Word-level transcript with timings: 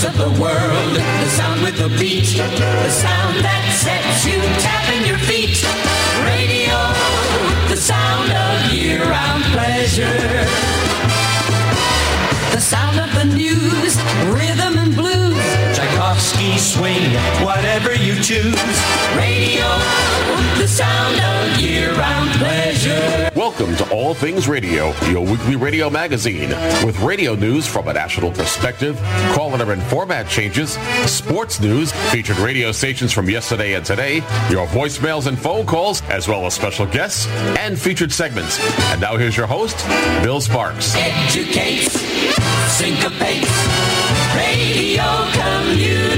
sounds 0.00 0.18
of 0.18 0.34
the 0.34 0.40
world. 0.40 0.96
The 0.96 1.28
sound 1.28 1.62
with 1.62 1.76
the 1.76 1.88
beat. 1.98 2.36
The 2.36 2.90
sound 2.90 3.36
that 3.44 3.64
sets 3.82 4.24
you 4.24 4.40
tapping 4.60 5.06
your 5.06 5.18
feet. 5.18 5.62
Radio, 6.24 6.76
the 7.68 7.76
sound 7.76 8.32
of 8.32 8.72
year-round 8.72 9.44
pleasure. 9.52 10.69
Swing, 16.70 17.10
whatever 17.44 17.92
you 17.96 18.14
choose. 18.22 18.54
Radio, 19.16 19.66
the 20.56 20.68
sound 20.68 21.18
of 21.18 21.60
year-round 21.60 22.30
pleasure. 22.38 23.28
Welcome 23.34 23.74
to 23.76 23.90
All 23.90 24.14
Things 24.14 24.46
Radio, 24.46 24.94
your 25.08 25.26
weekly 25.26 25.56
radio 25.56 25.90
magazine 25.90 26.50
with 26.86 26.96
radio 27.00 27.34
news 27.34 27.66
from 27.66 27.88
a 27.88 27.92
national 27.92 28.30
perspective, 28.30 28.96
calendar 29.34 29.72
and 29.72 29.82
format 29.82 30.28
changes, 30.28 30.78
sports 31.06 31.58
news, 31.58 31.90
featured 32.12 32.38
radio 32.38 32.70
stations 32.70 33.12
from 33.12 33.28
yesterday 33.28 33.74
and 33.74 33.84
today, 33.84 34.16
your 34.48 34.68
voicemails 34.68 35.26
and 35.26 35.36
phone 35.36 35.66
calls, 35.66 36.02
as 36.02 36.28
well 36.28 36.46
as 36.46 36.54
special 36.54 36.86
guests 36.86 37.26
and 37.58 37.80
featured 37.80 38.12
segments. 38.12 38.60
And 38.92 39.00
now 39.00 39.16
here's 39.16 39.36
your 39.36 39.48
host, 39.48 39.76
Bill 40.22 40.40
Sparks. 40.40 40.94
Educates, 40.94 42.00
syncopates. 42.70 43.50
Radio 44.36 45.02
communicates. 45.32 46.09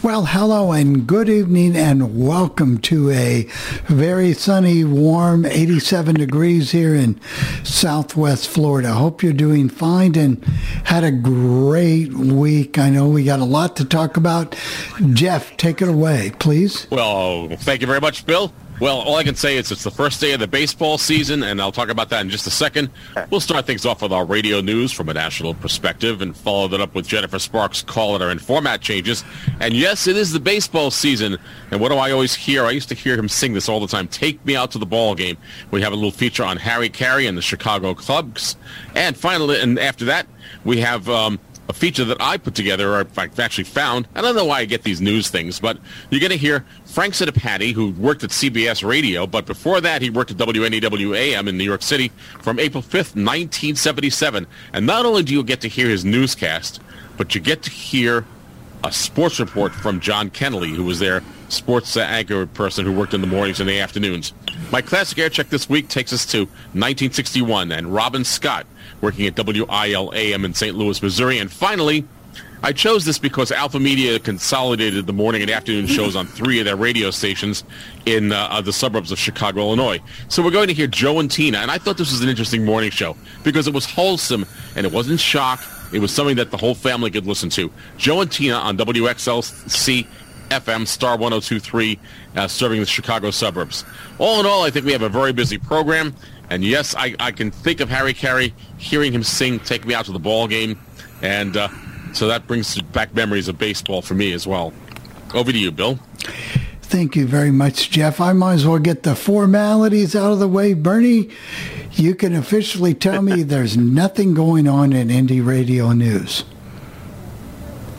Well, 0.00 0.26
hello 0.26 0.70
and 0.70 1.08
good 1.08 1.28
evening, 1.28 1.74
and 1.74 2.24
welcome 2.24 2.78
to 2.82 3.10
a 3.10 3.42
very 3.88 4.32
sunny, 4.32 4.84
warm 4.84 5.44
87 5.44 6.14
degrees 6.14 6.70
here 6.70 6.94
in 6.94 7.20
Southwest 7.64 8.48
Florida. 8.48 8.92
Hope 8.92 9.24
you're 9.24 9.32
doing 9.32 9.68
fine 9.68 10.16
and 10.16 10.42
had 10.84 11.02
a 11.02 11.10
great 11.10 12.12
week. 12.12 12.78
I 12.78 12.90
know 12.90 13.08
we 13.08 13.24
got 13.24 13.40
a 13.40 13.44
lot 13.44 13.74
to 13.76 13.84
talk 13.84 14.16
about. 14.16 14.54
Jeff, 15.14 15.56
take 15.56 15.82
it 15.82 15.88
away, 15.88 16.30
please. 16.38 16.86
Well, 16.90 17.48
thank 17.48 17.80
you 17.80 17.88
very 17.88 18.00
much, 18.00 18.24
Bill. 18.24 18.52
Well, 18.80 19.00
all 19.00 19.16
I 19.16 19.24
can 19.24 19.34
say 19.34 19.56
is 19.56 19.70
it's 19.70 19.84
the 19.84 19.90
first 19.90 20.20
day 20.20 20.32
of 20.32 20.40
the 20.40 20.48
baseball 20.48 20.98
season, 20.98 21.42
and 21.42 21.60
I'll 21.60 21.72
talk 21.72 21.88
about 21.88 22.08
that 22.10 22.20
in 22.22 22.30
just 22.30 22.46
a 22.46 22.50
second. 22.50 22.90
We'll 23.30 23.40
start 23.40 23.66
things 23.66 23.84
off 23.84 24.02
with 24.02 24.12
our 24.12 24.24
radio 24.24 24.60
news 24.60 24.92
from 24.92 25.08
a 25.08 25.14
national 25.14 25.54
perspective 25.54 26.22
and 26.22 26.36
follow 26.36 26.68
that 26.68 26.80
up 26.80 26.94
with 26.94 27.06
Jennifer 27.06 27.38
Sparks' 27.38 27.82
call 27.82 28.08
caller 28.08 28.30
and 28.30 28.40
format 28.40 28.80
changes. 28.80 29.24
And 29.60 29.74
yes, 29.74 30.06
it 30.06 30.16
is 30.16 30.32
the 30.32 30.40
baseball 30.40 30.90
season. 30.90 31.36
And 31.70 31.80
what 31.80 31.90
do 31.90 31.96
I 31.96 32.12
always 32.12 32.34
hear? 32.34 32.64
I 32.64 32.70
used 32.70 32.88
to 32.90 32.94
hear 32.94 33.18
him 33.18 33.28
sing 33.28 33.52
this 33.52 33.68
all 33.68 33.80
the 33.80 33.86
time. 33.86 34.08
Take 34.08 34.44
me 34.46 34.56
out 34.56 34.70
to 34.70 34.78
the 34.78 34.86
ball 34.86 35.14
game. 35.14 35.36
We 35.70 35.82
have 35.82 35.92
a 35.92 35.96
little 35.96 36.10
feature 36.10 36.44
on 36.44 36.56
Harry 36.56 36.88
Caray 36.88 37.26
and 37.26 37.36
the 37.36 37.42
Chicago 37.42 37.94
Cubs. 37.94 38.56
And 38.94 39.16
finally, 39.16 39.60
and 39.60 39.78
after 39.78 40.04
that, 40.06 40.26
we 40.64 40.80
have 40.80 41.08
um, 41.08 41.38
a 41.68 41.72
feature 41.72 42.04
that 42.06 42.16
I 42.20 42.38
put 42.38 42.54
together, 42.54 42.94
or 42.94 43.06
I've 43.16 43.38
actually 43.38 43.64
found. 43.64 44.08
I 44.14 44.22
don't 44.22 44.34
know 44.34 44.46
why 44.46 44.60
I 44.60 44.64
get 44.64 44.82
these 44.84 45.00
news 45.00 45.28
things, 45.28 45.60
but 45.60 45.78
you're 46.10 46.20
going 46.20 46.30
to 46.30 46.38
hear 46.38 46.64
Frank 46.86 47.14
Sinapati, 47.14 47.72
who 47.72 47.90
worked 47.92 48.24
at 48.24 48.30
CBS 48.30 48.86
Radio, 48.86 49.26
but 49.26 49.44
before 49.44 49.80
that 49.82 50.00
he 50.00 50.08
worked 50.08 50.30
at 50.30 50.38
WNEW 50.38 51.16
AM 51.16 51.46
in 51.46 51.58
New 51.58 51.64
York 51.64 51.82
City 51.82 52.10
from 52.40 52.58
April 52.58 52.82
5th, 52.82 53.14
1977. 53.14 54.46
And 54.72 54.86
not 54.86 55.04
only 55.04 55.22
do 55.22 55.34
you 55.34 55.42
get 55.42 55.60
to 55.60 55.68
hear 55.68 55.88
his 55.88 56.04
newscast, 56.04 56.80
but 57.16 57.34
you 57.34 57.40
get 57.40 57.62
to 57.64 57.70
hear 57.70 58.24
a 58.84 58.92
sports 58.92 59.40
report 59.40 59.74
from 59.74 60.00
John 60.00 60.30
Kennelly, 60.30 60.74
who 60.74 60.84
was 60.84 60.98
their 61.00 61.22
sports 61.48 61.96
anchor 61.96 62.46
person 62.46 62.84
who 62.84 62.92
worked 62.92 63.14
in 63.14 63.20
the 63.20 63.26
mornings 63.26 63.60
and 63.60 63.68
the 63.68 63.80
afternoons. 63.80 64.32
My 64.70 64.82
classic 64.82 65.18
air 65.18 65.28
check 65.28 65.48
this 65.48 65.68
week 65.68 65.88
takes 65.88 66.12
us 66.12 66.24
to 66.26 66.40
1961 66.40 67.72
and 67.72 67.92
Robin 67.92 68.24
Scott 68.24 68.66
working 69.00 69.26
at 69.26 69.34
WILAM 69.36 70.44
in 70.44 70.54
St. 70.54 70.76
Louis, 70.76 71.02
Missouri. 71.02 71.38
And 71.38 71.50
finally, 71.50 72.04
I 72.62 72.72
chose 72.72 73.04
this 73.04 73.18
because 73.18 73.52
Alpha 73.52 73.78
Media 73.78 74.18
consolidated 74.18 75.06
the 75.06 75.12
morning 75.12 75.42
and 75.42 75.50
afternoon 75.50 75.86
shows 75.88 76.16
on 76.16 76.26
three 76.26 76.58
of 76.58 76.64
their 76.64 76.76
radio 76.76 77.10
stations 77.10 77.64
in 78.04 78.32
uh, 78.32 78.60
the 78.60 78.72
suburbs 78.72 79.12
of 79.12 79.18
Chicago, 79.18 79.60
Illinois. 79.60 80.00
So 80.28 80.42
we're 80.42 80.50
going 80.50 80.68
to 80.68 80.74
hear 80.74 80.88
Joe 80.88 81.20
and 81.20 81.30
Tina, 81.30 81.58
and 81.58 81.70
I 81.70 81.78
thought 81.78 81.98
this 81.98 82.10
was 82.10 82.20
an 82.20 82.28
interesting 82.28 82.64
morning 82.64 82.90
show 82.90 83.16
because 83.44 83.68
it 83.68 83.74
was 83.74 83.84
wholesome 83.84 84.44
and 84.74 84.84
it 84.84 84.92
wasn't 84.92 85.20
shock. 85.20 85.60
It 85.92 86.00
was 86.00 86.12
something 86.12 86.36
that 86.36 86.50
the 86.50 86.56
whole 86.56 86.74
family 86.74 87.10
could 87.10 87.26
listen 87.26 87.48
to. 87.50 87.70
Joe 87.96 88.20
and 88.20 88.30
Tina 88.30 88.54
on 88.54 88.76
WXLC 88.76 90.06
FM 90.50 90.86
Star 90.86 91.12
1023, 91.12 91.98
uh, 92.36 92.48
serving 92.48 92.80
the 92.80 92.86
Chicago 92.86 93.30
suburbs. 93.30 93.84
All 94.18 94.40
in 94.40 94.46
all, 94.46 94.64
I 94.64 94.70
think 94.70 94.84
we 94.84 94.92
have 94.92 95.02
a 95.02 95.08
very 95.08 95.32
busy 95.32 95.58
program. 95.58 96.14
And 96.50 96.64
yes, 96.64 96.94
I, 96.94 97.14
I 97.20 97.30
can 97.32 97.50
think 97.50 97.80
of 97.80 97.88
Harry 97.90 98.14
Caray, 98.14 98.54
hearing 98.78 99.12
him 99.12 99.22
sing 99.22 99.60
"Take 99.60 99.84
Me 99.84 99.94
Out 99.94 100.06
to 100.06 100.12
the 100.12 100.18
Ball 100.18 100.48
Game," 100.48 100.78
and 101.22 101.56
uh, 101.56 101.68
so 102.12 102.28
that 102.28 102.46
brings 102.46 102.80
back 102.80 103.14
memories 103.14 103.48
of 103.48 103.58
baseball 103.58 104.02
for 104.02 104.14
me 104.14 104.32
as 104.32 104.46
well. 104.46 104.72
Over 105.34 105.52
to 105.52 105.58
you, 105.58 105.70
Bill. 105.70 105.98
Thank 106.82 107.16
you 107.16 107.26
very 107.26 107.50
much, 107.50 107.90
Jeff. 107.90 108.18
I 108.18 108.32
might 108.32 108.54
as 108.54 108.66
well 108.66 108.78
get 108.78 109.02
the 109.02 109.14
formalities 109.14 110.16
out 110.16 110.32
of 110.32 110.38
the 110.38 110.48
way. 110.48 110.72
Bernie, 110.72 111.28
you 111.92 112.14
can 112.14 112.34
officially 112.34 112.94
tell 112.94 113.20
me 113.20 113.42
there's 113.44 113.76
nothing 113.76 114.32
going 114.32 114.66
on 114.66 114.94
in 114.94 115.08
indie 115.08 115.44
radio 115.44 115.92
news. 115.92 116.44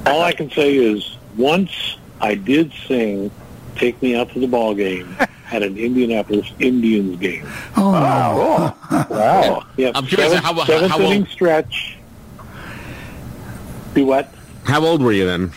All 0.08 0.24
I 0.24 0.32
can 0.32 0.50
say 0.50 0.76
is 0.76 1.18
once 1.38 1.98
I 2.20 2.34
did 2.34 2.74
sing 2.88 3.30
"Take 3.76 4.02
Me 4.02 4.16
Out 4.16 4.32
to 4.32 4.40
the 4.40 4.48
Ball 4.48 4.74
Game." 4.74 5.16
at 5.52 5.64
an 5.64 5.78
Indianapolis 5.78 6.52
Indians 6.60 7.20
game. 7.20 7.48
Oh, 7.76 7.92
wow! 7.92 8.76
wow! 9.10 9.66
Yeah, 9.78 9.92
I'm 9.96 10.06
curious 10.06 10.32
seventh, 10.32 10.46
how, 10.46 10.54
how, 10.54 10.66
seventh 10.66 10.92
how 10.92 11.00
inning 11.00 11.22
old, 11.22 11.30
stretch. 11.30 11.98
Do 13.94 14.06
what? 14.06 14.34
how 14.66 14.86
old 14.86 15.02
were 15.02 15.12
you 15.12 15.26
then? 15.26 15.52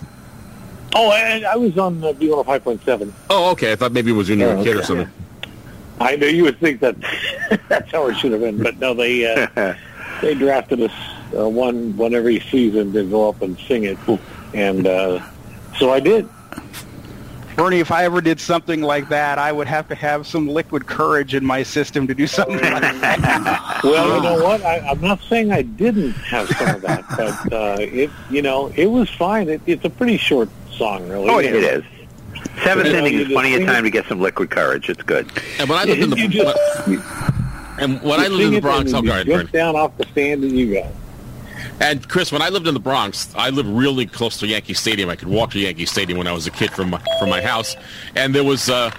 Oh, 0.95 1.11
I, 1.11 1.43
I 1.51 1.57
was 1.57 1.77
on 1.79 2.03
uh, 2.05 2.13
B105.7. 2.13 3.13
Oh, 3.31 3.51
okay. 3.53 3.73
I 3.73 3.77
thought 3.77 3.93
maybe 3.93 4.11
it 4.11 4.15
was 4.15 4.29
when 4.29 4.41
you 4.41 4.47
were 4.47 4.53
Oh, 4.53 4.61
a 4.61 4.65
kid 4.65 4.77
or 4.77 4.83
something. 4.83 5.11
I 6.01 6.17
know 6.17 6.27
you 6.27 6.45
would 6.45 6.59
think 6.59 6.81
that 6.81 6.97
that's 7.69 7.91
how 7.93 8.09
it 8.09 8.17
should 8.17 8.33
have 8.33 8.41
been, 8.41 8.63
but 8.63 8.79
no, 8.79 8.93
they 8.95 9.25
uh, 9.25 9.75
they 10.21 10.35
drafted 10.35 10.83
us 10.83 10.93
uh, 11.37 11.49
one 11.49 11.97
one 11.97 12.15
every 12.15 12.41
season 12.41 12.93
to 12.93 13.05
go 13.05 13.29
up 13.29 13.41
and 13.43 13.59
sing 13.61 13.85
it, 13.85 13.99
and 14.53 14.87
uh, 14.87 15.25
so 15.79 15.91
I 15.91 16.01
did. 16.01 16.29
Bernie, 17.57 17.81
if 17.81 17.91
I 17.91 18.05
ever 18.05 18.21
did 18.21 18.41
something 18.41 18.81
like 18.83 19.09
that, 19.11 19.39
I 19.39 19.53
would 19.53 19.67
have 19.67 19.87
to 19.89 19.95
have 19.95 20.27
some 20.27 20.49
liquid 20.49 20.87
courage 20.87 21.35
in 21.35 21.45
my 21.45 21.63
system 21.63 22.07
to 22.07 22.15
do 22.15 22.27
something 22.27 22.57
like 22.61 22.81
that. 23.01 23.61
Well, 23.85 24.17
you 24.17 24.23
know 24.23 24.45
what? 24.45 24.63
I, 24.63 24.79
I'm 24.79 25.01
not 25.01 25.21
saying 25.23 25.51
I 25.51 25.63
didn't 25.63 26.13
have 26.13 26.49
some 26.51 26.77
of 26.77 26.83
that, 26.83 27.05
but 27.17 27.53
uh, 27.53 27.77
it 27.81 28.11
you 28.31 28.41
know 28.41 28.69
it 28.77 28.87
was 28.87 29.11
fine. 29.11 29.49
It, 29.49 29.61
it's 29.67 29.85
a 29.85 29.91
pretty 29.91 30.17
short 30.19 30.49
song, 30.71 31.09
really. 31.09 31.29
Oh, 31.29 31.39
it 31.41 31.47
is. 31.53 31.83
Seventh 32.63 32.87
You 32.87 32.93
know, 32.93 32.99
inning 33.01 33.15
you 33.15 33.21
is 33.23 33.29
plenty 33.33 33.55
of 33.55 33.59
sing 33.61 33.67
time 33.67 33.83
to 33.83 33.91
get 33.91 34.07
some 34.07 34.21
liquid 34.21 34.51
courage. 34.51 34.89
It's 34.89 35.03
good. 35.03 35.29
And 35.59 35.69
when 35.69 35.79
I 35.79 35.85
lived 35.85 36.01
in 36.03 36.11
the 36.11 36.17
You 36.17 36.29
just- 36.29 36.59
and 37.81 38.01
when 38.03 38.21
I 38.21 38.27
you 38.27 38.31
lived 38.31 38.49
in 38.49 38.55
the 38.55 38.61
Bronx, 38.61 38.93
and 38.93 38.97
oh, 38.99 39.01
you 39.03 39.07
go 39.09 39.13
ahead, 39.15 39.27
just 39.27 39.37
Bernie. 39.39 39.51
down 39.51 39.75
off 39.77 39.97
the 39.99 40.05
stand 40.13 40.45
and 40.45 40.53
you 40.57 40.75
go. 40.75 40.93
And 41.81 42.09
Chris, 42.09 42.33
when 42.33 42.43
I 42.43 42.49
lived 42.49 42.67
in 42.67 42.75
the 42.75 42.81
Bronx, 42.81 43.33
I 43.35 43.51
lived 43.51 43.69
really 43.69 44.07
close 44.07 44.39
to 44.39 44.47
Yankee 44.47 44.75
Stadium. 44.75 45.09
I 45.09 45.17
could 45.17 45.29
walk 45.29 45.51
to 45.53 45.59
Yankee 45.59 45.87
Stadium 45.87 46.19
when 46.19 46.27
I 46.27 46.33
was 46.33 46.47
a 46.47 46.51
kid 46.51 46.71
from 46.71 46.91
my, 46.91 47.03
from 47.19 47.31
my 47.31 47.43
house, 47.43 47.77
and 48.15 48.35
there 48.35 48.45
was 48.45 48.69
uh, 48.71 48.91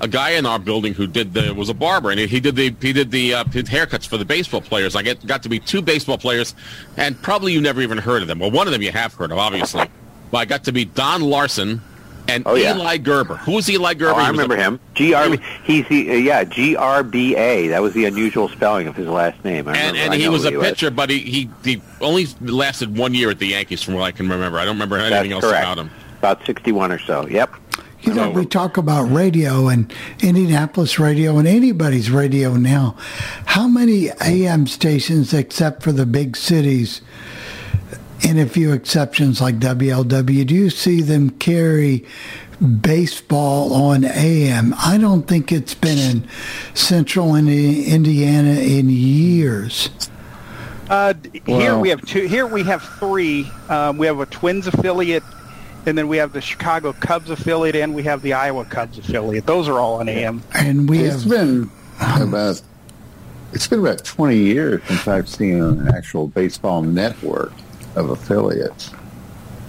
a 0.00 0.08
guy 0.08 0.30
in 0.30 0.44
our 0.44 0.58
building 0.58 0.94
who 0.94 1.06
did 1.06 1.32
the 1.32 1.54
was 1.54 1.68
a 1.68 1.74
barber, 1.74 2.10
and 2.10 2.18
he 2.18 2.40
did 2.40 2.56
the 2.56 2.74
he 2.80 2.92
did 2.92 3.10
the 3.10 3.34
uh, 3.34 3.44
haircuts 3.44 4.06
for 4.06 4.16
the 4.16 4.24
baseball 4.24 4.60
players. 4.60 4.96
I 4.96 5.02
get 5.02 5.24
got 5.26 5.42
to 5.44 5.48
be 5.48 5.58
two 5.60 5.80
baseball 5.80 6.18
players, 6.18 6.54
and 6.96 7.20
probably 7.22 7.52
you 7.52 7.60
never 7.60 7.80
even 7.80 7.98
heard 7.98 8.22
of 8.22 8.28
them. 8.28 8.40
Well, 8.40 8.50
one 8.50 8.66
of 8.66 8.72
them 8.72 8.82
you 8.82 8.92
have 8.92 9.14
heard 9.14 9.30
of, 9.30 9.38
obviously. 9.38 9.86
But 10.30 10.38
I 10.38 10.44
got 10.46 10.64
to 10.64 10.72
be 10.72 10.84
Don 10.86 11.22
Larsen 11.22 11.82
and 12.28 12.42
Oh, 12.46 12.54
yeah. 12.54 12.74
Eli 12.76 12.98
Grba. 12.98 13.38
Who 13.38 13.52
was 13.52 13.68
Eli 13.70 13.94
Grba? 13.94 14.12
Oh, 14.12 14.16
I 14.16 14.28
remember 14.28 14.54
a- 14.54 14.62
him. 14.62 14.80
GRB. 14.94 15.40
He's 15.64 15.86
the 15.88 16.10
uh, 16.10 16.14
yeah 16.14 16.44
GRBA. 16.44 17.68
That 17.70 17.82
was 17.82 17.94
the 17.94 18.04
unusual 18.04 18.48
spelling 18.48 18.86
of 18.86 18.96
his 18.96 19.08
last 19.08 19.42
name. 19.44 19.68
I 19.68 19.76
And, 19.76 19.96
and 19.96 20.12
I 20.12 20.16
he 20.16 20.28
was 20.28 20.44
who 20.44 20.58
a 20.60 20.62
pitcher, 20.62 20.90
but 20.90 21.10
he, 21.10 21.18
he 21.20 21.50
he 21.64 21.82
only 22.00 22.26
lasted 22.40 22.96
one 22.96 23.14
year 23.14 23.30
at 23.30 23.38
the 23.38 23.48
Yankees, 23.48 23.82
from 23.82 23.94
what 23.94 24.02
I 24.02 24.12
can 24.12 24.28
remember. 24.28 24.58
I 24.58 24.64
don't 24.64 24.74
remember 24.76 24.96
anything 24.96 25.30
That's 25.30 25.44
else 25.44 25.52
correct. 25.52 25.64
about 25.64 25.78
him. 25.78 25.90
About 26.18 26.44
sixty-one 26.46 26.92
or 26.92 26.98
so. 26.98 27.26
Yep. 27.26 27.54
You 28.02 28.14
know, 28.14 28.30
we 28.30 28.46
talk 28.46 28.78
about 28.78 29.04
radio 29.04 29.68
and 29.68 29.92
Indianapolis 30.20 30.98
radio 30.98 31.38
and 31.38 31.46
anybody's 31.46 32.10
radio 32.10 32.54
now. 32.54 32.96
How 33.46 33.68
many 33.68 34.10
AM 34.20 34.66
stations, 34.66 35.32
except 35.32 35.84
for 35.84 35.92
the 35.92 36.04
big 36.04 36.36
cities, 36.36 37.00
and 38.24 38.38
a 38.38 38.46
few 38.46 38.72
exceptions 38.72 39.40
like 39.40 39.58
WLW, 39.58 40.46
do 40.46 40.54
you 40.54 40.70
see 40.70 41.00
them 41.02 41.30
carry 41.30 42.04
baseball 42.80 43.72
on 43.74 44.04
AM? 44.04 44.74
I 44.78 44.98
don't 44.98 45.26
think 45.26 45.50
it's 45.52 45.74
been 45.74 45.98
in 45.98 46.28
central 46.74 47.34
Indi- 47.34 47.84
Indiana 47.86 48.52
in 48.60 48.88
years. 48.90 49.90
Uh, 50.88 51.14
d- 51.14 51.42
here 51.46 51.74
Wow. 51.74 51.80
we 51.80 51.88
have 51.88 52.04
two. 52.04 52.26
Here 52.26 52.46
we 52.46 52.62
have 52.64 52.82
three. 52.82 53.50
Um, 53.68 53.98
we 53.98 54.06
have 54.06 54.20
a 54.20 54.26
Twins 54.26 54.66
affiliate, 54.66 55.22
and 55.86 55.96
then 55.96 56.06
we 56.08 56.18
have 56.18 56.32
the 56.32 56.40
Chicago 56.40 56.92
Cubs 56.92 57.30
affiliate, 57.30 57.76
and 57.76 57.94
we 57.94 58.02
have 58.02 58.20
the 58.22 58.34
Iowa 58.34 58.64
Cubs 58.66 58.98
affiliate. 58.98 59.46
Those 59.46 59.68
are 59.68 59.78
all 59.80 59.94
on 60.00 60.08
AM. 60.08 60.42
And 60.54 60.88
we 60.88 60.98
It's 60.98 61.22
have 61.22 61.30
been 61.30 61.70
about 62.20 62.60
it's 63.52 63.66
been 63.68 63.80
about 63.80 64.02
20 64.04 64.36
years 64.36 64.82
since 64.86 65.06
I've 65.06 65.28
seen 65.28 65.62
an 65.62 65.88
actual 65.88 66.26
baseball 66.28 66.82
network 66.82 67.52
of 67.96 68.10
affiliates. 68.10 68.90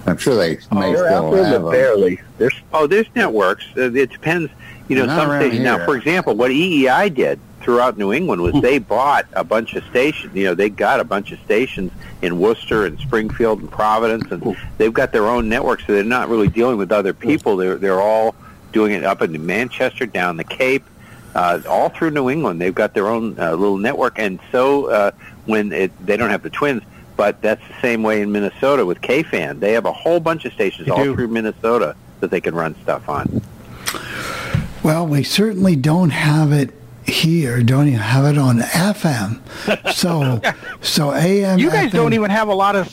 I'm 0.06 0.18
sure 0.18 0.36
they 0.36 0.58
oh, 0.72 0.80
may 0.80 0.94
they're 0.94 1.08
still 1.08 1.44
have 1.44 1.62
them. 1.62 1.72
barely. 1.72 2.20
There's 2.38 2.56
oh, 2.74 2.88
there's 2.88 3.08
networks. 3.16 3.66
Uh, 3.78 3.94
It 3.94 4.12
depends. 4.12 4.52
You 4.90 4.98
know, 4.98 5.06
Not 5.06 5.28
some 5.28 5.40
stations. 5.40 5.64
Now, 5.64 5.86
for 5.86 5.96
example, 5.96 6.36
what 6.36 6.52
EEI 6.52 7.14
did 7.14 7.40
throughout 7.62 7.98
New 7.98 8.12
England 8.12 8.42
was 8.42 8.54
they 8.62 8.78
bought 8.78 9.26
a 9.32 9.44
bunch 9.44 9.76
of 9.76 9.84
stations. 9.86 10.36
You 10.36 10.44
know, 10.46 10.56
they 10.56 10.70
got 10.70 11.00
a 11.00 11.06
bunch 11.06 11.32
of 11.32 11.40
stations 11.40 11.92
in 12.22 12.38
Worcester 12.38 12.86
and 12.86 13.00
Springfield 13.00 13.60
and 13.60 13.72
Providence, 13.72 14.30
and 14.30 14.58
they've 14.78 14.94
got 14.94 15.14
their 15.14 15.28
own 15.28 15.48
network. 15.48 15.80
So 15.82 15.94
they're 15.94 16.04
not 16.04 16.28
really 16.28 16.50
dealing 16.50 16.78
with 16.78 16.92
other 16.92 17.14
people. 17.14 17.56
They're 17.56 17.78
they're 17.78 18.02
all 18.02 18.36
doing 18.74 18.92
it 18.92 19.06
up 19.06 19.22
in 19.22 19.46
Manchester, 19.46 20.06
down 20.06 20.36
the 20.36 20.44
Cape, 20.44 20.84
uh, 21.36 21.62
all 21.70 21.90
through 21.90 22.12
New 22.12 22.30
England. 22.30 22.60
They've 22.60 22.76
got 22.76 22.94
their 22.94 23.08
own 23.08 23.40
uh, 23.40 23.52
little 23.52 23.78
network, 23.78 24.20
and 24.20 24.40
so 24.52 24.88
uh, 24.88 25.12
when 25.46 25.72
it, 25.72 26.06
they 26.06 26.18
don't 26.18 26.30
have 26.30 26.44
the 26.44 26.50
Twins. 26.50 26.84
But 27.16 27.42
that's 27.42 27.62
the 27.68 27.80
same 27.82 28.04
way 28.04 28.22
in 28.22 28.32
Minnesota 28.32 28.86
with 28.86 29.02
KFan. 29.02 29.60
They 29.60 29.74
have 29.74 29.86
a 29.86 29.94
whole 29.94 30.20
bunch 30.20 30.46
of 30.46 30.54
stations 30.54 30.90
all 30.90 31.04
do. 31.04 31.16
through 31.16 31.28
Minnesota 31.28 31.96
that 32.20 32.32
they 32.32 32.42
can 32.42 32.56
run 32.56 32.76
stuff 32.82 33.08
on. 33.08 33.42
Well, 34.84 35.08
we 35.08 35.24
certainly 35.24 35.76
don't 35.76 36.10
have 36.10 36.52
it 36.52 36.72
here. 37.06 37.62
Don't 37.64 37.88
even 37.88 38.00
have 38.00 38.26
it 38.26 38.38
on 38.38 38.60
FM. 38.60 39.42
So, 39.94 40.42
so 40.82 41.14
AM. 41.14 41.60
You 41.60 41.70
guys 41.70 41.90
FM 41.90 41.94
don't 41.94 42.14
even 42.14 42.30
have 42.30 42.48
a 42.48 42.54
lot 42.54 42.76
of 42.76 42.88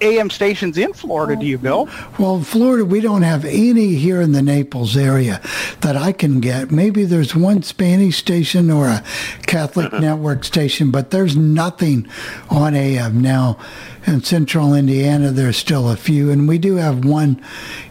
AM 0.00 0.30
stations 0.30 0.78
in 0.78 0.92
Florida, 0.92 1.38
do 1.38 1.46
you, 1.46 1.58
Bill? 1.58 1.88
Well, 2.18 2.40
Florida, 2.42 2.84
we 2.84 3.00
don't 3.00 3.22
have 3.22 3.44
any 3.44 3.94
here 3.94 4.20
in 4.20 4.32
the 4.32 4.42
Naples 4.42 4.96
area 4.96 5.40
that 5.80 5.96
I 5.96 6.12
can 6.12 6.40
get. 6.40 6.70
Maybe 6.70 7.04
there's 7.04 7.34
one 7.34 7.62
Spanish 7.62 8.16
station 8.16 8.70
or 8.70 8.86
a 8.86 9.04
Catholic 9.46 9.92
uh-uh. 9.92 10.00
network 10.00 10.44
station, 10.44 10.90
but 10.90 11.10
there's 11.10 11.36
nothing 11.36 12.08
on 12.50 12.74
AM 12.74 13.20
now. 13.20 13.58
In 14.06 14.22
central 14.22 14.72
Indiana, 14.72 15.32
there's 15.32 15.56
still 15.56 15.90
a 15.90 15.96
few, 15.96 16.30
and 16.30 16.46
we 16.46 16.58
do 16.58 16.76
have 16.76 17.04
one 17.04 17.42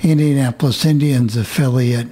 Indianapolis 0.02 0.86
Indians 0.86 1.36
affiliate. 1.36 2.08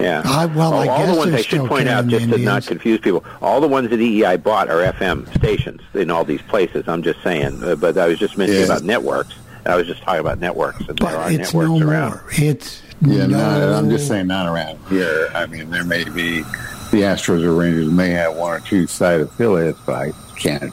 Yeah. 0.00 0.22
I- 0.24 0.46
well, 0.46 0.74
I 0.74 0.86
all 0.88 0.98
guess 0.98 1.10
the 1.12 1.18
ones 1.18 1.34
I 1.34 1.42
should 1.42 1.66
point 1.66 1.88
out, 1.88 2.08
carrying 2.08 2.28
just 2.28 2.38
to 2.38 2.44
not 2.44 2.66
confuse 2.66 3.00
people, 3.00 3.24
all 3.42 3.60
the 3.60 3.68
ones 3.68 3.90
that 3.90 4.00
EEI 4.00 4.36
bought 4.42 4.68
are 4.70 4.80
FM 4.82 5.26
stations 5.36 5.80
in 5.94 6.10
all 6.10 6.24
these 6.24 6.42
places. 6.42 6.84
I'm 6.88 7.02
just 7.02 7.22
saying, 7.22 7.62
uh, 7.62 7.76
but 7.76 7.96
I 7.98 8.06
was 8.06 8.18
just 8.18 8.36
mentioning 8.38 8.62
Yeah. 8.62 8.66
about 8.66 8.84
networks. 8.84 9.34
I 9.66 9.76
was 9.76 9.86
just 9.86 10.02
talking 10.02 10.20
about 10.20 10.40
networks, 10.40 10.78
and 10.88 10.98
there 10.98 11.08
But 11.10 11.14
are 11.14 11.30
it's 11.30 11.52
networks 11.52 11.80
no 11.80 11.88
around. 11.88 12.10
more. 12.10 12.22
It's 12.32 12.82
Yeah, 13.02 13.26
no. 13.26 13.38
no, 13.38 13.74
I'm 13.74 13.90
just 13.90 14.08
saying 14.08 14.26
not 14.26 14.46
around 14.46 14.78
here. 14.88 15.28
I 15.34 15.46
mean, 15.46 15.70
there 15.70 15.84
may 15.84 16.04
be 16.04 16.42
the 16.90 17.02
Astros 17.02 17.42
or 17.44 17.52
Rangers 17.54 17.90
may 17.90 18.10
have 18.10 18.34
one 18.36 18.52
or 18.52 18.60
two 18.60 18.86
side 18.86 19.20
affiliates, 19.20 19.78
but 19.86 19.94
I 19.94 20.12
can't 20.38 20.72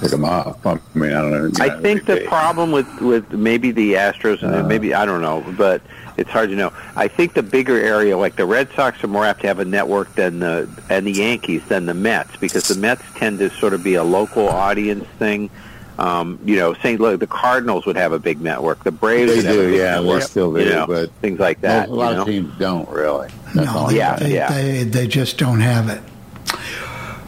pick 0.00 0.10
them 0.10 0.24
up. 0.24 0.58
I 0.66 0.78
mean, 0.94 1.12
I 1.12 1.22
don't 1.22 1.30
know. 1.32 1.50
I 1.64 1.70
think 1.80 2.04
the 2.06 2.24
problem 2.28 2.70
with 2.72 2.86
with 3.00 3.32
maybe 3.32 3.70
the 3.70 3.94
Astros 3.94 4.42
and 4.42 4.54
Uh. 4.54 4.62
maybe 4.64 4.92
I 4.94 5.04
don't 5.06 5.22
know, 5.22 5.42
but 5.56 5.80
it's 6.16 6.30
hard 6.30 6.50
to 6.50 6.56
know. 6.56 6.72
I 6.94 7.08
think 7.08 7.34
the 7.34 7.42
bigger 7.42 7.78
area, 7.78 8.16
like 8.16 8.36
the 8.36 8.46
Red 8.46 8.70
Sox, 8.74 9.02
are 9.04 9.08
more 9.08 9.24
apt 9.24 9.42
to 9.42 9.46
have 9.46 9.58
a 9.58 9.64
network 9.64 10.14
than 10.14 10.40
the 10.40 10.68
and 10.88 11.06
the 11.06 11.12
Yankees 11.12 11.64
than 11.68 11.86
the 11.86 11.94
Mets 11.94 12.36
because 12.36 12.68
the 12.68 12.76
Mets 12.76 13.02
tend 13.14 13.38
to 13.40 13.50
sort 13.50 13.74
of 13.74 13.82
be 13.82 13.94
a 13.94 14.04
local 14.04 14.48
audience 14.48 15.06
thing. 15.18 15.50
Um, 15.98 16.38
you 16.44 16.56
know, 16.56 16.74
St. 16.74 17.00
Louis, 17.00 17.16
the 17.16 17.26
Cardinals 17.26 17.86
would 17.86 17.96
have 17.96 18.12
a 18.12 18.18
big 18.18 18.40
network. 18.40 18.84
The 18.84 18.92
Braves 18.92 19.30
They 19.30 19.36
would 19.36 19.46
have 19.46 19.54
do, 19.54 19.60
a 19.60 19.64
big 19.70 19.78
yeah, 19.78 19.96
they 19.96 20.02
network, 20.02 20.22
still 20.24 20.52
do, 20.52 20.60
you 20.62 20.70
know, 20.70 20.86
but 20.86 21.10
things 21.22 21.40
like 21.40 21.62
that. 21.62 21.88
a 21.88 21.92
lot 21.92 22.10
you 22.10 22.16
know? 22.16 22.22
of 22.22 22.28
teams 22.28 22.58
don't 22.58 22.88
really. 22.90 23.28
That's 23.54 23.66
no, 23.66 23.78
all. 23.78 23.86
they, 23.88 23.96
Yeah, 23.96 24.16
they, 24.16 24.34
yeah. 24.34 24.52
They, 24.52 24.84
they 24.84 25.06
just 25.06 25.38
don't 25.38 25.60
have 25.60 25.88
it. 25.88 26.02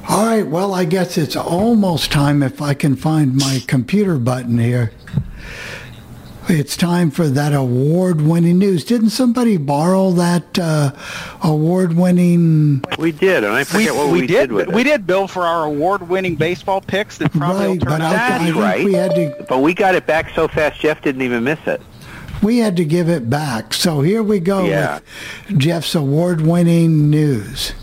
All 0.09 0.27
right, 0.27 0.47
well, 0.47 0.75
I 0.75 0.85
guess 0.85 1.19
it's 1.19 1.37
almost 1.37 2.11
time 2.11 2.43
if 2.43 2.63
I 2.63 2.73
can 2.73 2.97
find 2.97 3.37
my 3.37 3.63
computer 3.67 4.19
button 4.19 4.59
here. 4.59 4.93
It's 6.51 6.79
time 6.79 7.11
for 7.11 7.29
that 7.29 7.53
award-winning 7.53 8.59
news. 8.59 8.83
Didn't 8.83 9.11
somebody 9.11 9.59
borrow 9.59 10.13
that 10.13 10.59
uh, 10.59 10.93
award-winning? 11.43 12.85
We 12.99 13.13
did, 13.13 13.45
and 13.45 13.53
I 13.53 13.59
We, 13.59 13.65
forget 13.65 13.95
what 13.95 14.11
we, 14.11 14.23
we 14.23 14.27
did. 14.27 14.51
with 14.51 14.69
it. 14.71 14.75
we 14.75 14.83
did, 14.83 15.07
Bill, 15.07 15.29
for 15.29 15.43
our 15.43 15.65
award-winning 15.67 16.37
baseball 16.37 16.81
picks 16.81 17.19
that 17.19 17.33
probably 17.33 17.61
will 17.67 17.69
Right, 17.75 17.81
turn 17.81 17.89
but 17.91 18.01
out. 18.01 18.13
I, 18.15 18.37
I 18.37 18.39
That's 18.47 18.57
right. 18.57 18.85
we 18.85 18.95
had 18.95 19.11
to 19.15 19.45
But 19.47 19.59
we 19.59 19.75
got 19.75 19.95
it 19.95 20.07
back 20.07 20.35
so 20.35 20.49
fast, 20.49 20.81
Jeff 20.81 21.03
didn't 21.03 21.21
even 21.23 21.45
miss 21.45 21.59
it. 21.67 21.83
we 22.43 22.59
had 22.59 22.77
to 22.79 22.85
give 22.85 23.11
it 23.11 23.29
back. 23.29 23.75
So 23.75 24.01
here 24.01 24.23
we 24.23 24.41
go 24.41 24.65
Yeah. 24.65 25.01
with 25.49 25.59
Jeff's 25.59 25.95
award-winning 25.95 27.11
news. 27.11 27.75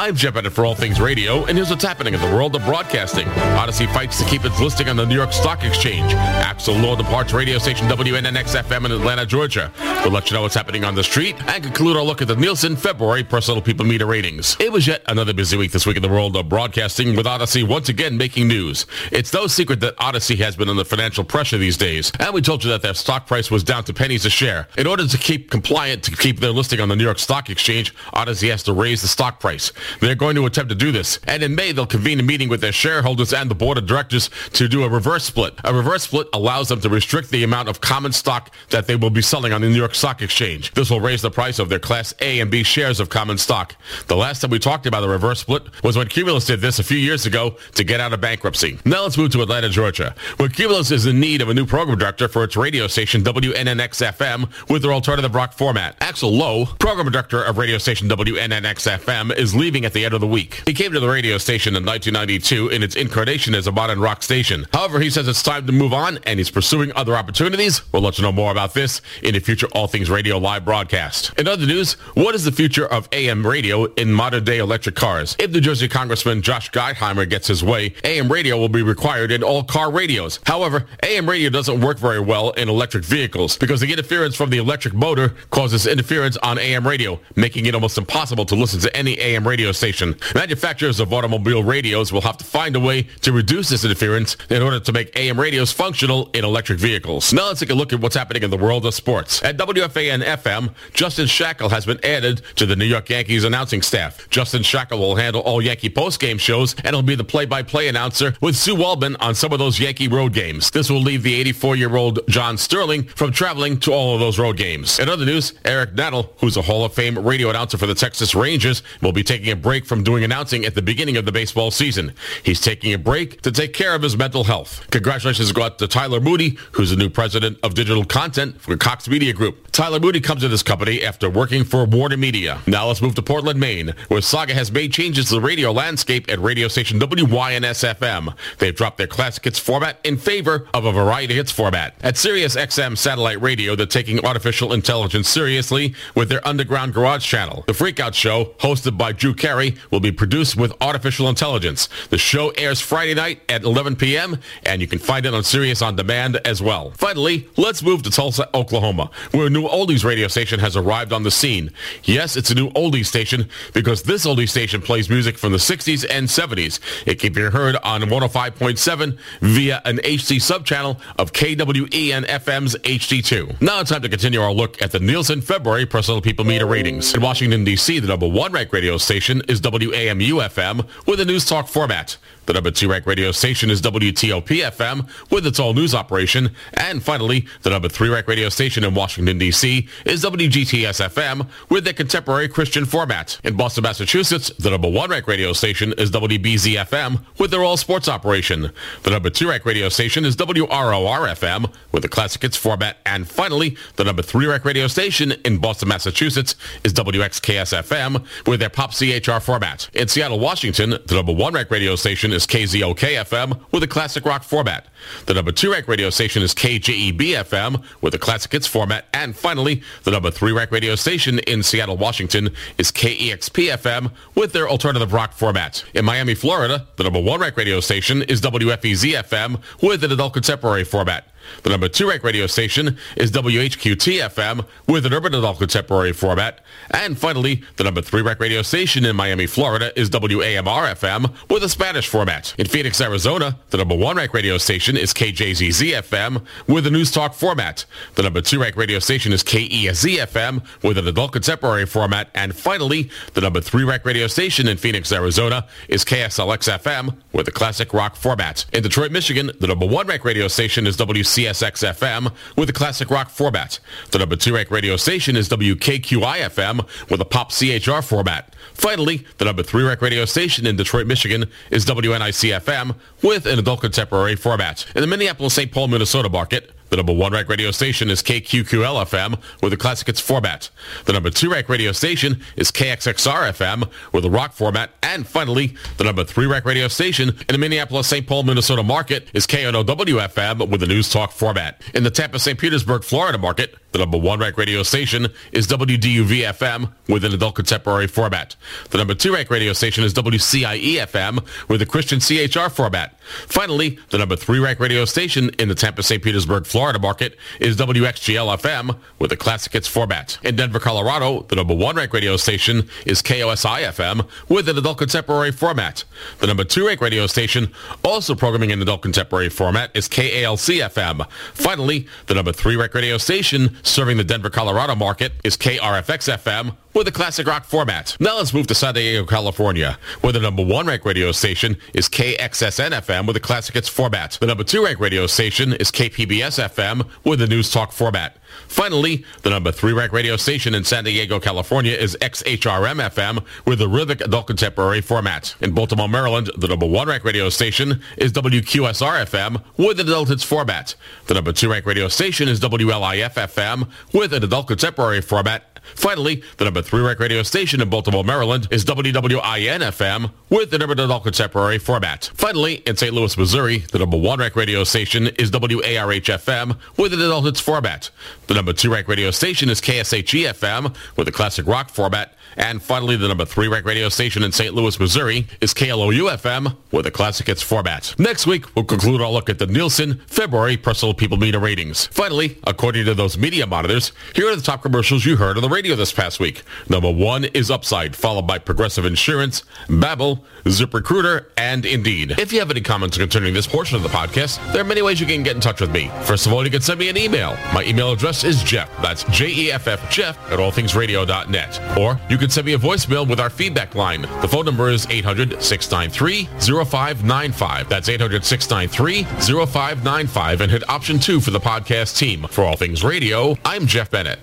I'm 0.00 0.16
Jeff 0.16 0.32
Bennett 0.32 0.54
for 0.54 0.64
All 0.64 0.74
Things 0.74 0.98
Radio, 0.98 1.44
and 1.44 1.58
here's 1.58 1.68
what's 1.68 1.84
happening 1.84 2.14
in 2.14 2.20
the 2.22 2.34
world 2.34 2.56
of 2.56 2.64
broadcasting. 2.64 3.26
Audacy 3.26 3.86
fights 3.92 4.18
to 4.18 4.24
keep 4.24 4.46
its 4.46 4.58
listing 4.58 4.88
on 4.88 4.96
the 4.96 5.04
New 5.04 5.14
York 5.14 5.30
Stock 5.30 5.62
Exchange. 5.62 6.14
Axel 6.14 6.74
Law 6.74 6.96
departs 6.96 7.34
radio 7.34 7.58
station 7.58 7.86
WNNX 7.86 8.58
FM 8.62 8.86
in 8.86 8.92
Atlanta, 8.92 9.26
Georgia. 9.26 9.70
We'll 10.02 10.12
let 10.12 10.30
you 10.30 10.36
know 10.36 10.40
what's 10.40 10.54
happening 10.54 10.84
on 10.84 10.94
the 10.94 11.04
street 11.04 11.36
and 11.48 11.62
conclude 11.62 11.98
our 11.98 12.02
look 12.02 12.22
at 12.22 12.28
the 12.28 12.34
Nielsen 12.34 12.76
February 12.76 13.22
Personal 13.22 13.60
People 13.60 13.84
Meter 13.84 14.06
ratings. 14.06 14.56
It 14.58 14.72
was 14.72 14.86
yet 14.86 15.02
another 15.06 15.34
busy 15.34 15.58
week 15.58 15.72
this 15.72 15.84
week 15.84 15.98
in 15.98 16.02
the 16.02 16.08
world 16.08 16.34
of 16.34 16.48
broadcasting, 16.48 17.14
with 17.14 17.26
Audacy 17.26 17.68
once 17.68 17.90
again 17.90 18.16
making 18.16 18.48
news. 18.48 18.86
It's 19.12 19.34
no 19.34 19.48
secret 19.48 19.80
that 19.80 19.98
Audacy 19.98 20.38
has 20.38 20.56
been 20.56 20.70
under 20.70 20.82
financial 20.82 21.24
pressure 21.24 21.58
these 21.58 21.76
days, 21.76 22.10
and 22.18 22.32
we 22.32 22.40
told 22.40 22.64
you 22.64 22.70
that 22.70 22.80
their 22.80 22.94
stock 22.94 23.26
price 23.26 23.50
was 23.50 23.62
down 23.62 23.84
to 23.84 23.92
pennies 23.92 24.24
a 24.24 24.30
share. 24.30 24.66
In 24.78 24.86
order 24.86 25.06
to 25.06 25.18
keep 25.18 25.50
compliant 25.50 26.02
to 26.04 26.16
keep 26.16 26.40
their 26.40 26.52
listing 26.52 26.80
on 26.80 26.88
the 26.88 26.96
New 26.96 27.04
York 27.04 27.18
Stock 27.18 27.50
Exchange, 27.50 27.94
Audacy 28.14 28.50
has 28.50 28.62
to 28.62 28.72
raise 28.72 29.02
the 29.02 29.08
stock 29.08 29.40
price. 29.40 29.72
They're 30.00 30.14
going 30.14 30.36
to 30.36 30.46
attempt 30.46 30.68
to 30.70 30.74
do 30.74 30.92
this, 30.92 31.18
and 31.26 31.42
in 31.42 31.54
May 31.54 31.72
they'll 31.72 31.86
convene 31.86 32.20
a 32.20 32.22
meeting 32.22 32.48
with 32.48 32.60
their 32.60 32.72
shareholders 32.72 33.32
and 33.32 33.50
the 33.50 33.54
board 33.54 33.78
of 33.78 33.86
directors 33.86 34.30
to 34.52 34.68
do 34.68 34.84
a 34.84 34.88
reverse 34.88 35.24
split. 35.24 35.54
A 35.64 35.74
reverse 35.74 36.04
split 36.04 36.28
allows 36.32 36.68
them 36.68 36.80
to 36.80 36.88
restrict 36.88 37.30
the 37.30 37.44
amount 37.44 37.68
of 37.68 37.80
common 37.80 38.12
stock 38.12 38.52
that 38.70 38.86
they 38.86 38.96
will 38.96 39.10
be 39.10 39.22
selling 39.22 39.52
on 39.52 39.60
the 39.60 39.68
New 39.68 39.76
York 39.76 39.94
Stock 39.94 40.22
Exchange. 40.22 40.72
This 40.72 40.90
will 40.90 41.00
raise 41.00 41.22
the 41.22 41.30
price 41.30 41.58
of 41.58 41.68
their 41.68 41.78
Class 41.78 42.14
A 42.20 42.40
and 42.40 42.50
B 42.50 42.62
shares 42.62 43.00
of 43.00 43.08
common 43.08 43.38
stock. 43.38 43.74
The 44.06 44.16
last 44.16 44.40
time 44.40 44.50
we 44.50 44.58
talked 44.58 44.86
about 44.86 45.02
a 45.02 45.08
reverse 45.08 45.40
split 45.40 45.62
was 45.82 45.96
when 45.96 46.08
Cumulus 46.08 46.46
did 46.46 46.60
this 46.60 46.78
a 46.78 46.84
few 46.84 46.98
years 46.98 47.26
ago 47.26 47.56
to 47.74 47.84
get 47.84 48.00
out 48.00 48.12
of 48.12 48.20
bankruptcy. 48.20 48.78
Now 48.84 49.02
let's 49.02 49.18
move 49.18 49.32
to 49.32 49.42
Atlanta, 49.42 49.68
Georgia, 49.68 50.14
where 50.36 50.48
Cumulus 50.48 50.90
is 50.90 51.06
in 51.06 51.20
need 51.20 51.42
of 51.42 51.48
a 51.48 51.54
new 51.54 51.66
program 51.66 51.98
director 51.98 52.28
for 52.28 52.44
its 52.44 52.56
radio 52.56 52.86
station 52.86 53.22
WNNX 53.22 54.12
FM 54.12 54.48
with 54.68 54.82
their 54.82 54.92
alternative 54.92 55.34
rock 55.34 55.52
format. 55.52 55.96
Axel 56.00 56.32
Lowe, 56.32 56.66
program 56.78 57.10
director 57.10 57.42
of 57.42 57.58
radio 57.58 57.78
station 57.78 58.08
WNNX 58.08 58.98
FM, 58.98 59.36
is 59.36 59.54
leaving 59.54 59.79
at 59.84 59.92
the 59.92 60.04
end 60.04 60.14
of 60.14 60.20
the 60.20 60.26
week. 60.26 60.62
He 60.66 60.74
came 60.74 60.92
to 60.92 61.00
the 61.00 61.08
radio 61.08 61.38
station 61.38 61.76
in 61.76 61.84
1992 61.84 62.68
in 62.68 62.82
its 62.82 62.96
incarnation 62.96 63.54
as 63.54 63.66
a 63.66 63.72
modern 63.72 64.00
rock 64.00 64.22
station. 64.22 64.66
However, 64.72 65.00
he 65.00 65.10
says 65.10 65.28
it's 65.28 65.42
time 65.42 65.66
to 65.66 65.72
move 65.72 65.92
on 65.92 66.18
and 66.26 66.38
he's 66.38 66.50
pursuing 66.50 66.92
other 66.94 67.16
opportunities. 67.16 67.82
We'll 67.92 68.02
let 68.02 68.18
you 68.18 68.22
know 68.22 68.32
more 68.32 68.50
about 68.50 68.74
this 68.74 69.02
in 69.22 69.34
a 69.36 69.40
future 69.40 69.68
All 69.72 69.86
Things 69.86 70.10
Radio 70.10 70.38
live 70.38 70.64
broadcast. 70.64 71.32
In 71.38 71.46
other 71.46 71.66
news, 71.66 71.92
what 72.14 72.34
is 72.34 72.44
the 72.44 72.52
future 72.52 72.86
of 72.86 73.08
AM 73.12 73.46
radio 73.46 73.84
in 73.94 74.12
modern 74.12 74.44
day 74.44 74.58
electric 74.58 74.94
cars? 74.94 75.36
If 75.38 75.50
New 75.50 75.60
Jersey 75.60 75.88
Congressman 75.88 76.42
Josh 76.42 76.70
Gottheimer 76.70 77.28
gets 77.28 77.48
his 77.48 77.62
way, 77.62 77.94
AM 78.04 78.30
radio 78.30 78.58
will 78.58 78.68
be 78.68 78.82
required 78.82 79.30
in 79.30 79.42
all 79.42 79.62
car 79.62 79.90
radios. 79.90 80.40
However, 80.46 80.86
AM 81.02 81.28
radio 81.28 81.50
doesn't 81.50 81.80
work 81.80 81.98
very 81.98 82.20
well 82.20 82.50
in 82.52 82.68
electric 82.68 83.04
vehicles 83.04 83.56
because 83.56 83.80
the 83.80 83.92
interference 83.92 84.36
from 84.36 84.50
the 84.50 84.58
electric 84.58 84.94
motor 84.94 85.34
causes 85.50 85.86
interference 85.86 86.36
on 86.38 86.58
AM 86.58 86.86
radio, 86.86 87.20
making 87.36 87.66
it 87.66 87.74
almost 87.74 87.98
impossible 87.98 88.44
to 88.46 88.54
listen 88.54 88.80
to 88.80 88.96
any 88.96 89.18
AM 89.18 89.46
radio 89.46 89.59
station. 89.68 90.16
Manufacturers 90.34 90.98
of 91.00 91.12
automobile 91.12 91.62
radios 91.62 92.12
will 92.12 92.22
have 92.22 92.38
to 92.38 92.44
find 92.44 92.74
a 92.74 92.80
way 92.80 93.02
to 93.20 93.32
reduce 93.32 93.68
this 93.68 93.84
interference 93.84 94.36
in 94.48 94.62
order 94.62 94.80
to 94.80 94.92
make 94.92 95.16
AM 95.16 95.38
radios 95.38 95.70
functional 95.70 96.30
in 96.32 96.44
electric 96.44 96.78
vehicles. 96.78 97.32
Now 97.32 97.48
let's 97.48 97.60
take 97.60 97.70
a 97.70 97.74
look 97.74 97.92
at 97.92 98.00
what's 98.00 98.16
happening 98.16 98.42
in 98.42 98.50
the 98.50 98.56
world 98.56 98.86
of 98.86 98.94
sports. 98.94 99.42
At 99.44 99.58
WFAN 99.58 100.22
FM, 100.22 100.74
Justin 100.94 101.26
Shackil 101.26 101.70
has 101.70 101.84
been 101.84 102.02
added 102.04 102.42
to 102.56 102.66
the 102.66 102.74
New 102.74 102.86
York 102.86 103.10
Yankees 103.10 103.44
announcing 103.44 103.82
staff. 103.82 104.28
Justin 104.30 104.62
Shackil 104.62 104.98
will 104.98 105.16
handle 105.16 105.42
all 105.42 105.60
Yankee 105.60 105.90
postgame 105.90 106.40
shows 106.40 106.74
and 106.84 106.96
he'll 106.96 107.02
be 107.02 107.14
the 107.14 107.24
play-by-play 107.24 107.88
announcer 107.88 108.34
with 108.40 108.56
Sue 108.56 108.74
Waldman 108.74 109.16
on 109.16 109.34
some 109.34 109.52
of 109.52 109.58
those 109.58 109.78
Yankee 109.78 110.08
road 110.08 110.32
games. 110.32 110.70
This 110.70 110.90
will 110.90 111.02
leave 111.02 111.22
the 111.22 111.44
84-year-old 111.44 112.20
John 112.28 112.56
Sterling 112.56 113.04
from 113.04 113.32
traveling 113.32 113.78
to 113.80 113.92
all 113.92 114.14
of 114.14 114.20
those 114.20 114.38
road 114.38 114.56
games. 114.56 114.98
In 114.98 115.08
other 115.08 115.26
news, 115.26 115.52
Eric 115.64 115.94
Nadel, 115.94 116.30
who's 116.40 116.56
a 116.56 116.62
Hall 116.62 116.84
of 116.84 116.94
Fame 116.94 117.18
radio 117.18 117.50
announcer 117.50 117.76
for 117.76 117.86
the 117.86 117.94
Texas 117.94 118.34
Rangers, 118.34 118.82
will 119.02 119.12
be 119.12 119.22
taking 119.22 119.49
a 119.50 119.56
break 119.56 119.84
from 119.84 120.02
doing 120.02 120.24
announcing 120.24 120.64
at 120.64 120.74
the 120.74 120.82
beginning 120.82 121.16
of 121.16 121.24
the 121.24 121.32
baseball 121.32 121.70
season. 121.70 122.14
He's 122.42 122.60
taking 122.60 122.92
a 122.92 122.98
break 122.98 123.42
to 123.42 123.52
take 123.52 123.72
care 123.72 123.94
of 123.94 124.02
his 124.02 124.16
mental 124.16 124.44
health. 124.44 124.86
Congratulations 124.90 125.52
go 125.52 125.62
out 125.62 125.78
to 125.78 125.88
Tyler 125.88 126.20
Moody, 126.20 126.58
who's 126.72 126.90
the 126.90 126.96
new 126.96 127.10
president 127.10 127.58
of 127.62 127.74
digital 127.74 128.04
content 128.04 128.60
for 128.60 128.76
Cox 128.76 129.08
Media 129.08 129.32
Group. 129.32 129.70
Tyler 129.72 130.00
Moody 130.00 130.20
comes 130.20 130.42
to 130.42 130.48
this 130.48 130.62
company 130.62 131.02
after 131.02 131.30
working 131.30 131.64
for 131.64 131.84
Warner 131.84 132.16
Media. 132.16 132.60
Now 132.66 132.88
let's 132.88 133.00
move 133.00 133.14
to 133.14 133.22
Portland, 133.22 133.60
Maine, 133.60 133.94
where 134.08 134.20
Saga 134.20 134.54
has 134.54 134.72
made 134.72 134.92
changes 134.92 135.28
to 135.28 135.34
the 135.34 135.40
radio 135.40 135.72
landscape 135.72 136.30
at 136.30 136.38
radio 136.38 136.68
station 136.68 136.98
WYNS 136.98 137.84
FM. 137.94 138.34
They've 138.58 138.74
dropped 138.74 138.98
their 138.98 139.06
classic 139.06 139.44
hits 139.44 139.58
format 139.58 139.98
in 140.04 140.16
favor 140.16 140.66
of 140.74 140.84
a 140.84 140.92
variety 140.92 141.34
hits 141.34 141.50
format. 141.50 141.94
At 142.02 142.16
Sirius 142.16 142.56
XM 142.56 142.98
satellite 142.98 143.40
radio, 143.40 143.76
they're 143.76 143.86
taking 143.86 144.24
artificial 144.24 144.72
intelligence 144.72 145.28
seriously 145.28 145.94
with 146.14 146.28
their 146.28 146.46
underground 146.46 146.94
garage 146.94 147.24
channel. 147.24 147.64
The 147.66 147.72
Freakout 147.72 148.14
Show, 148.14 148.54
hosted 148.58 148.98
by 148.98 149.12
Drew 149.12 149.34
Carey 149.40 149.74
will 149.90 150.00
be 150.00 150.12
produced 150.12 150.56
with 150.56 150.72
artificial 150.80 151.28
intelligence. 151.28 151.88
The 152.10 152.18
show 152.18 152.50
airs 152.50 152.80
Friday 152.80 153.14
night 153.14 153.40
at 153.48 153.64
11 153.64 153.96
p.m. 153.96 154.38
and 154.64 154.80
you 154.80 154.86
can 154.86 154.98
find 154.98 155.24
it 155.24 155.32
on 155.32 155.42
Sirius 155.42 155.80
on 155.80 155.96
demand 155.96 156.36
as 156.44 156.60
well. 156.62 156.90
Finally, 156.92 157.48
let's 157.56 157.82
move 157.82 158.02
to 158.02 158.10
Tulsa, 158.10 158.48
Oklahoma, 158.54 159.10
where 159.32 159.46
a 159.46 159.50
new 159.50 159.66
oldies 159.66 160.04
radio 160.04 160.28
station 160.28 160.60
has 160.60 160.76
arrived 160.76 161.12
on 161.12 161.22
the 161.22 161.30
scene. 161.30 161.72
Yes, 162.04 162.36
it's 162.36 162.50
a 162.50 162.54
new 162.54 162.68
oldies 162.70 163.06
station 163.06 163.48
because 163.72 164.02
this 164.02 164.26
oldies 164.26 164.50
station 164.50 164.82
plays 164.82 165.08
music 165.08 165.38
from 165.38 165.52
the 165.52 165.58
60s 165.58 166.04
and 166.10 166.28
70s. 166.28 166.78
It 167.06 167.18
can 167.18 167.32
be 167.32 167.40
heard 167.40 167.76
on 167.82 168.02
105.7 168.02 169.18
via 169.40 169.80
an 169.86 169.96
HD 169.98 170.36
subchannel 170.36 171.00
of 171.18 171.32
KWEN 171.32 172.26
FM's 172.26 172.76
HD2. 172.76 173.60
Now 173.62 173.80
it's 173.80 173.90
time 173.90 174.02
to 174.02 174.08
continue 174.10 174.42
our 174.42 174.52
look 174.52 174.80
at 174.82 174.92
the 174.92 175.00
Nielsen 175.00 175.40
February 175.40 175.86
Personal 175.86 176.20
People 176.20 176.44
Meter 176.44 176.66
ratings. 176.66 177.14
In 177.14 177.22
Washington, 177.22 177.64
D.C., 177.64 178.00
the 178.00 178.08
number 178.08 178.28
one 178.28 178.52
ranked 178.52 178.74
radio 178.74 178.98
station 178.98 179.29
is 179.48 179.60
WAMU 179.60 180.42
FM 180.48 180.86
with 181.06 181.20
a 181.20 181.24
news 181.24 181.44
talk 181.44 181.68
format. 181.68 182.16
The 182.50 182.54
number 182.54 182.72
two 182.72 182.90
ranked 182.90 183.06
radio 183.06 183.30
station 183.30 183.70
is 183.70 183.80
WTOP 183.80 184.48
FM 184.48 185.08
with 185.30 185.46
its 185.46 185.60
all 185.60 185.72
news 185.72 185.94
operation. 185.94 186.50
And 186.74 187.00
finally, 187.00 187.46
the 187.62 187.70
number 187.70 187.88
three 187.88 188.08
ranked 188.08 188.28
radio 188.28 188.48
station 188.48 188.82
in 188.82 188.92
Washington, 188.92 189.38
D.C. 189.38 189.86
is 190.04 190.24
WGTS 190.24 191.08
FM 191.10 191.46
with 191.68 191.84
their 191.84 191.92
contemporary 191.92 192.48
Christian 192.48 192.86
format. 192.86 193.38
In 193.44 193.56
Boston, 193.56 193.84
Massachusetts, 193.84 194.50
the 194.58 194.68
number 194.68 194.90
one 194.90 195.10
ranked 195.10 195.28
radio 195.28 195.52
station 195.52 195.94
is 195.96 196.10
WBZ 196.10 196.74
FM 196.86 197.24
with 197.38 197.52
their 197.52 197.62
all 197.62 197.76
sports 197.76 198.08
operation. 198.08 198.72
The 199.04 199.10
number 199.10 199.30
two 199.30 199.48
ranked 199.48 199.64
radio 199.64 199.88
station 199.88 200.24
is 200.24 200.34
WROR 200.34 201.28
FM 201.28 201.72
with 201.92 202.02
the 202.02 202.08
classic 202.08 202.42
hits 202.42 202.56
format. 202.56 202.96
And 203.06 203.28
finally, 203.28 203.76
the 203.94 204.02
number 204.02 204.22
three 204.22 204.46
ranked 204.48 204.66
radio 204.66 204.88
station 204.88 205.34
in 205.44 205.58
Boston, 205.58 205.86
Massachusetts 205.86 206.56
is 206.82 206.94
WXKS 206.94 207.80
FM 207.80 208.26
with 208.48 208.58
their 208.58 208.70
pop 208.70 208.92
CHR 208.92 209.38
format. 209.38 209.88
In 209.92 210.08
Seattle, 210.08 210.40
Washington, 210.40 210.98
the 211.06 211.14
number 211.14 211.32
one 211.32 211.54
ranked 211.54 211.70
radio 211.70 211.94
station 211.94 212.32
is 212.32 212.39
KZOK 212.46 213.24
FM 213.24 213.60
with 213.72 213.82
a 213.82 213.86
classic 213.86 214.24
rock 214.24 214.42
format. 214.42 214.86
The 215.26 215.34
number 215.34 215.52
two 215.52 215.72
ranked 215.72 215.88
radio 215.88 216.10
station 216.10 216.42
is 216.42 216.54
KJEB 216.54 217.18
FM 217.18 217.82
with 218.00 218.14
a 218.14 218.18
classic 218.18 218.52
hits 218.52 218.66
format. 218.66 219.06
And 219.12 219.34
finally, 219.34 219.82
the 220.04 220.10
number 220.10 220.30
three 220.30 220.52
ranked 220.52 220.72
radio 220.72 220.94
station 220.94 221.38
in 221.40 221.62
Seattle, 221.62 221.96
Washington 221.96 222.50
is 222.78 222.92
KEXP 222.92 223.76
FM 223.76 224.12
with 224.34 224.52
their 224.52 224.68
alternative 224.68 225.12
rock 225.12 225.32
format. 225.32 225.84
In 225.94 226.04
Miami, 226.04 226.34
Florida, 226.34 226.86
the 226.96 227.04
number 227.04 227.20
one 227.20 227.40
ranked 227.40 227.58
radio 227.58 227.80
station 227.80 228.22
is 228.22 228.40
WFEZ 228.40 229.22
FM 229.22 229.60
with 229.82 230.04
an 230.04 230.12
adult 230.12 230.34
contemporary 230.34 230.84
format. 230.84 231.26
The 231.62 231.70
number 231.70 231.88
two 231.88 232.08
ranked 232.08 232.24
radio 232.24 232.46
station 232.46 232.96
is 233.16 233.30
WHQT 233.30 234.28
FM 234.28 234.66
with 234.86 235.06
an 235.06 235.12
urban 235.12 235.34
adult 235.34 235.58
contemporary 235.58 236.12
format. 236.12 236.60
And 236.90 237.18
finally, 237.18 237.62
the 237.76 237.84
number 237.84 238.02
three 238.02 238.22
ranked 238.22 238.40
radio 238.40 238.62
station 238.62 239.04
in 239.04 239.16
Miami, 239.16 239.46
Florida 239.46 239.98
is 239.98 240.10
WAMR 240.10 240.94
FM 240.94 241.32
with 241.50 241.62
a 241.62 241.68
Spanish 241.68 242.08
format. 242.08 242.54
In 242.58 242.66
Phoenix, 242.66 243.00
Arizona, 243.00 243.58
the 243.70 243.78
number 243.78 243.96
one 243.96 244.16
ranked 244.16 244.34
radio 244.34 244.58
station 244.58 244.96
is 244.96 245.12
KJZZ 245.14 245.92
FM 246.02 246.44
with 246.66 246.86
a 246.86 246.90
news 246.90 247.10
talk 247.10 247.34
format. 247.34 247.84
The 248.14 248.22
number 248.22 248.40
two 248.40 248.60
ranked 248.60 248.78
radio 248.78 248.98
station 248.98 249.32
is 249.32 249.42
KESZ 249.42 250.18
FM 250.26 250.64
with 250.82 250.98
an 250.98 251.06
adult 251.06 251.32
contemporary 251.32 251.86
format. 251.86 252.28
And 252.34 252.54
finally, 252.54 253.10
the 253.34 253.40
number 253.40 253.60
three 253.60 253.84
ranked 253.84 254.06
radio 254.06 254.26
station 254.26 254.68
in 254.68 254.76
Phoenix, 254.76 255.12
Arizona 255.12 255.66
is 255.88 256.04
KSLX 256.04 256.78
FM 256.78 257.16
with 257.32 257.48
a 257.48 257.52
classic 257.52 257.92
rock 257.92 258.16
format. 258.16 258.64
In 258.72 258.82
Detroit, 258.82 259.12
Michigan, 259.12 259.50
the 259.60 259.66
number 259.66 259.86
one 259.86 260.06
ranked 260.06 260.24
radio 260.24 260.48
station 260.48 260.86
is 260.86 260.96
WC 260.96 261.39
CSX 261.40 261.94
FM 261.94 262.32
with 262.56 262.68
a 262.68 262.72
classic 262.72 263.10
rock 263.10 263.30
format. 263.30 263.78
The 264.10 264.18
number 264.18 264.36
two 264.36 264.54
ranked 264.54 264.70
radio 264.70 264.96
station 264.96 265.36
is 265.36 265.48
WKQI 265.48 266.38
FM 266.40 266.86
with 267.10 267.20
a 267.20 267.24
pop 267.24 267.50
CHR 267.50 268.02
format. 268.02 268.54
Finally, 268.74 269.24
the 269.38 269.44
number 269.46 269.62
three 269.62 269.82
ranked 269.82 270.02
radio 270.02 270.24
station 270.24 270.66
in 270.66 270.76
Detroit, 270.76 271.06
Michigan 271.06 271.46
is 271.70 271.86
WNIC 271.86 272.60
FM 272.60 272.94
with 273.22 273.46
an 273.46 273.58
adult 273.58 273.80
contemporary 273.80 274.36
format. 274.36 274.86
In 274.94 275.00
the 275.00 275.06
Minneapolis-St. 275.06 275.72
Paul, 275.72 275.88
Minnesota 275.88 276.28
market, 276.28 276.72
the 276.90 276.96
number 276.96 277.12
one 277.12 277.32
ranked 277.32 277.48
radio 277.48 277.70
station 277.70 278.10
is 278.10 278.22
KQQL 278.22 279.04
FM 279.06 279.40
with 279.62 279.72
a 279.72 279.76
classic 279.76 280.08
hits 280.08 280.20
format. 280.20 280.70
The 281.06 281.12
number 281.12 281.30
two 281.30 281.50
ranked 281.50 281.70
radio 281.70 281.92
station 281.92 282.42
is 282.56 282.70
KXXR 282.70 283.52
FM 283.52 283.90
with 284.12 284.24
a 284.24 284.30
rock 284.30 284.52
format. 284.52 284.90
And 285.02 285.26
finally, 285.26 285.74
the 285.96 286.04
number 286.04 286.24
three 286.24 286.46
ranked 286.46 286.66
radio 286.66 286.88
station 286.88 287.30
in 287.30 287.52
the 287.52 287.58
Minneapolis-St. 287.58 288.26
Paul, 288.26 288.42
Minnesota 288.42 288.82
market 288.82 289.28
is 289.32 289.46
KNOW 289.46 289.84
FM 289.84 290.68
with 290.68 290.82
a 290.82 290.86
news 290.86 291.08
talk 291.08 291.32
format. 291.32 291.80
In 291.94 292.02
the 292.02 292.10
Tampa-St. 292.10 292.58
Petersburg, 292.58 293.04
Florida 293.04 293.38
market, 293.38 293.76
the 293.92 293.98
number 293.98 294.18
one 294.18 294.38
ranked 294.38 294.58
radio 294.58 294.82
station 294.82 295.28
is 295.52 295.66
WDUV 295.66 296.42
FM 296.52 296.92
with 297.08 297.24
an 297.24 297.32
adult 297.32 297.56
contemporary 297.56 298.06
format. 298.06 298.56
The 298.90 298.98
number 298.98 299.14
two 299.14 299.32
ranked 299.34 299.50
radio 299.50 299.72
station 299.72 300.04
is 300.04 300.14
WCIE 300.14 300.96
FM 300.96 301.44
with 301.68 301.82
a 301.82 301.86
Christian 301.86 302.20
CHR 302.20 302.70
format. 302.70 303.18
Finally, 303.48 303.98
the 304.10 304.18
number 304.18 304.36
three 304.36 304.58
ranked 304.58 304.80
radio 304.80 305.04
station 305.04 305.50
in 305.58 305.68
the 305.68 305.74
Tampa 305.74 306.02
St. 306.02 306.22
Petersburg, 306.22 306.66
Florida 306.66 306.98
market 306.98 307.36
is 307.58 307.76
WXGL 307.76 308.58
FM 308.58 308.96
with 309.18 309.32
a 309.32 309.36
classic 309.36 309.72
hits 309.72 309.88
format. 309.88 310.38
In 310.42 310.56
Denver, 310.56 310.78
Colorado, 310.78 311.42
the 311.42 311.56
number 311.56 311.74
one 311.74 311.96
ranked 311.96 312.14
radio 312.14 312.36
station 312.36 312.88
is 313.06 313.22
KOSI 313.22 313.82
FM 313.82 314.28
with 314.48 314.68
an 314.68 314.78
adult 314.78 314.98
contemporary 314.98 315.52
format. 315.52 316.04
The 316.38 316.46
number 316.46 316.64
two 316.64 316.86
ranked 316.86 317.02
radio 317.02 317.26
station, 317.26 317.72
also 318.04 318.34
programming 318.34 318.70
in 318.70 318.80
adult 318.80 319.02
contemporary 319.02 319.48
format, 319.48 319.90
is 319.94 320.08
KALC 320.08 320.80
FM. 320.88 321.28
Finally, 321.54 322.06
the 322.26 322.34
number 322.34 322.52
three 322.52 322.76
ranked 322.76 322.94
radio 322.94 323.18
station 323.18 323.76
serving 323.82 324.16
the 324.16 324.24
Denver, 324.24 324.50
Colorado 324.50 324.94
market 324.94 325.32
is 325.44 325.56
KRFX 325.56 326.36
FM 326.36 326.76
with 326.94 327.06
a 327.08 327.12
classic 327.12 327.46
rock 327.46 327.64
format. 327.64 328.16
Now 328.20 328.36
let's 328.36 328.52
move 328.52 328.66
to 328.68 328.74
San 328.74 328.94
Diego, 328.94 329.24
California, 329.24 329.98
where 330.20 330.32
the 330.32 330.40
number 330.40 330.64
one 330.64 330.86
ranked 330.86 331.06
radio 331.06 331.32
station 331.32 331.76
is 331.94 332.08
KXSN 332.08 332.90
FM 332.90 333.26
with 333.26 333.36
a 333.36 333.40
classic 333.40 333.74
hits 333.74 333.88
format. 333.88 334.38
The 334.40 334.46
number 334.46 334.64
two 334.64 334.84
ranked 334.84 335.00
radio 335.00 335.26
station 335.26 335.72
is 335.74 335.90
KPBS 335.90 336.68
FM 336.68 337.08
with 337.24 337.40
a 337.42 337.46
news 337.46 337.70
talk 337.70 337.92
format. 337.92 338.36
Finally, 338.70 339.24
the 339.42 339.50
number 339.50 339.72
three 339.72 339.92
ranked 339.92 340.14
radio 340.14 340.36
station 340.36 340.76
in 340.76 340.84
San 340.84 341.02
Diego, 341.02 341.40
California 341.40 341.92
is 341.92 342.16
XHRM 342.20 343.04
FM 343.10 343.44
with 343.66 343.80
a 343.82 343.88
rhythmic 343.88 344.20
adult 344.20 344.46
contemporary 344.46 345.00
format. 345.00 345.56
In 345.60 345.72
Baltimore, 345.72 346.08
Maryland, 346.08 346.52
the 346.56 346.68
number 346.68 346.86
one 346.86 347.08
ranked 347.08 347.26
radio 347.26 347.48
station 347.48 348.00
is 348.16 348.32
WQSR 348.32 349.24
FM 349.26 349.60
with 349.76 349.98
an 349.98 350.06
adult 350.06 350.28
hits 350.28 350.44
format. 350.44 350.94
The 351.26 351.34
number 351.34 351.52
two 351.52 351.68
ranked 351.68 351.88
radio 351.88 352.06
station 352.06 352.48
is 352.48 352.60
WLIF 352.60 353.34
FM 353.34 353.88
with 354.14 354.32
an 354.32 354.44
adult 354.44 354.68
contemporary 354.68 355.20
format 355.20 355.69
Finally, 355.94 356.42
the 356.56 356.64
number 356.64 356.82
three 356.82 357.00
ranked 357.00 357.20
radio 357.20 357.42
station 357.42 357.80
in 357.80 357.88
Baltimore, 357.88 358.24
Maryland 358.24 358.68
is 358.70 358.84
WWIN 358.84 359.80
FM 359.80 360.30
with 360.48 360.70
the 360.70 360.78
number 360.78 360.92
adult 360.92 361.24
contemporary 361.24 361.78
format. 361.78 362.30
Finally, 362.34 362.76
in 362.86 362.96
St. 362.96 363.14
Louis, 363.14 363.36
Missouri, 363.36 363.78
the 363.92 363.98
number 363.98 364.16
one 364.16 364.38
ranked 364.38 364.56
radio 364.56 364.84
station 364.84 365.28
is 365.38 365.50
WARH 365.50 366.20
FM 366.20 366.76
with 366.96 367.12
an 367.12 367.20
adult 367.20 367.44
hits 367.44 367.60
format. 367.60 368.10
The 368.46 368.54
number 368.54 368.72
two 368.72 368.92
ranked 368.92 369.08
radio 369.08 369.30
station 369.30 369.68
is 369.68 369.80
KSHE 369.80 370.52
FM 370.52 370.94
with 371.16 371.28
a 371.28 371.32
classic 371.32 371.66
rock 371.66 371.90
format. 371.90 372.34
And 372.56 372.82
finally, 372.82 373.16
the 373.16 373.28
number 373.28 373.44
three 373.44 373.68
ranked 373.68 373.86
radio 373.86 374.08
station 374.08 374.42
in 374.42 374.52
St. 374.52 374.74
Louis, 374.74 374.98
Missouri 374.98 375.46
is 375.60 375.74
KLOU 375.74 376.30
FM 376.36 376.76
with 376.90 377.06
a 377.06 377.10
classic 377.10 377.46
hits 377.46 377.62
format. 377.62 378.14
Next 378.18 378.46
week, 378.46 378.74
we'll 378.74 378.84
conclude 378.84 379.20
our 379.20 379.30
look 379.30 379.48
at 379.48 379.58
the 379.58 379.66
Nielsen 379.66 380.20
February 380.26 380.76
Personal 380.76 381.14
People 381.14 381.36
Meter 381.36 381.58
ratings. 381.58 382.06
Finally, 382.06 382.58
according 382.64 383.04
to 383.06 383.14
those 383.14 383.38
media 383.38 383.66
monitors, 383.66 384.12
here 384.34 384.48
are 384.48 384.56
the 384.56 384.62
top 384.62 384.82
commercials 384.82 385.24
you 385.24 385.36
heard 385.36 385.56
on 385.56 385.62
the 385.62 385.68
radio 385.68 385.94
this 385.96 386.12
past 386.12 386.40
week. 386.40 386.62
Number 386.88 387.10
one 387.10 387.44
is 387.44 387.70
Upside, 387.70 388.16
followed 388.16 388.46
by 388.46 388.58
Progressive 388.58 389.04
Insurance, 389.04 389.62
Babbel, 389.86 390.40
ZipRecruiter, 390.64 391.46
and 391.56 391.86
Indeed. 391.86 392.38
If 392.38 392.52
you 392.52 392.58
have 392.58 392.70
any 392.70 392.80
comments 392.80 393.16
concerning 393.16 393.54
this 393.54 393.66
portion 393.66 393.96
of 393.96 394.02
the 394.02 394.08
podcast, 394.08 394.60
there 394.72 394.82
are 394.82 394.84
many 394.84 395.02
ways 395.02 395.20
you 395.20 395.26
can 395.26 395.42
get 395.42 395.54
in 395.54 395.60
touch 395.60 395.80
with 395.80 395.90
me. 395.92 396.10
First 396.22 396.46
of 396.46 396.52
all, 396.52 396.64
you 396.64 396.70
can 396.70 396.80
send 396.80 396.98
me 396.98 397.08
an 397.08 397.16
email. 397.16 397.56
My 397.72 397.84
email 397.84 398.12
address 398.12 398.44
is 398.44 398.62
Jeff. 398.62 398.90
That's 399.00 399.24
J-E-F-F 399.24 400.10
Jeff 400.10 400.36
at 400.50 400.58
allthingsradio.net. 400.58 401.98
Or 401.98 402.18
you 402.28 402.38
can 402.40 402.50
send 402.50 402.66
me 402.66 402.72
a 402.72 402.78
voicemail 402.78 403.28
with 403.28 403.38
our 403.38 403.50
feedback 403.50 403.94
line. 403.94 404.22
The 404.22 404.48
phone 404.48 404.64
number 404.64 404.88
is 404.88 405.06
800-693-0595. 405.06 407.88
That's 407.88 408.08
800-693-0595 408.08 410.60
and 410.60 410.72
hit 410.72 410.88
option 410.88 411.20
two 411.20 411.40
for 411.40 411.52
the 411.52 411.60
podcast 411.60 412.16
team. 412.16 412.48
For 412.50 412.64
All 412.64 412.76
Things 412.76 413.04
Radio, 413.04 413.56
I'm 413.64 413.86
Jeff 413.86 414.10
Bennett. 414.10 414.40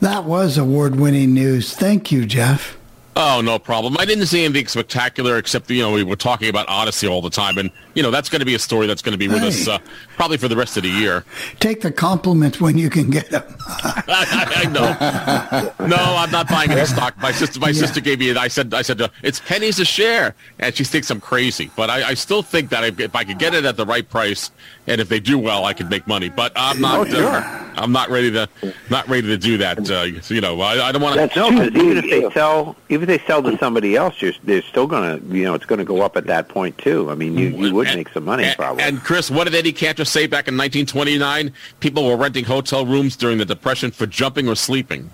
That 0.00 0.24
was 0.24 0.58
award-winning 0.58 1.32
news. 1.32 1.74
Thank 1.74 2.10
you, 2.10 2.26
Jeff. 2.26 2.76
Oh, 3.14 3.40
no 3.42 3.58
problem. 3.58 3.96
I 3.98 4.04
didn't 4.04 4.26
see 4.26 4.44
anything 4.44 4.66
spectacular 4.66 5.38
except, 5.38 5.70
you 5.70 5.80
know, 5.80 5.92
we 5.92 6.02
were 6.02 6.16
talking 6.16 6.50
about 6.50 6.66
Audacy 6.66 7.08
all 7.08 7.22
the 7.22 7.30
time. 7.30 7.56
And, 7.56 7.70
you 7.96 8.02
know, 8.02 8.10
that's 8.12 8.28
going 8.28 8.40
to 8.40 8.46
be 8.46 8.54
a 8.54 8.58
story 8.58 8.86
that's 8.86 9.02
going 9.02 9.12
to 9.14 9.18
be 9.18 9.26
with 9.26 9.40
Hey. 9.40 9.48
us 9.48 9.66
uh, 9.66 9.78
probably 10.16 10.36
for 10.36 10.48
the 10.48 10.54
rest 10.56 10.76
of 10.76 10.82
the 10.82 10.88
year. 10.90 11.24
Take 11.60 11.80
the 11.80 11.90
compliments 11.90 12.60
when 12.60 12.76
you 12.76 12.90
can 12.90 13.10
get 13.10 13.30
them. 13.30 13.42
I, 13.66 14.02
I 14.64 15.76
know. 15.80 15.86
No, 15.86 15.96
I'm 15.96 16.30
not 16.30 16.48
buying 16.48 16.70
any 16.70 16.84
stock. 16.86 17.16
My 17.18 17.32
sister, 17.32 17.58
my 17.58 17.72
sister 17.72 18.00
gave 18.00 18.18
me. 18.20 18.28
It. 18.28 18.36
I 18.36 18.48
said, 18.48 18.74
I 18.74 18.82
said, 18.82 19.00
uh, 19.00 19.08
it's 19.22 19.40
pennies 19.40 19.80
a 19.80 19.84
share, 19.84 20.34
and 20.58 20.74
she 20.74 20.84
thinks 20.84 21.10
I'm 21.10 21.20
crazy. 21.20 21.70
But 21.74 21.88
I, 21.90 22.10
I 22.10 22.14
still 22.14 22.42
think 22.42 22.68
that 22.70 22.84
if, 22.84 23.00
if 23.00 23.16
I 23.16 23.24
could 23.24 23.38
get 23.38 23.54
it 23.54 23.64
at 23.64 23.76
the 23.76 23.86
right 23.86 24.08
price, 24.08 24.50
and 24.86 25.00
if 25.00 25.08
they 25.08 25.18
do 25.18 25.38
well, 25.38 25.64
I 25.64 25.72
could 25.72 25.90
make 25.90 26.06
money. 26.06 26.28
But 26.28 26.52
I'm 26.54 26.80
not. 26.80 27.00
Oh, 27.00 27.04
sure. 27.06 27.24
Uh, 27.26 27.62
I'm 27.78 27.92
not 27.92 28.08
ready 28.10 28.30
to 28.32 28.48
not 28.90 29.08
ready 29.08 29.26
to 29.28 29.36
do 29.36 29.58
that. 29.58 29.90
Uh, 29.90 30.02
you 30.28 30.40
know, 30.40 30.60
I, 30.60 30.88
I 30.88 30.92
don't 30.92 31.02
want 31.02 31.14
to. 31.14 31.20
That's 31.20 31.36
no, 31.36 31.50
because 31.50 31.74
even 31.74 31.98
if 31.98 32.04
they 32.04 32.30
sell, 32.30 32.76
even 32.88 33.08
if 33.08 33.20
they 33.20 33.26
sell 33.26 33.42
to 33.42 33.56
somebody 33.58 33.96
else, 33.96 34.20
you're, 34.22 34.32
they're 34.44 34.62
still 34.62 34.86
going 34.86 35.20
to, 35.20 35.36
you 35.36 35.44
know, 35.44 35.54
it's 35.54 35.66
going 35.66 35.78
to 35.78 35.84
go 35.84 36.02
up 36.02 36.16
at 36.16 36.26
that 36.26 36.48
point 36.48 36.78
too. 36.78 37.10
I 37.10 37.14
mean, 37.14 37.36
you, 37.36 37.48
you 37.48 37.74
would 37.74 37.85
and, 37.86 37.96
make 37.96 38.08
some 38.10 38.24
money 38.24 38.44
and, 38.44 38.56
probably. 38.56 38.82
And 38.82 39.00
Chris, 39.02 39.30
what 39.30 39.44
did 39.44 39.54
Eddie 39.54 39.72
Cantor 39.72 40.04
say 40.04 40.26
back 40.26 40.48
in 40.48 40.56
1929? 40.56 41.52
People 41.80 42.06
were 42.06 42.16
renting 42.16 42.44
hotel 42.44 42.86
rooms 42.86 43.16
during 43.16 43.38
the 43.38 43.44
Depression 43.44 43.90
for 43.90 44.06
jumping 44.06 44.48
or 44.48 44.54
sleeping. 44.54 45.10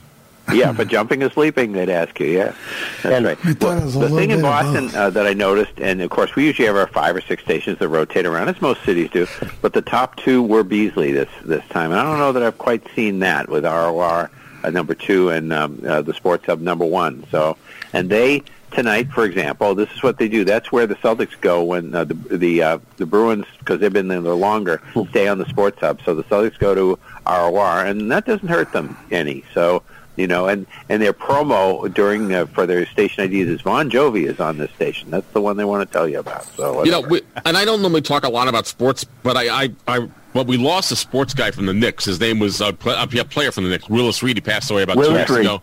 yeah, 0.53 0.73
for 0.73 0.85
jumping 0.85 1.23
and 1.23 1.33
sleeping, 1.33 1.73
they'd 1.73 1.89
ask 1.89 2.19
you. 2.19 2.27
Yeah, 2.27 2.55
that's 3.03 3.05
and 3.05 3.27
right. 3.27 3.61
Well, 3.61 3.81
the 3.89 4.09
thing 4.09 4.33
in 4.33 4.43
Boston 4.43 4.91
uh, 4.95 5.09
that 5.11 5.25
I 5.25 5.35
noticed, 5.35 5.79
and 5.79 6.03
of 6.03 6.11
course, 6.11 6.35
we 6.35 6.45
usually 6.45 6.67
have 6.67 6.77
our 6.77 6.89
five 6.89 7.15
or 7.15 7.21
six 7.21 7.45
stations 7.45 7.79
that 7.79 7.89
rotate 7.89 8.27
around, 8.27 8.49
as 8.49 8.61
most 8.61 8.83
cities 8.85 9.09
do. 9.11 9.29
But 9.61 9.73
the 9.73 9.83
top 9.83 10.17
two 10.17 10.43
were 10.43 10.65
Beasley 10.65 11.13
this 11.13 11.29
this 11.45 11.65
time, 11.69 11.93
and 11.93 12.01
I 12.01 12.03
don't 12.03 12.19
know 12.19 12.33
that 12.33 12.43
I've 12.43 12.59
quite 12.59 12.83
seen 12.95 13.21
that 13.21 13.49
with 13.49 13.65
ROR 13.65 14.31
uh, 14.65 14.71
number 14.71 14.95
two 14.95 15.29
and 15.31 15.53
um, 15.53 15.81
uh, 15.87 16.03
the 16.03 16.15
Sports 16.15 16.47
Hub 16.47 16.61
number 16.61 16.85
one. 16.85 17.25
So, 17.31 17.57
and 17.93 18.11
they 18.11 18.43
tonight, 18.75 19.11
for 19.13 19.25
example, 19.25 19.75
this 19.75 19.91
is 19.93 20.03
what 20.03 20.19
they 20.19 20.29
do. 20.29 20.45
That's 20.45 20.73
where 20.73 20.87
the 20.87 20.97
Celtics 20.97 21.41
go 21.41 21.63
when 21.63 21.95
uh, 21.95 22.05
the 22.05 22.15
the 22.15 22.63
uh, 22.63 22.79
the 22.97 23.07
Bruins, 23.07 23.47
because 23.59 23.81
they've 23.81 23.93
been 23.93 24.09
there 24.09 24.21
longer, 24.21 24.83
stay 25.11 25.29
on 25.29 25.39
the 25.39 25.47
Sports 25.47 25.81
Hub. 25.81 26.01
So 26.05 26.15
the 26.15 26.25
Celtics 26.25 26.59
go 26.59 26.75
to 26.75 26.99
ROR, 27.27 27.85
and 27.85 28.11
that 28.11 28.27
doesn't 28.27 28.49
hurt 28.49 28.73
them 28.73 28.97
any. 29.11 29.45
So 29.55 29.83
you 30.17 30.27
know, 30.27 30.47
and 30.47 30.67
and 30.89 31.01
their 31.01 31.13
promo 31.13 31.93
during 31.93 32.35
uh, 32.35 32.47
for 32.47 32.67
their 32.67 32.87
station 32.87 33.25
IDs 33.25 33.49
is 33.49 33.63
Bon 33.63 33.91
Jovi 33.91 34.27
is 34.27 34.41
on 34.41 34.59
this 34.59 34.71
station. 34.73 35.11
That's 35.11 35.31
the 35.33 35.41
one 35.41 35.57
they 35.57 35.65
want 35.65 35.89
to 35.89 35.93
tell 35.93 36.07
you 36.07 36.19
about. 36.19 36.45
So 36.45 36.75
whatever. 36.75 36.85
you 36.85 37.03
know, 37.03 37.09
we, 37.09 37.23
and 37.45 37.57
I 37.57 37.65
don't 37.65 37.81
normally 37.81 38.03
talk 38.03 38.25
a 38.25 38.29
lot 38.29 38.49
about 38.49 38.67
sports, 38.67 39.05
but 39.23 39.37
I, 39.37 39.65
I, 39.65 39.75
I 39.89 40.09
well, 40.35 40.45
we 40.45 40.59
lost 40.59 40.93
a 40.93 40.97
sports 40.97 41.35
guy 41.35 41.51
from 41.51 41.67
the 41.67 41.75
Knicks. 41.75 42.05
His 42.05 42.21
name 42.21 42.39
was 42.39 42.61
uh, 42.61 42.73
a 42.85 43.07
player 43.07 43.53
from 43.53 43.65
the 43.65 43.71
Knicks, 43.71 43.89
Willis 43.89 44.23
Reed. 44.23 44.37
He 44.37 44.41
passed 44.43 44.71
away 44.71 44.83
about 44.83 44.97
Willis 44.97 45.27
two 45.27 45.35
weeks 45.35 45.47
ago, 45.47 45.63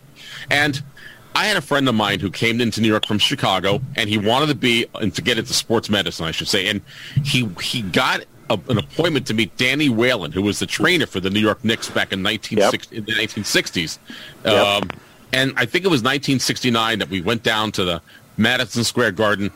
and. 0.50 0.82
I 1.34 1.46
had 1.46 1.56
a 1.56 1.60
friend 1.60 1.88
of 1.88 1.94
mine 1.94 2.20
who 2.20 2.30
came 2.30 2.60
into 2.60 2.80
New 2.80 2.88
York 2.88 3.06
from 3.06 3.18
Chicago, 3.18 3.80
and 3.96 4.08
he 4.08 4.18
wanted 4.18 4.46
to 4.46 4.54
be 4.54 4.86
and 4.94 5.14
to 5.14 5.22
get 5.22 5.38
into 5.38 5.54
sports 5.54 5.88
medicine, 5.88 6.26
I 6.26 6.32
should 6.32 6.48
say. 6.48 6.68
And 6.68 6.80
he 7.24 7.48
he 7.62 7.82
got 7.82 8.24
a, 8.50 8.58
an 8.68 8.78
appointment 8.78 9.26
to 9.28 9.34
meet 9.34 9.56
Danny 9.56 9.88
Whelan, 9.88 10.32
who 10.32 10.42
was 10.42 10.58
the 10.58 10.66
trainer 10.66 11.06
for 11.06 11.20
the 11.20 11.30
New 11.30 11.40
York 11.40 11.64
Knicks 11.64 11.88
back 11.88 12.12
in, 12.12 12.22
1960, 12.22 12.96
in 12.96 13.04
the 13.04 13.12
1960s. 13.12 13.98
Yep. 14.44 14.54
Um, 14.54 14.90
and 15.32 15.52
I 15.56 15.64
think 15.64 15.84
it 15.84 15.88
was 15.88 16.00
1969 16.00 16.98
that 16.98 17.08
we 17.08 17.20
went 17.20 17.44
down 17.44 17.70
to 17.72 17.84
the 17.84 18.02
Madison 18.36 18.82
Square 18.82 19.12
Garden, 19.12 19.52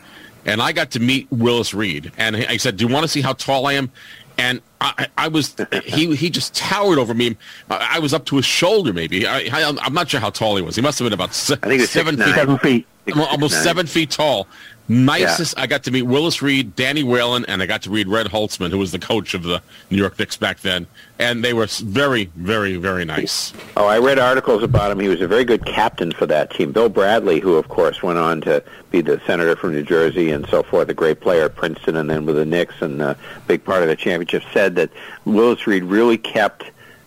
and 0.47 0.63
I 0.63 0.73
got 0.73 0.93
to 0.93 1.01
meet 1.01 1.27
Willis 1.31 1.75
Reed. 1.75 2.13
And 2.17 2.37
I 2.37 2.57
said, 2.57 2.77
"Do 2.77 2.87
you 2.87 2.93
want 2.93 3.05
to 3.05 3.09
see 3.09 3.21
how 3.21 3.33
tall 3.33 3.67
I 3.67 3.73
am?" 3.75 3.91
And 4.37 4.61
I, 4.81 5.07
I 5.17 5.29
was 5.29 5.55
he 5.85 6.15
he 6.17 6.29
just 6.31 6.55
towered 6.55 6.99
over 6.99 7.15
me. 7.15 7.37
I, 7.71 7.97
I 7.97 7.99
was 8.01 8.13
up 8.13 8.25
to 8.27 8.37
his 8.37 8.45
shoulder, 8.45 8.93
maybe. 8.93 9.27
I, 9.27 9.41
I, 9.53 9.77
I'm 9.81 9.95
not 9.95 10.09
sure 10.11 10.21
how 10.21 10.31
tall 10.31 10.57
he 10.57 10.63
was. 10.63 10.77
He 10.77 10.83
must 10.83 10.99
have 10.99 11.07
been 11.07 11.13
about 11.13 11.35
se- 11.35 11.59
I 11.63 11.69
think 11.69 11.83
it's 11.83 11.93
seven 11.93 12.17
six, 12.17 12.27
feet. 12.29 12.35
Seven 12.35 12.59
feet. 12.59 12.87
Almost 13.07 13.31
almost 13.31 13.55
Six, 13.55 13.65
seven 13.65 13.87
feet 13.87 14.11
tall. 14.11 14.49
Nicest. 14.89 15.59
I 15.59 15.67
got 15.67 15.85
to 15.85 15.91
meet 15.91 16.03
Willis 16.03 16.43
Reed, 16.43 16.77
Danny 16.77 17.03
Whelan, 17.03 17.45
and 17.47 17.63
I 17.63 17.67
got 17.67 17.83
to 17.83 17.91
read 17.91 18.07
Red 18.07 18.27
Holzman, 18.27 18.71
who 18.71 18.79
was 18.79 18.93
the 18.93 18.99
coach 18.99 19.33
of 19.33 19.43
the 19.43 19.63
New 19.91 19.97
York 19.97 20.19
Knicks 20.19 20.37
back 20.37 20.61
then. 20.61 20.87
And 21.19 21.43
they 21.43 21.55
were 21.55 21.67
very, 21.67 22.27
very, 22.37 22.77
very 22.77 23.05
nice. 23.05 23.53
Oh, 23.77 23.87
I 23.87 23.99
read 23.99 24.19
articles 24.19 24.63
about 24.63 24.91
him. 24.91 25.01
He 25.01 25.09
was 25.09 25.21
a 25.21 25.29
very 25.29 25.45
good 25.45 25.65
captain 25.65 26.13
for 26.13 26.27
that 26.27 26.51
team. 26.51 26.73
Bill 26.73 26.89
Bradley, 26.89 27.41
who 27.41 27.55
of 27.55 27.69
course 27.69 28.03
went 28.03 28.19
on 28.19 28.41
to 28.43 28.63
be 28.91 29.01
the 29.01 29.21
senator 29.27 29.57
from 29.57 29.73
New 29.73 29.83
Jersey 29.83 30.31
and 30.31 30.47
so 30.49 30.63
forth, 30.63 30.89
a 30.89 30.95
great 30.95 31.21
player 31.21 31.47
at 31.47 31.55
Princeton 31.55 31.97
and 31.97 32.11
then 32.11 32.27
with 32.27 32.37
the 32.37 32.45
Knicks 32.45 32.75
and 32.81 33.01
a 33.01 33.17
big 33.47 33.65
part 33.65 33.83
of 33.83 33.89
the 33.89 33.97
championship, 33.97 34.43
said 34.53 34.75
that 34.75 34.91
Willis 35.25 35.67
Reed 35.67 35.85
really 35.85 36.19
kept, 36.19 36.65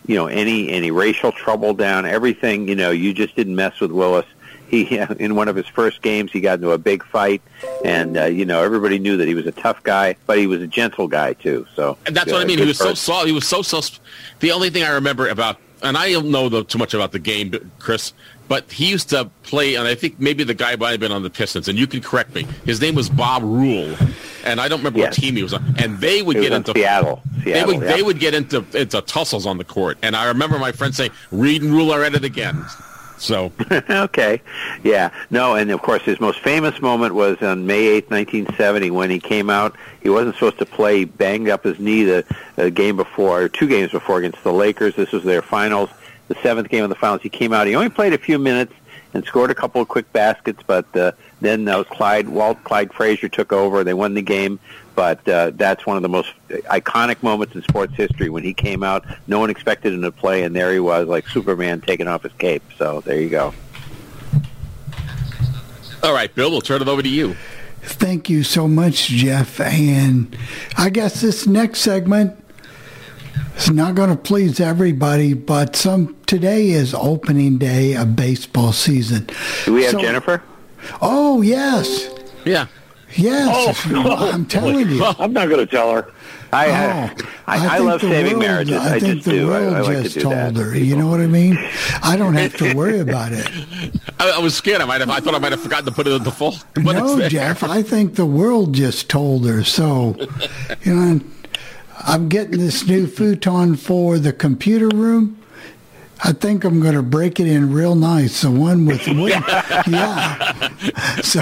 you 0.08 0.16
know, 0.16 0.28
any 0.28 0.70
any 0.70 0.90
racial 0.90 1.32
trouble 1.32 1.74
down. 1.74 2.06
Everything, 2.06 2.68
you 2.68 2.76
know, 2.76 2.90
you 2.90 3.14
just 3.14 3.36
didn't 3.36 3.56
mess 3.56 3.80
with 3.80 3.92
Willis. 3.92 4.26
He 4.68 4.98
in 5.20 5.36
one 5.36 5.48
of 5.48 5.56
his 5.56 5.68
first 5.68 6.02
games, 6.02 6.32
he 6.32 6.42
got 6.42 6.56
into 6.56 6.72
a 6.72 6.78
big 6.78 7.04
fight, 7.06 7.42
and 7.84 8.18
uh, 8.18 8.26
you 8.26 8.46
know 8.46 8.64
everybody 8.64 9.00
knew 9.00 9.18
that 9.18 9.28
he 9.28 9.36
was 9.36 9.46
a 9.46 9.52
tough 9.52 9.82
guy, 9.84 10.15
but 10.26 10.38
he 10.38 10.48
was 10.48 10.62
a 10.62 10.68
gentle 10.68 11.08
guy 11.08 11.34
too. 11.34 11.65
So 11.76 11.98
And 12.06 12.15
that's 12.15 12.32
uh, 12.32 12.36
what 12.36 12.41
I 12.41 12.46
mean. 12.46 12.60
He 12.60 12.65
was 12.65 12.78
so 12.78 12.94
soft. 12.94 13.28
He 13.28 13.32
was 13.32 13.48
so 13.48 13.62
so. 13.62 13.82
The 14.39 14.52
only 14.52 14.70
thing 14.70 14.84
I 14.84 14.91
remember 14.91 15.28
about, 15.28 15.58
and 15.84 15.98
I 15.98 16.12
don't 16.12 16.32
know 16.32 16.50
the, 16.50 16.63
too 16.63 16.78
much 16.78 16.94
about 16.94 17.12
the 17.12 17.20
game, 17.20 17.72
Chris, 17.80 18.13
but 18.48 18.72
he 18.72 18.89
used 18.89 19.10
to 19.10 19.30
play, 19.44 19.76
and 19.76 19.88
I 19.88 19.96
think 19.96 20.20
maybe 20.20 20.44
the 20.44 20.54
guy 20.54 20.76
might 20.76 20.91
have 20.91 21.00
been 21.00 21.12
on 21.12 21.24
the 21.24 21.30
Pistons, 21.30 21.68
and 21.68 21.78
you 21.78 21.88
can 21.88 22.02
correct 22.02 22.34
me. 22.34 22.48
His 22.65 22.80
name 22.82 22.96
was 22.96 23.10
Bob 23.10 23.44
Rule, 23.44 23.96
and 24.46 24.62
I 24.62 24.68
don't 24.68 24.80
remember 24.80 25.00
Yes. 25.00 25.18
what 25.18 25.24
team 25.24 25.36
he 25.36 25.44
was 25.44 25.54
on. 25.54 25.76
And 25.78 26.00
they 26.00 26.22
would 26.22 26.38
was 26.38 26.46
get 26.46 26.54
into 26.54 26.72
Seattle. 26.74 27.22
They 27.44 27.63
would 27.63 27.82
yeah. 27.82 27.96
they 27.96 28.02
would 28.02 28.20
get 28.20 28.34
into 28.34 28.65
into 28.74 29.02
tussles 29.02 29.46
on 29.46 29.58
the 29.58 29.63
court, 29.63 29.98
and 30.02 30.15
I 30.15 30.28
remember 30.28 30.58
my 30.60 30.72
friend 30.72 30.96
saying, 30.96 31.12
"Reed 31.32 31.62
and 31.62 31.72
Rule 31.72 31.91
are 31.91 32.04
at 32.04 32.15
it 32.15 32.24
again." 32.24 32.65
So 33.17 33.51
okay. 33.89 34.41
Yeah. 34.84 35.12
No, 35.30 35.56
and 35.56 35.71
of 35.71 35.82
course 35.82 36.03
his 36.03 36.19
most 36.19 36.39
famous 36.39 36.82
moment 36.82 37.15
was 37.15 37.41
on 37.41 37.65
May 37.65 38.01
8th, 38.01 38.12
1970 38.12 38.91
when 38.91 39.10
he 39.10 39.19
came 39.19 39.49
out. 39.49 39.75
He 40.01 40.10
wasn't 40.10 40.36
supposed 40.36 40.60
to 40.60 40.65
play, 40.65 41.03
banged 41.03 41.49
up 41.49 41.63
his 41.63 41.80
knee 41.80 42.03
the, 42.03 42.25
the 42.56 42.71
game 42.71 42.95
before, 42.95 43.43
or 43.43 43.49
two 43.49 43.67
games 43.67 43.91
before 43.91 44.19
against 44.19 44.43
the 44.43 44.53
Lakers. 44.53 44.95
This 44.95 45.12
was 45.12 45.23
their 45.23 45.41
finals, 45.41 45.89
the 46.27 46.36
seventh 46.36 46.69
game 46.69 46.84
of 46.84 46.89
the 46.89 46.95
finals. 46.95 47.21
He 47.21 47.30
came 47.30 47.53
out. 47.53 47.67
He 47.67 47.75
only 47.75 47.89
played 47.89 48.13
a 48.13 48.17
few 48.17 48.39
minutes 48.39 48.73
and 49.13 49.25
scored 49.25 49.51
a 49.51 49.56
couple 49.56 49.82
of 49.82 49.88
quick 49.88 50.12
baskets, 50.13 50.62
but 50.65 50.95
uh, 50.95 51.12
then 51.41 51.65
that 51.65 51.77
was 51.77 51.88
Clyde, 51.88 52.30
Walt 52.30 52.63
Clyde 52.63 52.93
Frazier 52.93 53.30
took 53.30 53.51
over. 53.51 53.84
They 53.84 53.93
won 53.93 54.13
the 54.13 54.21
game. 54.21 54.60
But 54.98 55.30
uh, 55.30 55.52
that's 55.54 55.86
one 55.86 55.96
of 55.96 56.02
the 56.02 56.10
most 56.10 56.34
iconic 56.50 57.22
moments 57.22 57.54
in 57.54 57.62
sports 57.62 57.94
history 57.94 58.30
when 58.30 58.44
he 58.44 58.52
came 58.52 58.82
out. 58.82 59.06
No 59.28 59.38
one 59.40 59.52
expected 59.52 59.94
him 59.94 60.02
to 60.02 60.12
play, 60.12 60.42
and 60.42 60.56
there 60.56 60.74
he 60.74 60.80
was, 60.80 61.08
like 61.08 61.28
Superman 61.28 61.82
taking 61.82 62.08
off 62.08 62.24
his 62.24 62.32
cape. 62.40 62.64
So 62.80 63.02
there 63.02 63.22
you 63.22 63.30
go. 63.30 63.54
all 66.02 66.14
right, 66.14 66.34
Bill, 66.34 66.50
we'll 66.50 66.62
turn 66.62 66.82
it 66.82 66.88
over 66.88 67.04
to 67.04 67.08
you. 67.10 67.36
Thank 67.84 68.28
you 68.28 68.42
so 68.44 68.68
much, 68.68 69.08
Jeff. 69.10 69.60
And 69.60 70.36
I 70.80 70.90
guess 70.90 71.22
this 71.22 71.46
next 71.46 71.82
segment 71.82 72.44
is 73.56 73.70
not 73.70 73.94
going 73.94 74.10
to 74.10 74.16
please 74.18 74.60
everybody, 74.60 75.36
but 75.36 75.76
some 75.76 76.16
today 76.26 76.70
is 76.70 76.96
opening 76.96 77.60
day 77.60 77.94
of 77.96 78.16
baseball 78.16 78.74
season. 78.74 79.30
Do 79.66 79.74
we 79.76 79.84
have 79.84 79.92
So- 79.92 80.02
Jennifer? 80.02 80.42
Oh 81.02 81.44
yes, 81.44 82.10
Yeah. 82.46 82.66
Yes. 83.15 83.86
Oh, 83.88 84.04
oh, 84.06 84.32
I'm 84.32 84.46
telling 84.46 84.89
you. 84.89 85.04
I'm 85.04 85.34
not 85.34 85.48
going 85.50 85.65
to 85.65 85.67
tell 85.67 85.91
her. 85.93 86.12
I, 86.54 86.67
Oh, 86.70 87.26
I, 87.46 87.56
I, 87.56 87.78
think 87.78 87.86
love 87.89 88.02
the 88.02 88.08
saving 88.10 88.32
world- 88.34 88.41
marriages. 88.46 88.78
I, 88.78 88.96
I 88.96 89.00
think 89.00 89.15
just 89.15 89.26
the 89.26 89.32
do. 89.32 89.52
I, 89.54 89.60
world 89.62 89.74
I 89.76 89.80
like 89.82 89.98
to 89.98 90.04
just 90.04 90.15
do 90.15 90.22
told 90.22 90.34
that. 90.36 90.56
her. 90.56 90.78
You 90.78 90.96
know 90.96 91.08
what 91.08 91.20
I 91.20 91.28
mean? 91.28 91.58
I 92.02 92.15
don't 92.15 92.36
have 92.36 92.56
to 92.58 92.74
worry 92.74 93.00
about 93.08 93.34
it. 93.34 93.50
I, 94.20 94.32
I 94.32 94.39
was 94.39 94.56
scared. 94.56 94.80
I 94.82 94.86
might 94.86 95.02
have. 95.02 95.10
I 95.10 95.20
thought 95.20 95.36
I 95.36 95.39
might 95.39 95.52
have 95.52 95.62
forgotten 95.62 95.86
to 95.86 95.91
put 95.91 96.08
it 96.08 96.13
in 96.13 96.24
the 96.24 96.32
full. 96.32 96.56
But 96.76 96.96
it's 96.96 97.15
no. 97.15 97.28
Jeff. 97.30 97.63
I 97.63 97.82
think 97.84 98.15
the 98.15 98.26
world 98.26 98.74
just 98.74 99.10
told 99.10 99.46
her. 99.46 99.63
So, 99.65 100.15
you 100.84 100.96
know, 100.96 101.20
I'm 102.00 102.30
getting 102.30 102.60
this 102.60 102.88
new 102.88 103.08
futon 103.08 103.76
for 103.76 104.17
the 104.17 104.32
computer 104.32 104.88
room. 104.88 105.37
I 106.23 106.32
think 106.34 106.63
I'm 106.63 106.80
going 106.82 106.95
to 106.95 107.03
break 107.03 107.39
it 107.39 107.47
in 107.47 107.71
real 107.71 107.95
nice. 107.95 108.41
The 108.41 108.49
one 108.51 108.86
with 108.86 109.08
wood. 109.08 109.32
yeah. 109.88 110.69
So 111.21 111.41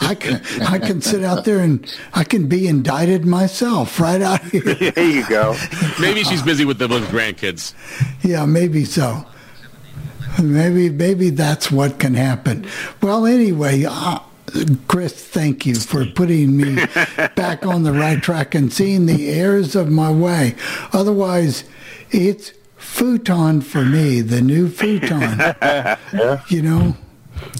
I 0.00 0.14
can 0.14 0.42
I 0.62 0.78
can 0.78 1.00
sit 1.00 1.22
out 1.22 1.44
there 1.44 1.60
and 1.60 1.84
I 2.14 2.24
can 2.24 2.48
be 2.48 2.66
indicted 2.66 3.24
myself 3.24 4.00
right 4.00 4.20
out 4.20 4.42
here. 4.42 4.62
there 4.62 5.04
you 5.08 5.28
go. 5.28 5.56
Maybe 6.00 6.24
she's 6.24 6.42
busy 6.42 6.64
with 6.64 6.78
the 6.78 6.88
with 6.88 7.08
grandkids. 7.08 7.74
Yeah, 8.24 8.46
maybe 8.46 8.84
so. 8.84 9.24
Maybe 10.42 10.90
maybe 10.90 11.30
that's 11.30 11.70
what 11.70 11.98
can 11.98 12.14
happen. 12.14 12.66
Well, 13.02 13.26
anyway, 13.26 13.84
uh, 13.88 14.20
Chris, 14.88 15.12
thank 15.12 15.66
you 15.66 15.74
for 15.74 16.04
putting 16.06 16.56
me 16.56 16.84
back 17.36 17.66
on 17.66 17.82
the 17.82 17.92
right 17.92 18.22
track 18.22 18.54
and 18.54 18.72
seeing 18.72 19.06
the 19.06 19.28
errors 19.30 19.74
of 19.76 19.90
my 19.90 20.10
way. 20.10 20.54
Otherwise, 20.92 21.64
it's 22.10 22.52
futon 22.90 23.60
for 23.60 23.84
me, 23.84 24.20
the 24.20 24.40
new 24.40 24.68
futon. 24.68 25.54
You 26.48 26.62
know, 26.62 26.96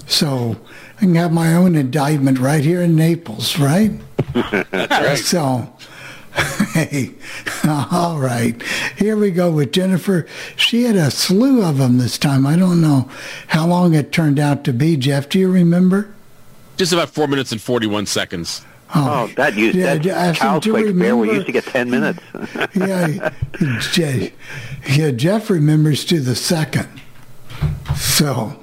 so 0.06 0.56
I 0.96 1.00
can 1.00 1.14
have 1.14 1.32
my 1.32 1.54
own 1.54 1.76
indictment 1.76 2.38
right 2.38 2.62
here 2.64 2.82
in 2.82 2.96
Naples, 2.96 3.58
right? 3.58 3.92
So, 5.16 5.72
hey, 6.74 7.12
all 7.66 8.18
right. 8.18 8.60
Here 8.96 9.16
we 9.16 9.30
go 9.30 9.50
with 9.50 9.72
Jennifer. 9.72 10.26
She 10.56 10.84
had 10.84 10.96
a 10.96 11.10
slew 11.10 11.64
of 11.64 11.78
them 11.78 11.98
this 11.98 12.18
time. 12.18 12.46
I 12.46 12.56
don't 12.56 12.80
know 12.80 13.08
how 13.48 13.66
long 13.66 13.94
it 13.94 14.12
turned 14.12 14.38
out 14.38 14.64
to 14.64 14.72
be. 14.72 14.96
Jeff, 14.96 15.28
do 15.28 15.38
you 15.38 15.50
remember? 15.50 16.12
Just 16.76 16.92
about 16.92 17.10
four 17.10 17.26
minutes 17.28 17.52
and 17.52 17.60
forty-one 17.60 18.06
seconds. 18.06 18.64
Oh, 18.94 19.28
oh, 19.30 19.32
that 19.36 19.54
used 19.54 19.76
Yeah, 19.76 19.96
that 19.96 20.36
Child's 20.36 20.66
Quake 20.66 20.98
Bear. 20.98 21.16
We 21.16 21.30
used 21.32 21.46
to 21.46 21.52
get 21.52 21.64
ten 21.64 21.90
minutes. 21.90 22.20
yeah, 22.74 23.30
yeah, 24.88 25.10
Jeff 25.12 25.48
remembers 25.50 26.04
to 26.06 26.20
the 26.20 26.34
second. 26.34 26.88
So, 27.94 28.58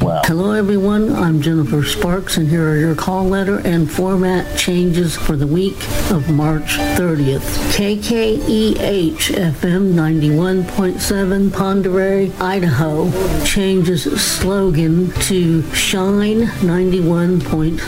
Hello, 0.00 0.52
everyone. 0.52 1.10
I'm 1.12 1.40
Jennifer 1.42 1.82
Sparks, 1.82 2.36
and 2.36 2.48
here 2.48 2.68
are 2.70 2.76
your 2.76 2.94
call 2.94 3.24
letter 3.24 3.58
and 3.66 3.90
format 3.90 4.58
changes 4.58 5.16
for 5.16 5.34
the 5.36 5.46
week 5.46 5.76
of 6.10 6.30
March 6.30 6.76
30th. 6.96 7.40
KKEH 7.72 9.16
FM 9.52 9.94
91.7 9.94 11.48
Ponderay, 11.48 12.30
Idaho 12.40 13.10
changes 13.44 14.04
slogan 14.22 15.10
to 15.22 15.62
Shine 15.72 16.42
91.7. 16.60 17.78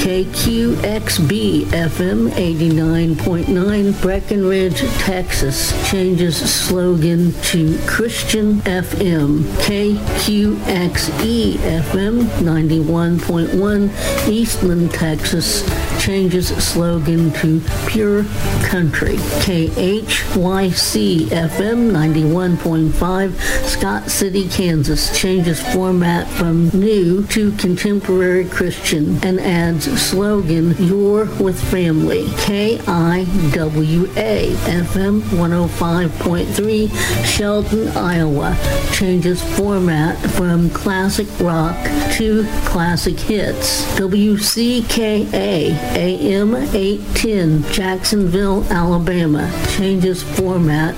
KQXB 0.00 1.64
FM 1.64 2.30
89.9 2.30 4.00
Breckenridge, 4.00 4.80
Texas 5.00 5.90
changes 5.90 6.36
slogan 6.36 7.32
to 7.42 7.76
Christian 7.86 8.60
FM. 8.62 9.42
KQXE 9.66 11.17
FM 11.18 12.22
91.1 12.40 14.28
Eastman, 14.28 14.88
Texas 14.88 15.62
changes 16.00 16.48
slogan 16.48 17.32
to 17.32 17.60
Pure 17.86 18.24
Country. 18.62 19.16
KHYC 19.42 21.26
FM 21.26 21.90
91.5 21.90 23.64
Scott 23.64 24.10
City, 24.10 24.48
Kansas 24.48 25.18
changes 25.18 25.60
format 25.72 26.28
from 26.28 26.68
new 26.68 27.26
to 27.26 27.50
contemporary 27.52 28.44
Christian 28.44 29.18
and 29.24 29.40
adds 29.40 29.84
slogan 30.00 30.74
You're 30.78 31.24
with 31.42 31.60
Family. 31.70 32.24
KIWA 32.46 34.06
FM 34.06 35.20
105.3 35.20 37.24
Sheldon, 37.24 37.88
Iowa 37.96 38.56
changes 38.92 39.42
format 39.56 40.16
from 40.30 40.70
classic 41.08 41.40
rock 41.40 41.74
to 42.12 42.44
classic 42.66 43.18
hits. 43.18 43.82
WCKA 43.98 45.32
AM 45.32 46.54
810 46.54 47.62
Jacksonville, 47.72 48.62
Alabama 48.64 49.50
changes 49.70 50.22
format 50.22 50.94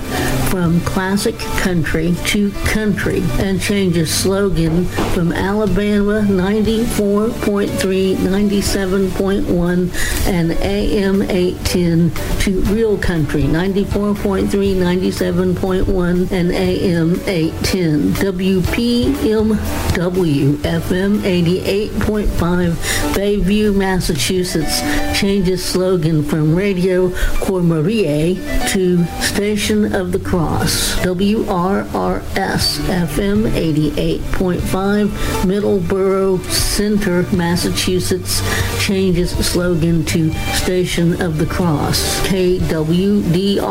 from 0.49 0.81
classic 0.81 1.39
country 1.63 2.13
to 2.25 2.51
country 2.65 3.21
and 3.39 3.61
changes 3.61 4.13
slogan 4.13 4.83
from 5.13 5.31
Alabama 5.31 6.25
94.3, 6.27 8.15
97.1 8.15 10.27
and 10.27 10.51
AM 10.51 11.21
810 11.21 12.11
to 12.39 12.59
real 12.73 12.97
country 12.97 13.43
94.3, 13.43 14.49
97.1 14.75 16.31
and 16.33 16.51
AM 16.51 17.17
810. 17.25 18.11
WPMW 18.31 19.61
FM 20.09 21.19
88.5 21.19 22.71
Bayview, 23.13 23.75
Massachusetts 23.75 24.81
changes 25.19 25.63
slogan 25.63 26.23
from 26.23 26.55
Radio 26.55 27.11
Cormerie 27.39 28.39
to 28.69 29.05
Station 29.21 29.93
of 29.93 30.11
the 30.11 30.17
Cross. 30.17 30.95
WRRS 31.01 32.79
FM 32.79 33.51
88.5 33.51 35.07
Middleborough 35.43 36.43
Center, 36.49 37.23
Massachusetts 37.35 38.41
changes 38.81 39.31
slogan 39.45 40.03
to 40.03 40.33
Station 40.55 41.21
of 41.21 41.37
the 41.37 41.45
Cross. 41.45 42.19
KWDR 42.27 43.61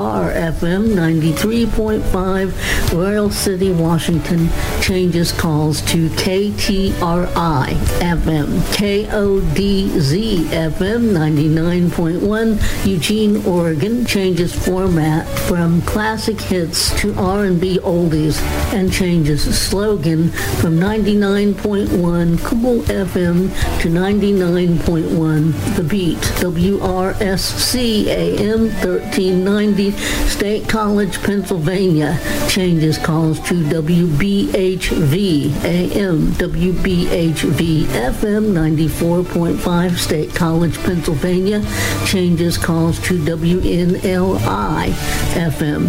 FM 0.52 0.94
93.5 0.94 2.92
Royal 2.92 3.28
City, 3.28 3.72
Washington 3.72 4.48
changes 4.80 5.32
calls 5.32 5.80
to 5.82 6.08
KTRI 6.10 7.74
FM. 7.98 8.46
KODZ 8.76 10.44
FM 10.44 11.10
99.1 11.10 12.86
Eugene, 12.86 13.44
Oregon 13.44 14.06
changes 14.06 14.54
format 14.54 15.26
from 15.40 15.82
classic 15.82 16.40
hits 16.40 16.94
to 17.00 17.12
R&B 17.18 17.80
oldies 17.80 18.40
and 18.72 18.92
changes 18.92 19.42
slogan 19.58 20.30
from 20.60 20.78
99.1 20.78 22.38
Cool 22.44 22.82
FM 22.82 23.50
to 23.80 23.88
99.1 23.88 24.99
The 25.02 25.86
Beat. 25.88 26.18
WRSC 26.40 28.06
AM 28.06 28.68
1390 28.68 29.90
State 30.28 30.68
College, 30.68 31.22
Pennsylvania 31.22 32.18
changes 32.48 32.98
calls 32.98 33.40
to 33.40 33.54
WBHV 33.64 35.64
AM 35.64 36.26
WBHV 36.32 37.84
FM 37.84 38.52
94.5 38.52 39.96
State 39.96 40.34
College, 40.34 40.76
Pennsylvania 40.78 41.62
changes 42.06 42.58
calls 42.58 42.98
to 43.00 43.18
WNLI 43.18 44.90
FM. 45.34 45.88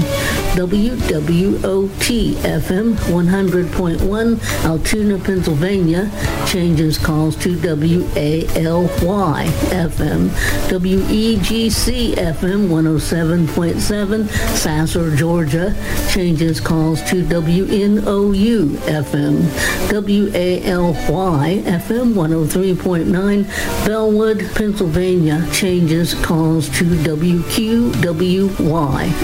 WWOT 0.55 2.33
FM 2.41 2.95
100.1 2.95 4.65
Altoona, 4.65 5.19
Pennsylvania 5.19 6.09
changes 6.45 6.97
calls 6.97 7.35
to 7.37 7.55
WALY 9.01 9.47
FM. 9.71 10.29
WEGC 10.69 12.13
FM 12.15 12.67
107.7 12.67 14.29
Sasser, 14.55 15.15
Georgia 15.15 15.73
changes 16.11 16.59
calls 16.59 17.01
to 17.09 17.23
WNOU 17.23 18.75
FM. 18.85 19.41
WALY 21.09 21.61
FM 21.63 22.13
103.9 22.13 23.85
Bellwood, 23.85 24.39
Pennsylvania 24.53 25.47
changes 25.51 26.13
calls 26.13 26.69
to 26.77 26.85
WQWY 26.85 27.91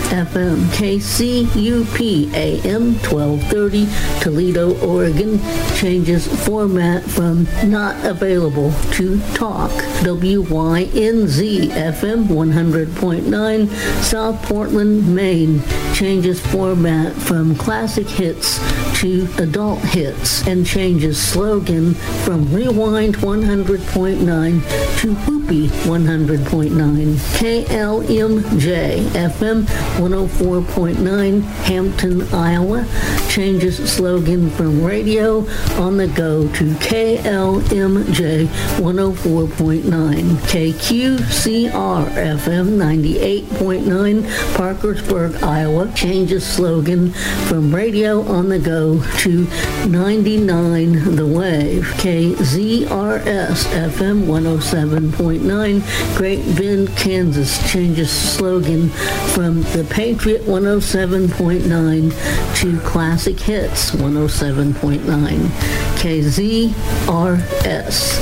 FM. 0.10 0.58
KCUP 0.78 2.34
AM 2.34 2.94
1230 2.96 3.88
Toledo, 4.22 4.78
Oregon 4.86 5.40
changes 5.76 6.28
format 6.46 7.04
from 7.04 7.48
not 7.66 7.96
available 8.04 8.72
to 8.92 9.20
talk. 9.34 9.67
WYNZ 10.04 11.70
FM 11.70 12.28
100.9 12.28 14.04
South 14.04 14.42
Portland, 14.44 15.14
Maine 15.14 15.62
changes 15.98 16.40
format 16.40 17.12
from 17.12 17.56
classic 17.56 18.08
hits 18.08 18.60
to 19.00 19.28
adult 19.40 19.80
hits 19.80 20.46
and 20.48 20.64
changes 20.64 21.20
slogan 21.20 21.96
from 22.24 22.54
Rewind 22.54 23.16
100.9 23.16 25.00
to 25.02 25.14
Whoopie 25.16 25.68
100.9. 25.68 27.16
KLMJ 27.40 29.00
FM 29.10 29.64
104.9 29.64 31.42
Hampton, 31.42 32.22
Iowa 32.32 32.86
changes 33.28 33.78
slogan 33.92 34.52
from 34.52 34.84
radio 34.84 35.40
on 35.82 35.98
the 35.98 36.08
go 36.10 36.48
to 36.54 36.66
KLMJ 36.76 38.46
104.9. 38.46 40.38
KQCR 40.48 42.06
FM 42.38 42.78
98.9 42.78 44.56
Parkersburg, 44.56 45.42
Iowa 45.42 45.87
changes 45.96 46.46
slogan 46.46 47.14
from 47.48 47.74
radio 47.74 48.22
on 48.24 48.50
the 48.50 48.60
go 48.60 49.02
to 49.20 49.48
99 49.88 51.16
The 51.16 51.26
Wave. 51.26 51.86
KZRS 51.98 53.64
FM 53.90 54.26
107.9 54.26 56.18
Great 56.18 56.44
Bend, 56.58 56.94
Kansas 56.98 57.58
changes 57.72 58.12
slogan 58.12 58.90
from 59.34 59.62
The 59.62 59.88
Patriot 59.90 60.42
107.9 60.44 62.62
to 62.62 62.80
Classic 62.82 63.40
Hits 63.40 63.92
107.9. 63.92 65.88
KZRS 65.98 66.78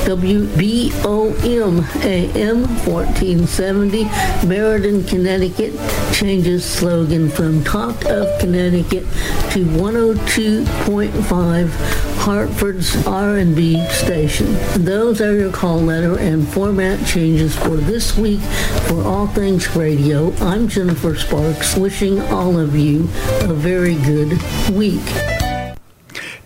WBOM 0.06 1.74
AM 2.04 2.62
1470 2.86 4.04
Meriden, 4.46 5.04
Connecticut 5.04 5.74
changes 6.12 6.64
slogan 6.64 7.28
from 7.28 7.55
Talk 7.64 8.04
of 8.06 8.26
Connecticut 8.40 9.04
to 9.52 9.64
102.5 9.64 11.68
Hartford's 12.16 13.06
R&B 13.06 13.86
station. 13.88 14.56
Those 14.84 15.20
are 15.20 15.34
your 15.34 15.52
call 15.52 15.78
letter 15.78 16.18
and 16.18 16.48
format 16.48 17.06
changes 17.06 17.54
for 17.56 17.76
this 17.76 18.16
week 18.16 18.40
for 18.88 19.04
All 19.04 19.26
Things 19.26 19.76
Radio. 19.76 20.32
I'm 20.36 20.68
Jennifer 20.68 21.14
Sparks, 21.14 21.76
wishing 21.76 22.20
all 22.20 22.58
of 22.58 22.74
you 22.74 23.02
a 23.42 23.52
very 23.54 23.96
good 23.96 24.40
week. 24.72 25.04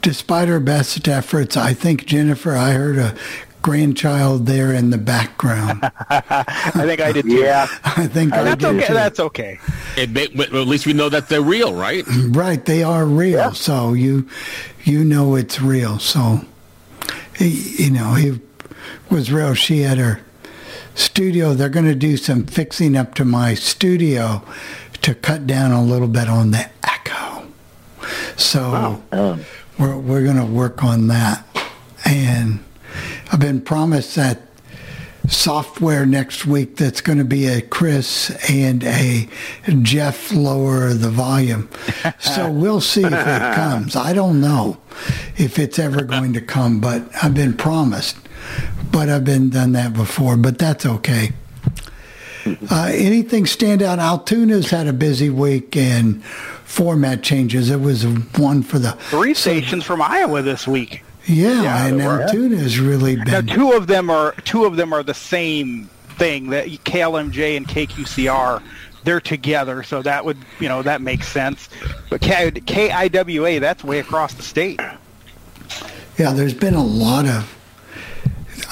Despite 0.03 0.49
her 0.49 0.61
best 0.61 1.07
efforts, 1.09 1.57
I 1.57 1.75
think, 1.75 2.07
Jennifer, 2.07 2.57
I 2.57 2.73
heard 2.73 2.99
a 2.99 3.14
grandchild 3.62 4.46
there 4.46 4.73
in 4.73 4.90
the 4.90 4.99
background. 4.99 5.81
I 6.09 6.73
think 6.75 7.01
I 7.01 7.12
did 7.12 7.25
too. 7.25 7.35
Yeah. 7.35 7.66
I 7.85 8.07
think 8.07 8.33
I 8.33 8.42
That's 8.42 8.61
did 8.62 8.77
okay. 8.77 8.87
too. 8.87 8.94
That's 8.94 9.20
okay. 9.20 9.59
It 9.96 10.11
may, 10.11 10.29
but 10.29 10.55
at 10.55 10.66
least 10.66 10.87
we 10.87 10.92
know 10.92 11.09
that 11.09 11.29
they're 11.29 11.42
real, 11.42 11.75
right? 11.75 12.05
Right, 12.31 12.64
they 12.64 12.83
are 12.83 13.05
real. 13.05 13.55
So 13.55 13.92
you 13.92 14.29
you 14.85 15.05
know 15.05 15.35
it's 15.35 15.61
real. 15.61 15.99
So 15.99 16.40
he, 17.37 17.85
you 17.85 17.90
know, 17.90 18.14
he 18.14 18.40
was 19.11 19.33
real. 19.33 19.55
She 19.55 19.81
had 19.81 19.99
her 19.99 20.20
studio. 20.94 21.55
They're 21.55 21.68
going 21.68 21.87
to 21.87 21.94
do 21.94 22.16
some 22.16 22.44
fixing 22.46 22.96
up 22.96 23.14
to 23.14 23.25
my 23.25 23.55
studio 23.55 24.42
to 25.03 25.14
cut 25.14 25.46
down 25.46 25.73
a 25.73 25.83
little 25.83 26.09
bit 26.09 26.29
on 26.29 26.51
the 26.51 26.70
echo. 26.83 27.46
So 28.37 29.03
we're 29.79 29.96
we're 29.99 30.25
going 30.25 30.37
to 30.37 30.44
work 30.44 30.85
on 30.85 31.09
that, 31.09 31.44
and 32.05 32.61
I've 33.33 33.40
been 33.40 33.61
promised 33.61 34.16
that 34.16 34.40
software 35.29 36.07
next 36.07 36.47
week 36.47 36.77
that's 36.77 37.01
going 37.01 37.19
to 37.19 37.25
be 37.25 37.47
a 37.47 37.61
Chris 37.61 38.31
and 38.51 38.83
a 38.85 39.29
Jeff 39.83 40.33
lower 40.33 40.93
the 40.93 41.11
volume. 41.11 41.69
So 42.19 42.51
we'll 42.51 42.81
see 42.81 43.05
if 43.05 43.12
it 43.12 43.55
comes. 43.55 43.95
I 43.97 44.12
don't 44.12 44.40
know 44.40 44.79
if 45.37 45.59
it's 45.59 45.79
ever 45.79 46.03
going 46.03 46.33
to 46.33 46.40
come, 46.40 46.81
but 46.81 47.03
I've 47.23 47.35
been 47.35 47.57
promised. 47.57 48.16
But 48.90 49.09
I've 49.09 49.25
been 49.25 49.51
done 49.51 49.73
that 49.73 49.93
before, 49.93 50.37
but 50.37 50.59
that's 50.59 50.85
okay. 50.85 51.33
Uh, 52.71 52.88
anything 52.90 53.47
stand 53.47 53.83
out? 53.83 53.99
Altoona's 53.99 54.71
had 54.71 54.87
a 54.87 54.93
busy 54.93 55.31
week 55.31 55.77
and 55.77 56.25
format 56.25 57.23
changes. 57.23 57.71
It 57.71 57.81
was 57.81 58.07
one 58.07 58.62
for 58.62 58.79
the 58.79 58.93
Three 58.93 59.35
stations 59.35 59.85
from 59.85 60.01
Iowa 60.03 60.43
this 60.43 60.66
week. 60.66 61.03
Yeah, 61.26 61.62
Yeah, 61.62 61.87
and 61.87 61.98
were. 61.98 62.26
Altoona's 62.26 62.78
really 62.78 63.16
Now, 63.16 63.40
two 63.40 63.72
of 63.72 63.87
them 63.87 64.11
are 64.11 64.33
two 64.44 64.64
of 64.64 64.76
them 64.76 64.92
are 64.92 65.02
the 65.02 65.14
same 65.14 65.88
thing. 66.16 66.50
That 66.50 66.66
KLMJ 66.66 67.56
and 67.56 67.66
KQCR, 67.68 68.62
they're 69.04 69.20
together, 69.20 69.83
so 69.83 70.02
that 70.02 70.24
would 70.24 70.38
you 70.59 70.68
know 70.68 70.83
that 70.83 71.00
makes 71.00 71.28
sense. 71.28 71.68
But 72.09 72.20
K, 72.20 72.50
KIWA, 72.50 73.61
that's 73.61 73.85
way 73.85 73.98
across 73.98 74.35
the 74.35 74.42
state. 74.42 74.80
yeah. 76.18 76.33
There's 76.33 76.54
been 76.54 76.74
a 76.74 76.85
lot 76.85 77.26
of. 77.26 77.56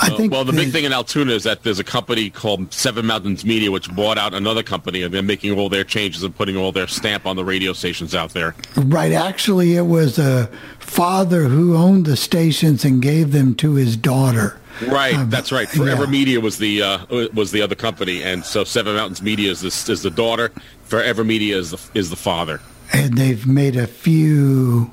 I 0.00 0.08
Uh, 0.10 0.28
well, 0.28 0.44
the 0.44 0.52
big 0.52 0.70
thing 0.70 0.84
in 0.84 0.92
Altoona 0.92 1.32
is 1.32 1.44
that 1.44 1.62
there's 1.62 1.78
a 1.78 1.84
company 1.84 2.30
called 2.30 2.72
Seven 2.72 3.06
Mountains 3.06 3.44
Media, 3.44 3.70
which 3.70 3.90
bought 3.94 4.18
out 4.18 4.32
another 4.34 4.62
company, 4.62 5.02
and 5.02 5.12
they're 5.12 5.22
making 5.22 5.58
all 5.58 5.68
their 5.68 5.84
changes 5.84 6.22
and 6.22 6.34
putting 6.34 6.56
all 6.56 6.72
their 6.72 6.86
stamp 6.86 7.26
on 7.26 7.36
the 7.36 7.44
radio 7.44 7.72
stations 7.72 8.14
out 8.14 8.30
there. 8.32 8.54
Right. 8.76 9.12
Actually, 9.12 9.74
it 9.74 9.86
was 9.86 10.18
a 10.18 10.48
father 10.78 11.44
who 11.44 11.76
owned 11.76 12.06
the 12.06 12.16
stations 12.16 12.84
and 12.84 13.02
gave 13.02 13.32
them 13.32 13.54
to 13.56 13.74
his 13.74 13.96
daughter. 13.96 14.58
Right, 14.86 15.14
Uh, 15.16 15.24
that's 15.24 15.50
right. 15.50 15.68
Forever 15.68 16.04
yeah. 16.04 16.10
Media 16.10 16.40
was 16.40 16.58
the 16.58 16.82
uh, 16.82 17.28
was 17.34 17.50
the 17.50 17.62
other 17.62 17.74
company, 17.74 18.22
and 18.22 18.44
so 18.44 18.62
Seven 18.62 18.94
Mountains 18.94 19.20
Media 19.20 19.50
is 19.50 19.60
this 19.60 19.88
is 19.88 20.02
the 20.02 20.10
daughter. 20.10 20.52
Forever 20.84 21.24
Media 21.24 21.56
is 21.58 21.72
the 21.72 21.80
is 21.94 22.10
the 22.10 22.16
father. 22.16 22.60
And 22.92 23.18
they've 23.18 23.44
made 23.44 23.74
a 23.76 23.88
few 23.88 24.90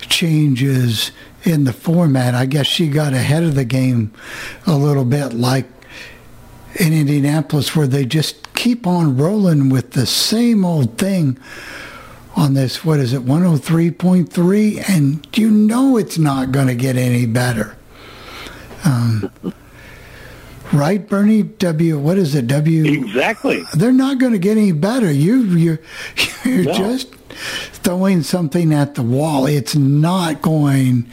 changes 0.00 1.12
in 1.46 1.64
the 1.64 1.72
format. 1.72 2.34
I 2.34 2.44
guess 2.46 2.66
she 2.66 2.88
got 2.88 3.12
ahead 3.14 3.42
of 3.44 3.54
the 3.54 3.64
game 3.64 4.12
a 4.66 4.76
little 4.76 5.04
bit, 5.04 5.32
like 5.32 5.66
in 6.80 6.92
Indianapolis, 6.92 7.74
where 7.76 7.86
they 7.86 8.04
just 8.04 8.52
keep 8.54 8.86
on 8.86 9.16
rolling 9.16 9.68
with 9.68 9.92
the 9.92 10.06
same 10.06 10.64
old 10.64 10.98
thing 10.98 11.38
on 12.34 12.52
this, 12.54 12.84
what 12.84 13.00
is 13.00 13.12
it, 13.14 13.22
103.3? 13.24 14.88
And 14.90 15.26
you 15.38 15.50
know 15.50 15.96
it's 15.96 16.18
not 16.18 16.52
going 16.52 16.66
to 16.66 16.74
get 16.74 16.96
any 16.96 17.24
better. 17.26 17.76
Um, 18.84 19.30
right, 20.72 21.06
Bernie? 21.08 21.42
W, 21.44 21.98
what 21.98 22.18
is 22.18 22.34
it? 22.34 22.46
W. 22.48 22.84
Exactly. 22.84 23.62
They're 23.74 23.90
not 23.92 24.18
going 24.18 24.32
to 24.32 24.38
get 24.38 24.58
any 24.58 24.72
better. 24.72 25.10
You, 25.10 25.42
you're, 25.44 25.78
you're 26.44 26.64
No. 26.64 26.72
just 26.74 27.08
throwing 27.36 28.22
something 28.22 28.72
at 28.72 28.94
the 28.94 29.02
wall. 29.02 29.46
It's 29.46 29.74
not 29.74 30.42
going 30.42 31.10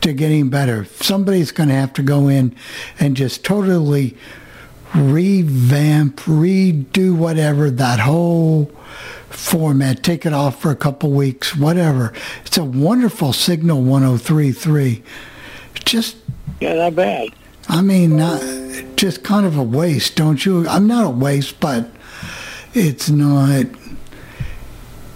to 0.00 0.12
get 0.12 0.26
any 0.26 0.42
better. 0.42 0.84
Somebody's 0.84 1.52
going 1.52 1.68
to 1.68 1.74
have 1.74 1.92
to 1.94 2.02
go 2.02 2.28
in 2.28 2.54
and 2.98 3.16
just 3.16 3.44
totally 3.44 4.16
revamp, 4.94 6.16
redo 6.20 7.14
whatever 7.16 7.70
that 7.70 8.00
whole 8.00 8.70
format, 9.28 10.02
take 10.02 10.26
it 10.26 10.32
off 10.32 10.60
for 10.60 10.70
a 10.70 10.76
couple 10.76 11.10
weeks, 11.10 11.56
whatever. 11.56 12.12
It's 12.44 12.58
a 12.58 12.64
wonderful 12.64 13.32
signal 13.32 13.82
1033. 13.82 15.02
Just 15.84 16.16
Yeah, 16.60 16.74
not 16.74 16.94
bad. 16.94 17.28
I 17.68 17.82
mean, 17.82 18.16
not, 18.16 18.40
just 18.96 19.22
kind 19.22 19.44
of 19.44 19.58
a 19.58 19.62
waste, 19.62 20.16
don't 20.16 20.44
you? 20.44 20.66
I'm 20.66 20.86
not 20.86 21.04
a 21.04 21.10
waste, 21.10 21.60
but 21.60 21.90
it's 22.74 23.10
not. 23.10 23.66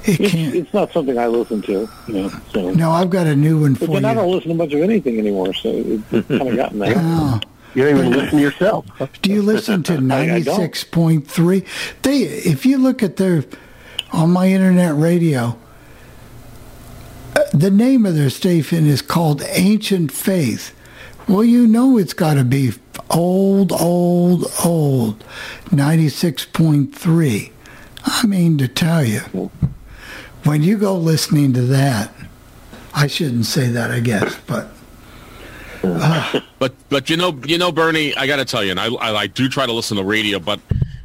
It 0.05 0.21
It's, 0.21 0.33
can't. 0.33 0.55
it's 0.55 0.75
not 0.75 0.93
something 0.93 1.17
I 1.19 1.27
listen 1.29 1.63
to, 1.63 1.89
you 2.09 2.15
know. 2.15 2.31
So, 2.53 2.71
No, 2.73 2.91
I've 2.91 3.11
got 3.11 3.27
a 3.27 3.37
new 3.37 3.61
one 3.61 3.75
but 3.75 3.87
for 3.87 3.93
then 3.95 4.05
I 4.05 4.15
don't 4.15 4.31
listen 4.31 4.49
to 4.51 4.55
much 4.57 4.73
of 4.73 4.81
anything 4.83 5.19
anymore, 5.19 5.55
so 5.55 5.71
it's 5.73 6.11
kind 6.29 6.49
of 6.49 6.57
gotten 6.57 6.79
there. 6.81 6.95
Oh, 6.97 7.41
You 7.75 7.85
don't 7.85 7.99
even 7.99 8.11
listen 8.13 8.39
to 8.39 8.43
yourself. 8.43 8.87
do 9.23 9.31
you 9.33 9.43
listen 9.43 9.83
to 9.85 9.93
96.3? 9.99 11.67
They, 12.03 12.19
if 12.19 12.67
you 12.67 12.79
look 12.79 13.03
at 13.03 13.17
their 13.17 13.45
on 14.13 14.31
my 14.31 14.49
internet 14.49 14.95
radio, 14.97 15.57
uh, 17.37 17.41
the 17.55 17.71
name 17.71 18.05
of 18.05 18.15
their 18.15 18.29
station 18.31 18.87
is 18.87 19.01
called 19.03 19.43
Ancient 19.51 20.13
Faith. 20.13 20.75
Well, 21.29 21.45
you 21.45 21.67
know 21.69 21.97
it's 21.97 22.13
got 22.13 22.35
to 22.35 22.45
be 22.45 22.73
old, 23.11 23.73
old, 23.73 24.45
old. 24.65 25.25
96.3. 25.71 27.53
I 28.05 28.27
mean 28.27 28.59
to 28.59 28.67
tell 28.69 29.05
you, 29.05 29.21
when 30.45 30.63
you 30.63 30.77
go 30.77 30.97
listening 30.97 31.53
to 31.55 31.63
that, 31.63 32.13
I 32.95 33.07
shouldn't 33.07 33.47
say 33.47 33.69
that, 33.69 33.91
I 33.91 34.01
guess, 34.01 34.39
but 34.47 34.69
uh. 35.85 36.41
But 36.59 36.75
but 36.89 37.11
you 37.11 37.17
know 37.17 37.41
you 37.45 37.59
know 37.59 37.73
Bernie, 37.73 38.15
I 38.15 38.27
got 38.27 38.37
to 38.37 38.45
tell 38.45 38.63
you, 38.63 38.71
and 38.71 38.81
I, 38.81 38.87
I 38.87 39.17
I 39.23 39.27
do 39.27 39.49
try 39.49 39.67
to 39.67 39.73
listen 39.73 39.97
to 39.97 40.05
radio, 40.05 40.39
but 40.39 40.61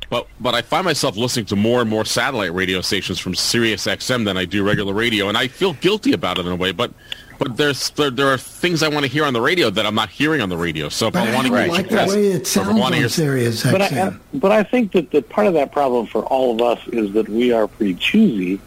but 0.09 0.27
but 0.39 0.53
I 0.53 0.61
find 0.61 0.85
myself 0.85 1.17
listening 1.17 1.45
to 1.47 1.55
more 1.55 1.81
and 1.81 1.89
more 1.89 2.05
satellite 2.05 2.53
radio 2.53 2.81
stations 2.81 3.19
from 3.19 3.33
Sirius 3.33 3.87
XM 3.87 4.25
than 4.25 4.37
I 4.37 4.45
do 4.45 4.63
regular 4.63 4.93
radio, 4.93 5.29
and 5.29 5.37
I 5.37 5.47
feel 5.47 5.73
guilty 5.73 6.13
about 6.13 6.37
it 6.37 6.45
in 6.45 6.51
a 6.51 6.55
way. 6.55 6.71
But 6.71 6.91
but 7.39 7.57
there's 7.57 7.89
there, 7.91 8.09
there 8.09 8.27
are 8.27 8.37
things 8.37 8.83
I 8.83 8.87
want 8.87 9.05
to 9.05 9.11
hear 9.11 9.25
on 9.25 9.33
the 9.33 9.41
radio 9.41 9.69
that 9.69 9.85
I'm 9.85 9.95
not 9.95 10.09
hearing 10.09 10.41
on 10.41 10.49
the 10.49 10.57
radio. 10.57 10.89
So 10.89 11.07
if 11.07 11.13
but 11.13 11.27
I 11.27 11.31
I 11.31 11.35
want 11.35 11.47
to 11.47 11.57
hear 11.57 11.67
like 11.67 11.89
the 11.89 11.95
way 11.95 12.27
it 12.27 12.47
sounds 12.47 12.79
on 12.79 12.93
hear 12.93 13.09
Sirius 13.09 13.63
But 13.63 13.81
I, 13.81 13.89
XM. 13.89 14.19
but 14.35 14.51
I 14.51 14.63
think 14.63 14.91
that, 14.93 15.11
that 15.11 15.29
part 15.29 15.47
of 15.47 15.53
that 15.53 15.71
problem 15.71 16.05
for 16.07 16.23
all 16.25 16.53
of 16.53 16.61
us 16.61 16.87
is 16.89 17.13
that 17.13 17.27
we 17.29 17.51
are 17.51 17.67
pretty 17.67 17.95
choosy 17.95 18.59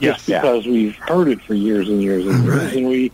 Yes. 0.00 0.16
just 0.16 0.26
because 0.26 0.66
we've 0.66 0.96
heard 0.96 1.28
it 1.28 1.40
for 1.42 1.54
years 1.54 1.88
and 1.88 2.02
years 2.02 2.26
and 2.26 2.44
years, 2.44 2.62
Right. 2.64 2.76
and 2.76 2.88
we 2.88 3.12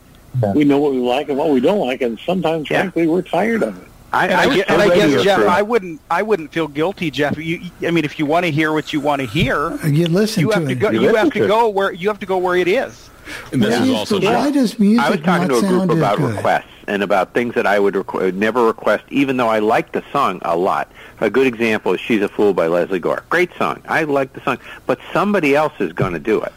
we 0.55 0.65
know 0.65 0.79
what 0.79 0.93
we 0.93 0.99
like 0.99 1.29
and 1.29 1.39
what 1.39 1.51
we 1.51 1.61
don't 1.61 1.79
like, 1.87 2.01
and 2.03 2.19
sometimes, 2.27 2.69
Yeah. 2.69 2.81
frankly, 2.83 3.07
we're 3.07 3.23
tired 3.23 3.63
of 3.63 3.77
it. 3.77 3.85
I, 4.13 4.27
And 4.27 4.35
I, 4.35 4.47
was 4.47 4.59
and 4.69 4.83
I 4.83 4.95
guess 4.95 5.23
Jeff, 5.25 5.41
for- 5.41 5.49
I 5.49 5.63
wouldn't 5.63 6.01
I 6.11 6.23
wouldn't 6.23 6.53
feel 6.53 6.69
guilty, 6.69 7.11
Jeff. 7.11 7.37
You, 7.39 7.61
I 7.87 7.91
mean, 7.91 8.05
if 8.05 8.19
you 8.19 8.27
want 8.27 8.45
to 8.47 8.51
hear 8.53 8.73
what 8.73 8.93
you 8.93 9.01
want 9.01 9.21
to 9.21 9.27
hear, 9.27 9.57
uh, 9.83 9.87
You 9.87 10.07
listen 10.07 10.41
you 10.43 10.51
have 10.51 10.65
to 10.67 10.71
it. 10.71 10.79
go. 10.79 10.91
You 10.91 11.03
You, 11.03 11.15
have 11.15 11.33
to 11.33 11.41
to 11.41 11.47
go 11.49 11.69
where 11.69 11.93
you 11.93 12.09
have 12.09 12.21
to 12.21 12.27
go 12.27 12.39
where 12.39 12.57
it 12.57 12.69
is. 12.69 13.11
And 13.53 13.63
this 13.63 13.71
Why 13.77 13.83
is 13.85 13.89
is 13.89 13.95
also 13.97 14.19
the- 14.19 14.27
true. 14.27 14.35
Why 14.37 14.51
does 14.51 14.79
music 14.79 15.05
I 15.05 15.11
was 15.11 15.21
talking 15.21 15.49
not 15.49 15.61
to 15.61 15.67
a 15.67 15.69
group 15.69 15.91
about 15.91 16.19
good? 16.19 16.35
requests 16.35 16.67
and 16.87 17.03
about 17.03 17.33
things 17.33 17.55
that 17.55 17.67
I 17.67 17.79
would 17.79 17.95
requ- 17.95 18.35
never 18.35 18.67
request, 18.67 19.05
even 19.11 19.37
though 19.39 19.49
I 19.49 19.61
like 19.61 19.93
the 19.93 20.03
song 20.13 20.41
a 20.45 20.57
lot. 20.57 20.93
A 21.21 21.31
good 21.31 21.47
example 21.47 21.95
is 21.95 22.01
"She's 22.01 22.21
a 22.23 22.29
Fool" 22.29 22.53
by 22.53 22.67
Lesley 22.67 22.99
Gore. 22.99 23.23
Great 23.31 23.51
song. 23.57 23.81
I 23.89 24.03
like 24.05 24.33
the 24.35 24.43
song, 24.43 24.59
but 24.87 24.99
somebody 25.13 25.57
else 25.57 25.73
is 25.81 25.93
going 25.93 26.13
to 26.13 26.19
do 26.19 26.41
it, 26.43 26.53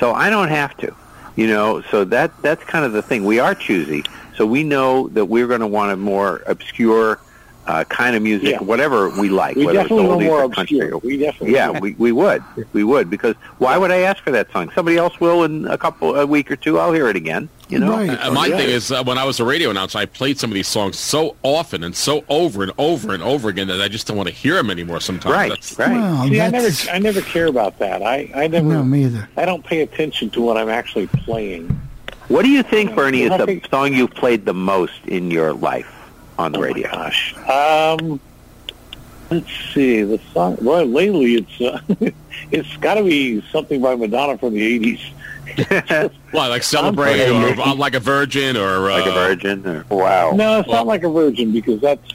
so 0.00 0.12
I 0.12 0.30
don't 0.30 0.48
have 0.48 0.76
to. 0.78 0.92
You 1.36 1.46
know, 1.46 1.80
so 1.82 2.04
that 2.04 2.32
that's 2.42 2.64
kind 2.64 2.84
of 2.84 2.92
the 2.92 3.02
thing. 3.02 3.24
We 3.24 3.38
are 3.38 3.54
choosy, 3.54 4.02
so 4.34 4.44
we 4.44 4.64
know 4.64 5.08
that 5.08 5.26
we're 5.26 5.46
going 5.46 5.60
to 5.60 5.66
want 5.66 5.92
a 5.92 5.96
more 5.96 6.42
obscure 6.46 7.20
uh, 7.70 7.84
kind 7.84 8.16
of 8.16 8.22
music, 8.22 8.50
Yeah. 8.50 8.58
whatever 8.58 9.08
we 9.10 9.28
like, 9.28 9.54
We 9.56 9.66
whether 9.66 9.78
definitely 9.80 10.04
it's 10.04 10.08
want 10.10 10.20
oldies 10.22 10.26
more 10.26 10.42
or 10.44 10.48
country. 10.48 10.78
obscure. 10.78 10.94
or- 10.96 11.00
We 11.04 11.16
definitely 11.18 11.52
yeah, 11.54 11.70
we, 11.78 11.92
we 11.98 12.10
would. 12.12 12.42
We 12.72 12.82
would 12.84 13.08
because 13.08 13.36
why 13.58 13.76
would 13.78 13.90
I 13.90 13.98
ask 13.98 14.22
for 14.24 14.32
that 14.32 14.50
song? 14.52 14.70
Somebody 14.74 14.96
else 14.96 15.20
will 15.20 15.44
in 15.44 15.66
a 15.68 15.78
couple 15.78 16.16
a 16.16 16.26
week 16.26 16.50
or 16.50 16.56
two. 16.56 16.78
I'll 16.78 16.92
hear 16.92 17.08
it 17.08 17.16
again. 17.16 17.48
You 17.68 17.78
know. 17.78 17.90
Right. 17.92 18.10
Uh, 18.10 18.32
my 18.32 18.46
Yeah. 18.46 18.56
thing 18.56 18.68
is, 18.70 18.90
uh, 18.90 19.04
when 19.04 19.16
I 19.16 19.24
was 19.24 19.38
a 19.38 19.44
radio 19.44 19.70
announcer, 19.70 19.98
I 19.98 20.06
played 20.06 20.40
some 20.40 20.50
of 20.50 20.54
these 20.54 20.66
songs 20.66 20.98
so 20.98 21.36
often 21.44 21.84
and 21.84 21.94
so 21.94 22.24
over 22.28 22.64
and 22.64 22.72
over 22.78 23.14
and 23.14 23.22
over 23.22 23.48
again 23.48 23.68
that 23.68 23.80
I 23.80 23.86
just 23.86 24.08
don't 24.08 24.16
want 24.16 24.28
to 24.28 24.34
hear 24.34 24.54
them 24.56 24.70
anymore. 24.70 24.98
Sometimes, 25.00 25.32
Right, 25.32 25.48
That's- 25.50 25.78
right. 25.78 25.92
Well, 25.92 26.26
See, 26.28 26.40
I 26.40 26.50
never, 26.50 26.68
I 26.92 26.98
never 26.98 27.20
care 27.20 27.46
about 27.46 27.78
that. 27.78 28.02
I, 28.02 28.28
I 28.34 28.48
never, 28.48 28.66
no, 28.66 28.82
me 28.82 29.04
either. 29.04 29.28
I 29.36 29.44
don't 29.44 29.64
pay 29.64 29.82
attention 29.82 30.30
to 30.30 30.40
what 30.40 30.56
I'm 30.56 30.68
actually 30.68 31.06
playing. 31.06 31.80
What 32.26 32.42
do 32.42 32.48
you 32.48 32.62
think, 32.64 32.94
Bernie, 32.96 33.22
is 33.22 33.30
the 33.30 33.60
song 33.70 33.92
you've 33.94 34.14
played 34.14 34.44
the 34.46 34.54
most 34.54 34.94
in 35.06 35.30
your 35.30 35.52
life 35.52 35.86
on 36.40 36.52
the 36.52 36.58
Oh 36.58 36.62
radio? 36.62 36.90
gosh. 36.90 37.34
Um, 37.48 38.20
let's 39.30 39.50
see. 39.74 40.02
The 40.02 40.18
song. 40.32 40.58
Well, 40.60 40.84
lately 40.86 41.34
it's 41.36 41.60
uh, 41.60 41.80
it's 42.50 42.76
got 42.78 42.94
to 42.94 43.04
be 43.04 43.42
something 43.52 43.80
by 43.80 43.94
Madonna 43.96 44.36
from 44.38 44.54
the 44.54 44.80
'80s. 44.80 46.10
Well, 46.32 46.48
like 46.48 46.62
celebrate 46.62 47.20
I'm 47.26 47.42
or 47.58 47.60
uh, 47.60 47.74
like 47.74 47.94
a 47.94 48.00
virgin 48.00 48.56
or 48.56 48.88
uh, 48.88 48.98
like 49.00 49.06
a 49.06 49.12
virgin? 49.12 49.66
Or, 49.66 49.84
wow. 49.90 50.30
No, 50.30 50.60
it's 50.60 50.68
Well- 50.68 50.76
not 50.78 50.86
like 50.86 51.02
a 51.02 51.08
virgin 51.10 51.50
because 51.52 51.80
that's 51.80 52.08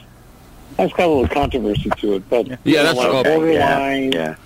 that's 0.78 0.92
got 0.94 1.06
a 1.06 1.12
little 1.12 1.28
controversy 1.28 1.90
to 1.98 2.14
it. 2.14 2.28
But 2.30 2.48
Yeah, 2.64 2.82
that's- 2.82 2.96
like 2.96 3.08
oh, 3.08 3.22
borderline. 3.24 4.12
yeah, 4.12 4.18
yeah. 4.18 4.36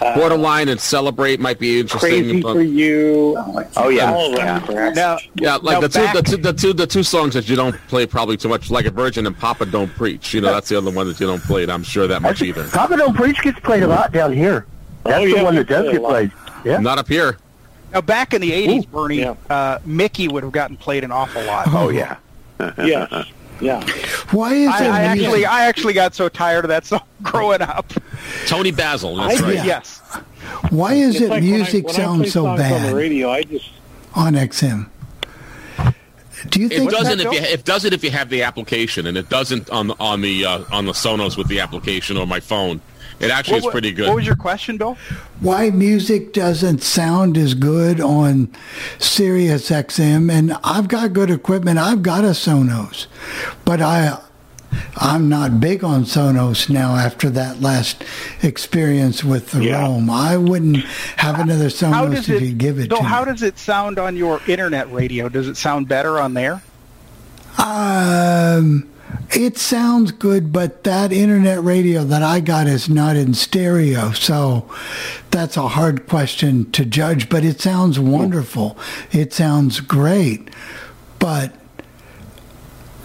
Borderline 0.00 0.68
and 0.68 0.80
Celebrate 0.80 1.40
might 1.40 1.58
be 1.58 1.80
interesting. 1.80 2.10
Crazy 2.10 2.40
but- 2.42 2.54
for 2.54 2.62
you. 2.62 3.34
Oh 3.76 3.88
yeah, 3.88 4.12
All 4.12 4.32
of 4.32 4.38
yeah. 4.38 4.90
Now, 4.94 5.18
Yeah, 5.34 5.56
like 5.56 5.74
now 5.76 5.80
the 5.80 5.88
two, 5.88 6.00
back- 6.00 6.14
the 6.16 6.22
two, 6.22 6.36
the 6.38 6.52
two, 6.52 6.72
the 6.72 6.86
two 6.86 7.02
songs 7.02 7.34
that 7.34 7.48
you 7.48 7.56
don't 7.56 7.74
play 7.88 8.06
probably 8.06 8.36
too 8.36 8.48
much, 8.48 8.70
like 8.70 8.86
a 8.86 8.90
Virgin 8.90 9.26
and 9.26 9.36
Papa 9.38 9.66
Don't 9.66 9.90
Preach. 9.94 10.32
You 10.34 10.40
know, 10.40 10.52
that's 10.52 10.68
the 10.68 10.78
other 10.78 10.90
one 10.90 11.06
that 11.08 11.20
you 11.20 11.26
don't 11.26 11.42
play. 11.42 11.62
And 11.62 11.70
I'm 11.72 11.82
sure 11.82 12.06
that 12.06 12.22
much 12.22 12.42
either. 12.42 12.66
Papa 12.68 12.96
Don't 12.96 13.14
Preach 13.14 13.40
gets 13.42 13.60
played 13.60 13.82
a 13.82 13.86
lot 13.88 14.12
down 14.12 14.32
here. 14.32 14.66
That's 15.04 15.24
Oh, 15.24 15.36
the 15.38 15.44
one 15.44 15.54
that 15.54 15.68
does 15.68 15.90
get 15.92 16.02
played. 16.02 16.32
Yeah. 16.64 16.78
Not 16.78 16.98
up 16.98 17.08
here. 17.08 17.38
now 17.92 18.00
back 18.00 18.34
in 18.34 18.40
the 18.40 18.50
'80s, 18.52 18.90
Bernie, 18.90 19.20
yeah. 19.20 19.34
uh, 19.48 19.78
Mickey 19.84 20.28
would 20.28 20.42
have 20.42 20.52
gotten 20.52 20.76
played 20.76 21.04
an 21.04 21.10
awful 21.12 21.42
lot. 21.44 21.66
Oh 21.68 21.88
yeah. 21.90 22.16
Yes. 22.78 23.26
Yeah. 23.60 23.86
Why 24.30 24.54
is 24.54 24.68
I, 24.70 24.84
it 24.84 24.90
I 24.90 25.02
actually, 25.02 25.44
I 25.46 25.64
actually 25.66 25.92
got 25.92 26.14
so 26.14 26.28
tired 26.28 26.64
of 26.64 26.68
that 26.70 26.84
song 26.86 27.02
growing 27.22 27.60
up. 27.62 27.92
Toni 28.46 28.70
Basil. 28.70 29.16
That's 29.16 29.40
I- 29.40 29.44
right. 29.44 29.54
Yeah. 29.56 29.64
Yes. 29.64 29.98
why 30.70 30.94
is 30.94 31.16
It's 31.16 31.24
it 31.24 31.30
like 31.30 31.42
music 31.42 31.86
when 31.86 31.94
I 31.94 31.96
play 31.96 32.04
sounds 32.04 32.32
so 32.32 32.44
bad? 32.56 32.72
on 32.72 32.90
the 32.90 32.94
radio. 32.96 33.30
I 33.30 33.42
just 33.42 33.68
on 34.14 34.32
XM? 34.34 34.88
Do 36.48 36.58
you 36.60 36.68
think 36.70 36.88
It 36.88 36.90
doesn't 36.90 37.20
if 37.20 37.32
you 37.32 37.38
it 37.38 37.64
does 37.66 37.84
it 37.84 37.92
if 37.92 38.02
you 38.02 38.10
have 38.10 38.30
the 38.30 38.42
application, 38.44 39.06
and 39.06 39.18
it 39.18 39.28
doesn't 39.28 39.68
on 39.68 39.88
the 39.88 39.94
on 40.00 40.22
the 40.22 40.46
uh, 40.46 40.64
on 40.72 40.86
the 40.86 40.92
Sonos 40.92 41.36
with 41.36 41.48
the 41.48 41.60
application 41.60 42.16
or 42.16 42.26
my 42.26 42.40
phone. 42.40 42.80
It 43.20 43.30
actually 43.30 43.58
is 43.58 43.66
pretty 43.66 43.92
good. 43.92 44.08
What 44.08 44.16
was 44.16 44.26
your 44.26 44.36
question, 44.36 44.76
Bill? 44.78 44.96
why 45.40 45.70
music 45.70 46.32
doesn't 46.32 46.82
sound 46.82 47.36
as 47.36 47.54
good 47.54 48.00
on 48.00 48.48
Sirius 48.98 49.70
XM? 49.70 50.32
And 50.32 50.54
I've 50.64 50.88
got 50.88 51.12
good 51.12 51.30
equipment. 51.30 51.78
I've 51.78 52.02
got 52.02 52.24
a 52.24 52.28
Sonos, 52.28 53.06
but 53.64 53.80
I 53.82 54.18
I'm 54.96 55.28
not 55.28 55.60
big 55.60 55.82
on 55.82 56.04
Sonos 56.04 56.70
now 56.70 56.94
after 56.94 57.28
that 57.30 57.60
last 57.60 58.04
experience 58.42 59.24
with 59.24 59.50
the 59.50 59.64
Yeah. 59.64 59.82
Roam. 59.82 60.08
I 60.08 60.36
wouldn't 60.36 60.78
have 61.16 61.40
another 61.40 61.66
Sonos 61.66 62.14
does 62.14 62.28
if 62.28 62.40
it? 62.40 62.46
you 62.46 62.52
give 62.54 62.78
it 62.78 62.88
Bill, 62.88 62.98
to 62.98 63.04
how 63.04 63.20
me. 63.20 63.26
How 63.26 63.32
does 63.32 63.42
it 63.42 63.58
sound 63.58 63.98
on 63.98 64.16
your 64.16 64.40
internet 64.46 64.90
radio? 64.92 65.28
Does 65.28 65.48
it 65.48 65.56
sound 65.56 65.88
better 65.88 66.20
on 66.20 66.34
there? 66.34 66.62
Um, 67.58 68.88
it 69.32 69.58
sounds 69.58 70.10
good, 70.12 70.52
but 70.52 70.84
that 70.84 71.12
internet 71.12 71.62
radio 71.62 72.02
that 72.04 72.22
I 72.22 72.40
got 72.40 72.66
is 72.66 72.88
not 72.88 73.16
in 73.16 73.34
stereo, 73.34 74.10
so 74.12 74.68
that's 75.30 75.56
a 75.56 75.68
hard 75.68 76.08
question 76.08 76.70
to 76.72 76.84
judge. 76.84 77.28
But 77.28 77.44
it 77.44 77.60
sounds 77.60 77.98
wonderful. 77.98 78.76
It 79.12 79.32
sounds 79.32 79.80
great, 79.80 80.50
but 81.18 81.54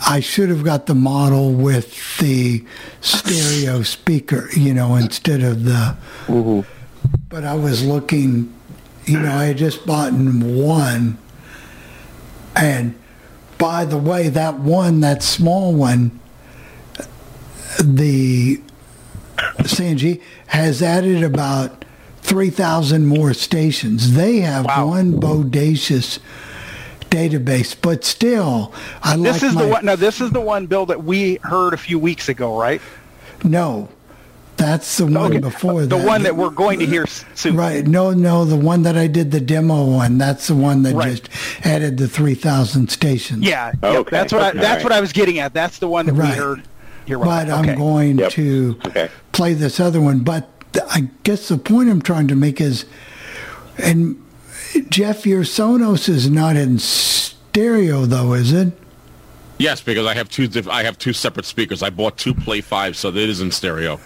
I 0.08 0.20
should 0.20 0.50
have 0.50 0.64
got 0.64 0.88
the 0.88 0.96
model 0.96 1.52
with 1.54 2.18
the 2.18 2.66
stereo 3.02 3.84
speaker, 3.84 4.50
you 4.56 4.74
know, 4.74 4.96
instead 4.96 5.42
of 5.42 5.64
the. 5.64 5.96
Mm-hmm. 6.26 6.62
But 7.30 7.44
I 7.44 7.54
was 7.56 7.86
looking, 7.86 8.54
you 9.06 9.20
know, 9.20 9.32
I 9.32 9.46
had 9.46 9.58
just 9.58 9.86
bought 9.86 10.12
one, 10.12 11.20
and 12.56 12.96
by 13.58 13.86
the 13.86 13.98
way, 13.98 14.30
that 14.30 14.60
one, 14.60 15.00
that 15.02 15.24
small 15.24 15.74
one, 15.74 16.20
the 17.84 18.62
Sangean 19.60 20.22
has 20.48 20.82
added 20.82 21.24
about 21.24 21.86
3,000 22.22 23.06
more 23.06 23.34
stations. 23.34 24.14
They 24.14 24.40
have 24.40 24.66
Wow. 24.66 24.88
one 24.88 25.14
bodacious 25.20 26.20
database, 27.10 27.76
but 27.80 28.04
still, 28.04 28.74
I 29.04 29.16
This 29.18 29.42
like 29.42 29.44
is 29.44 29.56
my, 29.56 29.62
the 29.64 29.68
one. 29.70 29.86
Now, 29.86 29.96
this 29.96 30.20
is 30.22 30.32
the 30.32 30.42
one, 30.42 30.66
Bill, 30.66 30.86
that 30.88 31.04
we 31.04 31.36
heard 31.44 31.74
a 31.74 31.78
few 31.78 32.00
weeks 32.00 32.28
ago, 32.30 32.58
right? 32.58 32.82
No, 33.44 33.90
that's 34.58 34.98
the 34.98 35.06
one 35.06 35.18
Okay, 35.32 35.38
before 35.40 35.82
the 35.86 35.98
that. 35.98 36.06
one 36.08 36.24
that 36.24 36.36
we're 36.36 36.50
going 36.50 36.80
to 36.80 36.86
hear 36.86 37.06
soon. 37.34 37.56
Right. 37.58 37.86
No, 37.86 38.12
no, 38.12 38.46
the 38.46 38.56
one 38.56 38.84
that 38.84 38.98
I 38.98 39.08
did 39.08 39.32
the 39.32 39.40
demo 39.42 39.92
on. 39.92 40.18
That's 40.18 40.48
the 40.48 40.56
one 40.56 40.84
that 40.84 40.96
Right. 40.96 41.12
just 41.16 41.66
added 41.66 41.98
the 41.98 42.08
3,000 42.08 42.90
stations. 42.90 43.44
Yeah, 43.44 43.74
Okay, 43.84 43.98
yep, 43.98 44.10
that's 44.10 44.32
what 44.34 44.42
I, 44.42 44.52
that's 44.52 44.66
Alright. 44.66 44.84
what 44.84 44.92
I 44.94 45.02
was 45.02 45.12
getting 45.14 45.40
at. 45.40 45.54
That's 45.54 45.80
the 45.80 45.88
one 45.88 46.06
that 46.06 46.14
Right. 46.14 46.30
we 46.32 46.36
heard. 46.36 46.62
Here, 47.06 47.20
but 47.20 47.50
okay. 47.50 47.72
I'm 47.72 47.78
going 47.78 48.18
Yep. 48.18 48.32
to 48.32 48.80
Okay. 48.88 49.10
play 49.32 49.54
this 49.54 49.80
other 49.80 50.02
one. 50.02 50.20
But 50.20 50.50
I 50.90 51.10
guess 51.24 51.48
the 51.50 51.58
point 51.58 51.90
I'm 51.90 52.02
trying 52.02 52.28
to 52.30 52.36
make 52.36 52.60
is, 52.60 52.86
and 53.78 54.16
Jeff, 54.90 55.26
your 55.26 55.44
Sonos 55.44 56.10
is 56.10 56.30
not 56.30 56.56
in 56.56 56.80
stereo 56.80 58.06
though, 58.06 58.34
is 58.34 58.52
it? 58.52 58.72
Yes, 59.58 59.82
because 59.82 60.06
I 60.06 60.16
have 60.16 60.30
two 60.30 60.50
I 60.70 60.84
have 60.84 60.98
two 60.98 61.14
separate 61.14 61.46
speakers. 61.46 61.84
I 61.84 61.90
bought 61.90 62.18
two 62.18 62.34
Play 62.34 62.62
Five, 62.62 62.98
so 62.98 63.10
it 63.10 63.16
is 63.18 63.40
in 63.40 63.52
stereo. 63.52 64.00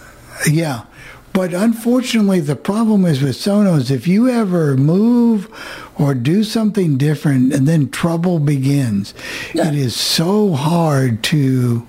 Yeah. 0.48 0.84
But 1.32 1.54
unfortunately, 1.54 2.40
the 2.40 2.56
problem 2.56 3.04
is 3.04 3.22
with 3.22 3.36
Sonos, 3.36 3.90
if 3.90 4.08
you 4.08 4.28
ever 4.28 4.76
move 4.76 5.48
or 5.96 6.12
do 6.14 6.42
something 6.42 6.98
different 6.98 7.52
and 7.52 7.68
then 7.68 7.90
trouble 7.90 8.40
begins, 8.40 9.14
it 9.54 9.74
is 9.74 9.94
so 9.94 10.54
hard 10.54 11.22
to 11.24 11.86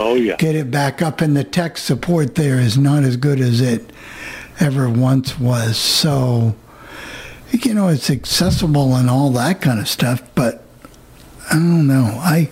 oh 0.00 0.14
yeah. 0.14 0.36
get 0.36 0.56
it 0.56 0.70
back 0.70 1.00
up, 1.00 1.20
and 1.20 1.36
the 1.36 1.44
tech 1.44 1.78
support 1.78 2.34
there 2.34 2.58
is 2.58 2.76
not 2.76 3.04
as 3.04 3.16
good 3.16 3.40
as 3.40 3.60
it 3.60 3.92
ever 4.58 4.88
once 4.88 5.38
was. 5.38 5.76
So, 5.76 6.56
you 7.52 7.74
know, 7.74 7.88
it's 7.88 8.10
accessible 8.10 8.96
and 8.96 9.08
all 9.08 9.30
that 9.30 9.60
kind 9.60 9.78
of 9.78 9.88
stuff, 9.88 10.22
but 10.34 10.64
I 11.50 11.54
don't 11.54 11.86
know. 11.86 12.18
I 12.20 12.50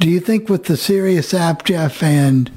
do 0.00 0.10
you 0.10 0.20
think 0.20 0.50
with 0.50 0.64
the 0.64 0.76
Sirius 0.76 1.32
app, 1.32 1.64
Jeff, 1.64 2.02
and 2.02 2.50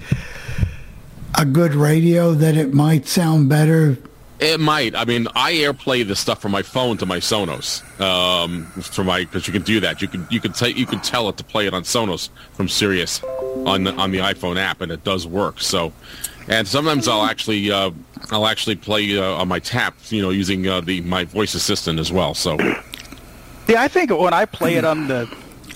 a 1.40 1.46
good 1.46 1.74
radio 1.74 2.34
that 2.34 2.58
it 2.58 2.74
might 2.74 3.08
sound 3.08 3.48
better? 3.48 3.98
It 4.40 4.60
might. 4.60 4.94
I 4.94 5.06
mean, 5.06 5.28
I 5.36 5.54
AirPlay 5.54 6.06
the 6.08 6.16
stuff 6.16 6.42
from 6.42 6.52
my 6.52 6.62
phone 6.62 6.98
to 6.98 7.06
my 7.06 7.20
Sonos. 7.20 7.82
Um, 8.00 8.66
for 8.66 9.04
my 9.04 9.22
because 9.22 9.48
you 9.48 9.54
can 9.54 9.62
do 9.64 9.80
that. 9.80 10.02
You 10.02 10.08
can 10.08 10.28
you 10.30 10.40
can 10.42 10.52
tell 10.54 10.70
you 10.70 10.86
can 10.86 11.00
tell 11.00 11.30
it 11.30 11.38
to 11.38 11.44
play 11.44 11.66
it 11.68 11.74
on 11.74 11.84
Sonos 11.84 12.30
from 12.54 12.68
Sirius 12.68 13.22
on 13.66 13.86
the 13.86 13.94
on 13.94 14.12
the 14.12 14.20
iPhone 14.20 14.58
app, 14.58 14.82
and 14.82 14.92
it 14.92 15.04
does 15.04 15.26
work. 15.28 15.60
So, 15.60 15.92
and 16.48 16.68
sometimes 16.68 17.08
I'll 17.08 17.24
actually 17.26 17.72
uh, 17.72 17.92
I'll 18.32 18.48
actually 18.48 18.76
play 18.76 19.18
uh, 19.18 19.24
on 19.24 19.48
my 19.48 19.60
tap, 19.60 19.96
you 20.10 20.22
know, 20.22 20.30
using 20.30 20.68
uh, 20.68 20.82
the 20.82 21.02
my 21.02 21.24
voice 21.26 21.54
assistant 21.54 22.00
as 22.00 22.12
well. 22.12 22.34
So, 22.34 22.58
Yeah, 23.68 23.82
I 23.82 23.88
think 23.90 24.10
when 24.12 24.34
I 24.34 24.46
play 24.46 24.76
it 24.76 24.86
on 24.86 25.08
the 25.10 25.30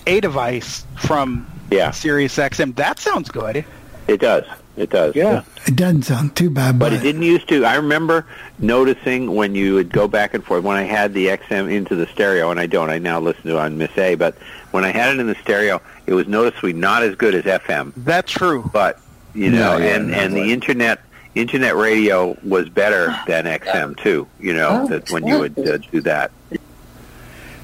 A 0.06 0.20
device 0.20 0.86
from 1.00 1.46
Yeah. 1.70 1.90
Sirius 1.90 2.36
XM, 2.36 2.74
that 2.76 2.98
sounds 2.98 3.30
good. 3.30 3.64
It 4.08 4.20
does. 4.20 4.44
It 4.76 4.90
does. 4.90 5.14
Yeah. 5.14 5.44
It 5.66 5.76
doesn't 5.76 6.02
sound 6.02 6.34
too 6.34 6.50
bad, 6.50 6.78
But 6.78 6.90
but, 6.90 6.92
it 6.94 7.02
didn't 7.02 7.22
used 7.22 7.48
to. 7.48 7.64
I 7.64 7.76
remember 7.76 8.26
noticing 8.58 9.34
when 9.34 9.54
you 9.54 9.74
would 9.74 9.92
go 9.92 10.08
back 10.08 10.34
and 10.34 10.42
forth 10.44 10.64
when 10.64 10.76
I 10.76 10.82
had 10.82 11.14
the 11.14 11.28
XM 11.28 11.72
into 11.72 11.94
the 11.94 12.06
stereo, 12.08 12.50
and 12.50 12.58
I 12.58 12.66
don't. 12.66 12.90
I 12.90 12.98
now 12.98 13.20
listen 13.20 13.42
to 13.44 13.50
it 13.50 13.56
on 13.58 13.78
Miss 13.78 13.96
A. 13.96 14.16
But 14.16 14.36
when 14.72 14.84
I 14.84 14.90
had 14.90 15.14
it 15.14 15.20
in 15.20 15.28
the 15.28 15.36
stereo, 15.36 15.80
it 16.06 16.14
was 16.14 16.26
noticeably 16.26 16.72
not 16.72 17.02
as 17.04 17.14
good 17.14 17.34
as 17.36 17.44
FM. 17.44 17.92
That's 17.98 18.32
true. 18.32 18.68
But 18.72 19.00
you 19.34 19.50
No, 19.50 19.78
know, 19.78 19.84
yeah, 19.84 19.94
and 19.96 20.08
no, 20.10 20.16
and 20.18 20.34
the 20.34 20.52
internet 20.52 21.00
internet 21.36 21.76
radio 21.76 22.36
was 22.44 22.68
better 22.68 23.16
than 23.28 23.44
XM 23.44 23.96
too. 23.96 24.26
You 24.40 24.54
know, 24.54 24.86
that 24.88 25.08
when 25.10 25.24
you 25.26 25.38
would 25.38 25.56
uh, 25.68 25.78
do 25.78 26.00
that. 26.02 26.30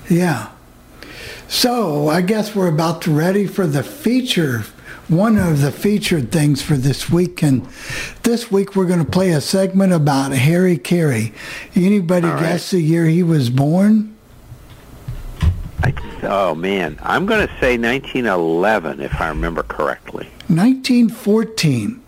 yeah. 0.08 0.48
So 1.48 2.08
I 2.08 2.20
guess 2.20 2.54
we're 2.54 2.68
about 2.68 3.02
to 3.02 3.10
ready 3.12 3.46
for 3.46 3.66
the 3.66 3.82
feature, 3.82 4.64
one 5.10 5.36
of 5.36 5.60
the 5.60 5.72
featured 5.72 6.30
things 6.30 6.62
for 6.62 6.74
this 6.76 7.10
week. 7.10 7.42
And 7.42 7.66
this 8.22 8.50
week 8.50 8.76
we're 8.76 8.86
going 8.86 9.04
to 9.04 9.10
play 9.10 9.30
a 9.32 9.40
segment 9.40 9.92
about 9.92 10.32
Harry 10.32 10.78
Caray. 10.78 11.32
Anybody 11.74 12.28
All 12.28 12.34
right. 12.34 12.42
guess 12.42 12.70
the 12.70 12.80
year 12.80 13.06
he 13.06 13.22
was 13.22 13.50
born? 13.50 14.16
I, 15.82 15.92
oh 16.24 16.54
man, 16.54 16.98
I'm 17.02 17.26
going 17.26 17.46
to 17.46 17.52
say 17.58 17.76
1911 17.76 19.00
if 19.00 19.20
I 19.20 19.28
remember 19.28 19.62
correctly. 19.64 20.26
1914 20.48 22.02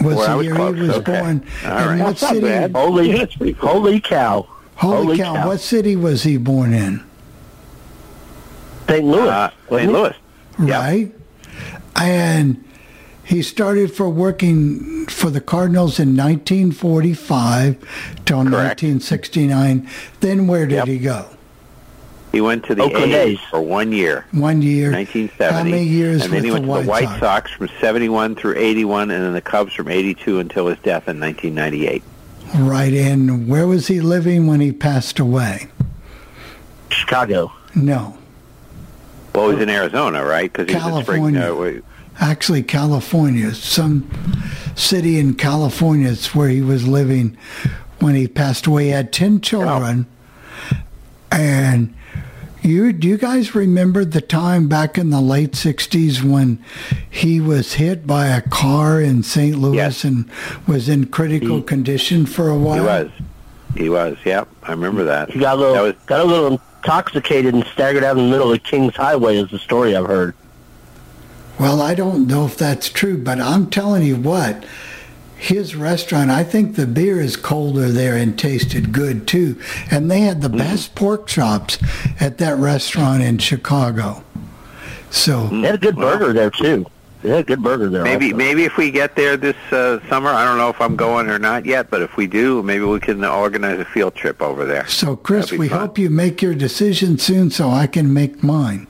was 0.00 0.16
Well, 0.16 0.28
the 0.30 0.36
was 0.36 0.46
year 0.46 0.54
close. 0.54 0.74
he 0.74 0.80
was 0.82 0.90
Okay. 0.96 1.20
born. 1.20 1.46
All 1.64 1.70
and 1.70 1.86
right. 1.86 1.98
what 2.00 2.16
That's 2.18 2.28
city? 2.28 2.72
Holy, 2.72 3.10
Yeah, 3.10 3.18
that's 3.18 3.36
pretty 3.36 3.54
cool. 3.54 3.68
holy 3.70 4.00
cow. 4.00 4.46
Holy, 4.76 4.96
Holy 5.04 5.16
cow, 5.18 5.34
cow. 5.34 5.46
What 5.46 5.60
city 5.60 5.94
was 5.96 6.24
he 6.24 6.36
born 6.36 6.74
in? 6.74 7.02
St. 8.88 9.04
Louis. 9.04 9.28
Uh, 9.28 9.50
St. 9.70 9.88
it? 9.88 9.92
Louis. 9.92 10.14
Yep. 10.62 11.12
Right? 11.96 12.06
And 12.06 12.64
he 13.24 13.42
started 13.42 13.92
for 13.92 14.08
working 14.08 15.06
for 15.06 15.30
the 15.30 15.40
Cardinals 15.40 15.98
in 15.98 16.16
1945 16.16 17.76
till 18.24 18.38
1969. 18.38 19.88
Then 20.20 20.46
where 20.46 20.66
did 20.66 20.76
Yep. 20.76 20.86
he 20.88 20.98
go? 20.98 21.26
He 22.32 22.40
went 22.40 22.64
to 22.64 22.74
the 22.74 22.82
Oakland 22.82 23.12
A's 23.12 23.38
A's. 23.38 23.40
for 23.48 23.60
one 23.60 23.92
year. 23.92 24.26
One 24.32 24.60
year. 24.60 24.90
1970. 24.90 25.54
How 25.56 25.62
many 25.64 25.84
years 25.84 26.24
and 26.24 26.32
then 26.32 26.38
with 26.38 26.44
he 26.44 26.50
went 26.50 26.66
the 26.66 26.74
to 26.78 26.82
the 26.82 26.88
White 26.90 27.02
White 27.06 27.20
Sox? 27.20 27.20
Sox 27.20 27.50
from 27.52 27.68
71 27.80 28.34
through 28.34 28.56
81, 28.58 29.10
and 29.12 29.22
then 29.24 29.32
the 29.34 29.40
Cubs 29.40 29.72
from 29.72 29.88
82 29.88 30.40
until 30.40 30.66
his 30.66 30.78
death 30.80 31.08
in 31.08 31.20
1998. 31.20 32.02
Right. 32.56 32.92
And 32.92 33.46
where 33.48 33.66
was 33.68 33.86
he 33.86 34.00
living 34.00 34.48
when 34.48 34.58
he 34.60 34.72
passed 34.72 35.20
away? 35.20 35.68
Chicago. 36.90 37.52
No, 37.76 38.16
Well, 39.34 39.48
he 39.48 39.54
was 39.54 39.62
in 39.62 39.70
Arizona, 39.70 40.24
right? 40.24 40.52
Because 40.52 40.68
he 40.68 40.74
was 40.76 40.84
in 40.98 41.02
spring. 41.04 41.34
California. 41.34 41.80
Uh, 41.80 41.80
actually 42.20 42.62
California. 42.62 43.52
Some 43.54 44.08
city 44.76 45.18
in 45.18 45.34
California 45.34 46.08
is 46.08 46.34
where 46.34 46.48
he 46.48 46.60
was 46.62 46.86
living 46.86 47.36
when 47.98 48.14
he 48.14 48.28
passed 48.28 48.66
away. 48.66 48.84
He 48.84 48.90
had 48.90 49.12
10 49.12 49.40
children. 49.40 50.06
And 51.32 51.94
you 52.62 52.92
do 52.92 53.08
you 53.08 53.18
guys 53.18 53.54
remember 53.56 54.04
the 54.04 54.20
time 54.20 54.68
back 54.68 54.96
in 54.96 55.10
the 55.10 55.20
late 55.20 55.52
60s 55.52 56.22
when 56.22 56.62
he 57.10 57.40
was 57.40 57.74
hit 57.74 58.06
by 58.06 58.26
a 58.28 58.40
car 58.40 59.00
in 59.00 59.22
St. 59.24 59.58
Louis 59.58 59.76
Yes. 59.76 60.04
and 60.04 60.30
was 60.68 60.88
in 60.88 61.06
critical 61.06 61.56
He- 61.56 61.62
condition 61.62 62.24
for 62.24 62.48
a 62.48 62.56
while? 62.56 62.74
He 62.76 62.80
was. 62.80 63.10
He 63.76 63.88
was. 63.88 64.16
Yep, 64.24 64.46
I 64.62 64.70
remember 64.70 65.02
that. 65.04 65.30
He 65.32 65.40
got 65.40 65.56
a 65.56 65.60
little 65.60 65.82
was 65.82 65.94
got 66.06 66.20
a 66.20 66.24
little 66.24 66.60
intoxicated 66.84 67.54
and 67.54 67.64
staggered 67.66 68.04
out 68.04 68.16
in 68.18 68.24
the 68.24 68.30
middle 68.30 68.52
of 68.52 68.62
King's 68.62 68.94
Highway. 68.94 69.36
Is 69.38 69.50
the 69.50 69.58
story 69.58 69.96
I've 69.96 70.06
heard. 70.06 70.34
Well, 71.58 71.80
I 71.80 71.94
don't 71.94 72.26
know 72.26 72.44
if 72.46 72.56
that's 72.56 72.88
true, 72.88 73.16
but 73.16 73.40
I'm 73.40 73.70
telling 73.70 74.02
you 74.02 74.16
what, 74.16 74.64
his 75.36 75.76
restaurant, 75.76 76.30
I 76.30 76.42
think 76.42 76.74
the 76.74 76.86
beer 76.86 77.20
is 77.20 77.36
colder 77.36 77.90
there 77.90 78.16
and 78.16 78.36
tasted 78.38 78.92
good 78.92 79.26
too. 79.28 79.60
And 79.90 80.10
they 80.10 80.20
had 80.22 80.42
the 80.42 80.48
Mm-hmm. 80.48 80.58
best 80.58 80.94
pork 80.94 81.26
chops 81.26 81.78
at 82.20 82.38
that 82.38 82.58
restaurant 82.58 83.22
in 83.22 83.38
Chicago. 83.38 84.22
So, 85.10 85.46
They 85.46 85.60
had 85.62 85.76
a 85.76 85.78
good 85.78 85.96
burger 85.96 86.32
there 86.32 86.50
too. 86.50 86.86
They 87.24 87.30
had 87.30 87.38
a 87.40 87.42
good 87.44 87.62
burger 87.62 87.88
there. 87.88 88.02
maybe 88.04 88.26
also. 88.26 88.36
maybe 88.36 88.64
if 88.64 88.76
we 88.76 88.90
get 88.90 89.16
there 89.16 89.38
this 89.38 89.56
uh, 89.72 89.98
summer, 90.10 90.28
I 90.28 90.44
don't 90.44 90.58
know 90.58 90.68
if 90.68 90.78
I'm 90.78 90.94
going 90.94 91.30
or 91.30 91.38
not 91.38 91.64
yet, 91.64 91.88
but 91.88 92.02
if 92.02 92.18
we 92.18 92.26
do, 92.26 92.62
maybe 92.62 92.84
we 92.84 93.00
can 93.00 93.24
organize 93.24 93.80
a 93.80 93.84
field 93.86 94.14
trip 94.14 94.42
over 94.42 94.66
there. 94.66 94.86
so 94.88 95.16
Chris, 95.16 95.50
we 95.50 95.70
fun. 95.70 95.78
hope 95.80 95.98
you 95.98 96.10
make 96.10 96.42
your 96.42 96.54
decision 96.54 97.16
soon 97.16 97.50
so 97.50 97.70
I 97.70 97.86
can 97.86 98.12
make 98.12 98.42
mine. 98.42 98.86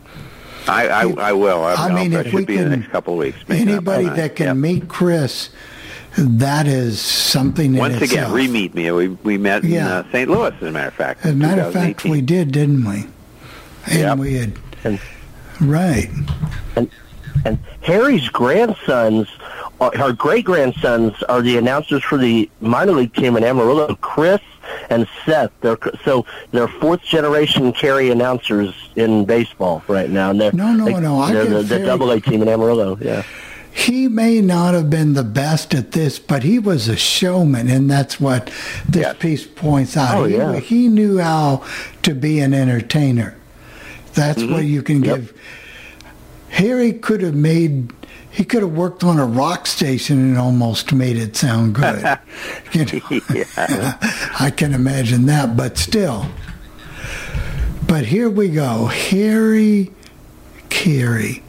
I 0.67 0.89
I, 0.89 1.03
I 1.29 1.33
will. 1.33 1.63
I, 1.63 1.75
I 1.75 1.95
mean, 1.95 2.11
that 2.11 2.27
if 2.27 2.33
should 2.33 2.41
we 2.41 2.45
be 2.45 2.57
in 2.57 2.65
the 2.65 2.71
can- 2.71 2.81
next 2.81 2.91
couple 2.91 3.13
of 3.15 3.21
weeks. 3.21 3.39
making 3.49 3.69
Anybody 3.69 4.07
that 4.09 4.35
can 4.35 4.47
Yep. 4.49 4.57
meet 4.57 4.89
Chris, 4.89 5.51
that 6.17 6.67
is 6.67 7.01
something 7.01 7.75
in 7.75 7.79
Once 7.79 7.97
again, 7.99 8.05
itself. 8.25 8.33
re-meet 8.35 8.75
me. 8.75 8.91
We 8.91 9.09
we 9.09 9.39
met 9.39 9.63
in 9.63 9.77
uh, 9.77 10.11
St. 10.11 10.29
Louis, 10.29 10.53
as 10.57 10.63
a 10.63 10.73
matter 10.73 10.89
of 10.89 10.95
fact. 10.95 11.25
As 11.25 11.31
a 11.31 11.37
matter 11.37 11.63
of 11.63 11.73
fact, 11.73 12.03
we 12.05 12.21
did, 12.21 12.51
didn't 12.51 12.85
we? 12.85 13.07
And 13.87 13.99
Yep. 14.01 14.19
we 14.19 14.35
had, 14.35 14.53
And- 14.83 14.99
right. 15.61 16.11
And 16.75 16.91
Harry's 17.83 18.29
grandsons, 18.29 19.29
uh, 19.81 19.91
her 19.99 20.13
great 20.13 20.45
grandsons, 20.45 21.23
are 21.25 21.43
the 21.43 21.57
announcers 21.59 22.03
for 22.03 22.17
the 22.19 22.49
minor 22.61 22.93
league 22.93 23.15
team 23.15 23.37
in 23.37 23.45
Amarillo. 23.45 23.95
Chris 23.97 24.41
and 24.91 25.07
Seth. 25.27 25.51
They're 25.61 25.79
so 26.05 26.25
they're 26.53 26.69
fourth 26.69 27.03
generation 27.03 27.73
Caray 27.73 28.11
announcers 28.11 28.75
in 28.97 29.25
baseball 29.25 29.83
right 29.89 30.09
now. 30.11 30.31
And 30.31 30.41
they're, 30.41 30.53
No, 30.53 30.73
no, 30.73 30.85
they, 30.87 31.01
no, 31.01 31.27
They're 31.33 31.45
the, 31.47 31.63
the 31.63 31.79
double 31.81 32.11
A 32.13 32.21
team 32.21 32.41
in 32.43 32.49
Amarillo. 32.49 32.97
Yeah. 33.01 33.23
he 33.73 34.09
may 34.09 34.41
not 34.41 34.73
have 34.75 34.89
been 34.89 35.15
the 35.15 35.25
best 35.25 35.75
at 35.75 35.93
this, 35.93 36.19
but 36.19 36.45
he 36.45 36.59
was 36.59 36.87
a 36.89 36.97
showman, 36.97 37.69
and 37.69 37.91
that's 37.91 38.21
what 38.21 38.51
this 38.89 39.15
piece 39.19 39.47
points 39.47 39.97
out. 39.97 40.17
Oh, 40.17 40.25
he, 40.25 40.37
yeah. 40.37 40.61
he 40.61 40.89
knew 40.89 41.19
how 41.19 41.65
to 42.03 42.15
be 42.15 42.39
an 42.41 42.55
entertainer. 42.55 43.37
That's 44.15 44.41
Mm-hmm. 44.41 44.53
what 44.53 44.65
you 44.65 44.83
can 44.83 45.03
Yep. 45.03 45.17
give. 45.17 45.41
Harry 46.55 46.93
could 46.93 47.21
have 47.21 47.35
made. 47.35 47.93
He 48.31 48.45
could 48.45 48.63
have 48.63 48.73
worked 48.73 49.03
on 49.03 49.19
a 49.19 49.27
rock 49.27 49.67
station 49.67 50.19
and 50.21 50.39
almost 50.39 50.93
made 50.93 51.17
it 51.17 51.35
sound 51.37 51.75
good. 51.75 51.97
you 52.73 52.85
know? 52.85 53.21
yeah. 53.35 53.99
I 54.41 54.53
can 54.57 54.73
imagine 54.73 55.27
that, 55.27 55.57
but 55.57 55.77
still. 55.79 56.27
But 57.89 58.07
here 58.07 58.31
we 58.31 58.49
go. 58.51 58.87
Harry 58.87 59.91
Caray. 60.71 61.43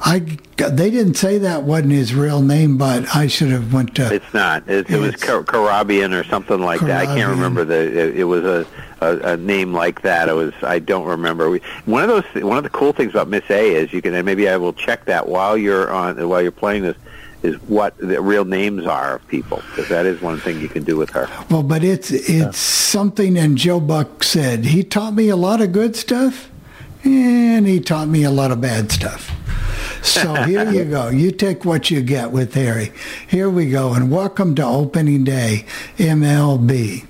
I 0.00 0.20
they 0.56 0.90
didn't 0.90 1.14
say 1.14 1.38
that 1.38 1.64
wasn't 1.64 1.92
his 1.92 2.14
real 2.14 2.40
name, 2.40 2.78
but 2.78 3.16
I 3.16 3.26
should 3.26 3.48
have 3.50 3.72
went 3.72 3.96
to. 3.96 4.12
It's 4.14 4.32
not. 4.34 4.68
It, 4.68 4.88
it 4.88 4.98
was 4.98 5.14
It's- 5.14 5.24
Car- 5.24 5.42
Karabian 5.42 6.18
or 6.18 6.22
something 6.24 6.60
like 6.60 6.80
that. 6.80 7.08
I 7.08 7.14
can't 7.16 7.30
remember 7.30 7.64
the. 7.64 7.74
It, 8.08 8.18
it 8.20 8.24
was 8.24 8.44
a, 8.44 8.66
a 9.00 9.32
a 9.32 9.36
name 9.36 9.72
like 9.72 10.02
that. 10.02 10.28
It 10.28 10.34
was. 10.34 10.52
I 10.62 10.78
don't 10.78 11.06
remember. 11.06 11.50
We, 11.50 11.60
one 11.84 12.02
of 12.02 12.08
those. 12.08 12.42
One 12.42 12.56
of 12.56 12.64
the 12.64 12.70
cool 12.70 12.92
things 12.92 13.10
about 13.10 13.28
Miss 13.28 13.48
A 13.50 13.74
is 13.74 13.92
you 13.92 14.02
can. 14.02 14.14
And 14.14 14.24
maybe 14.24 14.48
I 14.48 14.56
will 14.56 14.72
check 14.72 15.04
that 15.06 15.28
while 15.28 15.56
you're 15.56 15.90
on 15.90 16.28
while 16.28 16.42
you're 16.42 16.52
playing 16.52 16.82
this. 16.82 16.96
Is 17.42 17.60
what 17.68 17.94
the 17.98 18.22
real 18.22 18.46
names 18.46 18.86
are 18.86 19.16
of 19.16 19.28
people 19.28 19.60
because 19.68 19.90
that 19.90 20.06
is 20.06 20.22
one 20.22 20.40
thing 20.40 20.62
you 20.62 20.68
can 20.68 20.82
do 20.82 20.96
with 20.96 21.10
her. 21.10 21.28
Well, 21.50 21.62
but 21.62 21.84
it's 21.84 22.10
it's 22.10 22.56
something. 22.56 23.36
And 23.36 23.58
Joe 23.58 23.80
Buck 23.80 24.24
said 24.24 24.64
he 24.64 24.82
taught 24.82 25.12
me 25.12 25.28
a 25.28 25.36
lot 25.36 25.60
of 25.60 25.70
good 25.70 25.94
stuff, 25.94 26.50
and 27.02 27.66
he 27.66 27.80
taught 27.80 28.08
me 28.08 28.24
a 28.24 28.30
lot 28.30 28.50
of 28.50 28.62
bad 28.62 28.90
stuff. 28.90 29.30
So 30.02 30.34
here 30.44 30.70
you 30.70 30.84
go. 30.84 31.08
You 31.08 31.32
take 31.32 31.64
what 31.64 31.90
you 31.90 32.02
get 32.02 32.30
with 32.30 32.54
Harry. 32.54 32.92
Here 33.28 33.50
we 33.50 33.68
go, 33.68 33.92
and 33.92 34.10
welcome 34.10 34.54
to 34.54 34.64
opening 34.64 35.24
day, 35.24 35.66
MLB. 35.98 37.06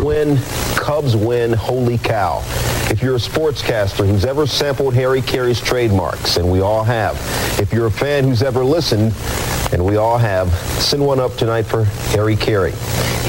Cubs 0.00 0.06
win, 0.06 0.38
Cubs 0.76 1.16
win, 1.16 1.52
holy 1.52 1.98
cow. 1.98 2.42
If 2.90 3.02
you're 3.02 3.14
a 3.14 3.20
sportscaster 3.20 4.04
who's 4.04 4.24
ever 4.24 4.48
sampled 4.48 4.94
Harry 4.94 5.22
Caray's 5.22 5.60
trademarks, 5.60 6.38
and 6.38 6.50
we 6.50 6.60
all 6.60 6.82
have, 6.82 7.14
if 7.60 7.72
you're 7.72 7.86
a 7.86 7.90
fan 7.90 8.24
who's 8.24 8.42
ever 8.42 8.64
listened, 8.64 9.14
and 9.72 9.84
we 9.84 9.94
all 9.94 10.18
have, 10.18 10.52
send 10.82 11.06
one 11.06 11.20
up 11.20 11.36
tonight 11.36 11.62
for 11.62 11.84
Harry 11.84 12.34
Caray. 12.34 12.72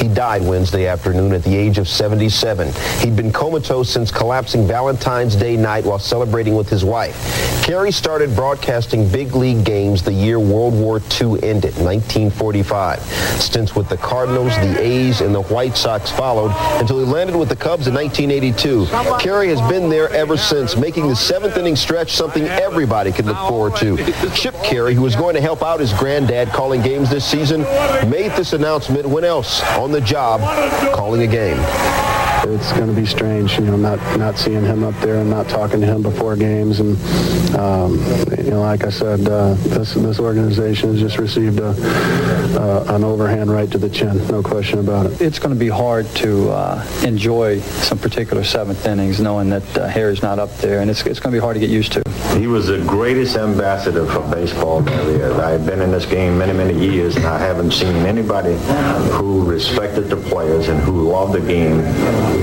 He 0.01 0.07
died 0.07 0.41
Wednesday 0.41 0.87
afternoon 0.87 1.31
at 1.31 1.43
the 1.43 1.55
age 1.55 1.77
of 1.77 1.87
77. 1.87 2.73
He'd 3.01 3.15
been 3.15 3.31
comatose 3.31 3.87
since 3.87 4.09
collapsing 4.09 4.65
Valentine's 4.65 5.35
Day 5.35 5.55
night 5.55 5.85
while 5.85 5.99
celebrating 5.99 6.55
with 6.55 6.67
his 6.67 6.83
wife. 6.83 7.15
Caray 7.63 7.91
started 7.91 8.35
broadcasting 8.35 9.07
big 9.07 9.35
league 9.35 9.63
games 9.63 10.01
the 10.01 10.11
year 10.11 10.39
World 10.39 10.73
War 10.73 10.99
II 10.99 11.43
ended, 11.43 11.75
1945. 11.77 12.99
Stints 13.39 13.75
with 13.75 13.89
the 13.89 13.97
Cardinals, 13.97 14.55
the 14.55 14.81
A's, 14.81 15.21
and 15.21 15.35
the 15.35 15.43
White 15.43 15.77
Sox 15.77 16.09
followed 16.09 16.51
until 16.79 16.97
he 16.97 17.05
landed 17.05 17.35
with 17.35 17.49
the 17.49 17.55
Cubs 17.55 17.85
in 17.85 17.93
1982. 17.93 18.87
Caray 19.19 19.50
has 19.51 19.69
been 19.69 19.89
there 19.89 20.09
ever 20.09 20.37
since, 20.37 20.75
making 20.75 21.07
the 21.07 21.15
seventh 21.15 21.57
inning 21.57 21.75
stretch 21.75 22.13
something 22.13 22.43
everybody 22.43 23.11
can 23.11 23.25
look 23.25 23.37
forward 23.49 23.75
to. 23.75 23.97
Chip 24.33 24.55
Caray, 24.63 24.93
who 24.93 25.01
was 25.01 25.15
going 25.15 25.35
to 25.35 25.41
help 25.41 25.61
out 25.61 25.79
his 25.79 25.93
granddad 25.93 26.49
calling 26.49 26.81
games 26.81 27.09
this 27.09 27.25
season, 27.25 27.61
made 28.09 28.31
this 28.31 28.53
announcement 28.53 29.05
when 29.07 29.23
else 29.23 29.61
on 29.77 29.91
the 29.91 30.01
job 30.01 30.41
calling 30.93 31.23
a 31.23 31.27
game. 31.27 32.20
It's 32.43 32.73
going 32.73 32.87
to 32.87 32.99
be 32.99 33.05
strange, 33.05 33.59
you 33.59 33.65
know, 33.65 33.77
not 33.77 33.99
not 34.17 34.37
seeing 34.37 34.63
him 34.63 34.83
up 34.83 34.95
there 35.01 35.17
and 35.17 35.29
not 35.29 35.47
talking 35.47 35.79
to 35.81 35.85
him 35.85 36.01
before 36.01 36.35
games, 36.35 36.79
and 36.79 36.97
um, 37.55 37.99
you 38.37 38.49
know, 38.49 38.61
like 38.61 38.83
I 38.83 38.89
said, 38.89 39.27
uh, 39.27 39.53
this 39.55 39.93
this 39.93 40.19
organization 40.19 40.91
has 40.91 40.99
just 40.99 41.17
received 41.19 41.59
a, 41.59 41.69
uh, 42.59 42.85
an 42.95 43.03
overhand 43.03 43.51
right 43.51 43.69
to 43.71 43.77
the 43.77 43.89
chin, 43.89 44.17
no 44.27 44.41
question 44.41 44.79
about 44.79 45.05
it. 45.05 45.21
It's 45.21 45.37
going 45.37 45.53
to 45.53 45.59
be 45.59 45.67
hard 45.67 46.07
to 46.17 46.49
uh, 46.49 46.85
enjoy 47.03 47.59
some 47.59 47.99
particular 47.99 48.43
seventh 48.43 48.85
innings 48.85 49.19
knowing 49.19 49.49
that 49.49 49.77
uh, 49.77 49.87
Harry's 49.87 50.23
not 50.23 50.39
up 50.39 50.55
there, 50.57 50.81
and 50.81 50.89
it's, 50.89 51.05
it's 51.05 51.19
going 51.19 51.33
to 51.33 51.37
be 51.37 51.41
hard 51.41 51.53
to 51.55 51.59
get 51.59 51.69
used 51.69 51.91
to. 51.93 52.03
He 52.37 52.47
was 52.47 52.67
the 52.67 52.83
greatest 52.85 53.35
ambassador 53.35 54.05
for 54.07 54.21
baseball 54.33 54.81
there 54.81 55.31
is. 55.31 55.37
I've 55.37 55.65
been 55.65 55.81
in 55.81 55.91
this 55.91 56.05
game 56.05 56.37
many, 56.37 56.53
many 56.53 56.73
years, 56.73 57.15
and 57.17 57.25
I 57.25 57.37
haven't 57.37 57.71
seen 57.71 57.95
anybody 57.97 58.55
who 59.11 59.43
respected 59.45 60.09
the 60.09 60.17
players 60.17 60.69
and 60.69 60.79
who 60.81 61.09
loved 61.09 61.33
the 61.33 61.41
game 61.41 61.81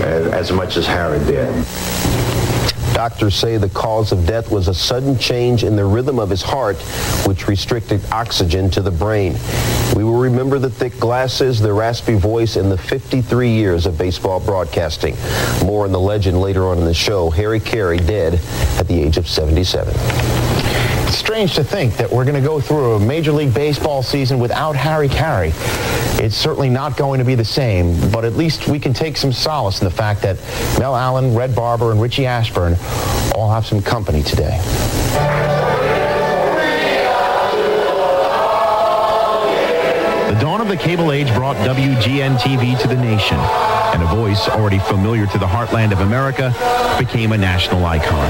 as, 0.03 0.53
much 0.53 0.77
as 0.77 0.87
Harry 0.87 1.19
did. 1.21 1.49
Doctors 2.95 3.37
say 3.37 3.57
the 3.59 3.69
cause 3.69 4.11
of 4.11 4.27
death 4.27 4.51
was 4.51 4.67
a 4.67 4.75
sudden 4.75 5.17
change 5.19 5.63
in 5.63 5.77
the 5.77 5.85
rhythm 5.85 6.19
of 6.19 6.29
his 6.29 6.43
heart, 6.43 6.77
which 7.27 7.47
restricted 7.47 8.05
oxygen 8.11 8.69
to 8.71 8.83
the 8.83 8.91
brain. 8.91 9.37
We 9.95 10.03
will 10.03 10.19
remember 10.19 10.59
the 10.59 10.71
thick 10.71 10.99
glasses, 10.99 11.61
the 11.61 11.73
raspy 11.73 12.15
voice, 12.15 12.57
and 12.57 12.71
the 12.73 12.79
53 12.79 13.51
years 13.51 13.87
of 13.87 13.97
baseball 13.97 14.41
broadcasting. 14.41 15.17
More 15.65 15.85
on 15.85 15.93
the 15.93 16.01
legend 16.01 16.41
later 16.41 16.65
on 16.67 16.79
in 16.79 16.85
the 16.85 16.95
show. 16.95 17.31
Harry 17.31 17.61
Caray 17.61 17.99
dead 17.99 18.41
at 18.79 18.89
the 18.89 19.01
age 19.01 19.17
of 19.17 19.29
77. 19.29 20.48
It's 21.09 21.17
strange 21.17 21.55
to 21.55 21.65
think 21.65 21.97
that 21.97 22.13
we're 22.13 22.25
going 22.27 22.35
to 22.35 22.47
go 22.47 22.61
through 22.61 22.97
a 22.97 23.01
Major 23.01 23.33
League 23.33 23.55
Baseball 23.55 24.03
season 24.03 24.39
without 24.39 24.77
Harry 24.77 25.09
Caray. 25.09 25.53
It's 26.23 26.37
certainly 26.37 26.69
not 26.69 26.99
going 26.99 27.19
to 27.19 27.25
be 27.25 27.35
the 27.35 27.47
same, 27.47 27.99
but 28.11 28.27
at 28.27 28.35
least 28.35 28.69
we 28.69 28.79
can 28.79 28.93
take 28.93 29.17
some 29.17 29.33
solace 29.33 29.81
in 29.81 29.87
the 29.87 29.91
fact 29.91 30.21
that 30.21 30.37
Mel 30.79 30.95
Allen, 30.95 31.35
Red 31.35 31.55
Barber, 31.55 31.93
and 31.93 32.03
Richie 32.03 32.27
Ashburn 32.27 32.77
all 33.35 33.51
have 33.51 33.65
some 33.65 33.81
company 33.81 34.23
today. 34.23 34.61
The 40.29 40.39
dawn 40.39 40.61
of 40.61 40.69
the 40.69 40.77
cable 40.77 41.11
age 41.11 41.33
brought 41.33 41.57
WGN-TV 41.57 42.79
to 42.83 42.87
the 42.87 42.97
nation, 42.97 43.39
and 43.39 44.03
a 44.03 44.07
voice 44.15 44.47
already 44.49 44.79
familiar 44.79 45.27
to 45.27 45.39
the 45.39 45.47
heartland 45.47 45.93
of 45.93 46.01
America 46.01 46.53
became 46.99 47.33
a 47.33 47.39
national 47.39 47.87
icon. 47.87 48.29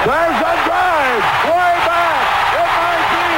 There's 0.00 0.40
a 0.40 0.54
drive! 0.64 1.20
Way 1.44 1.76
back! 1.84 2.24
It 2.56 2.68
might 2.80 3.04
be 3.12 3.28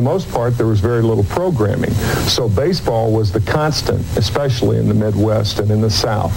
the 0.00 0.04
most 0.04 0.30
part, 0.30 0.56
there 0.56 0.66
was 0.66 0.80
very 0.80 1.02
little 1.02 1.24
programming. 1.24 1.90
So 2.26 2.48
baseball 2.48 3.12
was 3.12 3.30
the 3.30 3.40
constant, 3.40 4.00
especially 4.16 4.78
in 4.78 4.88
the 4.88 4.94
Midwest 4.94 5.58
and 5.58 5.70
in 5.70 5.82
the 5.82 5.90
South. 5.90 6.32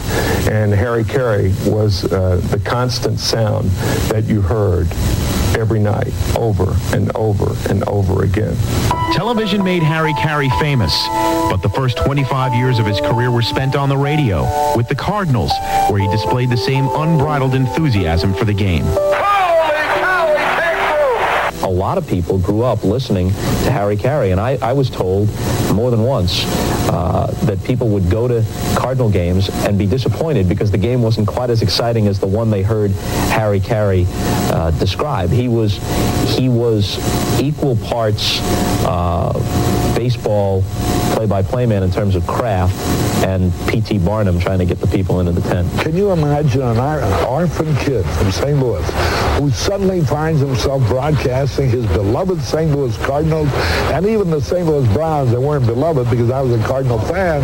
And 0.49 0.73
Harry 0.73 1.05
Caray 1.05 1.53
was 1.65 2.03
uh, 2.11 2.41
the 2.51 2.59
constant 2.59 3.21
sound 3.21 3.69
that 4.11 4.25
you 4.25 4.41
heard 4.41 4.91
every 5.55 5.79
night, 5.79 6.11
over 6.37 6.75
and 6.93 7.15
over 7.15 7.55
and 7.69 7.87
over 7.87 8.23
again. 8.23 8.57
Television 9.13 9.63
made 9.63 9.81
Harry 9.81 10.13
Caray 10.15 10.49
famous, 10.59 10.93
but 11.49 11.61
the 11.61 11.69
first 11.69 11.97
25 11.99 12.53
years 12.55 12.79
of 12.79 12.85
his 12.85 12.99
career 12.99 13.31
were 13.31 13.41
spent 13.41 13.77
on 13.77 13.87
the 13.87 13.97
radio 13.97 14.43
with 14.75 14.89
the 14.89 14.95
Cardinals, 14.95 15.53
where 15.89 16.01
he 16.01 16.07
displayed 16.09 16.49
the 16.49 16.57
same 16.57 16.89
unbridled 16.95 17.55
enthusiasm 17.55 18.33
for 18.33 18.43
the 18.43 18.53
game. 18.53 18.83
A 21.73 21.81
lot 21.83 21.97
of 21.97 22.05
people 22.05 22.37
grew 22.37 22.61
up 22.61 22.83
listening 22.83 23.29
to 23.29 23.71
Harry 23.71 23.97
Caray, 23.97 24.29
and 24.29 24.39
I, 24.39 24.59
I 24.61 24.73
was 24.73 24.91
told 24.91 25.27
more 25.73 25.89
than 25.89 26.03
once 26.03 26.43
uh, 26.87 27.33
that 27.45 27.63
people 27.63 27.89
would 27.89 28.11
go 28.11 28.27
to 28.27 28.45
Cardinal 28.77 29.09
games 29.09 29.49
and 29.65 29.75
be 29.75 29.87
disappointed 29.87 30.47
because 30.47 30.69
the 30.69 30.77
game 30.77 31.01
wasn't 31.01 31.27
quite 31.27 31.49
as 31.49 31.63
exciting 31.63 32.05
as 32.05 32.19
the 32.19 32.27
one 32.27 32.51
they 32.51 32.61
heard 32.61 32.91
Harry 33.31 33.59
Caray 33.59 34.05
uh, 34.51 34.69
describe. 34.77 35.31
He 35.31 35.47
was 35.47 35.77
he 36.37 36.47
was 36.47 36.99
equal 37.41 37.75
parts 37.77 38.39
uh, 38.85 39.33
baseball 39.97 40.63
play-by-play 41.13 41.65
man 41.65 41.81
in 41.81 41.89
terms 41.89 42.15
of 42.15 42.27
craft 42.27 42.75
and 43.25 43.51
P.T. 43.67 43.97
Barnum 43.99 44.39
trying 44.39 44.59
to 44.59 44.65
get 44.65 44.79
the 44.79 44.87
people 44.87 45.21
into 45.21 45.31
the 45.31 45.41
tent. 45.41 45.71
Can 45.79 45.95
you 45.97 46.11
imagine 46.11 46.61
an 46.61 46.77
orphan 47.25 47.75
kid 47.77 48.05
from 48.05 48.31
St. 48.31 48.59
Louis 48.59 48.83
who 49.39 49.49
suddenly 49.51 50.01
finds 50.01 50.39
himself 50.39 50.85
broadcasting 50.87 51.69
his 51.69 51.85
beloved 51.87 52.41
St. 52.41 52.75
Louis 52.75 52.95
Cardinals 53.05 53.49
and 53.91 54.05
even 54.05 54.29
the 54.29 54.41
St. 54.41 54.65
Louis 54.65 54.87
Browns 54.93 55.31
that 55.31 55.41
weren't 55.41 55.65
beloved 55.65 56.09
because 56.09 56.29
I 56.29 56.41
was 56.41 56.53
a 56.53 56.63
Cardinal 56.65 56.99
fan, 56.99 57.41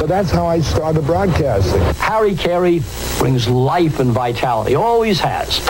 but 0.00 0.06
that's 0.06 0.30
how 0.30 0.46
I 0.46 0.60
started 0.60 1.04
broadcasting. 1.04 1.80
Harry 1.94 2.34
Caray 2.34 2.82
brings 3.18 3.48
life 3.48 4.00
and 4.00 4.10
vitality, 4.12 4.74
always 4.74 5.20
has. 5.20 5.60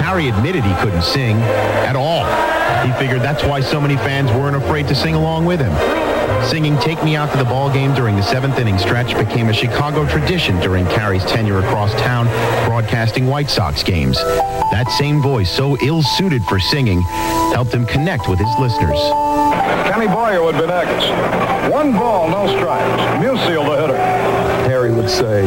Caray 0.00 0.28
admitted 0.28 0.64
he 0.64 0.74
couldn't 0.76 1.02
sing 1.02 1.36
at 1.36 1.96
all. 1.96 2.24
He 2.86 2.92
figured 2.98 3.22
that's 3.22 3.44
why 3.44 3.60
so 3.60 3.80
many 3.80 3.96
fans 3.96 4.30
weren't 4.32 4.56
afraid 4.56 4.88
to 4.88 4.94
sing 4.94 5.14
along 5.14 5.46
with 5.46 5.60
him. 5.60 6.07
Singing 6.46 6.78
Take 6.78 7.02
Me 7.04 7.14
Out 7.16 7.30
to 7.32 7.38
the 7.38 7.44
Ball 7.44 7.72
Game 7.72 7.94
during 7.94 8.16
the 8.16 8.22
seventh 8.22 8.58
inning 8.58 8.78
stretch 8.78 9.16
became 9.16 9.48
a 9.48 9.52
Chicago 9.52 10.06
tradition 10.08 10.58
during 10.60 10.86
Caray's 10.86 11.24
tenure 11.24 11.58
across 11.58 11.92
town 12.00 12.26
broadcasting 12.66 13.26
White 13.26 13.50
Sox 13.50 13.82
games. 13.82 14.16
That 14.70 14.90
same 14.98 15.20
voice, 15.20 15.50
so 15.50 15.76
ill-suited 15.78 16.42
for 16.44 16.58
singing, 16.58 17.02
helped 17.52 17.72
him 17.74 17.84
connect 17.86 18.28
with 18.28 18.38
his 18.38 18.48
listeners. 18.58 18.98
Kenny 19.90 20.06
Boyer 20.06 20.42
would 20.42 20.56
be 20.56 20.66
next. 20.66 21.08
One 21.72 21.92
ball, 21.92 22.30
no 22.30 22.46
strikes. 22.56 23.02
Musial, 23.22 23.64
the 23.64 23.80
hitter. 23.80 23.96
Harry 24.68 24.92
would 24.92 25.10
say, 25.10 25.42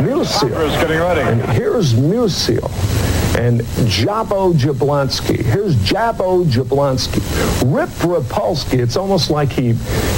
Musial. 0.00 0.66
Is 0.66 0.72
getting 0.82 0.98
ready. 0.98 1.20
And 1.20 1.40
here's 1.52 1.94
Musial. 1.94 2.70
And 3.36 3.60
Jabo 3.88 4.54
Jablonski. 4.54 5.42
Here's 5.42 5.74
Jabo 5.76 6.44
Jablonski. 6.44 7.20
Rip 7.74 7.88
Repulski. 8.00 8.78
It's 8.78 8.96
almost 8.96 9.30
like 9.30 9.50
he, 9.50 9.72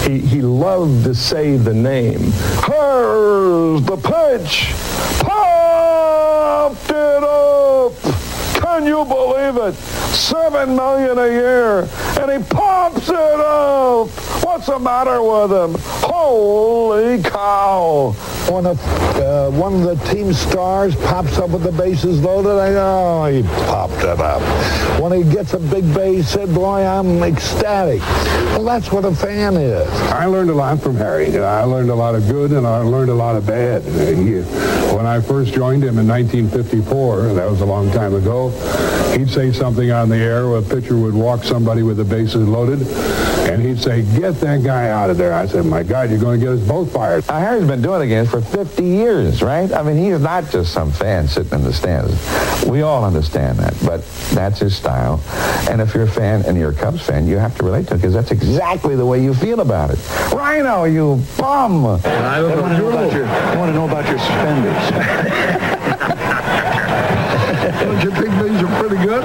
he, 0.05 0.19
he 0.19 0.43
loved 0.43 1.05
to 1.05 1.15
say 1.15 1.57
the 1.57 1.73
name. 1.73 2.21
Here's 2.67 3.83
the 3.83 3.97
pitch. 3.97 4.75
Popped 5.23 6.91
it 6.91 7.25
up. 7.25 8.16
Can 8.87 8.97
you 8.97 9.05
believe 9.05 9.57
it? 9.57 9.75
Seven 10.15 10.77
million 10.77 11.19
a 11.19 11.27
year. 11.27 11.89
And 12.21 12.31
he 12.31 12.49
pops 12.49 13.09
it 13.09 13.15
up. 13.17 14.09
What's 14.45 14.67
the 14.67 14.79
matter 14.79 15.21
with 15.21 15.51
him? 15.51 15.75
Holy 16.09 17.21
cow. 17.21 18.15
When 18.49 18.65
a, 18.65 18.71
uh, 18.71 19.51
one 19.51 19.75
of 19.75 19.83
the 19.83 19.97
team 20.15 20.33
stars 20.33 20.95
pops 20.95 21.37
up 21.39 21.51
with 21.51 21.65
the 21.65 21.73
bases 21.73 22.23
loaded, 22.23 22.61
I 22.61 22.71
go, 22.71 23.23
oh, 23.23 23.27
he 23.27 23.43
popped 23.67 24.05
it 24.05 24.21
up. 24.21 25.01
When 25.01 25.11
he 25.11 25.29
gets 25.29 25.55
a 25.55 25.59
big 25.59 25.93
base 25.93 26.35
hit, 26.35 26.55
boy, 26.55 26.87
I'm 26.87 27.25
ecstatic. 27.25 28.01
Well, 28.01 28.63
that's 28.63 28.93
what 28.93 29.05
a 29.05 29.13
fan 29.13 29.57
is. 29.57 29.89
I 30.13 30.27
learned 30.27 30.51
a 30.51 30.55
lot 30.55 30.81
from 30.81 30.97
Harry. 30.97 31.37
I 31.37 31.65
learned 31.65 31.91
a 31.91 31.95
lot 31.95 32.15
of 32.15 32.29
good 32.29 32.53
and 32.53 32.65
I 32.65 32.79
learned 32.79 33.11
a 33.11 33.15
lot 33.15 33.35
of 33.35 33.47
bad. 33.47 33.83
He, 33.83 34.43
when 34.95 35.07
I 35.07 35.21
first 35.21 35.53
joined 35.53 35.83
him 35.83 35.99
in 35.99 36.07
1954, 36.07 37.35
that 37.35 37.51
was 37.51 37.61
a 37.61 37.67
long 37.67 37.91
time 37.91 38.15
ago, 38.15 38.51
he'd 39.19 39.31
say 39.31 39.53
something 39.53 39.91
on 39.91 40.09
the 40.09 40.17
air. 40.17 40.55
A 40.57 40.63
pitcher 40.63 40.97
would 40.97 41.15
walk 41.15 41.43
somebody 41.43 41.83
with 41.83 41.97
the 41.97 42.05
bases 42.05 42.47
loaded, 42.49 42.83
and 43.49 43.63
he'd 43.63 43.81
say, 43.81 44.03
get 44.19 44.41
that 44.41 44.63
guy 44.63 44.91
out 44.91 45.11
of 45.11 45.17
there. 45.17 45.33
I 45.33 45.47
said, 45.47 45.65
my 45.65 45.83
God, 45.83 46.11
you're 46.11 46.19
going 46.19 46.39
to 46.41 46.47
get 46.47 46.55
us 46.55 46.61
both 46.67 46.93
fired. 46.93 47.27
Now, 47.29 47.39
Harry's 47.39 47.67
been 47.67 47.83
doing 47.83 48.03
it 48.03 48.05
again 48.05 48.27
for 48.27 48.41
50 48.41 48.85
years, 48.85 49.43
right? 49.43 49.73
I 49.73 49.83
mean, 49.83 49.97
he's 49.97 50.21
not 50.21 50.51
just 50.51 50.73
some 50.73 50.93
fan 50.93 51.29
sitting 51.29 51.53
in 51.53 51.63
the 51.65 51.73
stands. 51.73 52.15
We 52.67 52.83
all 52.83 53.05
understand 53.05 53.59
that, 53.59 53.75
but 53.85 54.05
that's 54.33 54.61
his 54.61 54.77
style. 54.77 55.23
And 55.71 55.81
if 55.81 55.95
you're 55.95 56.05
a 56.05 56.11
fan 56.11 56.43
and 56.47 56.59
you're 56.59 56.71
a 56.71 56.75
Cubs 56.75 57.03
fan, 57.05 57.27
you 57.27 57.39
have 57.39 57.57
to 57.59 57.65
relate 57.65 57.89
to 57.89 57.95
it 57.95 57.99
because 57.99 58.15
that's 58.15 58.31
exactly 58.31 58.97
the 58.97 59.07
way 59.07 59.23
you 59.23 59.35
feel 59.35 59.61
about 59.61 59.91
it. 59.91 59.99
Rhino, 60.33 60.85
you 60.85 61.23
bum! 61.39 61.87
I 61.87 62.43
want 62.43 62.73
to 62.73 62.79
know 62.79 62.89
about 62.89 63.13
your, 63.13 63.27
I 63.27 63.57
want 63.57 63.71
to 63.71 63.75
know 63.75 63.87
about 63.87 64.09
your 64.09 64.19
suspenders. 64.19 65.57
Don't 67.87 68.03
you 68.03 68.11
think 68.11 68.31
these 68.43 68.63
are 68.63 68.81
pretty 68.81 68.97
good? 69.05 69.23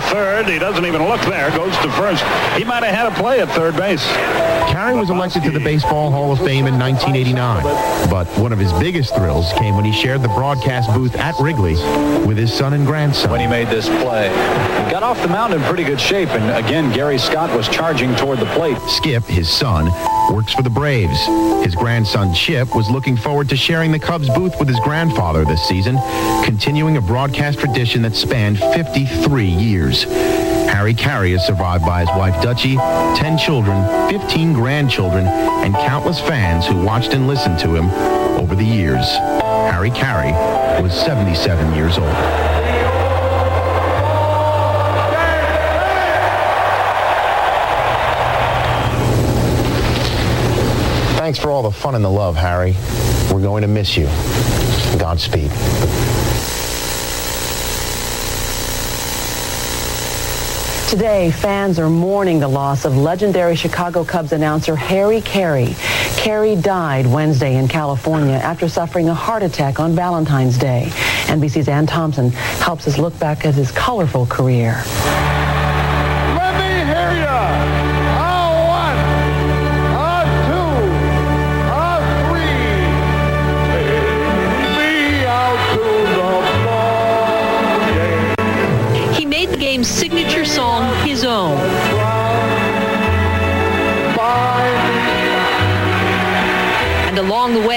For 0.00 0.14
third, 0.14 0.48
he 0.48 0.58
doesn't 0.58 0.86
even 0.86 1.04
look 1.04 1.20
there. 1.22 1.50
Goes 1.50 1.76
to 1.78 1.90
first. 1.92 2.22
He 2.56 2.64
might 2.64 2.82
have 2.82 2.94
had 2.94 3.06
a 3.06 3.14
play 3.20 3.40
at 3.40 3.48
third 3.50 3.76
base. 3.76 4.04
Caray 4.72 4.98
was 4.98 5.10
elected 5.10 5.42
to 5.44 5.50
the 5.50 5.60
Baseball 5.60 6.10
Hall 6.10 6.32
of 6.32 6.38
Fame 6.38 6.66
in 6.66 6.78
1989, 6.78 7.62
but 8.08 8.26
one 8.38 8.52
of 8.52 8.58
his 8.58 8.72
biggest 8.74 9.14
thrills 9.14 9.52
came 9.54 9.76
when 9.76 9.84
he 9.84 9.92
shared 9.92 10.22
the 10.22 10.28
broadcast 10.28 10.92
booth 10.94 11.14
at 11.16 11.38
Wrigley 11.38 11.74
with 12.26 12.38
his 12.38 12.52
son 12.52 12.72
and 12.72 12.86
grandson. 12.86 13.30
when 13.30 13.40
he 13.40 13.46
made 13.46 13.68
this 13.68 13.88
play. 14.02 14.28
He 14.28 14.90
got 14.90 15.02
off 15.02 15.20
the 15.20 15.28
mound 15.28 15.54
in 15.54 15.60
pretty 15.62 15.84
good 15.84 16.00
shape, 16.00 16.30
and 16.30 16.64
again, 16.64 16.92
Gary 16.92 17.18
Scott 17.18 17.54
was 17.54 17.68
charging 17.68 18.14
toward 18.16 18.38
the 18.38 18.46
plate. 18.54 18.78
Skip, 18.88 19.24
his 19.24 19.48
son, 19.48 19.90
works 20.30 20.52
for 20.52 20.62
the 20.62 20.70
Braves. 20.70 21.18
His 21.64 21.74
grandson 21.74 22.32
Chip 22.32 22.74
was 22.74 22.88
looking 22.88 23.16
forward 23.16 23.48
to 23.48 23.56
sharing 23.56 23.92
the 23.92 23.98
Cubs 23.98 24.28
booth 24.30 24.58
with 24.58 24.68
his 24.68 24.78
grandfather 24.80 25.44
this 25.44 25.62
season, 25.68 25.98
continuing 26.44 26.96
a 26.96 27.00
broadcast 27.00 27.58
tradition 27.58 28.02
that 28.02 28.14
spanned 28.14 28.58
53 28.58 29.44
years. 29.44 30.04
Harry 30.04 30.94
Caray 30.94 31.32
is 31.32 31.42
survived 31.42 31.84
by 31.84 32.00
his 32.00 32.08
wife 32.10 32.34
Dutchie, 32.36 32.76
10 33.18 33.38
children, 33.38 34.10
15 34.10 34.52
grandchildren, 34.52 35.26
and 35.26 35.74
countless 35.74 36.20
fans 36.20 36.66
who 36.66 36.80
watched 36.82 37.12
and 37.12 37.26
listened 37.26 37.58
to 37.58 37.74
him 37.74 37.90
over 38.40 38.54
the 38.54 38.64
years. 38.64 39.06
Harry 39.70 39.90
Caray 39.90 40.32
was 40.80 40.92
77 40.92 41.74
years 41.74 41.98
old. 41.98 42.59
Thanks 51.30 51.38
for 51.38 51.52
all 51.52 51.62
the 51.62 51.70
fun 51.70 51.94
and 51.94 52.04
the 52.04 52.10
love, 52.10 52.34
Harry. 52.34 52.74
We're 53.32 53.40
going 53.40 53.62
to 53.62 53.68
miss 53.68 53.96
you. 53.96 54.06
Godspeed. 54.98 55.48
Today, 60.90 61.30
fans 61.30 61.78
are 61.78 61.88
mourning 61.88 62.40
the 62.40 62.48
loss 62.48 62.84
of 62.84 62.96
legendary 62.96 63.54
Chicago 63.54 64.04
Cubs 64.04 64.32
announcer 64.32 64.74
Harry 64.74 65.20
Caray. 65.20 65.76
Caray 66.16 66.56
died 66.56 67.06
Wednesday 67.06 67.54
in 67.54 67.68
California 67.68 68.34
after 68.34 68.68
suffering 68.68 69.08
a 69.08 69.14
heart 69.14 69.44
attack 69.44 69.78
on 69.78 69.94
Valentine's 69.94 70.58
Day. 70.58 70.88
NBC's 71.26 71.68
Ann 71.68 71.86
Thompson 71.86 72.30
helps 72.30 72.88
us 72.88 72.98
look 72.98 73.16
back 73.20 73.46
at 73.46 73.54
his 73.54 73.70
colorful 73.70 74.26
career. 74.26 74.82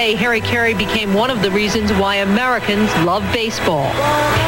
Way, 0.04 0.16
Harry 0.16 0.42
Caray 0.42 0.74
became 0.74 1.14
one 1.14 1.30
of 1.30 1.40
the 1.40 1.50
reasons 1.50 1.90
why 1.94 2.16
Americans 2.16 2.94
love 3.06 3.22
baseball. 3.32 3.88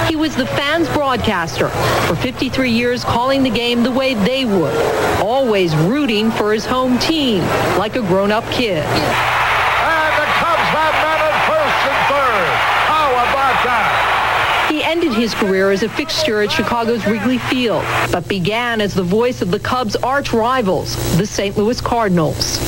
He 0.07 0.15
was 0.15 0.37
the 0.37 0.45
fans' 0.45 0.87
broadcaster 0.91 1.71
for 2.07 2.15
53 2.15 2.71
years, 2.71 3.03
calling 3.03 3.43
the 3.43 3.49
game 3.49 3.83
the 3.83 3.91
way 3.91 4.13
they 4.13 4.45
would, 4.45 4.77
always 5.23 5.75
rooting 5.75 6.31
for 6.31 6.53
his 6.53 6.67
home 6.67 6.99
team, 6.99 7.41
like 7.79 7.97
a 7.97 8.03
grown-up 8.03 8.45
kid. 8.51 8.85
And 8.85 10.13
the 10.21 10.29
Cubs 10.37 10.69
have 10.77 10.93
men 11.01 11.21
at 11.25 11.37
first 11.49 11.81
and 11.89 12.01
third. 12.13 12.53
How 12.93 13.13
about 13.13 13.65
that? 13.65 14.69
He 14.69 14.85
ended 14.85 15.15
his 15.15 15.35
career 15.35 15.71
as 15.71 15.83
a 15.83 15.89
fixture 15.89 16.43
at 16.43 16.53
Chicago's 16.53 17.07
Wrigley 17.07 17.39
Field, 17.39 17.83
but 18.13 18.29
began 18.29 18.83
as 18.83 18.93
the 18.93 19.03
voice 19.03 19.41
of 19.41 19.51
the 19.51 19.59
Cubs' 19.59 19.97
arch 19.97 20.35
rivals, 20.35 21.17
the 21.17 21.25
St. 21.25 21.57
Louis 21.57 21.81
Cardinals 21.81 22.61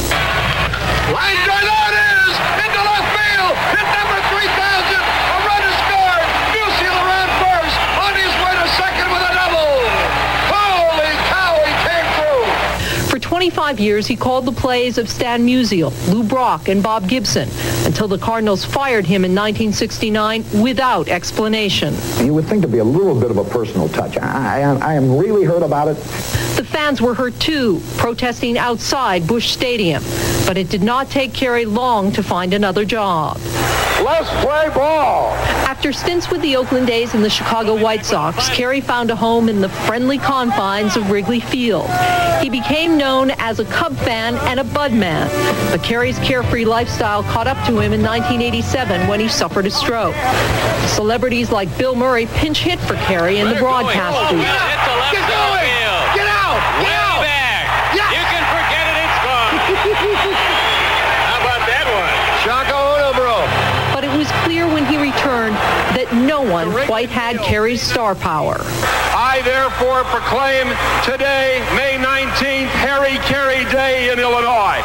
drive 1.48 1.64
out 1.64 1.92
is 1.96 2.36
into 2.60 2.80
left 2.84 3.08
field. 3.16 3.54
Hit 3.72 3.88
number 3.88 4.20
3,000. 4.28 5.00
A 5.00 5.36
run 5.48 5.62
is 5.64 5.76
scored. 5.80 6.28
Musial 6.52 6.92
around 6.92 7.30
first. 7.40 7.76
On 8.04 8.12
his 8.12 8.32
way 8.44 8.52
to 8.52 8.68
second 8.76 9.08
with 9.08 9.24
a 9.24 9.32
double. 9.32 9.72
Holy 10.52 11.12
cow, 11.32 11.56
he 11.64 11.72
came 11.88 12.08
through. 12.20 12.44
For 13.08 13.18
25 13.38 13.78
years, 13.78 14.08
he 14.08 14.16
called 14.16 14.44
the 14.46 14.50
plays 14.50 14.98
of 14.98 15.08
Stan 15.08 15.46
Musial, 15.46 15.92
Lou 16.12 16.24
Brock, 16.24 16.66
and 16.66 16.82
Bob 16.82 17.08
Gibson 17.08 17.48
until 17.86 18.08
the 18.08 18.18
Cardinals 18.18 18.64
fired 18.64 19.06
him 19.06 19.24
in 19.24 19.30
1969 19.32 20.44
without 20.60 21.06
explanation. 21.06 21.94
You 22.18 22.34
would 22.34 22.46
think 22.46 22.62
to 22.62 22.68
be 22.68 22.78
a 22.78 22.84
little 22.84 23.14
bit 23.14 23.30
of 23.30 23.36
a 23.36 23.44
personal 23.44 23.88
touch. 23.90 24.18
I, 24.18 24.62
I, 24.62 24.90
I 24.90 24.94
am 24.94 25.16
really 25.16 25.44
hurt 25.44 25.62
about 25.62 25.86
it. 25.86 25.94
The 26.56 26.66
fans 26.68 27.00
were 27.00 27.14
hurt 27.14 27.38
too, 27.38 27.80
protesting 27.96 28.58
outside 28.58 29.28
Busch 29.28 29.50
Stadium. 29.50 30.02
But 30.44 30.58
it 30.58 30.68
did 30.68 30.82
not 30.82 31.08
take 31.08 31.32
Caray 31.32 31.64
long 31.64 32.10
to 32.14 32.24
find 32.24 32.52
another 32.52 32.84
job. 32.84 33.36
Let's 34.02 34.30
play 34.44 34.68
ball. 34.74 35.32
After 35.68 35.92
stints 35.92 36.30
with 36.30 36.40
the 36.40 36.56
Oakland 36.56 36.88
A's 36.88 37.14
and 37.14 37.24
the 37.24 37.30
Chicago 37.30 37.80
White 37.80 38.04
Sox, 38.04 38.48
Caray 38.48 38.80
found 38.80 39.10
a 39.10 39.16
home 39.16 39.48
in 39.48 39.60
the 39.60 39.68
friendly 39.68 40.18
confines 40.18 40.96
of 40.96 41.10
Wrigley 41.10 41.40
Field. 41.40 41.88
He 42.40 42.48
became 42.48 42.96
known 42.96 43.27
as 43.38 43.58
a 43.60 43.64
Cub 43.66 43.96
fan 43.98 44.34
and 44.48 44.60
a 44.60 44.64
Bud 44.64 44.92
man, 44.92 45.28
but 45.70 45.82
Caray's 45.82 46.18
carefree 46.20 46.64
lifestyle 46.64 47.22
caught 47.24 47.46
up 47.46 47.56
to 47.66 47.78
him 47.80 47.92
in 47.92 48.02
1987 48.02 49.06
when 49.08 49.20
he 49.20 49.28
suffered 49.28 49.66
a 49.66 49.70
stroke. 49.70 50.14
Celebrities 50.88 51.50
like 51.50 51.68
Bill 51.78 51.94
Murray 51.94 52.26
pinch 52.26 52.60
hit 52.60 52.78
for 52.80 52.94
Caray 53.06 53.38
in 53.40 53.48
the 53.48 53.54
broadcast 53.56 54.16
booth. 54.32 54.40
Get 56.14 56.26
out. 56.26 56.58
Get 56.80 56.94
out. 56.96 57.20
back. 57.22 57.92
You 57.92 58.24
can 58.32 58.44
forget 58.48 58.84
it. 58.88 58.96
It's 59.04 59.20
gone. 59.24 59.54
How 61.28 61.38
about 61.44 61.62
that 61.68 61.86
one? 61.88 62.14
Shaka 62.44 62.72
Unobro. 62.72 63.44
But 63.94 64.04
it 64.04 64.16
was 64.16 64.28
clear 64.44 64.66
when 64.66 64.86
he 64.86 64.96
returned 64.96 65.54
that 65.96 66.08
no 66.14 66.40
one 66.42 66.70
quite 66.86 67.08
had 67.10 67.38
Caray's 67.40 67.82
star 67.82 68.14
power. 68.14 68.56
I 69.38 69.42
therefore 69.42 70.02
proclaim 70.02 70.66
today, 71.04 71.62
May 71.76 71.94
19th, 71.94 72.74
Harry 72.82 73.18
Caray 73.30 73.70
Day 73.70 74.10
in 74.10 74.18
Illinois. 74.18 74.82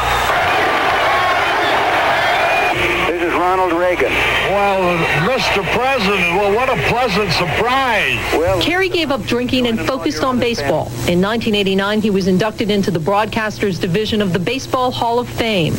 This 3.44 3.50
Ronald 3.50 3.78
Reagan. 3.78 4.10
Well, 4.48 4.96
Mr. 5.28 5.62
President, 5.74 6.34
well, 6.34 6.54
what 6.54 6.70
a 6.70 6.76
pleasant 6.88 7.30
surprise. 7.30 8.18
Well, 8.32 8.60
Caray 8.62 8.88
gave 8.88 9.10
up 9.10 9.22
drinking 9.24 9.66
and 9.66 9.78
focused 9.78 10.24
on 10.24 10.40
baseball. 10.40 10.86
In 11.08 11.20
1989, 11.20 12.00
he 12.00 12.08
was 12.08 12.26
inducted 12.26 12.70
into 12.70 12.90
the 12.90 12.98
Broadcasters 12.98 13.78
Division 13.78 14.22
of 14.22 14.32
the 14.32 14.38
Baseball 14.38 14.90
Hall 14.90 15.18
of 15.18 15.28
Fame. 15.28 15.74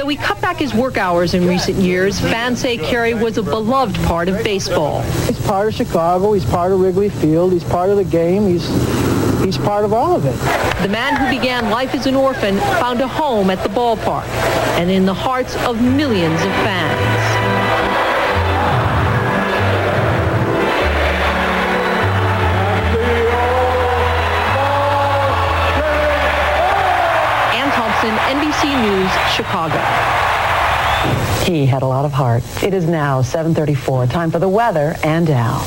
Though 0.00 0.08
he 0.08 0.16
cut 0.16 0.40
back 0.40 0.56
his 0.56 0.74
work 0.74 0.98
hours 0.98 1.34
in 1.34 1.46
recent 1.46 1.78
years, 1.78 2.18
fans 2.18 2.60
say 2.60 2.76
Caray 2.76 3.14
was 3.14 3.38
a 3.38 3.42
beloved 3.42 3.96
part 4.04 4.28
of 4.28 4.42
baseball. 4.42 5.02
He's 5.26 5.40
part 5.46 5.68
of 5.68 5.74
Chicago. 5.74 6.32
He's 6.32 6.44
part 6.44 6.72
of 6.72 6.80
Wrigley 6.80 7.08
Field. 7.08 7.52
He's 7.52 7.64
part 7.64 7.88
of 7.88 7.98
the 7.98 8.04
game. 8.04 8.48
He's 8.48 8.68
he's 9.46 9.56
part 9.56 9.84
of 9.84 9.92
all 9.92 10.16
of 10.16 10.26
it. 10.26 10.36
The 10.82 10.88
man 10.88 11.14
who 11.16 11.38
began 11.38 11.70
life 11.70 11.94
as 11.94 12.06
an 12.06 12.16
orphan 12.16 12.58
found 12.80 13.00
a 13.00 13.06
home 13.06 13.48
at 13.48 13.62
the 13.62 13.68
ballpark 13.68 14.26
and 14.76 14.90
in 14.90 15.06
the 15.06 15.14
hearts 15.14 15.54
of 15.64 15.80
millions 15.80 16.42
of 16.42 16.50
fans. 16.66 17.00
Ann 27.54 27.70
Thompson, 27.70 28.14
NBC 28.34 28.74
News, 28.82 29.12
Chicago. 29.32 29.80
He 31.44 31.66
had 31.66 31.82
a 31.82 31.86
lot 31.86 32.04
of 32.04 32.12
heart. 32.12 32.42
It 32.64 32.74
is 32.74 32.86
now 32.86 33.22
7:34. 33.22 34.08
Time 34.08 34.32
for 34.32 34.40
the 34.40 34.48
weather 34.48 34.96
and 35.04 35.30
Al. 35.30 35.64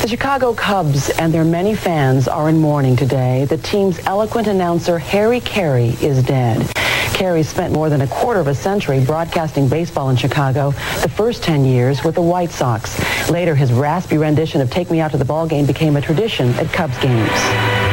The 0.00 0.08
Chicago 0.08 0.54
Cubs 0.54 1.10
and 1.10 1.32
their 1.32 1.44
many 1.44 1.74
fans 1.74 2.26
are 2.26 2.48
in 2.48 2.58
mourning 2.58 2.96
today. 2.96 3.44
The 3.44 3.58
team's 3.58 3.98
eloquent 4.06 4.48
announcer 4.48 4.98
Harry 4.98 5.40
Caray 5.40 5.90
is 6.02 6.22
dead. 6.22 6.66
Caray 7.12 7.42
spent 7.42 7.74
more 7.74 7.90
than 7.90 8.00
a 8.00 8.06
quarter 8.06 8.40
of 8.40 8.46
a 8.46 8.54
century 8.54 9.04
broadcasting 9.04 9.68
baseball 9.68 10.08
in 10.08 10.16
Chicago, 10.16 10.70
the 11.02 11.12
first 11.14 11.42
10 11.42 11.66
years 11.66 12.02
with 12.02 12.14
the 12.14 12.22
White 12.22 12.50
Sox. 12.50 12.98
Later, 13.28 13.54
his 13.54 13.74
raspy 13.74 14.16
rendition 14.16 14.62
of 14.62 14.70
Take 14.70 14.90
Me 14.90 15.00
Out 15.00 15.10
to 15.10 15.18
the 15.18 15.24
Ball 15.26 15.46
Game 15.46 15.66
became 15.66 15.96
a 15.96 16.00
tradition 16.00 16.48
at 16.54 16.72
Cubs 16.72 16.96
games. 17.00 17.89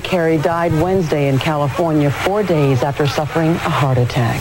Harry 0.00 0.36
Caray 0.36 0.42
died 0.42 0.72
Wednesday 0.80 1.28
in 1.28 1.38
California, 1.38 2.10
four 2.10 2.42
days 2.42 2.82
after 2.82 3.06
suffering 3.06 3.50
a 3.50 3.70
heart 3.70 3.98
attack. 3.98 4.40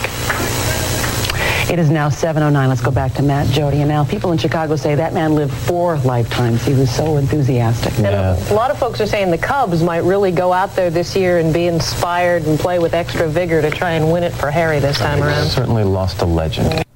It 1.70 1.78
is 1.78 1.90
now 1.90 2.10
7.09. 2.10 2.68
Let's 2.68 2.82
go 2.82 2.92
back 2.92 3.14
to 3.16 3.22
Matt, 3.22 3.48
Jody, 3.48 3.82
and 3.82 3.90
now 3.90 4.04
people 4.04 4.32
in 4.32 4.38
Chicago 4.38 4.76
say 4.76 4.96
that 4.96 5.14
man 5.14 5.36
lived 5.36 5.54
four 5.54 5.98
lifetimes. 6.00 6.66
He 6.66 6.74
was 6.74 6.90
so 6.90 7.18
enthusiastic. 7.18 7.94
And 8.00 8.08
a 8.08 8.54
lot 8.54 8.72
of 8.72 8.80
folks 8.80 9.02
are 9.02 9.06
saying 9.06 9.32
the 9.32 9.38
Cubs 9.38 9.84
might 9.84 10.04
really 10.04 10.32
go 10.32 10.52
out 10.54 10.76
there 10.76 10.90
this 10.90 11.16
year 11.16 11.40
and 11.40 11.54
be 11.54 11.68
inspired 11.68 12.44
and 12.44 12.58
play 12.58 12.80
with 12.80 12.94
extra 12.94 13.28
vigor 13.28 13.62
to 13.62 13.70
try 13.70 13.92
and 13.92 14.12
win 14.12 14.24
it 14.24 14.34
for 14.34 14.50
Harry 14.50 14.80
this 14.80 14.98
time 14.98 15.22
around. 15.22 15.48
Certainly 15.48 15.84
lost 15.84 16.22
a 16.22 16.26
legend. 16.26 16.70
Cubs 16.70 16.89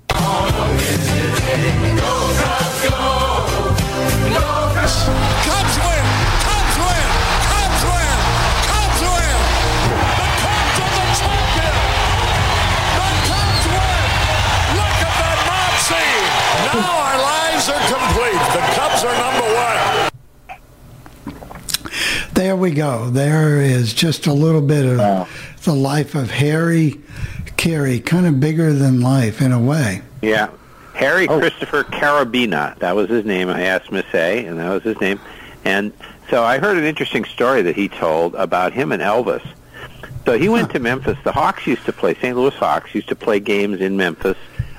we 22.64 22.72
go. 22.72 23.10
There 23.10 23.62
is 23.62 23.94
just 23.94 24.26
a 24.26 24.32
little 24.32 24.62
bit 24.62 24.86
of 24.86 25.30
the 25.66 25.74
life 25.74 26.16
of 26.16 26.32
Harry 26.32 27.02
Caray, 27.58 28.00
kind 28.00 28.26
of 28.26 28.40
bigger 28.40 28.72
than 28.72 29.02
life 29.02 29.42
in 29.42 29.52
a 29.52 29.60
way. 29.60 30.02
Yeah. 30.22 30.50
Harry 30.94 31.28
Christopher 31.28 31.84
Carabina. 31.84 32.80
That 32.80 32.96
was 32.96 33.10
his 33.10 33.26
name. 33.26 33.50
I 33.50 33.64
asked 33.64 33.92
Miss 33.92 34.06
A, 34.14 34.46
and 34.46 34.60
that 34.60 34.70
was 34.70 34.82
his 34.82 34.98
name. 35.02 35.20
And 35.66 35.92
so 36.30 36.42
I 36.42 36.58
heard 36.58 36.78
an 36.78 36.86
interesting 36.86 37.26
story 37.26 37.64
that 37.64 37.76
he 37.76 37.90
told 37.90 38.34
about 38.36 38.72
him 38.72 38.94
and 38.94 39.02
Elvis. 39.02 39.46
So 40.24 40.40
he 40.40 40.48
went 40.48 40.72
to 40.72 40.80
Memphis. 40.80 41.18
The 41.26 41.34
Hawks 41.34 41.68
used 41.68 41.84
to 41.84 41.92
play, 41.92 42.16
St. 42.16 42.38
Louis 42.38 42.56
Hawks 42.56 42.96
used 42.96 43.10
to 43.10 43.16
play 43.16 43.42
games 43.42 43.82
in 43.82 43.98
Memphis 43.98 44.38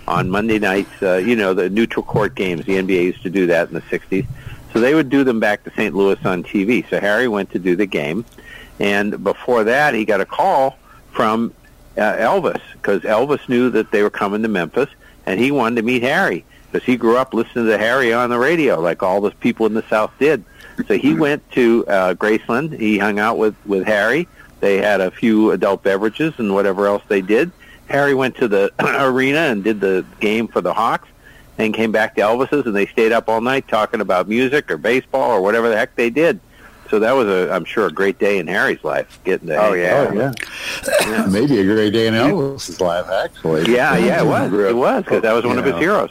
on 0.08 0.30
Monday 0.30 0.58
nights, 0.58 1.02
uh, 1.02 1.16
you 1.16 1.36
know, 1.36 1.52
the 1.52 1.68
neutral 1.68 2.02
court 2.02 2.34
games. 2.34 2.64
The 2.64 2.76
NBA 2.76 3.04
used 3.04 3.22
to 3.24 3.30
do 3.30 3.46
that 3.48 3.68
in 3.68 3.74
the 3.74 3.82
60s. 3.82 4.26
So 4.74 4.80
they 4.80 4.94
would 4.94 5.08
do 5.08 5.22
them 5.24 5.40
back 5.40 5.62
to 5.64 5.70
St. 5.70 5.94
Louis 5.94 6.18
on 6.26 6.42
TV. 6.42 6.86
So 6.90 7.00
Harry 7.00 7.28
went 7.28 7.50
to 7.52 7.58
do 7.58 7.76
the 7.76 7.86
game. 7.86 8.26
And 8.80 9.22
before 9.22 9.64
that, 9.64 9.94
he 9.94 10.04
got 10.04 10.20
a 10.20 10.26
call 10.26 10.76
from 11.12 11.54
uh, 11.96 12.00
Elvis 12.00 12.60
because 12.72 13.02
Elvis 13.02 13.48
knew 13.48 13.70
that 13.70 13.92
they 13.92 14.02
were 14.02 14.10
coming 14.10 14.42
to 14.42 14.48
Memphis, 14.48 14.90
and 15.26 15.38
he 15.38 15.52
wanted 15.52 15.76
to 15.76 15.82
meet 15.82 16.02
Harry 16.02 16.44
because 16.70 16.84
he 16.84 16.96
grew 16.96 17.16
up 17.16 17.32
listening 17.32 17.66
to 17.66 17.78
Harry 17.78 18.12
on 18.12 18.30
the 18.30 18.38
radio, 18.38 18.80
like 18.80 19.00
all 19.00 19.20
the 19.20 19.30
people 19.30 19.64
in 19.66 19.74
the 19.74 19.84
South 19.88 20.12
did. 20.18 20.44
So 20.88 20.98
he 20.98 21.14
went 21.14 21.48
to 21.52 21.86
uh, 21.86 22.14
Graceland. 22.14 22.76
He 22.76 22.98
hung 22.98 23.20
out 23.20 23.38
with 23.38 23.54
with 23.64 23.86
Harry. 23.86 24.26
They 24.58 24.78
had 24.78 25.00
a 25.00 25.12
few 25.12 25.52
adult 25.52 25.84
beverages 25.84 26.34
and 26.38 26.52
whatever 26.52 26.86
else 26.86 27.02
they 27.06 27.20
did. 27.20 27.52
Harry 27.86 28.14
went 28.14 28.34
to 28.36 28.48
the 28.48 28.72
arena 28.80 29.38
and 29.38 29.62
did 29.62 29.80
the 29.80 30.04
game 30.18 30.48
for 30.48 30.60
the 30.60 30.74
Hawks, 30.74 31.08
and 31.58 31.74
came 31.74 31.92
back 31.92 32.14
to 32.16 32.22
Elvis's, 32.22 32.66
and 32.66 32.74
they 32.74 32.86
stayed 32.86 33.12
up 33.12 33.28
all 33.28 33.40
night 33.40 33.68
talking 33.68 34.00
about 34.00 34.28
music 34.28 34.70
or 34.70 34.76
baseball 34.76 35.30
or 35.30 35.40
whatever 35.40 35.68
the 35.68 35.76
heck 35.76 35.94
they 35.94 36.10
did. 36.10 36.40
So 36.90 36.98
that 37.00 37.12
was 37.12 37.26
a, 37.26 37.50
I'm 37.50 37.64
sure, 37.64 37.86
a 37.86 37.92
great 37.92 38.18
day 38.18 38.38
in 38.38 38.46
Harry's 38.46 38.84
life, 38.84 39.18
getting 39.24 39.48
to. 39.48 39.56
Oh, 39.56 39.72
yeah. 39.72 40.08
Oh, 40.10 40.32
yeah. 41.06 41.26
Maybe 41.26 41.58
a 41.58 41.64
great 41.64 41.92
day 41.92 42.06
in 42.06 42.14
Elvis's 42.14 42.80
life, 42.80 43.06
actually. 43.08 43.72
Yeah, 43.72 43.96
yeah, 43.96 44.22
it 44.22 44.26
was. 44.26 44.52
It 44.52 44.76
was 44.76 45.04
because 45.04 45.22
that 45.22 45.32
was 45.32 45.44
one 45.44 45.58
of 45.58 45.64
his 45.64 45.76
heroes. 45.76 46.10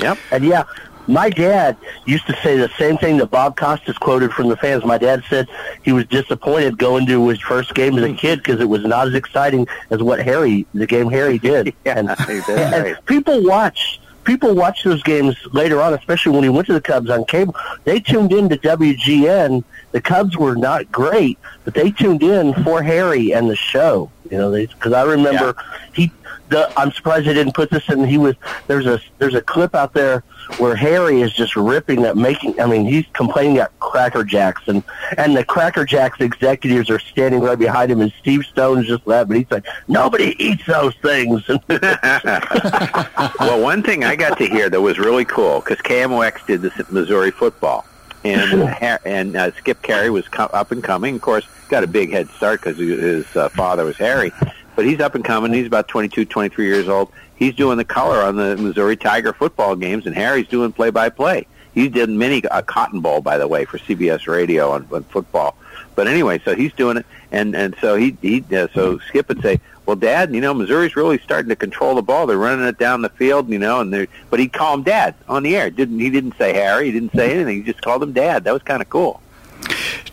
Yep. 0.00 0.18
And 0.30 0.44
yeah, 0.44 0.64
my 1.06 1.30
dad 1.30 1.76
used 2.06 2.26
to 2.26 2.36
say 2.42 2.56
the 2.56 2.70
same 2.78 2.96
thing 2.96 3.18
that 3.18 3.26
Bob 3.26 3.56
Costas 3.56 3.98
quoted 3.98 4.32
from 4.32 4.48
the 4.48 4.56
fans. 4.56 4.84
My 4.84 4.98
dad 4.98 5.22
said 5.28 5.48
he 5.82 5.92
was 5.92 6.06
disappointed 6.06 6.78
going 6.78 7.06
to 7.06 7.28
his 7.28 7.40
first 7.40 7.74
game 7.74 7.98
as 7.98 8.04
a 8.04 8.14
kid 8.14 8.38
because 8.38 8.60
it 8.60 8.68
was 8.68 8.84
not 8.84 9.08
as 9.08 9.14
exciting 9.14 9.66
as 9.90 10.02
what 10.02 10.20
Harry, 10.20 10.66
the 10.74 10.86
game 10.86 11.10
Harry 11.10 11.38
did. 11.38 11.74
and, 11.84 12.08
and 12.28 12.48
right. 12.48 13.06
people 13.06 13.42
watch 13.44 14.00
people 14.24 14.54
watch 14.54 14.84
those 14.84 15.02
games 15.02 15.36
later 15.52 15.80
on, 15.80 15.94
especially 15.94 16.32
when 16.32 16.42
he 16.42 16.48
went 16.48 16.66
to 16.66 16.72
the 16.72 16.80
Cubs 16.80 17.10
on 17.10 17.24
cable. 17.24 17.54
They 17.84 18.00
tuned 18.00 18.32
in 18.32 18.48
to 18.48 18.56
WGN. 18.56 19.64
The 19.92 20.00
Cubs 20.00 20.36
were 20.36 20.56
not 20.56 20.90
great, 20.90 21.38
but 21.64 21.74
they 21.74 21.90
tuned 21.90 22.22
in 22.22 22.54
for 22.64 22.82
Harry 22.82 23.32
and 23.32 23.48
the 23.48 23.56
show. 23.56 24.10
You 24.30 24.38
know, 24.38 24.50
because 24.52 24.92
I 24.92 25.02
remember 25.04 25.54
he. 25.92 26.10
The, 26.48 26.70
I'm 26.78 26.92
surprised 26.92 27.26
they 27.26 27.32
didn't 27.34 27.54
put 27.54 27.70
this 27.70 27.88
in. 27.88 28.04
He 28.04 28.18
was 28.18 28.36
there's 28.66 28.86
a 28.86 29.00
there's 29.18 29.34
a 29.34 29.40
clip 29.40 29.74
out 29.74 29.94
there 29.94 30.22
where 30.58 30.76
Harry 30.76 31.22
is 31.22 31.32
just 31.32 31.56
ripping 31.56 32.04
at 32.04 32.16
making. 32.16 32.60
I 32.60 32.66
mean, 32.66 32.84
he's 32.84 33.06
complaining 33.14 33.58
at 33.58 33.78
Cracker 33.80 34.24
Jacks, 34.24 34.62
and 34.66 34.82
and 35.16 35.36
the 35.36 35.44
Cracker 35.44 35.84
Jacks 35.84 36.20
executives 36.20 36.90
are 36.90 36.98
standing 36.98 37.40
right 37.40 37.58
behind 37.58 37.90
him, 37.90 38.00
and 38.00 38.12
Steve 38.20 38.44
Stone's 38.44 38.86
just 38.86 39.06
laughing. 39.06 39.36
He's 39.36 39.50
like, 39.50 39.66
nobody 39.88 40.36
eats 40.38 40.66
those 40.66 40.94
things. 40.96 41.48
well, 41.68 43.60
one 43.60 43.82
thing 43.82 44.04
I 44.04 44.16
got 44.16 44.38
to 44.38 44.46
hear 44.46 44.68
that 44.68 44.80
was 44.80 44.98
really 44.98 45.24
cool 45.24 45.60
because 45.60 45.78
KMOX 45.78 46.46
did 46.46 46.62
this 46.62 46.78
at 46.78 46.92
Missouri 46.92 47.30
football, 47.30 47.86
and 48.24 48.62
and 49.04 49.36
uh, 49.36 49.52
Skip 49.52 49.82
Caray 49.82 50.10
was 50.10 50.28
co- 50.28 50.44
up 50.52 50.72
and 50.72 50.84
coming. 50.84 51.16
Of 51.16 51.22
course, 51.22 51.46
got 51.68 51.84
a 51.84 51.88
big 51.88 52.10
head 52.10 52.28
start 52.30 52.60
because 52.60 52.78
his 52.78 53.34
uh, 53.36 53.48
father 53.50 53.84
was 53.84 53.96
Harry, 53.96 54.32
but 54.76 54.84
he's 54.84 55.00
up 55.00 55.14
and 55.14 55.24
coming. 55.24 55.52
He's 55.52 55.66
about 55.66 55.88
22, 55.88 56.24
23 56.24 56.66
years 56.66 56.88
old. 56.88 57.12
He's 57.36 57.54
doing 57.54 57.78
the 57.78 57.84
color 57.84 58.20
on 58.22 58.36
the 58.36 58.56
Missouri 58.56 58.96
Tiger 58.96 59.32
football 59.32 59.76
games, 59.76 60.06
and 60.06 60.14
Harry's 60.14 60.48
doing 60.48 60.72
play 60.72 60.90
by 60.90 61.08
play. 61.08 61.46
He 61.74 61.88
did 61.88 62.08
many 62.08 62.42
a 62.50 62.62
Cotton 62.62 63.00
Bowl, 63.00 63.20
by 63.20 63.36
the 63.36 63.48
way, 63.48 63.64
for 63.64 63.78
CBS 63.78 64.28
Radio 64.28 64.70
on, 64.70 64.86
on 64.92 65.02
football. 65.04 65.56
But 65.96 66.06
anyway, 66.06 66.40
so 66.44 66.54
he's 66.54 66.72
doing 66.72 66.96
it, 66.96 67.06
and 67.32 67.54
and 67.54 67.76
so 67.80 67.96
he 67.96 68.16
he 68.22 68.44
uh, 68.56 68.68
so 68.74 68.98
Skip 68.98 69.28
would 69.28 69.42
say, 69.42 69.60
"Well, 69.86 69.96
Dad, 69.96 70.34
you 70.34 70.40
know 70.40 70.54
Missouri's 70.54 70.96
really 70.96 71.18
starting 71.18 71.48
to 71.48 71.56
control 71.56 71.94
the 71.94 72.02
ball. 72.02 72.26
They're 72.26 72.38
running 72.38 72.66
it 72.66 72.78
down 72.78 73.02
the 73.02 73.08
field, 73.10 73.48
you 73.48 73.58
know." 73.58 73.80
And 73.80 73.92
they 73.92 74.08
but 74.30 74.40
he'd 74.40 74.52
call 74.52 74.74
him 74.74 74.82
Dad 74.82 75.14
on 75.28 75.42
the 75.42 75.56
air. 75.56 75.70
Didn't 75.70 75.98
he? 75.98 76.10
Didn't 76.10 76.36
say 76.36 76.52
Harry. 76.52 76.86
He 76.86 76.92
didn't 76.92 77.12
say 77.12 77.32
anything. 77.32 77.56
He 77.58 77.62
just 77.62 77.82
called 77.82 78.02
him 78.02 78.12
Dad. 78.12 78.44
That 78.44 78.52
was 78.52 78.62
kind 78.62 78.82
of 78.82 78.88
cool. 78.88 79.20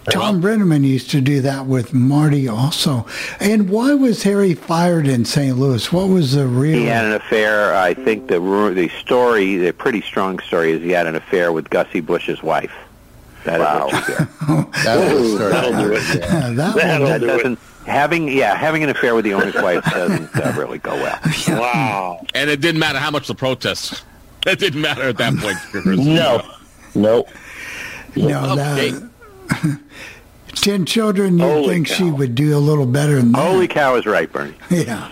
Thom 0.10 0.42
Brennaman 0.42 0.84
used 0.84 1.12
to 1.12 1.22
do 1.22 1.42
that 1.42 1.68
with 1.68 1.94
Marty 1.94 2.48
also. 2.48 3.06
And 3.40 3.70
why 3.70 3.94
was 3.94 4.24
Harry 4.24 4.54
fired 4.56 5.08
in 5.08 5.26
St. 5.26 5.58
Louis? 5.58 5.92
What 5.94 6.10
was 6.10 6.34
the 6.34 6.48
real? 6.48 6.78
He 6.80 6.86
had 6.86 7.06
an 7.06 7.14
affair. 7.14 7.76
I 7.76 7.94
think 7.94 8.28
the 8.28 8.40
the 8.74 8.90
story, 9.00 9.58
the 9.58 9.72
pretty 9.74 10.02
strong 10.02 10.40
story, 10.40 10.72
is 10.72 10.82
he 10.82 10.90
had 10.92 11.06
an 11.08 11.16
affair 11.16 11.52
with 11.52 11.70
Gussie 11.70 12.02
Busch's 12.02 12.42
wife. 12.42 12.72
That 13.44 13.60
is 13.62 13.94
what 13.94 14.08
you 14.10 14.16
hear. 14.16 14.28
That 14.84 15.14
was 15.14 15.32
the 15.32 15.36
story. 15.38 15.52
That'll 15.52 15.72
do 15.84 15.94
it. 15.94 16.04
Yeah, 16.20 16.50
that 16.54 16.76
That 16.76 17.02
one- 17.02 17.22
doesn't 17.22 17.60
having 17.88 18.28
yeah 18.28 18.56
having 18.56 18.84
an 18.84 18.90
affair 18.90 19.16
with 19.16 19.26
the 19.26 19.34
owner's 19.34 19.56
wife 19.56 19.84
doesn't 19.86 20.36
uh, 20.36 20.54
really 20.58 20.78
go 20.80 20.94
well. 20.96 21.20
Wow. 21.48 22.26
And 22.36 22.50
it 22.50 22.60
didn't 22.62 22.80
matter 22.80 23.00
how 23.00 23.12
much 23.12 23.28
the 23.28 23.36
protests. 23.36 24.04
It 24.48 24.58
didn't 24.58 24.82
matter 24.82 25.04
at 25.04 25.18
that 25.18 25.36
point. 25.38 25.58
no, 25.86 26.42
no. 26.96 27.26
No, 28.16 28.54
Okay. 28.54 28.90
that. 28.90 29.11
Ten 30.54 30.86
children, 30.86 31.40
you 31.40 31.66
think 31.68 31.88
she 31.88 32.04
would 32.12 32.36
do 32.36 32.56
a 32.56 32.60
little 32.60 32.86
better 32.86 33.16
than 33.16 33.32
that? 33.32 33.38
Holy 33.52 33.68
cow 33.70 33.96
is 33.96 34.06
right, 34.06 34.32
Bernie. 34.32 34.54
Yeah. 34.70 35.10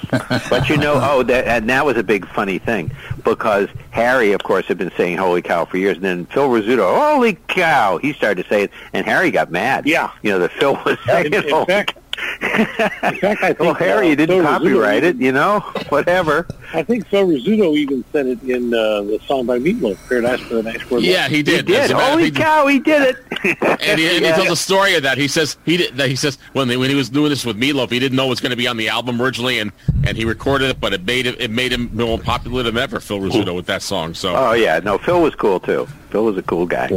But 0.49 0.67
you 0.69 0.75
know, 0.77 0.99
oh, 1.01 1.23
that, 1.23 1.47
and 1.47 1.69
that 1.69 1.85
was 1.85 1.95
a 1.95 2.03
big 2.03 2.27
funny 2.27 2.59
thing 2.59 2.91
because 3.23 3.69
Harry, 3.91 4.33
of 4.33 4.43
course, 4.43 4.65
had 4.65 4.77
been 4.77 4.91
saying 4.97 5.17
"Holy 5.17 5.41
cow" 5.41 5.63
for 5.65 5.77
years, 5.77 5.95
and 5.95 6.03
then 6.05 6.25
Phil 6.25 6.49
Rizzuto, 6.49 6.93
"Holy 6.93 7.35
cow," 7.47 7.97
he 7.97 8.11
started 8.13 8.43
to 8.43 8.49
say 8.49 8.63
it, 8.63 8.71
and 8.91 9.05
Harry 9.05 9.31
got 9.31 9.49
mad. 9.49 9.87
Yeah, 9.87 10.11
you 10.23 10.29
know, 10.29 10.39
that 10.39 10.51
Phil 10.51 10.73
was 10.85 10.97
saying 11.05 11.27
in- 11.27 11.33
in 11.45 11.49
"Holy 11.49 11.65
fact- 11.65 11.95
In 12.41 12.65
fact, 12.67 13.03
I 13.03 13.35
think 13.35 13.59
well, 13.59 13.73
Harry, 13.73 14.07
uh, 14.07 14.09
you 14.11 14.15
didn't 14.15 14.35
Phil 14.37 14.43
copyright 14.45 15.03
Rizzuto- 15.03 15.05
it, 15.07 15.15
you 15.17 15.31
know, 15.31 15.59
whatever. 15.89 16.47
I 16.73 16.83
think 16.83 17.07
Phil 17.07 17.27
Rizzuto 17.27 17.75
even 17.77 18.03
said 18.11 18.27
it 18.27 18.41
in 18.43 18.73
uh, 18.73 19.01
the 19.01 19.19
song 19.25 19.45
by 19.45 19.59
Meatloaf, 19.59 19.97
Paradise 20.07 20.39
for 20.41 20.55
the 20.55 20.63
Nice 20.63 20.89
Word. 20.89 21.03
Yeah, 21.03 21.27
he 21.27 21.41
did. 21.43 21.67
He 21.67 21.73
did. 21.73 21.91
a 21.91 21.93
matter 21.93 21.95
of 21.95 22.01
Holy 22.11 22.31
fact, 22.31 22.35
cow, 22.37 22.67
he 22.67 22.79
did 22.79 23.01
it. 23.15 23.15
And 23.81 23.99
he, 23.99 24.07
and 24.17 24.25
he 24.25 24.31
tells 24.31 24.49
a 24.49 24.55
story 24.55 24.95
of 24.95 25.03
that. 25.03 25.17
He 25.17 25.27
says 25.29 25.57
he 25.65 25.77
did, 25.77 25.95
that 25.95 26.09
he 26.09 26.15
says 26.17 26.37
when 26.51 26.67
they, 26.67 26.75
when 26.75 26.89
he 26.89 26.95
was 26.95 27.09
doing 27.09 27.29
this 27.29 27.45
with 27.45 27.57
Meatloaf, 27.57 27.89
he 27.89 27.97
didn't 27.99 28.17
know 28.17 28.25
it 28.25 28.29
was 28.29 28.41
going 28.41 28.49
to 28.51 28.57
be 28.57 28.67
on 28.67 28.75
the 28.77 28.89
album 28.89 29.21
originally, 29.21 29.59
and, 29.59 29.71
and 30.05 30.17
he 30.17 30.25
recorded 30.25 30.69
it, 30.69 30.79
but 30.81 30.93
it 30.93 31.05
made 31.05 31.25
it, 31.25 31.39
it 31.39 31.49
made 31.49 31.71
him 31.71 31.89
more 31.93 32.19
popular 32.19 32.63
than 32.63 32.77
ever. 32.77 32.99
Phil 32.99 33.19
Rizzuto 33.19 33.55
with 33.55 33.65
that 33.67 33.81
song. 33.81 34.13
So 34.13 34.35
Oh 34.35 34.51
yeah, 34.51 34.79
no, 34.79 34.97
Phil 34.97 35.21
was 35.21 35.33
cool 35.35 35.59
too. 35.59 35.87
Phil 36.09 36.25
was 36.25 36.37
a 36.37 36.43
cool 36.43 36.65
guy. 36.65 36.89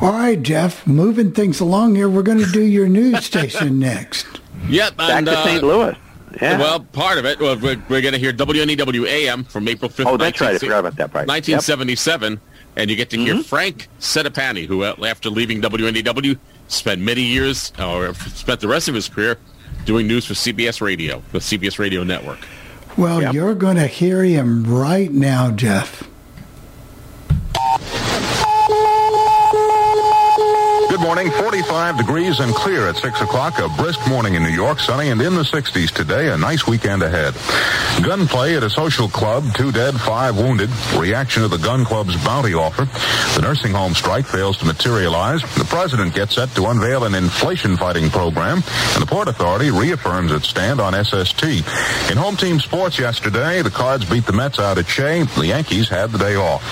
All 0.00 0.12
right, 0.12 0.40
Jeff, 0.42 0.86
moving 0.86 1.32
things 1.32 1.60
along 1.60 1.94
here, 1.94 2.08
we're 2.08 2.22
going 2.22 2.38
to 2.38 2.50
do 2.50 2.62
your 2.62 2.88
news 2.88 3.22
station 3.26 3.78
next. 3.78 4.40
Yep, 4.68 4.96
Back 4.96 5.10
and, 5.10 5.26
to 5.26 5.38
uh, 5.38 5.44
St. 5.44 5.62
Louis. 5.62 5.96
Yeah. 6.40 6.58
Well, 6.58 6.80
part 6.80 7.18
of 7.18 7.26
it. 7.26 7.38
Well, 7.38 7.58
we're, 7.58 7.82
we're 7.88 8.00
going 8.00 8.14
to 8.14 8.18
hear 8.18 8.32
WNEW 8.32 9.06
AM 9.06 9.44
from 9.44 9.68
April 9.68 9.90
5th. 9.90 10.06
Oh, 10.06 10.16
that's 10.16 10.40
right. 10.40 10.54
I 10.54 10.58
forgot 10.58 10.78
about 10.78 10.96
that 10.96 11.12
part. 11.12 11.24
Yep. 11.24 11.28
1977. 11.28 12.40
And 12.76 12.88
you 12.88 12.96
get 12.96 13.10
to 13.10 13.18
hear 13.18 13.42
Frank 13.42 13.88
Settipani, 13.98 14.64
who, 14.66 14.84
uh, 14.84 14.94
after 15.04 15.28
leaving 15.28 15.60
WNEW, 15.60 16.38
spent 16.68 17.00
many 17.00 17.22
years, 17.22 17.72
or 17.78 18.14
spent 18.14 18.60
the 18.60 18.68
rest 18.68 18.88
of 18.88 18.94
his 18.94 19.08
career, 19.08 19.38
doing 19.84 20.06
news 20.06 20.24
for 20.24 20.34
CBS 20.34 20.80
Radio, 20.80 21.22
the 21.32 21.40
CBS 21.40 21.78
Radio 21.78 22.04
Network. 22.04 22.38
Well, 22.96 23.34
you're 23.34 23.54
going 23.54 23.76
to 23.76 23.86
hear 23.86 24.22
him 24.22 24.64
right 24.64 25.10
now, 25.10 25.50
Jeff. 25.50 26.08
Morning. 31.10 31.32
45 31.32 31.98
degrees 31.98 32.38
and 32.38 32.54
clear 32.54 32.86
at 32.86 32.96
6 32.96 33.20
o'clock. 33.22 33.58
A 33.58 33.68
brisk 33.70 33.98
morning 34.08 34.34
in 34.34 34.44
New 34.44 34.50
York, 34.50 34.78
sunny 34.78 35.10
and 35.10 35.20
in 35.20 35.34
the 35.34 35.42
60s 35.42 35.90
today. 35.90 36.28
A 36.28 36.36
nice 36.36 36.68
weekend 36.68 37.02
ahead. 37.02 37.34
Gunplay 38.04 38.54
at 38.54 38.62
a 38.62 38.70
social 38.70 39.08
club. 39.08 39.42
Two 39.54 39.72
dead, 39.72 40.00
five 40.00 40.36
wounded. 40.36 40.70
Reaction 40.96 41.42
to 41.42 41.48
the 41.48 41.58
gun 41.58 41.84
club's 41.84 42.16
bounty 42.24 42.54
offer. 42.54 42.84
The 43.34 43.42
nursing 43.42 43.72
home 43.72 43.94
strike 43.94 44.24
fails 44.24 44.56
to 44.58 44.64
materialize. 44.64 45.42
The 45.56 45.64
president 45.64 46.14
gets 46.14 46.36
set 46.36 46.54
to 46.54 46.66
unveil 46.66 47.02
an 47.02 47.16
inflation 47.16 47.76
fighting 47.76 48.08
program. 48.08 48.58
And 48.94 49.02
the 49.02 49.06
Port 49.06 49.26
Authority 49.26 49.72
reaffirms 49.72 50.30
its 50.30 50.46
stand 50.46 50.80
on 50.80 50.92
SST. 50.92 51.42
In 52.12 52.18
home 52.18 52.36
team 52.36 52.60
sports 52.60 53.00
yesterday, 53.00 53.62
the 53.62 53.70
Cards 53.70 54.08
beat 54.08 54.26
the 54.26 54.32
Mets 54.32 54.60
out 54.60 54.78
at 54.78 54.86
Shea. 54.86 55.24
The 55.24 55.48
Yankees 55.48 55.88
had 55.88 56.12
the 56.12 56.18
day 56.18 56.36
off. 56.36 56.62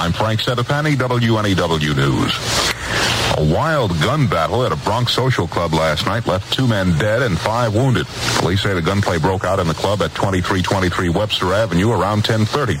I'm 0.00 0.12
Frank 0.12 0.40
Settipani, 0.40 0.94
WNEW 0.94 1.94
News. 1.94 2.71
A 3.38 3.44
wild 3.44 3.92
gun 4.02 4.26
battle 4.26 4.62
at 4.64 4.72
a 4.72 4.76
Bronx 4.76 5.14
social 5.14 5.48
club 5.48 5.72
last 5.72 6.04
night 6.04 6.26
left 6.26 6.52
two 6.52 6.66
men 6.66 6.98
dead 6.98 7.22
and 7.22 7.38
five 7.38 7.74
wounded. 7.74 8.06
Police 8.38 8.60
say 8.60 8.74
the 8.74 8.82
gunplay 8.82 9.18
broke 9.18 9.44
out 9.44 9.58
in 9.58 9.66
the 9.66 9.74
club 9.74 10.02
at 10.02 10.14
2323 10.14 11.08
Webster 11.08 11.54
Avenue 11.54 11.92
around 11.92 12.26
1030. 12.28 12.74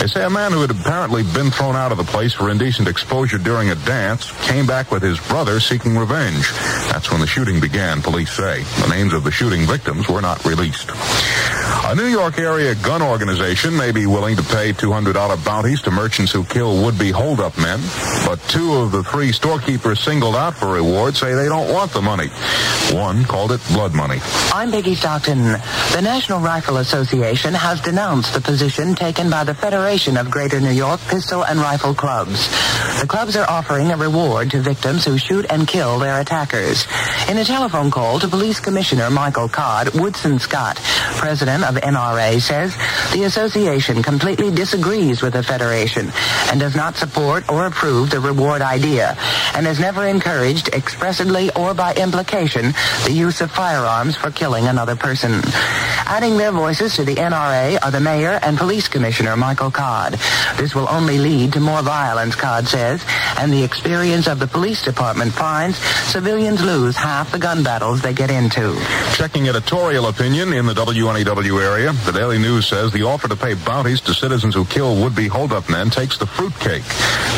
They 0.00 0.08
say 0.08 0.24
a 0.24 0.30
man 0.30 0.50
who 0.50 0.60
had 0.60 0.72
apparently 0.72 1.22
been 1.22 1.52
thrown 1.52 1.76
out 1.76 1.92
of 1.92 1.98
the 1.98 2.04
place 2.04 2.32
for 2.32 2.50
indecent 2.50 2.88
exposure 2.88 3.38
during 3.38 3.70
a 3.70 3.76
dance 3.86 4.32
came 4.48 4.66
back 4.66 4.90
with 4.90 5.02
his 5.02 5.20
brother 5.28 5.60
seeking 5.60 5.96
revenge. 5.96 6.50
That's 6.90 7.12
when 7.12 7.20
the 7.20 7.26
shooting 7.26 7.60
began, 7.60 8.02
police 8.02 8.32
say. 8.32 8.64
The 8.82 8.88
names 8.88 9.12
of 9.12 9.22
the 9.22 9.30
shooting 9.30 9.62
victims 9.66 10.08
were 10.08 10.20
not 10.20 10.44
released. 10.44 10.90
A 11.88 11.94
New 11.94 12.06
York 12.06 12.38
area 12.38 12.74
gun 12.74 13.02
organization 13.02 13.76
may 13.76 13.92
be 13.92 14.06
willing 14.06 14.34
to 14.36 14.42
pay 14.42 14.72
$200 14.72 15.44
bounties 15.44 15.80
to 15.82 15.90
merchants 15.92 16.32
who 16.32 16.42
kill 16.44 16.82
would-be 16.82 17.12
holdup 17.12 17.56
men, 17.58 17.80
but 18.26 18.40
two 18.48 18.74
of 18.74 18.90
the 18.90 19.04
three 19.04 19.30
storekeepers 19.30 19.75
singled 19.96 20.36
out 20.36 20.54
for 20.54 20.72
rewards 20.72 21.18
say 21.18 21.34
they 21.34 21.48
don't 21.48 21.72
want 21.72 21.92
the 21.92 22.00
money. 22.02 22.28
One 22.92 23.24
called 23.24 23.52
it 23.52 23.60
blood 23.72 23.94
money. 23.94 24.20
I'm 24.52 24.70
Peggy 24.70 24.94
Stockton. 24.94 25.42
The 25.92 26.00
National 26.02 26.40
Rifle 26.40 26.78
Association 26.78 27.54
has 27.54 27.80
denounced 27.80 28.34
the 28.34 28.40
position 28.40 28.94
taken 28.94 29.30
by 29.30 29.44
the 29.44 29.54
Federation 29.54 30.16
of 30.16 30.30
Greater 30.30 30.60
New 30.60 30.70
York 30.70 31.00
Pistol 31.08 31.44
and 31.44 31.58
Rifle 31.58 31.94
Clubs. 31.94 32.48
The 33.00 33.06
clubs 33.06 33.36
are 33.36 33.48
offering 33.48 33.90
a 33.90 33.96
reward 33.96 34.50
to 34.52 34.60
victims 34.60 35.04
who 35.04 35.18
shoot 35.18 35.46
and 35.50 35.66
kill 35.66 35.98
their 35.98 36.20
attackers. 36.20 36.86
In 37.28 37.38
a 37.38 37.44
telephone 37.44 37.90
call 37.90 38.18
to 38.20 38.28
Police 38.28 38.60
Commissioner 38.60 39.10
Michael 39.10 39.48
Codd, 39.48 39.94
Woodson 39.98 40.38
Scott, 40.38 40.76
president 41.16 41.64
of 41.64 41.76
NRA, 41.76 42.40
says 42.40 42.74
the 43.12 43.24
association 43.24 44.02
completely 44.02 44.50
disagrees 44.50 45.22
with 45.22 45.32
the 45.32 45.42
Federation 45.42 46.10
and 46.50 46.60
does 46.60 46.76
not 46.76 46.96
support 46.96 47.48
or 47.50 47.66
approve 47.66 48.10
the 48.10 48.20
reward 48.20 48.62
idea 48.62 49.16
and 49.54 49.65
has 49.66 49.80
never 49.80 50.06
encouraged 50.06 50.68
expressly 50.68 51.50
or 51.56 51.74
by 51.74 51.92
implication 51.94 52.72
the 53.04 53.12
use 53.12 53.40
of 53.40 53.50
firearms 53.50 54.16
for 54.16 54.30
killing 54.30 54.66
another 54.66 54.94
person. 54.94 55.40
Adding 56.06 56.36
their 56.36 56.52
voices 56.52 56.94
to 56.94 57.04
the 57.04 57.16
NRA 57.16 57.78
are 57.82 57.90
the 57.90 58.00
mayor 58.00 58.38
and 58.42 58.56
police 58.56 58.86
commissioner 58.86 59.36
Michael 59.36 59.72
Codd. 59.72 60.12
This 60.56 60.76
will 60.76 60.88
only 60.88 61.18
lead 61.18 61.52
to 61.54 61.60
more 61.60 61.82
violence, 61.82 62.36
Codd 62.36 62.68
says, 62.68 63.04
and 63.38 63.52
the 63.52 63.64
experience 63.64 64.28
of 64.28 64.38
the 64.38 64.46
police 64.46 64.84
department 64.84 65.32
finds 65.32 65.78
civilians 65.78 66.62
lose 66.62 66.96
half 66.96 67.32
the 67.32 67.38
gun 67.38 67.64
battles 67.64 68.00
they 68.00 68.14
get 68.14 68.30
into. 68.30 68.80
Checking 69.14 69.48
editorial 69.48 70.06
opinion 70.06 70.52
in 70.52 70.66
the 70.66 70.74
WNEW 70.74 71.60
area, 71.60 71.92
the 72.04 72.12
Daily 72.12 72.38
News 72.38 72.68
says 72.68 72.92
the 72.92 73.02
offer 73.02 73.26
to 73.26 73.36
pay 73.36 73.54
bounties 73.54 74.00
to 74.02 74.14
citizens 74.14 74.54
who 74.54 74.64
kill 74.64 75.02
would-be 75.02 75.26
holdup 75.26 75.68
men 75.68 75.90
takes 75.90 76.18
the 76.18 76.26
fruitcake. 76.26 76.84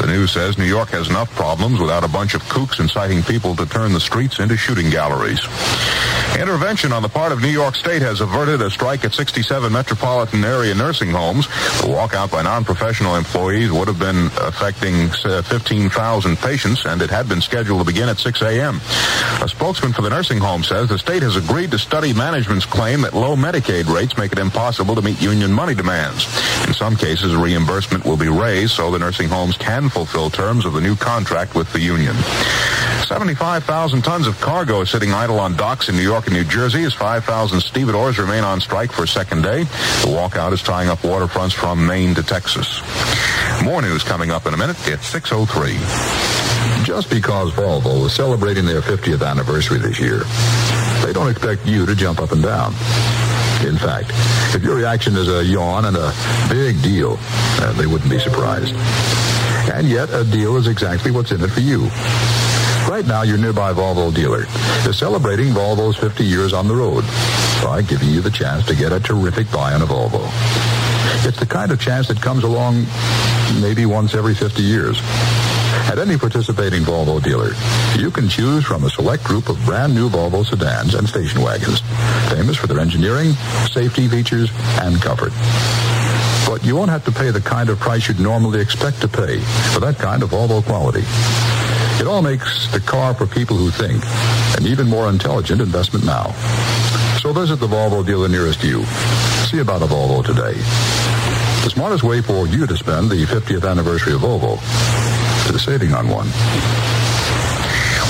The 0.03 0.09
news 0.09 0.33
says 0.33 0.59
New 0.59 0.64
York 0.64 0.91
has 0.91 1.09
enough 1.09 1.35
problems 1.35 1.81
without 1.81 2.05
a 2.05 2.09
bunch 2.19 2.35
of 2.35 2.43
kooks 2.47 2.81
inciting 2.81 3.23
people 3.23 3.55
to 3.55 3.64
turn 3.64 3.93
the 3.93 4.01
streets 4.01 4.41
into 4.41 4.57
shooting 4.57 4.91
galleries. 4.91 5.39
Intervention 6.37 6.93
on 6.93 7.01
the 7.01 7.09
part 7.09 7.31
of 7.31 7.41
New 7.41 7.49
York 7.49 7.77
State 7.77 8.03
has 8.03 8.21
averted 8.21 8.61
a 8.61 8.71
strike 8.71 9.05
at 9.05 9.12
67 9.12 9.73
metropolitan 9.73 10.45
area 10.45 10.75
nursing 10.75 11.11
homes. 11.11 11.47
The 11.47 11.87
walkout 11.87 12.33
by 12.33 12.43
non-professional 12.43 13.14
employees 13.14 13.71
would 13.71 13.87
have 13.87 14.01
been 14.01 14.27
affecting 14.41 15.11
uh, 15.25 15.43
15,000 15.43 16.37
patients, 16.39 16.87
and 16.87 17.03
it 17.03 17.11
had 17.11 17.29
been 17.29 17.41
scheduled 17.41 17.81
to 17.81 17.87
begin 17.87 18.09
at 18.09 18.19
6 18.19 18.43
a.m. 18.43 18.81
A 19.41 19.49
spokesman 19.49 19.93
for 19.93 20.03
the 20.03 20.11
nursing 20.11 20.39
home 20.39 20.64
says 20.64 20.89
the 20.89 20.99
state 20.99 21.23
has 21.23 21.37
agreed 21.37 21.71
to 21.71 21.79
study 21.79 22.12
management's 22.12 22.66
claim 22.66 23.03
that 23.03 23.14
low 23.14 23.37
Medicaid 23.37 23.87
rates 23.87 24.19
make 24.19 24.33
it 24.33 24.39
impossible 24.39 24.97
to 24.97 25.03
meet 25.03 25.23
union 25.23 25.53
money 25.53 25.75
demands. 25.75 26.27
In 26.66 26.75
some 26.75 26.97
cases, 26.97 27.37
reimbursement 27.37 28.05
will 28.05 28.16
be 28.16 28.29
raised 28.29 28.73
so 28.73 28.91
the 28.91 28.99
nursing 28.99 29.29
homes 29.29 29.57
can 29.57 29.89
fulfill 29.89 30.31
terms 30.31 30.66
of 30.66 30.73
the 30.73 30.81
new 30.81 30.97
contract 30.97 31.55
with 31.55 31.73
the 31.73 31.81
union. 31.81 32.07
75,000 33.09 34.02
tons 34.02 34.26
of 34.26 34.38
cargo 34.40 34.82
is 34.82 34.90
sitting 34.90 35.12
idle 35.12 35.40
on 35.40 35.56
docks 35.56 35.88
in 35.88 35.96
New 35.96 36.02
York 36.02 36.26
and 36.26 36.34
New 36.34 36.44
Jersey 36.44 36.84
as 36.84 36.92
5,000 36.92 37.61
stevedores 37.61 38.18
remain 38.18 38.44
on 38.44 38.61
strike 38.61 38.92
for 38.92 39.04
a 39.04 39.09
second 39.09 39.42
day. 39.42 39.64
The 39.64 40.09
walkout 40.09 40.52
is 40.52 40.62
tying 40.62 40.88
up 40.88 40.98
waterfronts 40.98 41.54
from 41.54 41.86
Maine 41.86 42.14
to 42.16 42.22
Texas. 42.22 42.82
More 43.64 43.80
news 43.82 44.02
coming 44.02 44.30
up 44.30 44.46
in 44.46 44.54
a 44.54 44.56
minute. 44.56 44.76
It's 44.86 45.11
6.03. 45.12 46.84
Just 46.84 47.11
because 47.11 47.50
Volvo 47.52 48.06
is 48.06 48.12
celebrating 48.12 48.66
their 48.66 48.80
50th 48.80 49.26
anniversary 49.26 49.78
this 49.78 49.98
year, 49.98 50.20
they 51.04 51.12
don't 51.12 51.30
expect 51.30 51.66
you 51.66 51.86
to 51.86 51.94
jump 51.94 52.20
up 52.20 52.32
and 52.32 52.42
down. 52.42 52.72
In 53.66 53.76
fact, 53.76 54.11
if 54.54 54.62
your 54.62 54.76
reaction 54.76 55.16
is 55.16 55.28
a 55.28 55.44
yawn 55.44 55.86
and 55.86 55.96
a 55.96 56.12
big 56.48 56.80
deal, 56.82 57.16
uh, 57.20 57.72
they 57.72 57.86
wouldn't 57.86 58.11
be 58.11 58.18
surprised. 58.18 58.74
And 59.73 59.89
yet, 59.89 60.11
a 60.11 60.25
deal 60.25 60.57
is 60.57 60.66
exactly 60.66 61.11
what's 61.11 61.31
in 61.31 61.43
it 61.43 61.49
for 61.49 61.61
you. 61.61 61.89
Right 62.89 63.07
now, 63.07 63.23
your 63.23 63.37
nearby 63.37 63.73
Volvo 63.75 64.12
dealer 64.14 64.47
is 64.89 64.99
celebrating 64.99 65.49
Volvo's 65.49 65.97
50 65.97 66.25
years 66.25 66.53
on 66.55 66.66
the 66.66 66.75
road 66.75 67.05
by 67.62 67.83
giving 67.83 68.09
you 68.09 68.23
the 68.23 68.31
chance 68.31 68.64
to 68.66 68.75
get 68.75 68.93
a 68.93 69.01
terrific 69.01 69.51
buy 69.53 69.75
on 69.75 69.83
a 69.83 69.87
Volvo. 69.87 70.25
It's 71.27 71.39
the 71.39 71.47
kind 71.47 71.71
of 71.71 71.81
chance 71.81 72.09
that 72.09 72.21
comes 72.21 72.45
along 72.45 72.87
maybe 73.61 73.85
once 73.85 74.14
every 74.14 74.35
50 74.35 74.62
years. 74.62 74.99
At 75.91 75.99
any 75.99 76.16
participating 76.16 76.83
Volvo 76.83 77.23
dealer, 77.23 77.53
you 78.01 78.11
can 78.11 78.29
choose 78.29 78.64
from 78.64 78.85
a 78.85 78.91
select 78.91 79.25
group 79.25 79.49
of 79.49 79.62
brand 79.64 79.95
new 79.95 80.09
Volvo 80.09 80.45
sedans 80.45 80.95
and 80.95 81.09
station 81.09 81.43
wagons, 81.43 81.81
famous 82.31 82.57
for 82.57 82.66
their 82.66 82.81
engineering, 82.81 83.33
safety 83.71 84.09
features, 84.09 84.51
and 84.81 85.01
comfort. 85.01 85.33
But 86.59 86.66
you 86.66 86.74
won't 86.74 86.90
have 86.90 87.04
to 87.04 87.12
pay 87.12 87.30
the 87.30 87.40
kind 87.40 87.68
of 87.68 87.78
price 87.78 88.09
you'd 88.09 88.18
normally 88.18 88.61
expect 88.61 89.00
to 89.02 89.06
pay 89.06 89.38
for 89.72 89.78
that 89.78 89.96
kind 89.96 90.24
of 90.24 90.30
Volvo 90.30 90.61
quality. 90.64 91.04
It 92.00 92.09
all 92.09 92.20
makes 92.20 92.66
the 92.72 92.80
car 92.80 93.14
for 93.14 93.26
people 93.26 93.56
who 93.56 93.70
think 93.70 94.02
an 94.59 94.66
even 94.66 94.88
more 94.88 95.09
intelligent 95.09 95.61
investment 95.61 96.04
now. 96.04 96.32
So 97.22 97.32
visit 97.32 97.61
the 97.61 97.68
Volvo 97.68 98.04
dealer 98.04 98.28
nearest 98.28 98.64
you. 98.64 98.84
See 99.46 99.61
about 99.61 99.82
a 99.82 99.86
Volvo 99.86 100.24
today. 100.24 100.54
The 101.62 101.70
smartest 101.70 102.02
way 102.02 102.22
for 102.22 102.48
you 102.48 102.66
to 102.66 102.76
spend 102.76 103.09
the 103.09 103.24
50th 103.24 103.64
anniversary 103.64 104.14
of 104.14 104.22
Volvo 104.22 104.59
is 105.54 105.62
saving 105.62 105.94
on 105.94 106.09
one. 106.09 106.26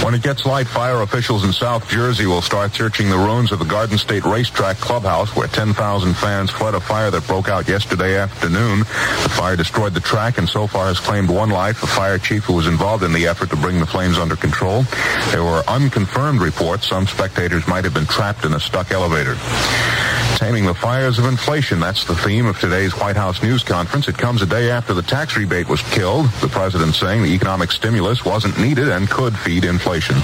When 0.04 0.14
it 0.14 0.22
gets 0.22 0.46
light, 0.46 0.66
fire 0.66 1.02
officials 1.02 1.44
in 1.44 1.52
South 1.52 1.88
Jersey 1.88 2.24
will 2.24 2.40
start 2.40 2.72
searching 2.72 3.10
the 3.10 3.16
ruins 3.16 3.52
of 3.52 3.58
the 3.58 3.64
Garden 3.64 3.98
State 3.98 4.24
Racetrack 4.24 4.76
Clubhouse 4.78 5.34
where 5.34 5.48
10,000 5.48 6.14
fans 6.14 6.50
fled 6.50 6.74
a 6.74 6.80
fire 6.80 7.10
that 7.10 7.26
broke 7.26 7.48
out 7.48 7.68
yesterday 7.68 8.16
afternoon. 8.16 8.78
The 8.78 9.32
fire 9.36 9.56
destroyed 9.56 9.94
the 9.94 10.00
track 10.00 10.38
and 10.38 10.48
so 10.48 10.66
far 10.66 10.86
has 10.86 11.00
claimed 11.00 11.28
one 11.28 11.50
life, 11.50 11.80
the 11.80 11.88
fire 11.88 12.18
chief 12.18 12.44
who 12.44 12.54
was 12.54 12.68
involved 12.68 13.02
in 13.02 13.12
the 13.12 13.26
effort 13.26 13.50
to 13.50 13.56
bring 13.56 13.80
the 13.80 13.86
flames 13.86 14.18
under 14.18 14.36
control. 14.36 14.84
There 15.30 15.44
were 15.44 15.62
unconfirmed 15.66 16.40
reports 16.40 16.88
some 16.88 17.06
spectators 17.06 17.66
might 17.66 17.84
have 17.84 17.94
been 17.94 18.06
trapped 18.06 18.44
in 18.44 18.54
a 18.54 18.60
stuck 18.60 18.92
elevator. 18.92 19.36
Taming 20.36 20.66
the 20.66 20.74
fires 20.74 21.18
of 21.18 21.24
inflation. 21.24 21.80
That's 21.80 22.04
the 22.04 22.14
theme 22.14 22.46
of 22.46 22.58
today's 22.60 22.92
White 22.96 23.16
House 23.16 23.42
news 23.42 23.64
conference. 23.64 24.06
It 24.06 24.16
comes 24.16 24.40
a 24.40 24.46
day 24.46 24.70
after 24.70 24.94
the 24.94 25.02
tax 25.02 25.36
rebate 25.36 25.68
was 25.68 25.82
killed. 25.90 26.26
The 26.40 26.48
president 26.48 26.94
saying 26.94 27.22
the 27.22 27.34
economic 27.34 27.72
stimulus 27.72 28.24
wasn't 28.24 28.58
needed 28.58 28.88
and 28.88 29.10
could 29.10 29.36
feed 29.36 29.64
inflation. 29.64 30.16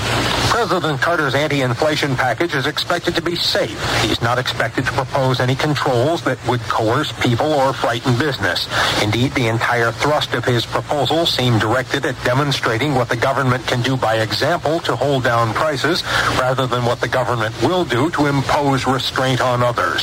President 0.48 1.00
Carter's 1.00 1.34
anti-inflation 1.34 2.14
package 2.14 2.54
is 2.54 2.66
expected 2.66 3.16
to 3.16 3.22
be 3.22 3.34
safe. 3.34 3.76
He's 4.02 4.22
not 4.22 4.38
expected 4.38 4.86
to 4.86 4.92
propose 4.92 5.40
any 5.40 5.56
controls 5.56 6.22
that 6.22 6.38
would 6.46 6.60
coerce 6.62 7.12
people 7.20 7.52
or 7.52 7.72
frighten 7.72 8.16
business. 8.16 8.68
Indeed, 9.02 9.32
the 9.32 9.48
entire 9.48 9.90
thrust 9.90 10.34
of 10.34 10.44
his 10.44 10.64
proposal 10.64 11.26
seemed 11.26 11.60
directed 11.60 12.06
at 12.06 12.22
demonstrating 12.24 12.94
what 12.94 13.08
the 13.08 13.16
government 13.16 13.66
can 13.66 13.82
do 13.82 13.96
by 13.96 14.16
example 14.16 14.78
to 14.80 14.94
hold 14.94 15.24
down 15.24 15.52
prices 15.54 16.04
rather 16.38 16.66
than 16.66 16.84
what 16.84 17.00
the 17.00 17.08
government 17.08 17.54
will 17.62 17.84
do 17.84 18.10
to 18.10 18.26
impose 18.26 18.86
restraint 18.86 19.40
on 19.40 19.62
others. 19.62 19.93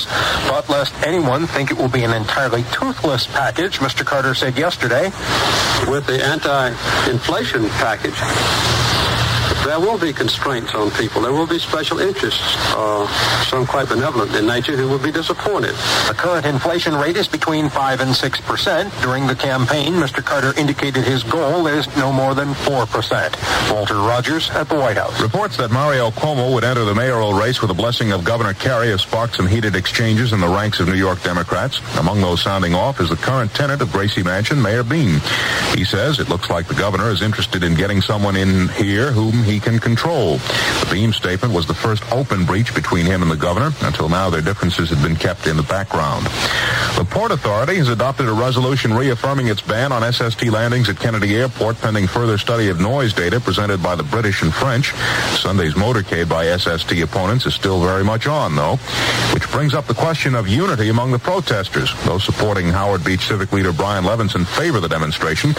But 0.47 0.69
lest 0.69 0.93
anyone 1.05 1.47
think 1.47 1.71
it 1.71 1.77
will 1.77 1.89
be 1.89 2.03
an 2.03 2.13
entirely 2.13 2.63
toothless 2.71 3.27
package, 3.27 3.79
Mr. 3.79 4.05
Carter 4.05 4.33
said 4.33 4.57
yesterday, 4.57 5.05
with 5.91 6.05
the 6.07 6.23
anti-inflation 6.23 7.67
package, 7.69 8.15
there 9.65 9.79
will 9.79 9.97
be 9.97 10.11
constraints 10.13 10.73
on 10.73 10.91
people. 10.91 11.21
There 11.21 11.33
will 11.33 11.47
be 11.47 11.59
special 11.59 11.99
interests, 11.99 12.55
uh, 12.75 13.07
some 13.45 13.65
quite 13.65 13.89
benevolent 13.89 14.35
in 14.35 14.45
nature, 14.47 14.75
who 14.75 14.87
will 14.87 14.99
be 14.99 15.11
disappointed. 15.11 15.75
The 16.07 16.15
current 16.17 16.45
inflation 16.45 16.95
rate 16.95 17.17
is 17.17 17.27
between 17.27 17.69
5 17.69 18.01
and 18.01 18.15
6 18.15 18.41
percent. 18.41 18.93
During 19.01 19.27
the 19.27 19.35
campaign, 19.35 19.93
Mr. 19.93 20.23
Carter 20.23 20.57
indicated 20.59 21.03
his 21.03 21.23
goal 21.23 21.67
is 21.67 21.87
no 21.97 22.11
more 22.11 22.33
than 22.33 22.53
4 22.53 22.85
percent. 22.85 23.37
Walter 23.71 23.95
Rogers 23.95 24.49
at 24.51 24.67
the 24.69 24.75
White 24.75 24.97
House. 24.97 25.19
Reports 25.21 25.57
that 25.57 25.71
Mario 25.71 26.11
Cuomo 26.11 26.53
would 26.53 26.63
enter 26.63 26.83
the 26.83 26.95
mayoral 26.95 27.33
race 27.33 27.61
with 27.61 27.69
the 27.69 27.73
blessing 27.73 28.11
of 28.11 28.23
Governor 28.23 28.53
Carey 28.53 28.89
have 28.89 29.01
sparked 29.01 29.35
some 29.35 29.47
heated 29.47 29.75
exchanges 29.75 30.33
in 30.33 30.39
the 30.39 30.47
ranks 30.47 30.79
of 30.79 30.87
New 30.87 30.95
York 30.95 31.21
Democrats. 31.23 31.79
Among 31.97 32.21
those 32.21 32.41
sounding 32.41 32.73
off 32.73 32.99
is 32.99 33.09
the 33.09 33.15
current 33.15 33.53
tenant 33.53 33.81
of 33.81 33.91
Gracie 33.91 34.23
Mansion, 34.23 34.61
Mayor 34.61 34.83
Beame. 34.83 35.19
He 35.75 35.83
says 35.83 36.19
it 36.19 36.29
looks 36.29 36.49
like 36.49 36.67
the 36.67 36.73
governor 36.73 37.09
is 37.09 37.21
interested 37.21 37.63
in 37.63 37.75
getting 37.75 38.01
someone 38.01 38.35
in 38.35 38.67
here 38.69 39.11
whom 39.11 39.43
he 39.43 39.50
can 39.59 39.79
control. 39.79 40.37
The 40.37 40.87
Beame 40.89 41.13
statement 41.13 41.53
was 41.53 41.65
the 41.65 41.73
first 41.73 42.03
open 42.11 42.45
breach 42.45 42.73
between 42.73 43.05
him 43.05 43.21
and 43.21 43.29
the 43.29 43.35
governor. 43.35 43.71
Until 43.81 44.09
now, 44.09 44.29
their 44.29 44.41
differences 44.41 44.89
had 44.89 45.01
been 45.01 45.15
kept 45.15 45.47
in 45.47 45.57
the 45.57 45.63
background. 45.63 46.25
The 46.97 47.07
Port 47.09 47.31
Authority 47.31 47.75
has 47.77 47.89
adopted 47.89 48.27
a 48.27 48.33
resolution 48.33 48.93
reaffirming 48.93 49.47
its 49.47 49.61
ban 49.61 49.91
on 49.91 50.11
SST 50.11 50.45
landings 50.47 50.89
at 50.89 50.99
Kennedy 50.99 51.35
Airport 51.35 51.77
pending 51.79 52.07
further 52.07 52.37
study 52.37 52.69
of 52.69 52.79
noise 52.79 53.13
data 53.13 53.39
presented 53.39 53.81
by 53.81 53.95
the 53.95 54.03
British 54.03 54.41
and 54.41 54.53
French. 54.53 54.93
Sunday's 55.39 55.73
motorcade 55.73 56.29
by 56.29 56.55
SST 56.57 56.91
opponents 57.01 57.45
is 57.45 57.55
still 57.55 57.83
very 57.83 58.03
much 58.03 58.27
on, 58.27 58.55
though, 58.55 58.75
which 59.33 59.49
brings 59.51 59.73
up 59.73 59.87
the 59.87 59.93
question 59.93 60.35
of 60.35 60.47
unity 60.47 60.89
among 60.89 61.11
the 61.11 61.19
protesters. 61.19 61.91
Those 62.03 62.23
supporting 62.23 62.67
Howard 62.69 63.03
Beach 63.03 63.27
Civic 63.27 63.51
Leader 63.51 63.73
Brian 63.73 64.03
Levinson 64.03 64.45
favor 64.45 64.79
the 64.79 64.89
demonstration. 64.89 65.53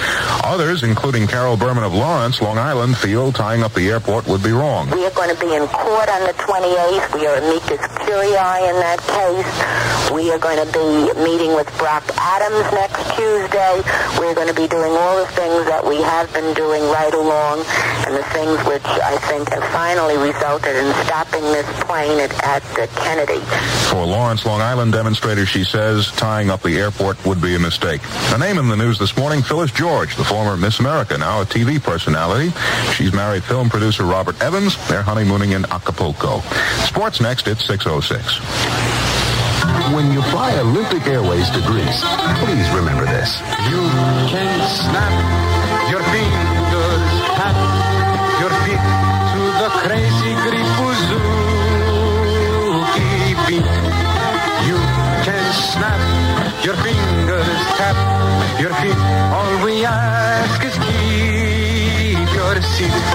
Others, 0.45 0.83
including 0.83 1.27
Carol 1.27 1.57
Berman 1.57 1.85
of 1.85 1.95
Lawrence, 1.95 2.41
Long 2.41 2.59
Island, 2.59 2.97
feel 2.97 3.33
tying 3.33 3.63
up 3.63 3.73
the 3.73 3.82
airport 3.89 4.27
would 4.27 4.43
be 4.43 4.53
wrong. 4.53 4.91
We 4.91 5.05
are 5.07 5.15
going 5.15 5.35
to 5.35 5.41
be 5.41 5.55
in 5.55 5.67
court 5.69 6.09
on 6.09 6.23
the 6.27 6.35
28th. 6.35 7.15
We 7.15 7.27
are 7.27 7.37
amicus 7.37 7.83
curiae 8.05 8.69
in 8.69 8.77
that 8.83 9.01
case. 9.09 9.51
We 10.13 10.31
are 10.31 10.39
going 10.39 10.61
to 10.61 10.69
be 10.73 11.13
meeting 11.25 11.55
with 11.55 11.67
Brock 11.79 12.05
Adams 12.19 12.69
next 12.73 13.01
Tuesday. 13.17 13.81
We're 14.19 14.35
going 14.35 14.49
to 14.49 14.55
be 14.55 14.69
doing 14.69 14.93
all 14.93 15.17
the 15.17 15.31
things 15.33 15.65
that 15.67 15.85
we 15.85 16.03
have 16.03 16.33
been 16.33 16.53
doing 16.55 16.83
right 16.93 17.15
along 17.15 17.65
and 18.07 18.15
the 18.15 18.25
things 18.35 18.59
which 18.67 18.85
I 18.85 19.17
think 19.29 19.49
have 19.51 19.65
finally 19.73 20.17
resulted 20.19 20.77
in 20.77 20.93
stopping 21.05 21.43
this 21.43 21.67
plane 21.85 22.21
at, 22.21 22.33
at 22.45 22.65
uh, 22.79 22.87
Kennedy. 23.01 23.41
For 23.89 24.05
Lawrence, 24.05 24.45
Long 24.45 24.61
Island 24.61 24.93
demonstrators, 24.93 25.49
she 25.49 25.65
says 25.65 26.11
tying 26.13 26.51
up 26.51 26.63
the 26.63 26.79
airport 26.79 27.25
would 27.25 27.41
be 27.41 27.55
a 27.55 27.59
mistake. 27.59 28.01
A 28.35 28.39
name 28.39 28.59
in 28.59 28.69
the 28.69 28.77
news 28.77 28.99
this 28.99 29.17
morning, 29.17 29.43
Phyllis 29.43 29.71
George, 29.71 30.17
the 30.17 30.25
former 30.25 30.57
Miss 30.57 30.81
America, 30.81 31.17
now 31.17 31.41
a 31.41 31.45
TV 31.45 31.83
personality. 31.83 32.53
She's 32.93 33.13
married 33.13 33.45
film 33.45 33.71
producer 33.73 34.05
Robert 34.05 34.37
Evans. 34.43 34.77
They're 34.87 35.01
honeymooning 35.01 35.53
in 35.53 35.65
Acapulco. 35.65 36.41
Sports 36.85 37.23
next, 37.23 37.49
at 37.49 37.57
606. 37.57 38.05
When 39.97 40.13
you 40.13 40.21
fly 40.29 40.53
Olympic 40.61 41.07
Airways 41.09 41.49
to 41.57 41.61
Greece, 41.65 42.05
please 42.45 42.69
remember 42.77 43.09
this. 43.09 43.41
You 43.73 43.81
can 44.29 44.53
snap 44.69 45.09
your 45.89 46.05
fingers, 46.13 47.09
tap 47.33 47.57
your 48.45 48.53
feet 48.69 48.85
to 49.33 49.41
the 49.57 49.73
crazy 49.81 50.37
Grifuzuki 50.45 51.33
beat. 53.49 53.65
You 54.69 54.77
can 55.25 55.45
snap 55.73 55.97
your 56.63 56.77
fingers, 56.77 57.57
tap 57.81 57.97
your 58.61 58.75
feet. 58.85 58.99
All 59.33 59.65
we 59.65 59.83
ask 59.87 60.61
is 60.63 60.77
keep 60.77 62.29
your 62.37 62.61
seat. 62.61 63.12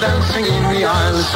Dancing 0.00 0.46
in 0.46 0.62
the 0.74 0.84
aisles. 0.86 1.26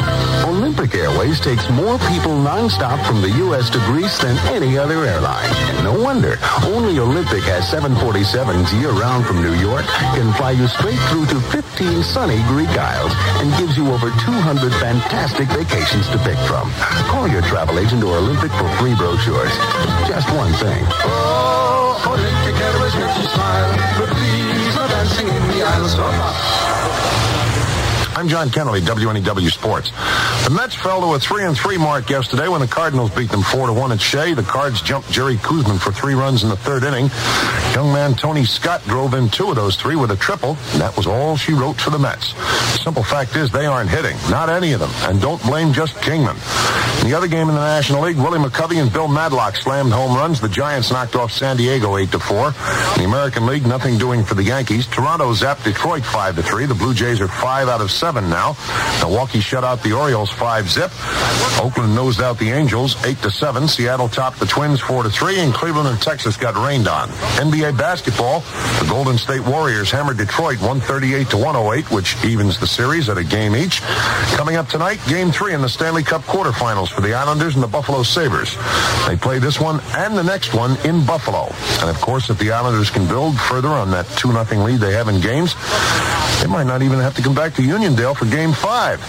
Olympic 0.46 0.94
Airways 0.94 1.40
takes 1.40 1.68
more 1.70 1.98
people 2.10 2.30
nonstop 2.30 3.04
from 3.06 3.20
the 3.20 3.30
U.S. 3.46 3.70
to 3.70 3.78
Greece 3.90 4.18
than 4.18 4.38
any 4.54 4.78
other 4.78 5.04
airline. 5.04 5.50
And 5.74 5.84
no 5.84 5.94
wonder. 6.00 6.38
Only 6.64 6.98
Olympic 6.98 7.42
has 7.44 7.64
747s 7.66 8.70
year-round 8.80 9.26
from 9.26 9.42
New 9.42 9.54
York, 9.54 9.86
can 10.14 10.32
fly 10.34 10.52
you 10.52 10.68
straight 10.68 10.98
through 11.10 11.26
to 11.26 11.40
15 11.50 12.02
sunny 12.02 12.38
Greek 12.46 12.70
Isles, 12.70 13.12
and 13.42 13.50
gives 13.58 13.76
you 13.76 13.90
over 13.90 14.10
200 14.22 14.72
fantastic 14.78 15.48
vacations 15.48 16.06
to 16.10 16.18
pick 16.18 16.38
from. 16.46 16.70
Call 17.10 17.26
your 17.26 17.42
travel 17.42 17.78
agent 17.78 18.04
or 18.04 18.16
Olympic 18.18 18.52
for 18.52 18.68
free 18.78 18.94
brochures. 18.94 19.54
Just 20.06 20.30
one 20.38 20.52
thing. 20.62 20.82
Oh, 21.02 21.98
Olympic 22.06 22.56
Airways 22.62 22.94
makes 22.94 23.16
you 23.18 23.26
smile, 23.34 23.70
but 23.98 24.08
please 24.14 24.76
no 24.76 24.86
dancing 24.86 25.26
in 25.26 25.42
the 25.50 25.62
aisles. 25.66 26.61
I'm 28.22 28.28
John 28.28 28.50
Kennedy, 28.50 28.86
WNEW 28.86 29.50
Sports. 29.50 29.90
The 30.44 30.50
Mets 30.50 30.76
fell 30.76 31.00
to 31.00 31.14
a 31.14 31.18
3 31.18 31.42
and 31.42 31.58
3 31.58 31.76
mark 31.76 32.08
yesterday 32.08 32.46
when 32.46 32.60
the 32.60 32.68
Cardinals 32.68 33.10
beat 33.10 33.32
them 33.32 33.42
4 33.42 33.66
to 33.66 33.72
1 33.72 33.90
at 33.90 34.00
Shea. 34.00 34.32
The 34.32 34.44
Cards 34.44 34.80
jumped 34.80 35.10
Jerry 35.10 35.34
Koosman 35.38 35.80
for 35.80 35.90
three 35.90 36.14
runs 36.14 36.44
in 36.44 36.48
the 36.48 36.56
third 36.56 36.84
inning. 36.84 37.10
Young 37.74 37.92
man 37.92 38.14
Tony 38.14 38.44
Scott 38.44 38.80
drove 38.84 39.14
in 39.14 39.28
two 39.28 39.50
of 39.50 39.56
those 39.56 39.74
three 39.74 39.96
with 39.96 40.12
a 40.12 40.16
triple, 40.16 40.50
and 40.70 40.80
that 40.80 40.96
was 40.96 41.08
all 41.08 41.36
she 41.36 41.52
wrote 41.52 41.80
for 41.80 41.90
the 41.90 41.98
Mets. 41.98 42.32
The 42.34 42.78
simple 42.84 43.02
fact 43.02 43.34
is 43.34 43.50
they 43.50 43.66
aren't 43.66 43.90
hitting, 43.90 44.16
not 44.30 44.48
any 44.48 44.72
of 44.72 44.78
them, 44.78 44.92
and 45.10 45.20
don't 45.20 45.42
blame 45.42 45.72
just 45.72 46.00
Kingman. 46.00 46.36
In 47.00 47.08
the 47.08 47.14
other 47.16 47.26
game 47.26 47.48
in 47.48 47.56
the 47.56 47.60
National 47.60 48.02
League, 48.02 48.18
Willie 48.18 48.38
McCovey 48.38 48.80
and 48.80 48.92
Bill 48.92 49.08
Madlock 49.08 49.56
slammed 49.56 49.92
home 49.92 50.14
runs. 50.14 50.40
The 50.40 50.48
Giants 50.48 50.92
knocked 50.92 51.16
off 51.16 51.32
San 51.32 51.56
Diego 51.56 51.96
8 51.96 52.12
to 52.12 52.20
4. 52.20 52.46
In 52.46 52.54
the 52.98 53.04
American 53.04 53.46
League, 53.46 53.66
nothing 53.66 53.98
doing 53.98 54.22
for 54.22 54.34
the 54.36 54.44
Yankees. 54.44 54.86
Toronto 54.86 55.32
zapped 55.32 55.64
Detroit 55.64 56.04
5 56.04 56.36
to 56.36 56.42
3. 56.44 56.66
The 56.66 56.74
Blue 56.74 56.94
Jays 56.94 57.20
are 57.20 57.26
5 57.26 57.68
out 57.68 57.80
of 57.80 57.90
7 57.90 58.11
now. 58.20 58.56
Milwaukee 59.00 59.40
shut 59.40 59.64
out 59.64 59.82
the 59.82 59.92
Orioles 59.92 60.30
5 60.30 60.68
zip. 60.68 60.90
Oakland 61.60 61.94
nosed 61.94 62.20
out 62.20 62.38
the 62.38 62.50
Angels 62.50 63.02
8 63.04 63.18
to 63.22 63.30
7. 63.30 63.68
Seattle 63.68 64.08
topped 64.08 64.38
the 64.38 64.46
Twins 64.46 64.80
4 64.80 65.04
to 65.04 65.10
3 65.10 65.38
and 65.40 65.54
Cleveland 65.54 65.88
and 65.88 66.00
Texas 66.00 66.36
got 66.36 66.54
rained 66.56 66.88
on. 66.88 67.08
NBA 67.38 67.78
basketball, 67.78 68.40
the 68.80 68.86
Golden 68.88 69.16
State 69.16 69.46
Warriors 69.46 69.90
hammered 69.90 70.18
Detroit 70.18 70.60
138 70.60 71.30
to 71.30 71.36
108, 71.36 71.90
which 71.90 72.22
evens 72.24 72.58
the 72.58 72.66
series 72.66 73.08
at 73.08 73.18
a 73.18 73.24
game 73.24 73.56
each. 73.56 73.80
Coming 74.36 74.56
up 74.56 74.68
tonight, 74.68 75.00
game 75.08 75.30
3 75.30 75.54
in 75.54 75.62
the 75.62 75.68
Stanley 75.68 76.02
Cup 76.02 76.22
quarterfinals 76.22 76.90
for 76.90 77.00
the 77.00 77.14
Islanders 77.14 77.54
and 77.54 77.62
the 77.62 77.68
Buffalo 77.68 78.02
Sabres. 78.02 78.56
They 79.06 79.16
play 79.16 79.38
this 79.38 79.60
one 79.60 79.80
and 79.94 80.16
the 80.16 80.22
next 80.22 80.54
one 80.54 80.76
in 80.84 81.04
Buffalo. 81.06 81.52
And 81.80 81.90
of 81.90 82.00
course, 82.00 82.30
if 82.30 82.38
the 82.38 82.52
Islanders 82.52 82.90
can 82.90 83.06
build 83.06 83.38
further 83.38 83.68
on 83.68 83.90
that 83.92 84.06
2-0 84.06 84.64
lead 84.64 84.80
they 84.80 84.92
have 84.92 85.08
in 85.08 85.20
games, 85.20 85.54
they 86.40 86.48
might 86.48 86.66
not 86.66 86.82
even 86.82 86.98
have 86.98 87.14
to 87.16 87.22
come 87.22 87.34
back 87.34 87.54
to 87.54 87.62
Uniondale 88.02 88.16
for 88.16 88.26
game 88.26 88.52
five. 88.52 89.00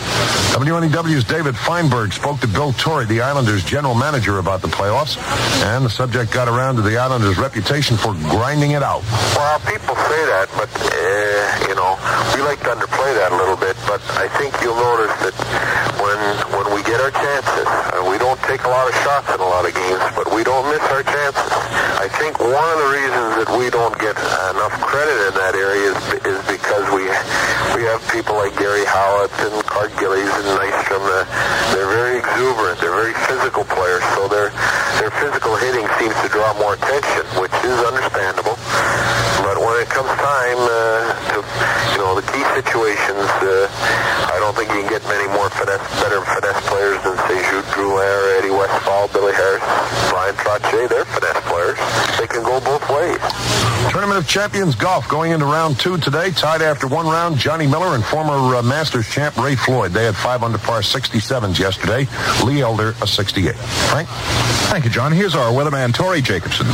WNEW's 0.53 1.23
David 1.23 1.55
Feinberg 1.55 2.13
spoke 2.13 2.39
to 2.41 2.47
Bill 2.47 2.73
Torrey, 2.73 3.05
the 3.05 3.21
Islanders 3.21 3.63
general 3.63 3.95
manager, 3.95 4.37
about 4.37 4.61
the 4.61 4.67
playoffs, 4.67 5.17
and 5.65 5.85
the 5.85 5.89
subject 5.89 6.31
got 6.31 6.47
around 6.47 6.75
to 6.75 6.81
the 6.81 6.97
Islanders' 6.97 7.37
reputation 7.37 7.97
for 7.97 8.13
grinding 8.29 8.71
it 8.71 8.83
out. 8.83 9.01
Well, 9.35 9.59
people 9.61 9.95
say 9.95 10.21
that, 10.29 10.47
but, 10.53 10.69
uh, 10.69 11.67
you 11.67 11.75
know, 11.75 11.97
we 12.35 12.41
like 12.45 12.59
to 12.61 12.69
underplay 12.69 13.13
that 13.17 13.31
a 13.31 13.37
little 13.37 13.57
bit, 13.57 13.75
but 13.87 14.01
I 14.17 14.27
think 14.37 14.53
you'll 14.61 14.77
notice 14.77 15.13
that 15.25 15.35
when 15.97 16.19
when 16.53 16.67
we 16.75 16.83
get 16.83 17.01
our 17.01 17.11
chances, 17.11 17.65
we 18.09 18.17
don't 18.17 18.39
take 18.45 18.63
a 18.63 18.69
lot 18.69 18.87
of 18.87 18.93
shots 19.01 19.27
in 19.33 19.39
a 19.39 19.45
lot 19.45 19.65
of 19.65 19.73
games, 19.73 20.03
but 20.15 20.29
we 20.35 20.43
don't 20.43 20.69
miss 20.69 20.83
our 20.93 21.03
chances. 21.03 21.49
I 21.97 22.07
think 22.19 22.37
one 22.39 22.67
of 22.69 22.77
the 22.77 22.89
reasons 22.93 23.29
that 23.41 23.49
we 23.57 23.69
don't 23.69 23.95
get 23.97 24.17
enough 24.53 24.75
credit 24.85 25.17
in 25.27 25.33
that 25.39 25.55
area 25.55 25.95
is, 25.95 25.97
is 26.27 26.39
because 26.45 26.85
we 26.93 27.07
we 27.75 27.87
have 27.89 28.03
people 28.11 28.35
like 28.35 28.55
Gary 28.57 28.82
Howatt 28.86 29.31
and 29.43 29.63
Clark 29.65 29.91
Gillies 29.99 30.29
and 30.29 30.47
Nystrom. 30.57 31.03
Uh, 31.03 31.25
they're 31.73 31.89
very 31.89 32.17
exuberant. 32.19 32.79
They're 32.79 32.95
very 32.95 33.15
physical 33.27 33.63
players, 33.65 34.03
so 34.15 34.27
their 34.27 34.49
their 34.99 35.11
physical 35.19 35.55
hitting 35.55 35.88
seems 35.99 36.15
to 36.21 36.29
draw 36.29 36.53
more 36.57 36.75
attention, 36.75 37.23
which 37.41 37.53
is 37.63 37.77
understandable. 37.84 38.55
But 39.43 39.59
when 39.59 39.75
it 39.81 39.89
comes 39.89 40.09
time 40.21 40.59
uh, 40.63 41.11
to, 41.34 41.38
you 41.91 41.99
know, 41.99 42.15
the 42.15 42.25
key 42.31 42.45
situations, 42.55 43.27
uh, 43.43 43.67
I 44.31 44.39
don't 44.39 44.53
think 44.64 44.76
you 44.76 44.82
can 44.84 44.99
get 44.99 45.03
many 45.09 45.28
more 45.34 45.49
finesse, 45.49 45.82
better 46.01 46.22
finesse 46.22 46.68
players 46.68 47.01
than, 47.03 47.18
say, 47.28 47.39
Jude 47.51 47.66
Drouin, 47.76 48.38
Eddie 48.39 48.51
Westfall, 48.51 49.07
Billy 49.09 49.34
Harris, 49.34 49.61
Bryan 50.09 50.36
Trottier. 50.36 50.89
They're 50.89 51.05
finesse 51.05 51.43
players. 51.43 51.78
They 52.18 52.28
can 52.28 52.43
go 52.43 52.59
both 52.61 52.88
ways. 52.89 53.20
Tournament 53.91 54.20
of 54.20 54.28
Champions 54.28 54.76
golf 54.76 55.07
going 55.09 55.32
into 55.32 55.45
round 55.45 55.80
two 55.80 55.97
today. 55.97 56.32
Tied 56.32 56.61
after 56.61 56.88
one 56.88 57.05
round, 57.05 57.38
Johnny 57.38 57.68
Miller 57.68 57.95
and 57.95 58.03
former 58.03 58.55
uh, 58.55 58.64
Masters 58.64 59.07
champ 59.09 59.36
Ray 59.38 59.55
Floyd. 59.55 59.91
They 59.91 60.05
had 60.05 60.16
five 60.16 60.43
under 60.43 60.57
par 60.57 60.82
67s 60.82 61.59
yesterday. 61.59 62.07
Lee 62.43 62.61
Elder 62.61 62.95
a 63.01 63.07
68. 63.07 63.55
Frank? 63.55 64.07
Thank 64.72 64.86
you, 64.86 64.89
John. 64.89 65.11
Here's 65.11 65.36
our 65.36 65.51
weatherman, 65.51 65.93
Tori 65.93 66.22
Jacobson. 66.22 66.66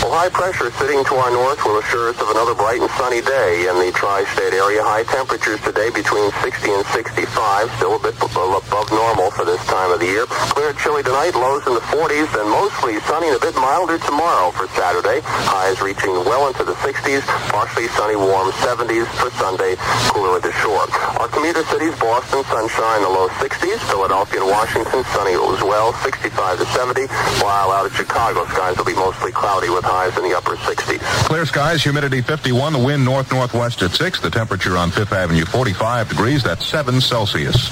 Well, 0.00 0.16
high 0.16 0.30
pressure 0.30 0.70
sitting 0.80 1.04
to 1.04 1.14
our 1.16 1.30
north 1.30 1.62
will 1.64 1.78
assure 1.78 2.08
us 2.08 2.20
of 2.22 2.30
another 2.30 2.54
bright 2.54 2.80
and 2.80 2.88
sunny 2.96 3.20
day 3.20 3.68
in 3.68 3.76
the 3.76 3.92
tri-state 3.92 4.54
area. 4.54 4.82
High 4.82 5.04
temperatures 5.04 5.60
today 5.60 5.90
between 5.90 6.32
60 6.40 6.70
and 6.72 6.86
65, 7.00 7.72
still 7.80 7.96
a 7.96 7.98
bit 7.98 8.12
uh, 8.20 8.28
above 8.28 8.90
normal 8.92 9.30
for 9.32 9.48
this 9.48 9.56
time 9.64 9.88
of 9.88 10.00
the 10.00 10.04
year. 10.04 10.26
Clear 10.52 10.76
chilly 10.76 11.02
tonight, 11.02 11.32
lows 11.32 11.64
in 11.66 11.72
the 11.72 11.80
40s, 11.88 12.28
and 12.36 12.44
mostly 12.52 13.00
sunny 13.08 13.32
and 13.32 13.36
a 13.36 13.40
bit 13.40 13.56
milder 13.56 13.96
tomorrow 14.04 14.52
for 14.52 14.68
Saturday. 14.76 15.24
Highs 15.24 15.80
reaching 15.80 16.12
well 16.28 16.48
into 16.52 16.60
the 16.60 16.76
60s, 16.84 17.24
partially 17.48 17.88
sunny, 17.96 18.20
warm 18.20 18.52
70s 18.60 19.08
for 19.16 19.32
Sunday, 19.40 19.80
cooler 20.12 20.36
at 20.36 20.44
the 20.44 20.52
shore. 20.60 20.84
Our 21.16 21.28
commuter 21.32 21.64
cities, 21.72 21.96
Boston, 21.96 22.44
sunshine, 22.52 23.00
the 23.00 23.08
low 23.08 23.32
60s. 23.40 23.80
Philadelphia 23.88 24.44
and 24.44 24.50
Washington, 24.50 25.00
sunny 25.16 25.40
as 25.40 25.62
well, 25.64 25.96
65 26.04 26.58
to 26.58 26.66
70. 26.76 27.08
While 27.40 27.72
out 27.72 27.88
at 27.88 27.96
Chicago, 27.96 28.44
skies 28.52 28.76
will 28.76 28.84
be 28.84 28.94
mostly 28.94 29.32
cloudy 29.32 29.70
with 29.70 29.84
highs 29.88 30.16
in 30.20 30.24
the 30.28 30.36
upper 30.36 30.56
60s. 30.56 31.00
Clear 31.24 31.46
skies, 31.46 31.82
humidity 31.82 32.20
51, 32.20 32.74
the 32.74 32.78
wind 32.78 33.04
north-northwest 33.04 33.80
at 33.80 33.92
6, 33.92 34.20
the 34.20 34.28
temperature 34.28 34.76
on 34.76 34.90
5th 34.90 35.16
Avenue 35.16 35.46
45 35.46 36.08
degrees, 36.10 36.42
that's 36.42 36.66
7 36.66 36.89
Celsius. 36.98 37.70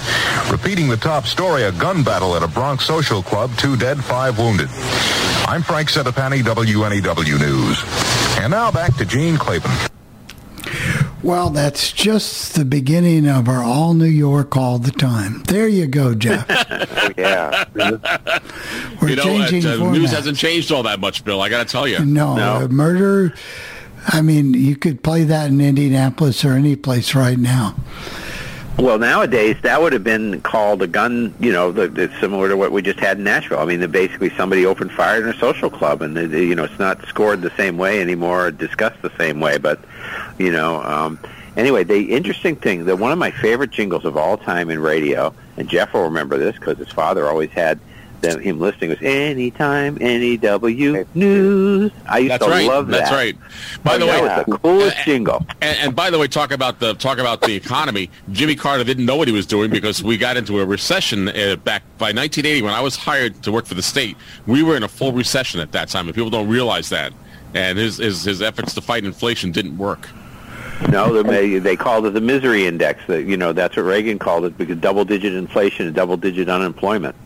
Repeating 0.51 0.89
the 0.89 0.99
top 0.99 1.25
story, 1.25 1.63
a 1.63 1.73
gun 1.73 2.05
battle 2.05 2.37
at 2.37 2.43
a 2.43 2.49
Bronx 2.49 2.85
social 2.85 3.23
club, 3.23 3.51
two 3.57 3.75
dead, 3.75 4.05
five 4.05 4.39
wounded. 4.39 4.69
I'm 5.49 5.63
Frank 5.63 5.89
Settipani, 5.89 6.43
WNEW 6.43 7.41
News. 7.41 7.83
And 8.39 8.51
now 8.51 8.71
back 8.71 8.95
to 8.97 9.07
Gene 9.07 9.39
Klavan. 9.39 9.89
Well, 11.23 11.51
that's 11.51 11.91
just 11.91 12.55
the 12.55 12.65
beginning 12.65 13.29
of 13.29 13.49
our 13.49 13.63
all 13.63 13.93
New 13.95 14.05
York 14.05 14.57
all 14.57 14.79
the 14.79 14.93
time. 14.93 15.43
There 15.45 15.67
you 15.67 15.87
go, 15.87 16.15
Jeff. 16.15 16.47
oh, 16.49 17.11
yeah. 17.19 17.65
We're 19.01 19.09
you 19.09 19.17
know, 19.17 19.23
changing 19.23 19.67
uh, 19.67 19.79
format. 19.79 19.99
news 19.99 20.11
hasn't 20.13 20.37
changed 20.37 20.71
all 20.71 20.85
that 20.85 21.01
much, 21.01 21.25
Bill. 21.25 21.41
I 21.41 21.49
got 21.49 21.67
to 21.67 21.73
tell 21.73 21.89
you. 21.89 22.05
No, 22.05 22.37
uh, 22.37 22.69
murder. 22.69 23.35
I 24.07 24.23
mean, 24.23 24.55
you 24.55 24.77
could 24.77 25.03
play 25.03 25.25
that 25.25 25.51
in 25.51 25.61
Indianapolis 25.61 26.45
or 26.45 26.53
any 26.53 26.77
place 26.77 27.15
right 27.15 27.39
now. 27.39 27.75
Well, 28.79 28.97
nowadays 28.97 29.57
that 29.63 29.83
would 29.83 29.93
have 29.93 30.05
been 30.05 30.41
called 30.43 30.83
a 30.83 30.87
gun. 30.87 31.35
You 31.41 31.51
know, 31.51 31.73
the, 31.73 31.89
the, 31.89 32.13
similar 32.21 32.49
to 32.49 32.57
what 32.57 32.71
we 32.71 32.81
just 32.81 33.01
had 33.01 33.19
in 33.19 33.25
Nashville. 33.25 33.59
I 33.59 33.65
mean, 33.65 33.81
the, 33.81 33.89
basically 33.89 34.31
somebody 34.31 34.65
opened 34.65 34.93
fire 34.93 35.21
in 35.21 35.29
a 35.29 35.37
social 35.39 35.69
club, 35.69 36.01
and 36.01 36.17
the, 36.17 36.29
the, 36.29 36.45
you 36.45 36.55
know, 36.55 36.63
it's 36.63 36.79
not 36.79 37.05
scored 37.07 37.43
the 37.43 37.51
same 37.57 37.77
way 37.77 38.01
anymore, 38.01 38.47
or 38.47 38.51
discussed 38.53 39.03
the 39.03 39.11
same 39.19 39.41
way. 39.41 39.59
But 39.59 39.81
you 40.39 40.53
know, 40.53 40.81
um, 40.85 41.19
anyway, 41.57 41.83
the 41.83 42.13
interesting 42.13 42.55
thing 42.55 42.85
that 42.85 42.97
one 42.97 43.11
of 43.11 43.19
my 43.19 43.33
favorite 43.33 43.73
jingles 43.73 44.05
of 44.05 44.17
all 44.17 44.37
time 44.37 44.71
in 44.71 44.79
radio, 44.79 45.35
and 45.57 45.69
Jeff 45.69 45.93
will 45.93 46.05
remember 46.05 46.39
this 46.39 46.55
because 46.55 46.79
his 46.79 46.91
father 46.91 47.27
always 47.27 47.51
had 47.51 47.81
them, 48.21 48.41
him 48.41 48.61
listening 48.61 48.91
was 48.91 48.99
anytime 49.03 49.97
NEW 49.97 51.07
news. 51.15 51.93
I 52.07 52.19
used 52.19 52.33
That's 52.33 52.45
to 52.45 52.51
right. 52.51 52.67
love 52.67 52.89
that. 52.89 52.99
That's 52.99 53.13
right. 53.13 53.37
By 53.83 53.99
the 53.99 54.07
way, 54.07 54.13
that 54.13 54.47
was 54.47 54.55
the 54.55 54.59
coolest 54.59 54.97
jingle. 55.05 55.45
And, 55.61 55.79
and 55.79 55.97
by 55.97 56.11
the 56.11 56.19
way, 56.19 56.29
talk 56.29 56.51
about 56.51 56.81
the 56.81 56.95
talk 56.95 57.19
about 57.19 57.41
the 57.41 57.55
economy. 57.55 58.11
Jimmy 58.33 58.57
Carter 58.57 58.85
didn't 58.85 59.07
know 59.07 59.17
what 59.17 59.29
he 59.29 59.35
was 59.35 59.47
doing 59.47 59.71
because 59.71 60.03
we 60.03 60.17
got 60.17 60.37
into 60.37 60.61
a 60.61 60.67
recession 60.67 61.29
uh, 61.29 61.57
back 61.57 61.83
by 61.99 62.07
1980 62.07 62.63
when 62.63 62.75
I 62.75 62.81
was 62.81 62.97
hired 62.97 63.43
to 63.43 63.53
work 63.53 63.67
for 63.67 63.75
the 63.75 63.83
state. 63.83 64.17
We 64.47 64.63
were 64.63 64.77
in 64.77 64.83
a 64.83 64.89
full 64.89 65.13
recession 65.13 65.61
at 65.61 65.73
that 65.73 65.89
time, 65.89 66.07
and 66.07 66.15
people 66.15 66.31
don't 66.31 66.49
realize 66.49 66.89
that. 66.91 67.13
And 67.55 67.79
his 67.79 67.99
his, 67.99 68.25
his 68.25 68.43
efforts 68.43 68.75
to 68.75 68.81
fight 68.81 69.05
inflation 69.05 69.53
didn't 69.53 69.79
work. 69.79 70.09
No, 70.89 71.23
they, 71.23 71.59
they 71.59 71.75
called 71.75 72.07
it 72.07 72.15
the 72.15 72.21
misery 72.21 72.67
index. 72.67 73.05
That 73.09 73.25
you 73.25 73.37
know 73.37 73.53
that's 73.53 73.77
what 73.77 73.83
Reagan 73.83 74.19
called 74.19 74.45
it 74.45 74.57
because 74.57 74.79
double-digit 74.79 75.35
inflation 75.35 75.87
and 75.87 75.95
double-digit 75.95 76.49
unemployment. 76.49 77.17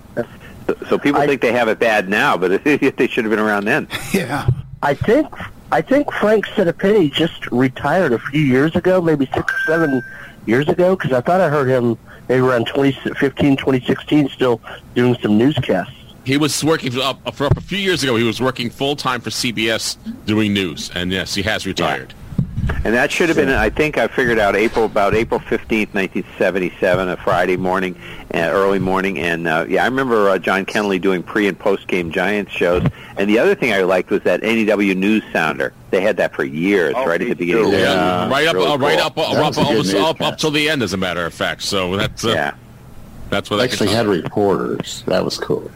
So, 0.67 0.77
so 0.89 0.99
people 0.99 1.21
think 1.23 1.41
they 1.41 1.53
have 1.53 1.69
it 1.69 1.79
bad 1.79 2.09
now, 2.09 2.37
but 2.37 2.63
they 2.65 3.09
should 3.09 3.25
have 3.25 3.31
been 3.31 3.39
around 3.39 3.65
then. 3.65 3.89
Yeah. 4.13 4.49
I 4.83 4.95
think 4.95 5.29
I 5.71 5.81
think 5.81 6.13
Frank 6.13 6.45
Settipani 6.49 7.11
just 7.13 7.51
retired 7.51 8.13
a 8.13 8.19
few 8.19 8.41
years 8.43 8.75
ago, 8.77 9.01
maybe 9.01 9.27
six 9.27 9.53
or 9.53 9.59
seven 9.67 10.03
years 10.45 10.69
ago, 10.69 10.97
because 10.97 11.13
I 11.13 11.21
thought 11.21 11.41
I 11.41 11.49
heard 11.49 11.69
him 11.69 11.97
maybe 12.29 12.41
around 12.41 12.67
2015, 12.67 13.57
2016, 13.57 14.29
still 14.31 14.61
doing 14.95 15.17
some 15.23 15.39
newscasts. 15.39 15.95
He 16.25 16.37
was 16.37 16.63
working 16.63 16.91
for 16.91 17.01
up, 17.01 17.35
for 17.35 17.47
up 17.47 17.57
a 17.57 17.61
few 17.61 17.79
years 17.79 18.03
ago. 18.03 18.17
He 18.17 18.25
was 18.25 18.41
working 18.41 18.71
full 18.71 18.97
time 18.97 19.21
for 19.21 19.31
CBS 19.31 19.97
doing 20.27 20.53
news, 20.53 20.91
and 20.95 21.11
yes, 21.11 21.35
he 21.35 21.43
has 21.43 21.67
retired. 21.67 22.13
And 22.85 22.95
that 22.95 23.11
should 23.11 23.29
have 23.29 23.37
been, 23.37 23.49
I 23.49 23.71
think 23.71 23.99
I 23.99 24.07
figured 24.09 24.39
out 24.39 24.55
April, 24.55 24.85
about 24.85 25.15
April 25.15 25.41
15th, 25.41 25.95
1977, 25.95 27.09
a 27.09 27.17
Friday 27.17 27.57
morning, 27.57 27.97
uh, 28.35 28.39
early 28.39 28.79
morning. 28.79 29.19
And 29.19 29.49
uh, 29.49 29.67
yeah, 29.69 29.83
I 29.83 29.87
remember 29.87 30.29
uh, 30.31 30.39
John 30.39 30.65
Kennelly 30.65 31.01
doing 31.01 31.23
pre 31.23 31.49
and 31.49 31.59
post 31.59 31.89
game 31.89 32.13
Giants 32.13 32.53
shows. 32.53 32.85
And 33.17 33.29
the 33.29 33.39
other 33.39 33.55
thing 33.55 33.73
I 33.73 33.83
liked 33.83 34.11
was 34.11 34.23
that 34.23 34.43
NEW 34.43 34.95
News 34.95 35.23
Sounder. 35.33 35.73
They 35.91 36.01
had 36.01 36.17
that 36.19 36.35
for 36.35 36.45
years, 36.45 36.95
right 36.95 37.21
at 37.21 37.29
the 37.29 37.35
beginning. 37.35 37.65
of 37.67 37.71
the 37.73 37.79
Yeah, 37.79 38.29
right 38.31 38.47
up, 38.47 38.55
Really 38.55 38.67
uh, 38.73 38.77
right 38.79 38.99
cool. 38.99 39.07
up, 39.07 39.19
uh, 39.19 39.23
up, 39.23 39.59
almost 39.59 39.95
up, 39.95 40.21
up 40.21 40.39
till 40.39 40.51
the 40.53 40.69
end, 40.69 40.83
as 40.83 40.93
a 40.93 40.97
matter 40.97 41.25
of 41.27 41.35
fact. 41.35 41.63
So 41.63 41.97
that's 41.97 42.25
uh, 42.25 42.31
Yeah. 42.31 42.55
that's 43.31 43.51
what 43.51 43.57
They 43.57 43.63
I 43.65 43.67
actually 43.67 43.91
had 43.91 44.07
reporters. 44.07 45.03
That 45.07 45.25
was 45.25 45.37
cool. 45.37 45.71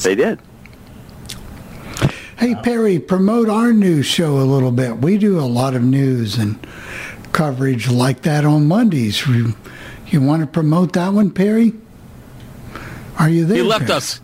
They 0.00 0.14
did. 0.16 0.40
Hey 2.38 2.54
Perry, 2.56 2.98
promote 2.98 3.48
our 3.48 3.72
news 3.72 4.06
show 4.06 4.38
a 4.38 4.44
little 4.44 4.72
bit. 4.72 4.98
We 4.98 5.18
do 5.18 5.38
a 5.38 5.42
lot 5.46 5.74
of 5.74 5.82
news 5.82 6.36
and 6.36 6.58
coverage 7.32 7.88
like 7.90 8.22
that 8.22 8.44
on 8.44 8.66
Mondays. 8.66 9.26
You, 9.26 9.54
you 10.08 10.20
want 10.20 10.40
to 10.42 10.46
promote 10.46 10.92
that 10.94 11.12
one, 11.12 11.30
Perry? 11.30 11.72
Are 13.18 13.28
you 13.28 13.44
there? 13.44 13.58
He 13.58 13.62
left 13.62 13.86
Perry? 13.86 13.96
us. 13.96 14.20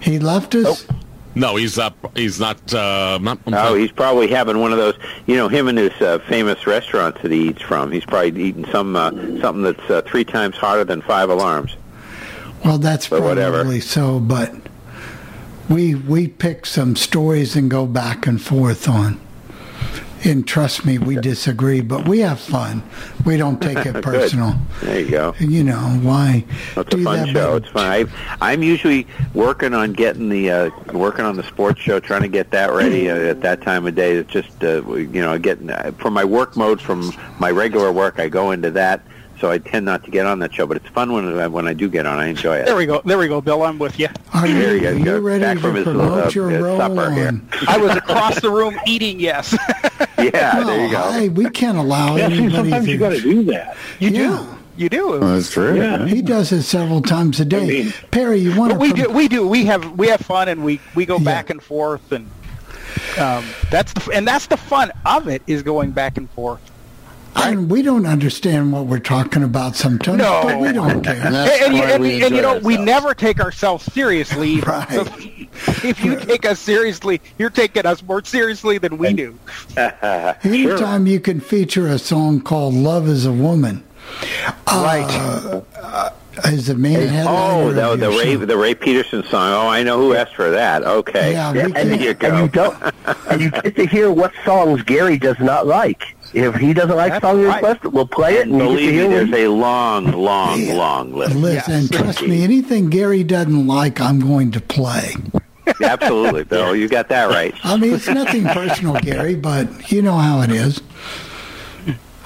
He 0.00 0.18
left 0.18 0.54
us. 0.54 0.86
No, 1.34 1.56
he's 1.56 1.78
up. 1.78 1.94
He's 2.16 2.38
not. 2.40 2.72
Uh, 2.72 3.18
not 3.20 3.38
Oh, 3.46 3.74
he's 3.74 3.92
probably 3.92 4.28
having 4.28 4.58
one 4.60 4.72
of 4.72 4.78
those. 4.78 4.96
You 5.26 5.36
know, 5.36 5.48
him 5.48 5.68
and 5.68 5.76
his 5.78 5.92
uh, 6.00 6.18
famous 6.28 6.66
restaurants 6.66 7.20
that 7.22 7.30
he 7.30 7.48
eats 7.48 7.62
from. 7.62 7.90
He's 7.92 8.04
probably 8.04 8.42
eating 8.42 8.66
some 8.70 8.96
uh, 8.96 9.10
something 9.40 9.62
that's 9.62 9.90
uh, 9.90 10.02
three 10.02 10.24
times 10.24 10.56
hotter 10.56 10.84
than 10.84 11.02
five 11.02 11.28
alarms. 11.30 11.76
Well, 12.64 12.78
that's 12.78 13.06
Or 13.06 13.18
probably 13.20 13.28
whatever. 13.28 13.80
so, 13.82 14.18
but 14.18 14.50
we 15.68 15.94
we 15.94 16.28
pick 16.28 16.66
some 16.66 16.96
stories 16.96 17.56
and 17.56 17.70
go 17.70 17.86
back 17.86 18.26
and 18.26 18.40
forth 18.40 18.88
on. 18.88 19.20
And 20.24 20.48
trust 20.48 20.84
me, 20.84 20.98
we 20.98 21.14
disagree, 21.16 21.82
but 21.82 22.08
we 22.08 22.18
have 22.20 22.40
fun. 22.40 22.82
We 23.24 23.36
don't 23.36 23.60
take 23.62 23.84
it 23.86 24.02
personal. 24.02 24.54
There 24.82 24.98
you 25.00 25.10
go. 25.10 25.34
You 25.38 25.62
know 25.62 25.76
why? 26.02 26.44
It's 26.76 26.94
a 26.94 26.98
fun 26.98 27.28
show. 27.28 27.50
by- 27.52 27.56
It's 27.58 27.68
fun. 27.68 27.84
I, 27.86 28.04
I'm 28.40 28.62
usually 28.62 29.06
working 29.34 29.72
on 29.72 29.92
getting 29.92 30.28
the 30.28 30.50
uh, 30.50 30.70
working 30.92 31.24
on 31.26 31.36
the 31.36 31.44
sports 31.44 31.80
show, 31.80 32.00
trying 32.00 32.22
to 32.22 32.28
get 32.28 32.50
that 32.50 32.72
ready 32.72 33.08
uh, 33.08 33.14
at 33.16 33.40
that 33.42 33.62
time 33.62 33.86
of 33.86 33.94
day. 33.94 34.14
It's 34.16 34.32
just 34.32 34.64
uh, 34.64 34.82
you 34.94 35.20
know 35.20 35.38
getting 35.38 35.70
uh, 35.70 35.92
from 35.98 36.14
my 36.14 36.24
work 36.24 36.56
mode 36.56 36.80
from 36.80 37.12
my 37.38 37.50
regular 37.50 37.92
work. 37.92 38.18
I 38.18 38.28
go 38.28 38.50
into 38.50 38.70
that, 38.72 39.02
so 39.40 39.50
I 39.50 39.58
tend 39.58 39.86
not 39.86 40.04
to 40.04 40.10
get 40.10 40.26
on 40.26 40.38
that 40.40 40.52
show. 40.54 40.66
But 40.66 40.78
it's 40.78 40.88
fun 40.88 41.12
when 41.12 41.38
I, 41.38 41.46
when 41.46 41.66
I 41.68 41.72
do 41.74 41.88
get 41.88 42.06
on. 42.06 42.18
I 42.18 42.26
enjoy 42.26 42.56
it. 42.58 42.66
There 42.66 42.76
we 42.76 42.86
go. 42.86 43.00
There 43.04 43.18
we 43.18 43.28
go, 43.28 43.40
Bill. 43.40 43.62
I'm 43.62 43.78
with 43.78 43.98
you. 43.98 44.08
Are 44.34 44.46
There 44.46 44.74
you, 44.74 44.74
you 44.74 44.80
go. 44.80 44.90
you 44.92 45.04
Go 45.04 45.20
ready 45.20 45.40
back 45.42 45.56
to 45.56 45.62
from 45.62 45.74
his, 45.76 45.86
uh, 45.86 46.30
your 46.34 46.50
his 46.50 46.62
role 46.62 46.78
supper 46.78 47.10
here. 47.12 47.40
I 47.68 47.78
was 47.78 47.94
across 47.96 48.40
the 48.40 48.50
room 48.50 48.76
eating. 48.86 49.20
Yes. 49.20 49.56
Yeah, 50.18 50.64
there 50.64 50.84
you 50.86 50.90
go. 50.90 51.12
Hey, 51.12 51.28
we 51.28 51.48
can't 51.50 51.76
allow 51.76 52.16
Yeah, 52.16 52.28
see, 52.30 52.48
sometimes 52.50 52.86
to 52.86 52.90
you 52.90 52.96
gotta 52.98 53.20
do 53.20 53.44
that. 53.44 53.76
You 54.00 54.08
Yeah. 54.10 54.46
do. 54.76 54.82
You 54.84 54.88
do. 54.88 55.20
that's 55.20 55.50
true. 55.50 55.76
Yeah. 55.76 56.06
He 56.06 56.22
does 56.22 56.52
it 56.52 56.62
several 56.62 57.02
times 57.02 57.38
a 57.38 57.44
day. 57.44 57.90
Perry, 58.10 58.38
you 58.40 58.56
want 58.58 58.72
to? 58.72 58.78
we 58.78 58.92
do. 58.94 59.10
We 59.10 59.28
do. 59.28 59.46
We 59.46 59.66
have. 59.66 59.92
We 59.92 60.08
have 60.08 60.20
fun, 60.20 60.48
and 60.48 60.64
we 60.64 60.80
we 60.94 61.04
go 61.04 61.18
back 61.18 61.50
and 61.50 61.62
forth, 61.62 62.12
and 62.12 62.30
um, 63.18 63.44
that's 63.70 63.92
the 63.92 64.10
and 64.12 64.26
that's 64.26 64.46
the 64.46 64.56
fun 64.56 64.90
of 65.04 65.28
it 65.28 65.42
is 65.46 65.62
going 65.62 65.90
back 65.92 66.16
and 66.16 66.28
forth. 66.30 66.60
And 67.36 67.70
we 67.70 67.82
don't 67.82 68.06
understand 68.06 68.72
what 68.72 68.86
we're 68.86 68.98
talking 68.98 69.42
about 69.42 69.76
sometimes, 69.76 70.18
No. 70.18 70.40
but 70.44 70.58
we 70.58 70.72
don't 70.72 71.02
care. 71.02 71.14
And, 71.16 71.34
and, 71.36 71.74
you, 71.76 71.82
and, 71.82 72.04
and 72.24 72.34
you 72.34 72.42
know, 72.42 72.58
we 72.58 72.76
never 72.76 73.14
take 73.14 73.40
ourselves 73.40 73.84
seriously. 73.92 74.60
Right. 74.66 74.88
So 74.90 75.06
if 75.88 76.04
you 76.04 76.18
take 76.18 76.44
us 76.44 76.58
seriously, 76.60 77.20
you're 77.38 77.50
taking 77.50 77.86
us 77.86 78.02
more 78.02 78.22
seriously 78.24 78.78
than 78.78 78.98
we 78.98 79.12
do. 79.12 79.38
Anytime 79.76 81.06
you 81.06 81.20
can 81.20 81.40
feature 81.40 81.86
a 81.88 81.98
song 81.98 82.40
called 82.40 82.74
"Love 82.74 83.08
Is 83.08 83.26
a 83.26 83.32
Woman," 83.32 83.84
right? 84.66 85.62
Uh, 85.76 86.10
is 86.44 86.66
the 86.66 86.74
main 86.74 87.08
headliner 87.08 87.28
Oh, 87.28 87.68
of 87.70 87.98
the, 88.00 88.10
the 88.10 88.16
Ray 88.18 88.34
show. 88.34 88.44
the 88.44 88.56
Ray 88.56 88.74
Peterson 88.74 89.22
song. 89.24 89.52
Oh, 89.52 89.68
I 89.68 89.82
know 89.82 89.96
who 89.98 90.14
asked 90.14 90.34
for 90.34 90.50
that. 90.50 90.82
Okay, 90.84 91.32
Yeah, 91.32 91.52
we 91.52 91.58
there 91.58 91.70
can- 91.70 92.00
you 92.00 92.10
and 92.20 92.38
you 92.42 92.48
don't, 92.48 92.76
and 93.30 93.40
you 93.40 93.50
get 93.50 93.74
to 93.76 93.86
hear 93.86 94.10
what 94.10 94.32
songs 94.44 94.82
Gary 94.82 95.16
does 95.18 95.38
not 95.38 95.66
like. 95.66 96.14
If 96.36 96.54
he 96.56 96.74
doesn't 96.74 96.94
like 96.94 97.12
That's 97.12 97.22
song 97.22 97.42
right. 97.42 97.54
request, 97.62 97.84
we'll 97.92 98.06
play 98.06 98.34
it. 98.36 98.42
And 98.46 98.52
you 98.52 98.58
Believe 98.58 98.88
me, 98.90 98.92
hear 98.92 99.08
there's 99.08 99.30
what 99.30 99.38
a 99.40 99.48
long, 99.48 100.12
long, 100.12 100.68
long 100.68 101.12
list. 101.14 101.34
Listen, 101.34 101.72
and 101.74 101.90
trust 101.92 102.22
me, 102.22 102.44
anything 102.44 102.90
Gary 102.90 103.24
doesn't 103.24 103.66
like, 103.66 104.00
I'm 104.02 104.20
going 104.20 104.50
to 104.52 104.60
play. 104.60 105.14
Absolutely, 105.82 106.44
Bill. 106.44 106.76
You 106.76 106.88
got 106.88 107.08
that 107.08 107.30
right. 107.30 107.54
I 107.64 107.76
mean, 107.78 107.94
it's 107.94 108.06
nothing 108.06 108.44
personal, 108.44 108.94
Gary, 109.00 109.34
but 109.34 109.90
you 109.90 110.02
know 110.02 110.18
how 110.18 110.42
it 110.42 110.50
is. 110.50 110.82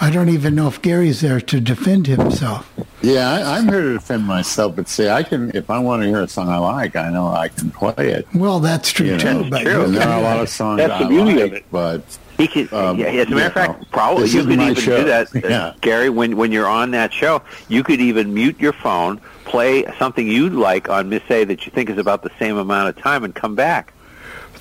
I 0.03 0.11
don't 0.11 0.31
even 0.31 0.55
know 0.55 0.67
if 0.67 0.81
Gary's 0.81 1.21
there 1.21 1.41
to 1.43 1.61
defend 1.61 2.07
himself. 2.07 2.73
Yeah, 3.03 3.29
I, 3.31 3.59
I'm 3.59 3.69
here 3.69 3.83
to 3.83 3.93
defend 3.93 4.25
myself, 4.27 4.75
but 4.75 4.89
see, 4.89 5.09
I 5.09 5.23
can 5.23 5.51
if 5.55 5.69
I 5.71 5.79
want 5.79 6.03
to 6.03 6.09
hear 6.09 6.23
a 6.23 6.27
song 6.29 6.49
I 6.49 6.57
like, 6.57 6.97
I 6.97 7.11
know 7.11 7.29
I 7.29 7.49
can 7.49 7.71
play 7.71 7.93
it. 8.13 8.27
Well, 8.35 8.61
that's 8.61 8.91
true 8.91 9.07
You 9.07 9.19
know, 9.19 9.43
too. 9.43 9.51
But 9.51 9.67
and 9.67 9.95
there 9.95 10.09
are 10.09 10.19
a 10.19 10.23
lot 10.23 10.41
of 10.41 10.49
songs 10.49 10.79
That's 10.79 10.93
I 10.95 11.03
the 11.03 11.09
beauty 11.11 11.35
like, 11.35 11.45
of 11.45 11.53
it. 11.53 11.65
but 11.71 12.19
He 12.41 12.47
could, 12.49 12.73
Um, 12.73 12.99
yeah, 12.99 13.07
as 13.07 13.27
a 13.27 13.31
matter 13.31 13.39
of 13.39 13.45
you 13.45 13.51
fact, 13.51 13.81
know, 13.81 13.87
probably 13.93 14.29
you 14.31 14.41
is 14.41 14.47
could 14.47 14.53
even 14.61 14.75
show. 14.75 14.97
do 14.99 15.05
that, 15.05 15.29
uh, 15.37 15.41
Yeah. 15.49 15.73
Gary. 15.83 16.09
When 16.09 16.37
when 16.37 16.53
you're 16.53 16.67
on 16.69 16.91
that 16.93 17.13
show, 17.13 17.43
you 17.69 17.83
could 17.83 18.01
even 18.01 18.33
mute 18.33 18.57
your 18.59 18.73
phone, 18.73 19.21
play 19.45 19.85
something 19.99 20.27
you'd 20.27 20.55
like 20.55 20.89
on 20.89 21.09
Miss 21.11 21.23
A 21.29 21.45
that 21.45 21.67
you 21.67 21.73
think 21.73 21.91
is 21.91 21.99
about 21.99 22.23
the 22.23 22.31
same 22.39 22.57
amount 22.57 22.89
of 22.89 22.97
time, 23.03 23.25
and 23.25 23.35
come 23.35 23.55
back. 23.55 23.93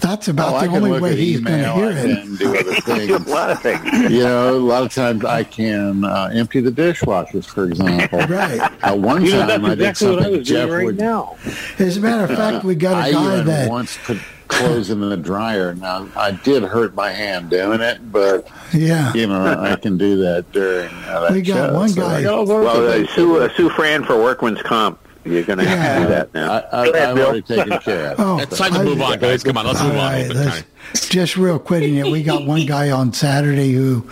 that's 0.02 0.28
about 0.30 0.54
Oh, 0.54 0.56
I 0.58 0.68
the 0.68 0.74
only 0.78 1.00
way 1.02 1.12
at 1.12 1.18
he's 1.18 1.42
going 1.42 1.62
to 1.62 1.74
hear 1.74 1.92
it. 1.92 1.96
can 2.24 2.36
do 2.38 2.50
other 2.50 2.58
You 2.70 2.82
things. 2.82 3.08
do 3.08 3.18
a 3.18 3.24
lot 3.34 3.50
of 3.50 3.62
things. 3.62 3.84
you 4.12 4.24
know, 4.24 4.56
a 4.56 4.58
lot 4.58 4.84
of 4.84 4.94
times 4.94 5.26
I 5.26 5.44
can 5.44 6.06
uh, 6.06 6.30
empty 6.34 6.62
the 6.62 6.72
dishwashers, 6.72 7.46
for 7.46 7.66
example. 7.66 8.20
Right. 8.30 8.60
At 8.82 8.98
one 9.00 9.26
You 9.26 9.32
know, 9.34 9.40
time, 9.48 9.62
that's 9.64 9.64
I 9.64 9.76
did 9.76 9.82
exactly 9.82 10.08
what 10.10 10.20
I 10.20 10.24
something 10.24 10.38
was 10.40 10.48
doing 10.48 10.60
Jeff 10.68 10.70
right 10.72 10.86
would. 10.86 10.98
now. 11.00 11.36
As 11.80 11.98
a 11.98 12.00
matter 12.02 12.24
of 12.32 12.38
fact, 12.38 12.64
we 12.66 12.76
got 12.76 12.96
I 12.96 13.08
a 13.08 13.12
guy 13.14 13.42
that 13.42 13.70
once 13.70 13.98
put 14.06 14.18
clothes 14.60 14.90
in 14.90 15.00
the 15.02 15.18
dryer. 15.18 15.74
Now, 15.76 16.08
I 16.16 16.32
did 16.32 16.64
hurt 16.64 16.94
my 16.96 17.12
hand 17.12 17.50
doing 17.50 17.82
it, 17.82 18.12
but 18.12 18.48
yeah, 18.74 19.14
you 19.14 19.28
know, 19.28 19.60
I 19.60 19.76
can 19.76 19.98
do 19.98 20.18
that 20.18 20.52
during 20.52 20.94
uh, 21.06 21.22
that 21.22 21.32
We 21.32 21.42
got 21.42 21.70
show. 21.70 21.74
one 21.74 21.92
guy- 21.94 22.18
I 22.20 22.24
got 22.24 22.48
Well, 22.48 22.68
of 22.68 22.84
uh, 22.84 23.08
sue 23.16 23.38
uh, 23.42 23.50
sue 23.56 23.70
Fran 23.72 24.04
for 24.04 24.22
workman's 24.22 24.62
comp. 24.62 25.00
You're 25.26 25.44
going 25.44 25.60
to 25.60 25.66
have 25.68 25.98
to 25.98 26.04
do 26.04 26.10
that 26.14 26.34
now. 26.34 26.52
I, 26.72 26.88
I, 26.88 27.10
I've 27.12 27.20
already 27.20 27.42
taken 27.42 27.78
care 27.80 28.12
of. 28.14 28.20
Oh, 28.20 28.40
It's 28.40 28.58
time 28.58 28.74
to 28.74 28.84
move 28.84 29.02
on, 29.02 29.20
guys. 29.20 29.44
Come 29.44 29.58
on, 29.58 29.66
let's 29.68 29.82
move 29.82 29.92
on. 29.92 29.98
right, 29.98 30.14
a 30.26 30.28
little 30.30 30.44
bit, 30.44 30.46
let's- 30.46 31.08
just 31.10 31.36
real 31.38 31.60
quick, 31.60 31.84
you 31.84 32.04
know, 32.04 32.10
we 32.10 32.24
got 32.24 32.46
one 32.48 32.66
guy 32.66 32.90
on 32.90 33.12
Saturday 33.14 33.74
who 33.74 34.10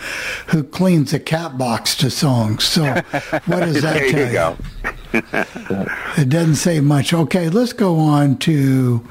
who 0.48 0.62
cleans 0.62 1.10
the 1.10 1.18
cat 1.18 1.56
box 1.58 1.96
to 1.96 2.10
songs. 2.10 2.62
So 2.64 2.84
what 3.46 3.60
does 3.60 3.80
that 3.82 3.94
there 3.98 4.10
tell 4.10 4.26
you 4.26 4.32
go. 4.32 4.56
It 6.18 6.28
doesn't 6.28 6.56
say 6.56 6.80
much. 6.80 7.12
Okay, 7.14 7.48
let's 7.48 7.72
go 7.72 7.98
on 7.98 8.36
to. 8.40 9.04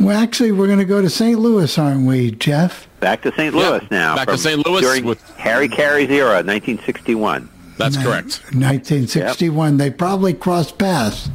Well, 0.00 0.20
actually, 0.20 0.52
we're 0.52 0.66
going 0.66 0.78
to 0.78 0.84
go 0.84 1.00
to 1.00 1.10
St. 1.10 1.38
Louis, 1.38 1.78
aren't 1.78 2.06
we, 2.06 2.30
Jeff? 2.32 2.88
Back 3.00 3.22
to 3.22 3.32
St. 3.34 3.54
Louis 3.54 3.82
now. 3.90 4.16
back 4.16 4.28
to 4.28 4.38
St. 4.38 4.64
Louis 4.66 4.80
during 4.80 5.04
with- 5.04 5.22
Harry 5.36 5.68
Caray's 5.68 6.10
era, 6.10 6.42
1961. 6.42 7.48
That's 7.78 7.96
Ni- 7.96 8.02
correct. 8.04 8.42
1961. 8.54 9.76
They 9.78 9.90
probably 9.90 10.34
crossed 10.34 10.78
paths, 10.78 11.30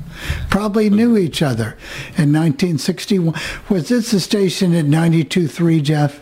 probably 0.50 0.90
knew 0.90 1.18
each 1.18 1.42
other. 1.42 1.78
In 2.18 2.32
1961, 2.32 3.34
was 3.70 3.90
this 3.90 4.12
the 4.12 4.20
station 4.20 4.74
at 4.76 4.86
92.3, 4.86 5.82
Jeff? 5.82 6.22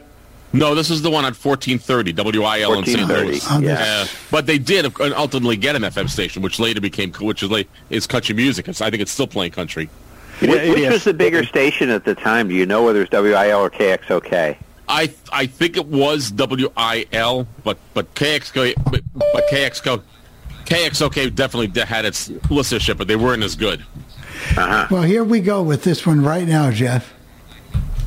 No, 0.53 0.73
this 0.73 0.89
is 0.89 1.01
the 1.01 1.11
one 1.11 1.25
at 1.25 1.35
1430 1.35 2.13
WIL 2.13 2.73
in 2.79 2.85
St. 2.85 2.97
1430, 3.09 3.27
Louis. 3.27 3.45
Oh, 3.51 3.59
yeah. 3.59 4.03
Uh, 4.03 4.07
but 4.31 4.45
they 4.45 4.57
did 4.57 4.85
ultimately 5.01 5.57
get 5.57 5.75
an 5.75 5.81
FM 5.81 6.09
station, 6.09 6.41
which 6.41 6.59
later 6.59 6.79
became, 6.79 7.11
which 7.13 7.43
is 7.43 7.51
late, 7.51 7.69
is 7.89 8.07
country 8.07 8.33
music. 8.33 8.67
It's, 8.69 8.79
I 8.79 8.89
think 8.89 9.01
it's 9.01 9.11
still 9.11 9.27
playing 9.27 9.51
country. 9.51 9.89
Which, 10.41 10.49
which 10.49 10.89
was 10.89 11.03
the 11.03 11.13
bigger 11.13 11.43
station 11.45 11.89
at 11.89 12.03
the 12.03 12.15
time? 12.15 12.49
Do 12.49 12.55
you 12.55 12.65
know 12.65 12.83
whether 12.83 13.01
it's 13.01 13.11
WIL 13.11 13.59
or 13.59 13.69
KXOK? 13.69 14.57
I 14.87 15.13
I 15.31 15.47
think 15.47 15.77
it 15.77 15.87
was 15.87 16.31
WIL, 16.31 17.47
but 17.63 17.77
but 17.93 18.13
KXK 18.13 18.75
but, 18.91 19.01
but 19.13 19.43
KXK 19.51 20.01
KXOK 20.65 21.33
definitely 21.33 21.81
had 21.81 22.05
its 22.05 22.29
listenership, 22.29 22.97
but 22.97 23.07
they 23.07 23.15
weren't 23.15 23.43
as 23.43 23.55
good. 23.55 23.83
Uh-huh. 24.57 24.87
Well, 24.91 25.03
here 25.03 25.23
we 25.23 25.39
go 25.39 25.63
with 25.63 25.83
this 25.83 26.05
one 26.05 26.23
right 26.23 26.47
now, 26.47 26.69
Jeff. 26.69 27.14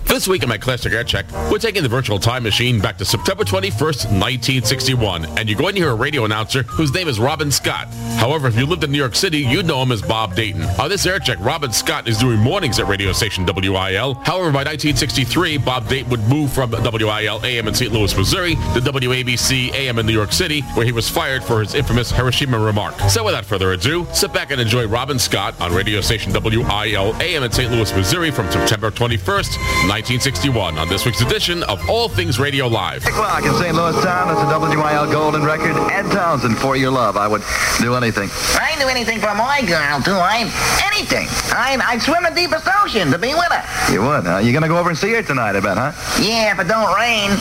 This 0.08 0.26
week 0.26 0.42
in 0.42 0.48
my 0.48 0.56
classic 0.56 0.94
air 0.94 1.04
check, 1.04 1.26
we're 1.50 1.58
taking 1.58 1.82
the 1.82 1.88
virtual 1.88 2.18
time 2.18 2.42
machine 2.42 2.80
back 2.80 2.96
to 2.96 3.04
September 3.04 3.44
21st, 3.44 4.08
1961, 4.08 5.26
and 5.38 5.48
you're 5.48 5.58
going 5.58 5.74
to 5.74 5.80
hear 5.82 5.90
a 5.90 5.94
radio 5.94 6.24
announcer 6.24 6.62
whose 6.62 6.94
name 6.94 7.08
is 7.08 7.20
Robin 7.20 7.50
Scott. 7.50 7.88
However, 8.16 8.48
if 8.48 8.56
you 8.56 8.64
lived 8.64 8.82
in 8.82 8.90
New 8.90 8.96
York 8.98 9.14
City, 9.14 9.38
you'd 9.38 9.66
know 9.66 9.82
him 9.82 9.92
as 9.92 10.00
Bob 10.00 10.34
Dayton. 10.34 10.62
On 10.80 10.88
this 10.88 11.04
air 11.04 11.18
check, 11.18 11.38
Robin 11.40 11.70
Scott 11.72 12.08
is 12.08 12.16
doing 12.16 12.38
mornings 12.38 12.80
at 12.80 12.88
radio 12.88 13.12
station 13.12 13.44
WIL. 13.44 14.14
However, 14.14 14.50
by 14.50 14.64
1963, 14.64 15.58
Bob 15.58 15.86
Dayton 15.88 16.10
would 16.10 16.26
move 16.26 16.50
from 16.52 16.70
WIL 16.70 17.44
AM 17.44 17.68
in 17.68 17.74
St. 17.74 17.92
Louis, 17.92 18.16
Missouri 18.16 18.54
to 18.54 18.80
WABC 18.80 19.74
AM 19.74 19.98
in 19.98 20.06
New 20.06 20.14
York 20.14 20.32
City, 20.32 20.62
where 20.72 20.86
he 20.86 20.92
was 20.92 21.08
fired 21.08 21.44
for 21.44 21.60
his 21.60 21.74
infamous 21.74 22.10
Hiroshima 22.10 22.58
remark. 22.58 22.98
So 23.10 23.24
without 23.24 23.44
further 23.44 23.72
ado, 23.72 24.06
sit 24.14 24.32
back 24.32 24.52
and 24.52 24.60
enjoy 24.60 24.86
Robin 24.88 25.18
Scott 25.18 25.54
on 25.60 25.74
radio 25.74 26.00
station 26.00 26.32
WIL 26.32 27.14
AM 27.20 27.42
in 27.42 27.52
St. 27.52 27.70
Louis, 27.70 27.94
Missouri 27.94 28.30
from 28.30 28.50
September 28.50 28.90
21st, 28.90 29.88
1961 29.98 30.78
on 30.78 30.88
this 30.88 31.04
week's 31.04 31.20
edition 31.22 31.64
of 31.64 31.82
All 31.90 32.08
Things 32.08 32.38
Radio 32.38 32.68
Live. 32.68 33.04
o'clock 33.04 33.42
in 33.42 33.52
St. 33.54 33.74
Louis 33.74 34.00
town. 34.04 34.28
That's 34.28 34.38
a 34.40 34.46
WIL 34.46 35.10
Golden 35.10 35.42
record. 35.42 35.74
Ed 35.90 36.04
Townsend, 36.14 36.56
For 36.56 36.76
Your 36.76 36.92
Love. 36.92 37.16
I 37.16 37.26
would 37.26 37.42
do 37.80 37.96
anything. 37.96 38.30
I'd 38.62 38.78
do 38.78 38.86
anything 38.86 39.18
for 39.18 39.34
my 39.34 39.60
girl, 39.66 39.98
too. 40.00 40.14
I'm 40.14 40.46
anything. 40.94 41.26
I, 41.50 41.82
I'd 41.82 42.00
swim 42.00 42.22
the 42.22 42.30
deepest 42.30 42.68
ocean 42.80 43.10
to 43.10 43.18
be 43.18 43.34
with 43.34 43.50
her. 43.50 43.92
You 43.92 44.02
would, 44.02 44.22
huh? 44.24 44.38
You 44.38 44.52
gonna 44.52 44.68
go 44.68 44.78
over 44.78 44.88
and 44.88 44.96
see 44.96 45.10
her 45.14 45.22
tonight, 45.22 45.56
I 45.56 45.60
bet, 45.66 45.76
huh? 45.76 45.90
Yeah, 46.22 46.54
if 46.54 46.60
it 46.62 46.68
don't 46.70 46.94
rain. 46.94 47.34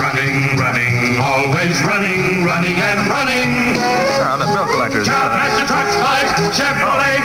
Running, 0.00 0.56
running, 0.56 1.20
always 1.20 1.76
running, 1.84 2.48
running 2.48 2.80
and 2.80 3.00
running. 3.12 3.76
Oh, 4.24 4.40
the 4.40 4.48
bill 4.48 4.64
collectors. 4.72 5.04
Jobmaster 5.06 5.66
trucks 5.68 5.96
like 6.00 6.28
Chevrolet 6.56 7.20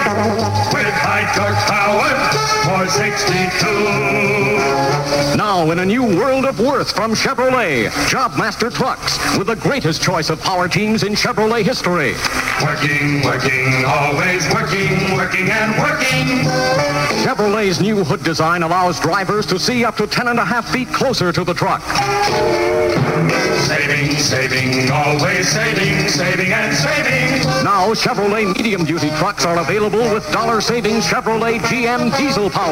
with 0.76 0.92
high 1.00 1.24
torque 1.32 1.56
power 1.72 1.75
for 2.78 2.88
62. 2.90 3.66
Now, 5.38 5.72
in 5.72 5.80
a 5.80 5.86
new 5.86 6.04
world 6.04 6.46
of 6.46 6.60
worth 6.60 6.92
from 6.92 7.14
Chevrolet, 7.14 7.90
Jobmaster 8.10 8.74
Trucks, 8.74 9.18
with 9.38 9.48
the 9.48 9.56
greatest 9.56 10.02
choice 10.02 10.30
of 10.30 10.42
power 10.42 10.68
teams 10.68 11.04
in 11.04 11.14
Chevrolet 11.14 11.64
history. 11.64 12.14
Working, 12.64 13.22
working, 13.24 13.86
always 13.86 14.44
working, 14.54 15.16
working 15.16 15.50
and 15.50 15.72
working. 15.80 16.46
Chevrolet's 17.24 17.80
new 17.80 18.04
hood 18.04 18.24
design 18.24 18.64
allows 18.64 19.00
drivers 19.00 19.46
to 19.48 19.60
see 19.60 19.86
up 19.86 19.96
to 19.98 20.08
10 20.08 20.28
and 20.28 20.40
a 20.40 20.46
half 20.46 20.68
feet 20.70 20.90
closer 20.90 21.32
to 21.32 21.44
the 21.44 21.54
truck. 21.54 21.82
Saving, 23.68 24.12
saving, 24.18 24.92
always 24.92 25.48
saving, 25.48 26.08
saving 26.10 26.52
and 26.52 26.76
saving. 26.76 27.64
Now, 27.64 27.94
Chevrolet 27.94 28.56
medium-duty 28.56 29.10
trucks 29.18 29.46
are 29.46 29.58
available 29.60 30.14
with 30.14 30.30
dollar-saving 30.32 30.98
Chevrolet 30.98 31.60
GM 31.60 32.16
diesel 32.18 32.50
power. 32.50 32.65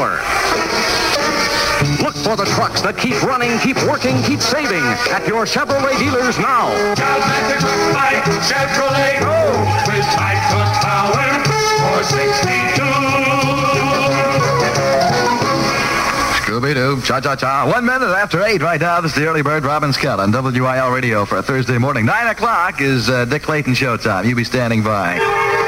Look 2.01 2.15
for 2.15 2.35
the 2.35 2.45
trucks 2.55 2.81
that 2.81 2.97
keep 2.97 3.21
running, 3.21 3.59
keep 3.59 3.77
working, 3.83 4.21
keep 4.23 4.41
saving 4.41 4.83
at 5.13 5.27
your 5.27 5.45
Chevrolet 5.45 5.97
dealers 5.99 6.39
now. 6.39 6.73
Jobmaster 6.97 7.59
trucks 7.61 7.93
like 7.93 8.23
Chevrolet 8.41 9.21
with 9.85 10.07
high 10.17 10.39
torque 10.49 10.81
power 10.81 11.21
for 11.79 12.03
62. 12.03 12.83
Scooby-Doo, 16.43 17.01
cha-cha-cha. 17.01 17.71
One 17.71 17.85
minute 17.85 18.09
after 18.09 18.43
eight 18.43 18.61
right 18.61 18.79
now. 18.79 19.01
This 19.01 19.11
is 19.11 19.17
the 19.17 19.27
Early 19.27 19.41
Bird 19.41 19.63
Robin 19.63 19.93
Scott 19.93 20.19
on 20.19 20.31
WIL 20.31 20.91
Radio 20.91 21.25
for 21.25 21.37
a 21.37 21.43
Thursday 21.43 21.77
morning. 21.77 22.05
Nine 22.05 22.27
o'clock 22.27 22.81
is 22.81 23.09
uh, 23.09 23.25
Dick 23.25 23.43
Clayton 23.43 23.73
showtime. 23.73 24.25
You 24.25 24.35
be 24.35 24.43
standing 24.43 24.83
by. 24.83 25.62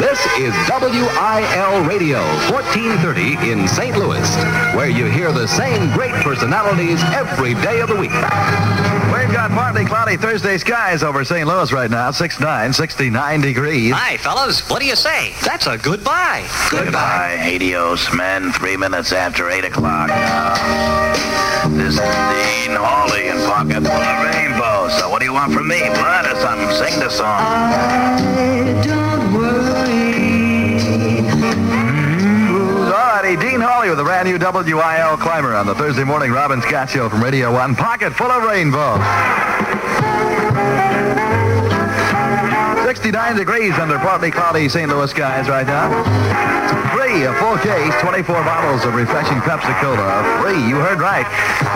This 0.00 0.24
is 0.38 0.54
WIL 0.66 1.84
Radio 1.84 2.20
1430 2.48 3.52
in 3.52 3.68
St. 3.68 3.94
Louis, 3.98 4.26
where 4.74 4.88
you 4.88 5.04
hear 5.04 5.30
the 5.30 5.46
same 5.46 5.92
great 5.92 6.14
personalities 6.24 7.02
every 7.12 7.52
day 7.52 7.80
of 7.80 7.88
the 7.90 7.96
week. 7.96 8.10
We've 8.10 9.30
got 9.30 9.50
partly 9.50 9.84
cloudy 9.84 10.16
Thursday 10.16 10.56
skies 10.56 11.02
over 11.02 11.22
St. 11.22 11.46
Louis 11.46 11.70
right 11.70 11.90
now. 11.90 12.10
69, 12.12 12.72
69 12.72 13.40
degrees. 13.42 13.92
Hi, 13.94 14.16
fellas. 14.16 14.66
What 14.70 14.80
do 14.80 14.86
you 14.86 14.96
say? 14.96 15.34
That's 15.44 15.66
a 15.66 15.76
goodbye. 15.76 16.48
Goodbye, 16.70 17.52
adios, 17.54 18.10
men. 18.14 18.52
Three 18.52 18.78
minutes 18.78 19.12
after 19.12 19.50
8 19.50 19.66
o'clock. 19.66 20.08
This 21.72 21.92
is 21.92 22.00
Dean 22.00 22.74
Hawley 22.74 23.28
in 23.28 23.36
Pocket 23.44 23.82
Full 23.82 23.92
of 23.92 24.34
Rainbow. 24.34 24.88
So 24.98 25.10
what 25.10 25.18
do 25.18 25.26
you 25.26 25.34
want 25.34 25.52
from 25.52 25.68
me? 25.68 25.80
Blood 25.90 26.24
or 26.24 26.40
something? 26.40 26.70
Sing 26.70 26.98
the 26.98 27.10
song. 27.10 29.19
Alrighty, 33.20 33.38
Dean 33.38 33.60
Hawley 33.60 33.90
with 33.90 34.00
a 34.00 34.02
brand 34.02 34.26
new 34.26 34.38
WIL 34.38 35.16
climber 35.18 35.54
on 35.54 35.66
the 35.66 35.74
Thursday 35.74 36.04
morning 36.04 36.32
Robin 36.32 36.62
Scott 36.62 36.88
Show 36.88 37.10
from 37.10 37.22
Radio 37.22 37.52
1. 37.52 37.74
Pocket 37.76 38.14
full 38.14 38.30
of 38.30 38.42
rainbow. 38.44 38.96
69 42.90 43.36
degrees 43.36 43.72
under 43.78 44.00
partly 44.00 44.32
cloudy 44.32 44.68
St. 44.68 44.90
Louis 44.90 45.08
skies 45.08 45.48
right 45.48 45.64
now. 45.64 45.86
Free, 46.90 47.22
a 47.22 47.32
full 47.34 47.56
case, 47.58 47.94
24 48.02 48.42
bottles 48.42 48.84
of 48.84 48.96
refreshing 48.96 49.38
Pepsi 49.46 49.70
Cola. 49.80 50.26
Free, 50.42 50.58
you 50.66 50.74
heard 50.74 50.98
right. 50.98 51.22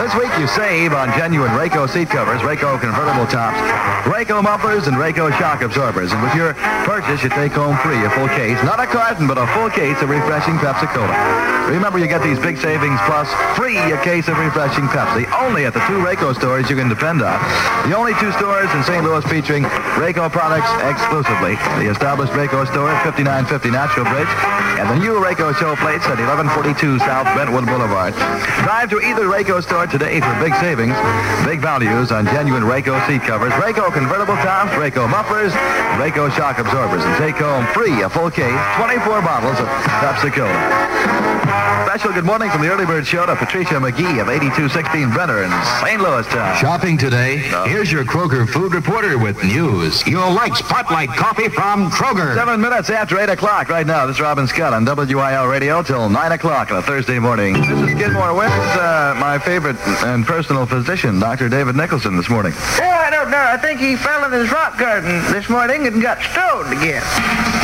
This 0.03 0.13
week 0.19 0.33
you 0.41 0.49
save 0.49 0.93
on 0.93 1.17
genuine 1.17 1.53
Rayco 1.53 1.89
seat 1.89 2.11
covers, 2.11 2.41
Rayco 2.41 2.81
convertible 2.81 3.27
tops, 3.27 3.63
Rayco 4.11 4.43
mufflers, 4.43 4.89
and 4.89 4.97
Rayco 4.97 5.31
shock 5.39 5.63
absorbers. 5.63 6.11
And 6.11 6.21
with 6.21 6.35
your 6.35 6.55
purchase, 6.83 7.23
you 7.23 7.31
take 7.31 7.53
home 7.53 7.79
free 7.79 8.03
a 8.05 8.11
full 8.11 8.27
case, 8.35 8.59
not 8.65 8.81
a 8.81 8.87
carton, 8.87 9.29
but 9.29 9.39
a 9.39 9.47
full 9.55 9.71
case 9.71 10.03
of 10.03 10.11
refreshing 10.11 10.55
Pepsi 10.59 10.93
Cola. 10.93 11.55
Remember, 11.71 11.99
you 11.99 12.07
get 12.07 12.23
these 12.23 12.39
big 12.39 12.59
savings 12.59 12.99
plus 13.07 13.31
free 13.57 13.79
a 13.79 14.03
case 14.05 14.29
of 14.29 14.37
refreshing 14.37 14.85
Pepsi 14.85 15.25
only 15.41 15.65
at 15.65 15.73
the 15.73 15.81
two 15.87 15.97
Rayco 16.03 16.35
stores 16.35 16.69
you 16.69 16.77
can 16.77 16.91
depend 16.91 17.23
on. 17.23 17.41
The 17.89 17.97
only 17.97 18.13
two 18.21 18.33
stores 18.33 18.69
in 18.75 18.83
St. 18.85 19.03
Louis 19.03 19.25
featuring 19.25 19.65
Rayco 19.97 20.31
products 20.31 20.69
exclusively. 21.05 21.57
The 21.85 21.93
established 21.93 22.33
Rayco 22.33 22.65
store 22.65 22.89
at 22.89 23.05
5950 23.05 23.71
Natural 23.71 24.09
Bridge 24.09 24.33
and 24.81 24.89
the 24.89 24.97
new 24.97 25.21
Rayco 25.21 25.53
show 25.53 25.77
plates 25.77 26.09
at 26.09 26.17
1142 26.17 26.99
South 27.05 27.29
Brentwood 27.37 27.67
Boulevard. 27.67 28.17
Drive 28.65 28.89
to 28.91 29.01
either 29.05 29.29
Rayco 29.29 29.63
store 29.63 29.87
today 29.87 30.21
for 30.21 30.33
big 30.41 30.57
savings, 30.57 30.97
big 31.45 31.61
values 31.61 32.11
on 32.11 32.25
genuine 32.33 32.65
Rayco 32.65 32.97
seat 33.07 33.21
covers, 33.23 33.53
Rayco 33.61 33.93
convertible 33.93 34.37
tops, 34.41 34.73
Rayco 34.73 35.09
mufflers, 35.09 35.53
Rayco 36.01 36.33
shock 36.33 36.59
absorbers, 36.59 37.05
and 37.05 37.15
take 37.21 37.37
home 37.37 37.67
free 37.77 38.01
a 38.03 38.09
full 38.09 38.31
case, 38.31 38.59
24 38.81 39.21
bottles 39.21 39.61
of 39.61 39.69
Pepsi 40.01 40.33
Cola. 40.33 41.34
Special 41.45 42.13
good 42.13 42.25
morning 42.25 42.51
from 42.51 42.63
the 42.63 42.69
early 42.69 42.87
bird 42.87 43.07
show 43.07 43.27
to 43.27 43.37
Patricia 43.37 43.75
McGee 43.75 44.21
of 44.21 44.29
8216 44.29 45.11
Brenner 45.11 45.43
in 45.45 45.51
St. 45.85 46.01
Louis 46.01 46.27
town. 46.29 46.57
Shopping 46.57 46.97
today. 46.97 47.47
No. 47.51 47.65
Here's 47.65 47.93
your 47.93 48.05
Kroger 48.05 48.49
food 48.49 48.73
reporter 48.73 49.19
with 49.19 49.37
news. 49.45 50.05
You'll 50.07 50.33
like 50.33 50.57
Spotlight 50.57 51.11
Coffee 51.11 51.51
from 51.51 51.91
Kroger. 51.91 52.35
Seven 52.35 52.61
minutes 52.61 52.89
after 52.89 53.19
8 53.19 53.29
o'clock 53.29 53.69
right 53.69 53.87
now. 53.87 54.07
This 54.07 54.17
is 54.17 54.21
Robin 54.23 54.47
Scott 54.47 54.73
on 54.73 54.85
WIL 54.87 55.47
Radio 55.47 55.83
till 55.83 56.09
9 56.09 56.33
o'clock 56.33 56.71
on 56.71 56.79
a 56.79 56.83
Thursday 56.83 57.19
morning. 57.19 57.55
This 57.55 57.69
is 57.69 57.91
Skidmore. 57.91 58.35
Where's 58.35 58.51
uh, 58.51 59.15
my 59.19 59.39
favorite 59.39 59.77
and 60.05 60.25
personal 60.25 60.65
physician, 60.65 61.21
Dr. 61.21 61.51
David 61.51 61.77
Nicholson, 61.77 62.17
this 62.17 62.31
morning? 62.31 62.53
Oh, 62.57 62.83
I 62.83 63.11
don't 63.11 63.31
know. 63.31 63.37
I 63.37 63.59
think 63.59 63.81
he 63.81 63.97
fell 63.97 64.25
in 64.25 64.33
his 64.33 64.51
rock 64.51 64.79
garden 64.79 65.21
this 65.33 65.51
morning 65.51 65.87
and 65.87 66.01
got 66.01 66.23
stoned 66.23 66.73
again. 66.73 67.03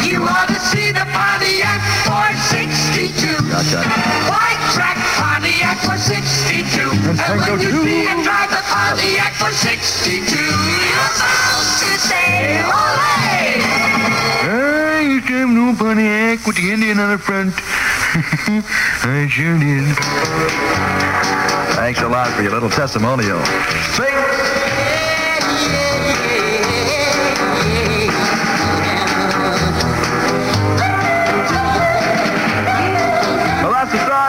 You 0.05 0.23
ought 0.23 0.49
to 0.49 0.61
see 0.61 0.93
the 0.93 1.07
party 1.13 1.63
at 1.63 1.81
460. 2.05 2.80
82. 3.01 3.33
Gotcha. 3.49 3.81
White 4.29 4.61
track 4.77 4.99
Pontiac 5.17 5.79
for 5.81 5.97
62. 5.97 6.85
And, 7.09 7.19
and 7.19 7.41
when 7.41 7.61
you 7.63 7.83
see 7.83 8.07
and 8.07 8.23
drive 8.23 8.51
the 8.51 8.61
Pontiac 8.69 9.33
for 9.41 9.51
62, 9.51 10.37
you're 10.37 11.15
bound 11.17 11.65
to 11.81 11.97
say, 11.97 12.61
Olay! 12.61 13.57
I 14.45 15.01
used 15.01 15.27
to 15.29 15.33
have 15.33 15.49
an 15.49 15.57
old 15.57 15.79
Pontiac 15.79 16.47
with 16.47 16.57
the 16.57 16.71
Indian 16.71 16.99
on 16.99 17.13
the 17.13 17.19
front. 17.19 17.55
I 17.57 19.27
sure 19.31 19.59
did. 19.59 19.97
Thanks 21.77 22.03
a 22.03 22.09
lot 22.09 22.29
for 22.35 22.43
your 22.43 22.53
little 22.53 22.69
testimonial. 22.69 23.43
Sing! 23.97 24.80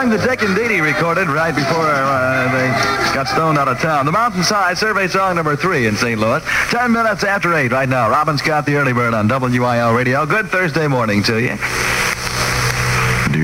That's 0.02 0.14
the 0.14 0.18
song 0.18 0.26
that 0.26 0.38
Dick 0.38 0.48
and 0.48 0.56
Dee 0.56 0.66
Dee 0.66 0.80
recorded 0.80 1.28
right 1.28 1.54
before 1.54 1.86
uh, 1.86 2.50
they 2.50 2.66
got 3.14 3.28
stoned 3.28 3.56
out 3.56 3.68
of 3.68 3.78
town. 3.78 4.04
The 4.04 4.10
Mountain's 4.10 4.48
High 4.48 4.74
Survey 4.74 5.06
song 5.06 5.36
number 5.36 5.54
three 5.54 5.86
in 5.86 5.94
St. 5.94 6.18
Louis. 6.18 6.42
Ten 6.70 6.90
minutes 6.90 7.22
after 7.22 7.54
eight 7.54 7.70
right 7.70 7.88
now. 7.88 8.10
Robin 8.10 8.36
Scott, 8.36 8.66
the 8.66 8.74
early 8.74 8.92
bird 8.92 9.14
on 9.14 9.28
WIL 9.28 9.94
Radio. 9.94 10.26
Good 10.26 10.48
Thursday 10.48 10.88
morning 10.88 11.22
to 11.24 11.40
you. 11.40 11.56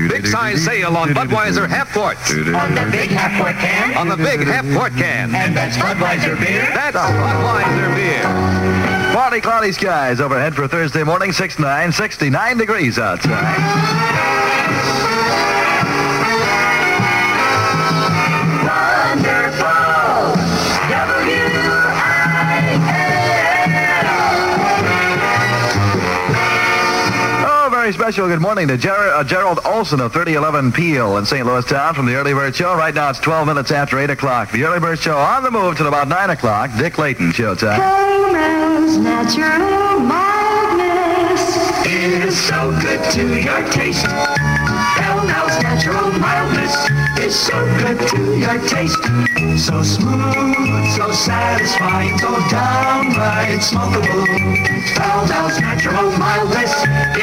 Big 0.09 0.27
size 0.27 0.63
sale 0.63 0.97
on 0.97 1.09
Budweiser 1.09 1.67
half 1.67 1.93
quarts. 1.93 2.29
On 2.29 2.75
the 2.75 2.89
big 2.91 3.09
half 3.09 3.39
quart 3.39 3.55
can. 3.55 3.95
On 3.95 4.09
the 4.09 4.17
big 4.17 4.45
half 4.45 4.69
quart 4.75 4.91
can. 4.93 5.33
And 5.33 5.55
that's 5.55 5.77
Budweiser 5.77 6.37
beer. 6.39 6.67
That's 6.73 6.97
Budweiser 6.97 7.95
beer. 7.95 9.13
Partly 9.13 9.39
cloudy 9.39 9.71
skies 9.71 10.19
overhead 10.19 10.55
for 10.55 10.67
Thursday 10.67 11.03
morning, 11.03 11.31
69, 11.31 11.93
69 11.93 12.57
degrees 12.57 12.99
outside. 12.99 15.08
Very 27.89 28.05
special 28.05 28.27
good 28.27 28.39
morning 28.41 28.67
to 28.67 28.77
Ger- 28.77 29.13
uh, 29.13 29.23
Gerald 29.23 29.59
Olson 29.65 29.99
of 29.99 30.13
3011 30.13 30.71
Peel 30.71 31.17
in 31.17 31.25
St. 31.25 31.43
Louis 31.43 31.65
Town 31.65 31.95
from 31.95 32.05
the 32.05 32.13
Early 32.13 32.33
Bird 32.33 32.55
Show. 32.55 32.75
Right 32.75 32.93
now 32.93 33.09
it's 33.09 33.19
12 33.19 33.47
minutes 33.47 33.71
after 33.71 33.97
8 33.97 34.11
o'clock. 34.11 34.51
The 34.51 34.63
Early 34.63 34.79
Bird 34.79 34.99
Show 34.99 35.17
on 35.17 35.41
the 35.41 35.49
move 35.49 35.75
till 35.75 35.87
about 35.87 36.07
9 36.07 36.29
o'clock. 36.29 36.69
Dick 36.77 36.99
Layton 36.99 37.31
showtime. 37.31 37.77
Coleman's 37.79 38.97
natural 38.97 39.99
mildness 40.01 41.41
is 41.87 42.37
so 42.39 42.71
good 42.79 43.03
to 43.13 43.41
your 43.41 43.67
taste. 43.71 44.05
Natural 45.79 46.11
mildness 46.19 46.75
is 47.21 47.39
so 47.39 47.53
good 47.77 48.05
to 48.09 48.37
your 48.37 48.59
taste. 48.67 49.01
So 49.65 49.81
smooth, 49.81 50.91
so 50.97 51.09
satisfying, 51.13 52.17
so 52.17 52.37
downright 52.49 53.61
smokable. 53.61 54.27
Mall's 54.99 55.57
natural 55.61 56.11
mildness 56.17 56.73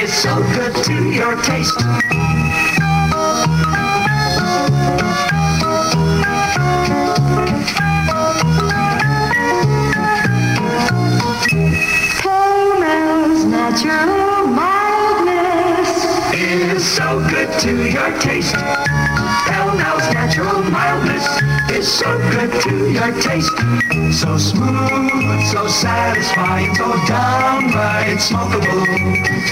is 0.00 0.10
so 0.10 0.36
good 0.54 0.74
to 0.84 0.94
your 1.12 1.36
taste. 1.42 1.76
Pall 12.22 12.80
Mall's 12.80 13.44
natural 13.44 14.46
mildness 14.46 14.75
so 16.86 17.18
good 17.28 17.50
to 17.58 17.90
your 17.90 18.16
taste. 18.20 18.54
Pall 18.54 19.74
Mall's 19.76 20.08
natural 20.14 20.62
mildness 20.70 21.26
is 21.70 21.92
so 21.92 22.16
good 22.30 22.50
to 22.62 22.90
your 22.92 23.12
taste. 23.20 23.58
So 24.12 24.38
smooth, 24.38 25.42
so 25.50 25.66
satisfying, 25.66 26.74
so 26.76 26.92
downright 27.06 28.18
smokeable. 28.18 28.86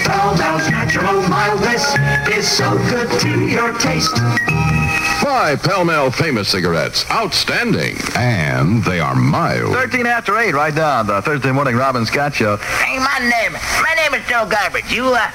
Pall 0.05 0.37
Mall's 0.37 0.69
natural 0.69 1.21
mildness 1.27 1.85
is 2.29 2.47
so 2.47 2.77
good 2.89 3.09
to 3.19 3.45
your 3.45 3.73
taste. 3.79 4.15
Five 5.25 5.63
Pall 5.63 5.85
Mall 5.85 6.11
famous 6.11 6.47
cigarettes. 6.49 7.03
Outstanding. 7.09 7.97
And 8.15 8.83
they 8.83 8.99
are 8.99 9.15
mild. 9.15 9.73
13 9.73 10.05
after 10.05 10.37
8 10.37 10.53
right 10.53 10.71
now 10.71 10.99
on 10.99 11.07
the 11.07 11.19
Thursday 11.19 11.51
morning 11.51 11.75
Robin 11.75 12.05
Scott 12.05 12.35
Show. 12.35 12.57
Hey, 12.57 12.99
my 12.99 13.17
name, 13.17 13.53
my 13.81 13.95
name 13.95 14.13
is 14.13 14.23
Joe 14.29 14.47
Garbage. 14.47 14.93
You, 14.93 15.15
uh, 15.15 15.31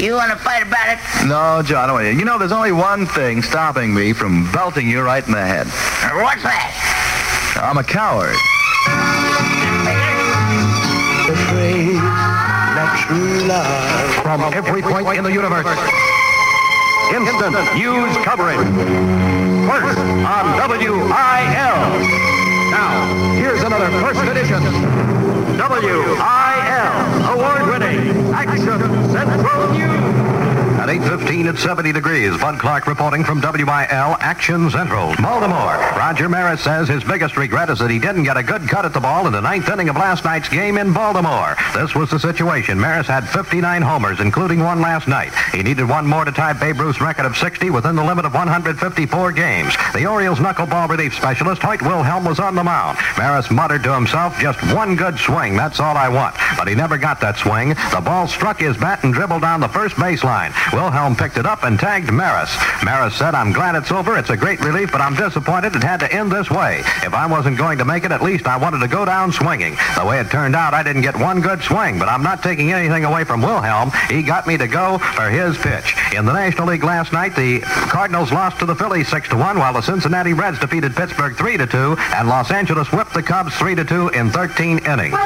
you 0.00 0.14
want 0.14 0.32
to 0.32 0.38
fight 0.38 0.62
about 0.66 0.88
it? 0.88 1.28
No, 1.28 1.62
John, 1.62 1.94
wait. 1.94 2.16
You 2.16 2.24
know, 2.24 2.38
there's 2.38 2.50
only 2.50 2.72
one 2.72 3.04
thing 3.04 3.42
stopping 3.42 3.92
me 3.92 4.14
from 4.14 4.50
belting 4.52 4.88
you 4.88 5.02
right 5.02 5.24
in 5.26 5.32
the 5.32 5.46
head. 5.46 5.66
What's 6.16 6.42
that? 6.42 7.60
I'm 7.62 7.76
a 7.76 7.84
coward. 7.84 8.36
Afraid 11.28 11.92
that 11.92 13.04
true 13.06 13.46
love 13.46 14.14
From 14.22 14.40
every 14.54 14.80
point 14.80 15.18
in 15.18 15.24
the 15.24 15.32
universe. 15.32 16.15
Instant 17.14 17.54
news 17.76 18.16
coverage. 18.24 18.58
First 19.68 19.98
on 19.98 20.68
WIL. 20.68 20.96
Now, 22.70 23.34
here's 23.36 23.62
another 23.62 23.90
first 24.00 24.20
edition. 24.22 24.60
WIL, 25.56 26.16
award-winning 27.30 28.34
Action 28.34 28.80
Central. 29.12 29.55
At 30.86 31.00
8.15 31.00 31.48
at 31.48 31.58
70 31.58 31.90
degrees, 31.90 32.38
Bud 32.38 32.60
Clark 32.60 32.86
reporting 32.86 33.24
from 33.24 33.40
WIL 33.40 34.16
Action 34.20 34.70
Central. 34.70 35.16
Baltimore. 35.16 35.78
Roger 35.98 36.28
Maris 36.28 36.60
says 36.60 36.86
his 36.86 37.02
biggest 37.02 37.36
regret 37.36 37.70
is 37.70 37.80
that 37.80 37.90
he 37.90 37.98
didn't 37.98 38.22
get 38.22 38.36
a 38.36 38.42
good 38.44 38.68
cut 38.68 38.84
at 38.84 38.92
the 38.92 39.00
ball 39.00 39.26
in 39.26 39.32
the 39.32 39.40
ninth 39.40 39.68
inning 39.68 39.88
of 39.88 39.96
last 39.96 40.24
night's 40.24 40.48
game 40.48 40.78
in 40.78 40.92
Baltimore. 40.92 41.56
This 41.74 41.96
was 41.96 42.08
the 42.10 42.20
situation. 42.20 42.78
Maris 42.78 43.08
had 43.08 43.28
59 43.28 43.82
homers, 43.82 44.20
including 44.20 44.60
one 44.60 44.80
last 44.80 45.08
night. 45.08 45.32
He 45.50 45.64
needed 45.64 45.88
one 45.88 46.06
more 46.06 46.24
to 46.24 46.30
tie 46.30 46.52
Babe 46.52 46.78
Ruth's 46.78 47.00
record 47.00 47.26
of 47.26 47.36
60 47.36 47.68
within 47.70 47.96
the 47.96 48.04
limit 48.04 48.24
of 48.24 48.34
154 48.34 49.32
games. 49.32 49.74
The 49.92 50.06
Orioles 50.06 50.38
knuckleball 50.38 50.88
relief 50.88 51.16
specialist, 51.16 51.62
Hoyt 51.62 51.82
Wilhelm, 51.82 52.24
was 52.24 52.38
on 52.38 52.54
the 52.54 52.62
mound. 52.62 52.96
Maris 53.18 53.50
muttered 53.50 53.82
to 53.82 53.92
himself, 53.92 54.38
just 54.38 54.62
one 54.72 54.94
good 54.94 55.18
swing, 55.18 55.56
that's 55.56 55.80
all 55.80 55.96
I 55.96 56.08
want. 56.08 56.36
But 56.56 56.68
he 56.68 56.76
never 56.76 56.96
got 56.96 57.20
that 57.22 57.38
swing. 57.38 57.70
The 57.90 58.02
ball 58.04 58.28
struck 58.28 58.60
his 58.60 58.76
bat 58.76 59.02
and 59.02 59.12
dribbled 59.12 59.42
down 59.42 59.58
the 59.58 59.68
first 59.68 59.96
baseline. 59.96 60.52
Wilhelm 60.76 61.16
picked 61.16 61.38
it 61.38 61.46
up 61.46 61.64
and 61.64 61.80
tagged 61.80 62.12
Maris. 62.12 62.54
Maris 62.84 63.14
said, 63.14 63.34
I'm 63.34 63.50
glad 63.50 63.76
it's 63.76 63.90
over. 63.90 64.18
It's 64.18 64.28
a 64.28 64.36
great 64.36 64.60
relief, 64.60 64.92
but 64.92 65.00
I'm 65.00 65.14
disappointed 65.14 65.74
it 65.74 65.82
had 65.82 66.00
to 66.00 66.12
end 66.12 66.30
this 66.30 66.50
way. 66.50 66.80
If 67.02 67.14
I 67.14 67.24
wasn't 67.26 67.56
going 67.56 67.78
to 67.78 67.86
make 67.86 68.04
it, 68.04 68.12
at 68.12 68.22
least 68.22 68.46
I 68.46 68.58
wanted 68.58 68.80
to 68.80 68.88
go 68.88 69.06
down 69.06 69.32
swinging. 69.32 69.78
The 69.96 70.04
way 70.04 70.20
it 70.20 70.30
turned 70.30 70.54
out, 70.54 70.74
I 70.74 70.82
didn't 70.82 71.00
get 71.00 71.16
one 71.16 71.40
good 71.40 71.62
swing, 71.62 71.98
but 71.98 72.10
I'm 72.10 72.22
not 72.22 72.42
taking 72.42 72.72
anything 72.72 73.06
away 73.06 73.24
from 73.24 73.40
Wilhelm. 73.40 73.90
He 74.10 74.22
got 74.22 74.46
me 74.46 74.58
to 74.58 74.68
go 74.68 74.98
for 74.98 75.30
his 75.30 75.56
pitch. 75.56 75.94
In 76.14 76.26
the 76.26 76.34
National 76.34 76.66
League 76.66 76.84
last 76.84 77.10
night, 77.10 77.34
the 77.34 77.60
Cardinals 77.60 78.30
lost 78.30 78.58
to 78.58 78.66
the 78.66 78.76
Phillies 78.76 79.08
6 79.08 79.30
to 79.30 79.36
1, 79.36 79.58
while 79.58 79.72
the 79.72 79.80
Cincinnati 79.80 80.34
Reds 80.34 80.58
defeated 80.58 80.94
Pittsburgh 80.94 81.34
3 81.34 81.56
to 81.56 81.66
2, 81.66 81.96
and 82.16 82.28
Los 82.28 82.50
Angeles 82.50 82.92
whipped 82.92 83.14
the 83.14 83.22
Cubs 83.22 83.56
3 83.56 83.76
to 83.76 83.84
2 83.86 84.10
in 84.10 84.28
13 84.28 84.84
innings. 84.84 85.16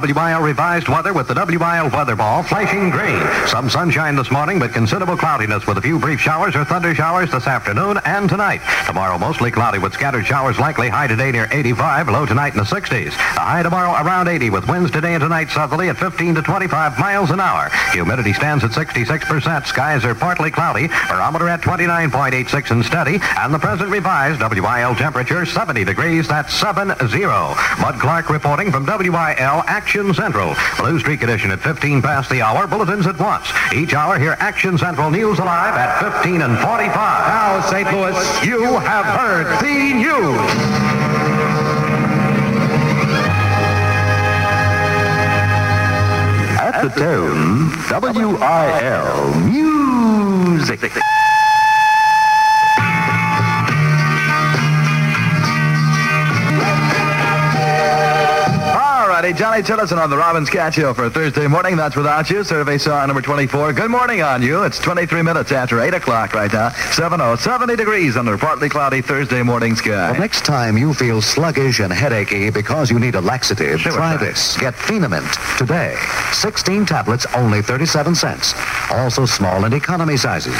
WIL 0.00 0.40
revised 0.40 0.88
weather 0.88 1.12
with 1.12 1.26
the 1.26 1.34
WIL 1.34 1.90
weather 1.90 2.14
ball 2.14 2.44
flashing 2.44 2.90
green. 2.90 3.20
Some 3.48 3.68
sunshine 3.68 4.14
this 4.14 4.30
morning, 4.30 4.60
but 4.60 4.72
considerable 4.72 5.16
cloudiness 5.16 5.66
with 5.66 5.78
a 5.78 5.82
few 5.82 5.98
brief 5.98 6.20
showers 6.20 6.54
or 6.54 6.64
thunder 6.64 6.94
showers 6.94 7.32
this 7.32 7.48
afternoon 7.48 7.98
and 8.04 8.28
tonight. 8.28 8.60
Tomorrow 8.86 9.18
mostly 9.18 9.50
cloudy 9.50 9.78
with 9.78 9.92
scattered 9.92 10.24
showers 10.24 10.58
likely 10.58 10.88
high 10.88 11.08
today 11.08 11.32
near 11.32 11.48
85, 11.50 12.08
low 12.10 12.26
tonight 12.26 12.52
in 12.52 12.58
the 12.58 12.64
60s. 12.64 13.10
The 13.10 13.40
high 13.40 13.64
tomorrow 13.64 13.90
around 14.04 14.28
80 14.28 14.50
with 14.50 14.68
winds 14.68 14.92
today 14.92 15.14
and 15.14 15.20
tonight 15.20 15.50
southerly 15.50 15.88
at 15.88 15.96
15 15.96 16.36
to 16.36 16.42
25 16.42 16.98
miles 16.98 17.30
an 17.30 17.40
hour. 17.40 17.68
Humidity 17.92 18.32
stands 18.32 18.62
at 18.62 18.70
66%. 18.70 19.66
Skies 19.66 20.04
are 20.04 20.14
partly 20.14 20.50
cloudy. 20.52 20.88
Barometer 21.08 21.48
at 21.48 21.60
29.86 21.60 22.70
and 22.70 22.84
steady. 22.84 23.18
And 23.36 23.52
the 23.52 23.58
present 23.58 23.90
revised 23.90 24.40
WIL 24.40 24.94
temperature 24.94 25.44
70 25.44 25.84
degrees. 25.84 26.28
That's 26.28 26.56
7-0. 26.60 27.80
Bud 27.82 28.00
Clark 28.00 28.30
reporting 28.30 28.70
from 28.70 28.86
WIL 28.86 29.64
Central. 29.88 30.54
Blue 30.76 30.98
Streak 30.98 31.22
edition 31.22 31.50
at 31.50 31.60
15 31.60 32.02
past 32.02 32.28
the 32.28 32.42
hour. 32.42 32.66
Bulletins 32.66 33.06
at 33.06 33.18
once. 33.18 33.48
Each 33.72 33.94
hour 33.94 34.18
hear 34.18 34.36
Action 34.38 34.76
Central 34.76 35.10
News 35.10 35.38
Alive 35.38 35.74
at 35.74 35.98
15 36.20 36.42
and 36.42 36.58
45. 36.58 36.92
Now, 36.92 37.60
St. 37.70 37.90
Louis, 37.90 38.46
you 38.46 38.78
have 38.80 39.06
heard 39.06 39.46
the 39.62 39.94
news. 39.94 40.38
At 46.60 46.82
the 46.82 46.90
tone, 46.90 47.70
WIL 47.88 49.34
Music. 49.40 51.17
Alrighty, 59.28 59.36
Johnny 59.36 59.62
Tillotson 59.62 59.98
on 59.98 60.08
the 60.08 60.16
Robin 60.16 60.46
Scott 60.46 60.72
Show 60.72 60.94
for 60.94 61.10
Thursday 61.10 61.46
morning. 61.46 61.76
That's 61.76 61.94
without 61.96 62.30
you. 62.30 62.42
Survey 62.44 62.78
saw 62.78 63.04
number 63.04 63.20
24. 63.20 63.74
Good 63.74 63.90
morning 63.90 64.22
on 64.22 64.40
you. 64.40 64.62
It's 64.62 64.78
23 64.78 65.20
minutes 65.20 65.52
after 65.52 65.80
8 65.82 65.92
o'clock 65.92 66.32
right 66.32 66.50
now. 66.50 66.70
70, 66.70 67.36
70 67.36 67.76
degrees 67.76 68.16
under 68.16 68.38
partly 68.38 68.70
cloudy 68.70 69.02
Thursday 69.02 69.42
morning 69.42 69.74
sky. 69.74 70.12
Well, 70.12 70.18
next 70.20 70.46
time 70.46 70.78
you 70.78 70.94
feel 70.94 71.20
sluggish 71.20 71.78
and 71.80 71.92
headachy 71.92 72.48
because 72.48 72.90
you 72.90 72.98
need 72.98 73.16
a 73.16 73.20
laxative, 73.20 73.80
Sure, 73.82 73.92
try 73.92 74.16
this. 74.16 74.56
Get 74.56 74.74
Feen-a-mint 74.74 75.30
today. 75.58 75.96
16 76.32 76.86
tablets, 76.86 77.26
only 77.34 77.60
37 77.60 78.14
cents. 78.14 78.54
Also 78.90 79.26
small 79.26 79.66
and 79.66 79.74
economy 79.74 80.16
sizes. 80.16 80.54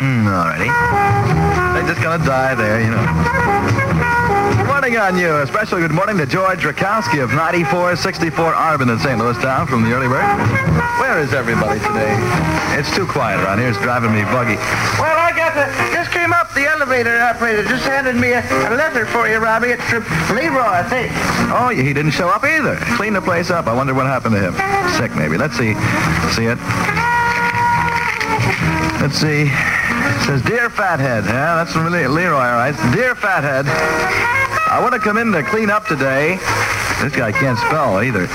Mm, 0.00 0.26
alrighty. 0.26 1.74
They're 1.74 1.86
just 1.86 2.02
gonna 2.02 2.24
die 2.24 2.56
there, 2.56 2.80
you 2.80 2.90
know. 2.90 3.99
Morning 4.90 5.14
on 5.14 5.22
you. 5.22 5.36
A 5.36 5.46
special 5.46 5.78
good 5.78 5.92
morning 5.92 6.18
to 6.18 6.26
George 6.26 6.66
Rakowski 6.66 7.22
of 7.22 7.30
9464 7.30 8.26
Arbin 8.50 8.90
in 8.90 8.98
St. 8.98 9.16
Louis 9.20 9.38
Town 9.38 9.68
from 9.68 9.84
the 9.84 9.94
early 9.94 10.08
bird. 10.08 10.26
Where 10.98 11.22
is 11.22 11.32
everybody 11.32 11.78
today? 11.78 12.10
It's 12.74 12.90
too 12.90 13.06
quiet 13.06 13.38
around 13.38 13.60
here. 13.60 13.68
It's 13.68 13.78
driving 13.78 14.10
me 14.10 14.26
buggy. 14.34 14.58
Well, 14.98 15.14
I 15.14 15.30
got 15.30 15.54
the, 15.54 15.70
just 15.94 16.10
came 16.10 16.32
up 16.32 16.52
the 16.54 16.66
elevator 16.66 17.16
operator. 17.22 17.62
Just 17.62 17.84
handed 17.84 18.16
me 18.16 18.32
a, 18.32 18.42
a 18.42 18.74
letter 18.74 19.06
for 19.06 19.28
you, 19.28 19.38
Robbie. 19.38 19.78
It's 19.78 19.84
from 19.84 20.02
Leroy, 20.34 20.58
I 20.58 20.82
think. 20.82 21.12
Oh, 21.54 21.68
he 21.68 21.92
didn't 21.92 22.10
show 22.10 22.26
up 22.26 22.42
either. 22.42 22.74
Clean 22.98 23.12
the 23.12 23.22
place 23.22 23.48
up. 23.48 23.68
I 23.68 23.72
wonder 23.72 23.94
what 23.94 24.06
happened 24.06 24.34
to 24.34 24.42
him. 24.42 24.54
Sick, 24.98 25.14
maybe. 25.14 25.38
Let's 25.38 25.54
see. 25.54 25.78
See 26.34 26.50
it? 26.50 26.58
Let's 28.98 29.14
see. 29.14 29.46
It 29.46 30.20
says, 30.26 30.42
Dear 30.42 30.68
Fathead. 30.68 31.26
Yeah, 31.26 31.62
that's 31.62 31.72
from 31.72 31.92
Leroy, 31.92 32.34
all 32.34 32.58
right. 32.58 32.74
Dear 32.92 33.14
Fathead, 33.14 33.66
I 34.70 34.80
want 34.80 34.94
to 34.94 35.00
come 35.00 35.18
in 35.18 35.32
to 35.32 35.42
clean 35.42 35.68
up 35.68 35.86
today. 35.86 36.36
This 37.02 37.12
guy 37.12 37.32
can't 37.32 37.58
spell 37.58 38.00
either. 38.04 38.28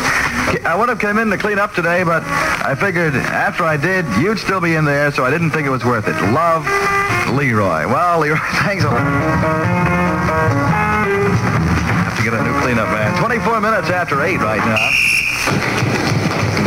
I 0.68 0.76
would 0.78 0.90
have 0.90 1.00
come 1.00 1.18
in 1.18 1.30
to 1.30 1.38
clean 1.38 1.58
up 1.58 1.74
today, 1.74 2.04
but 2.04 2.24
I 2.26 2.76
figured 2.76 3.16
after 3.16 3.64
I 3.64 3.78
did, 3.78 4.06
you'd 4.20 4.38
still 4.38 4.60
be 4.60 4.76
in 4.76 4.84
there, 4.84 5.14
so 5.14 5.24
I 5.24 5.32
didn't 5.32 5.52
think 5.52 5.66
it 5.66 5.70
was 5.70 5.86
worth 5.86 6.10
it. 6.10 6.16
Love, 6.34 6.68
Leroy. 7.32 7.88
Well, 7.88 8.20
Leroy, 8.20 8.38
thanks 8.66 8.84
a 8.84 8.88
lot. 8.88 9.00
Have 12.04 12.18
to 12.18 12.24
get 12.24 12.34
a 12.34 12.44
new 12.44 12.60
cleanup 12.60 12.90
man. 12.90 13.18
24 13.18 13.62
minutes 13.62 13.90
after 13.90 14.22
8 14.22 14.38
right 14.42 14.60
now. 14.60 16.05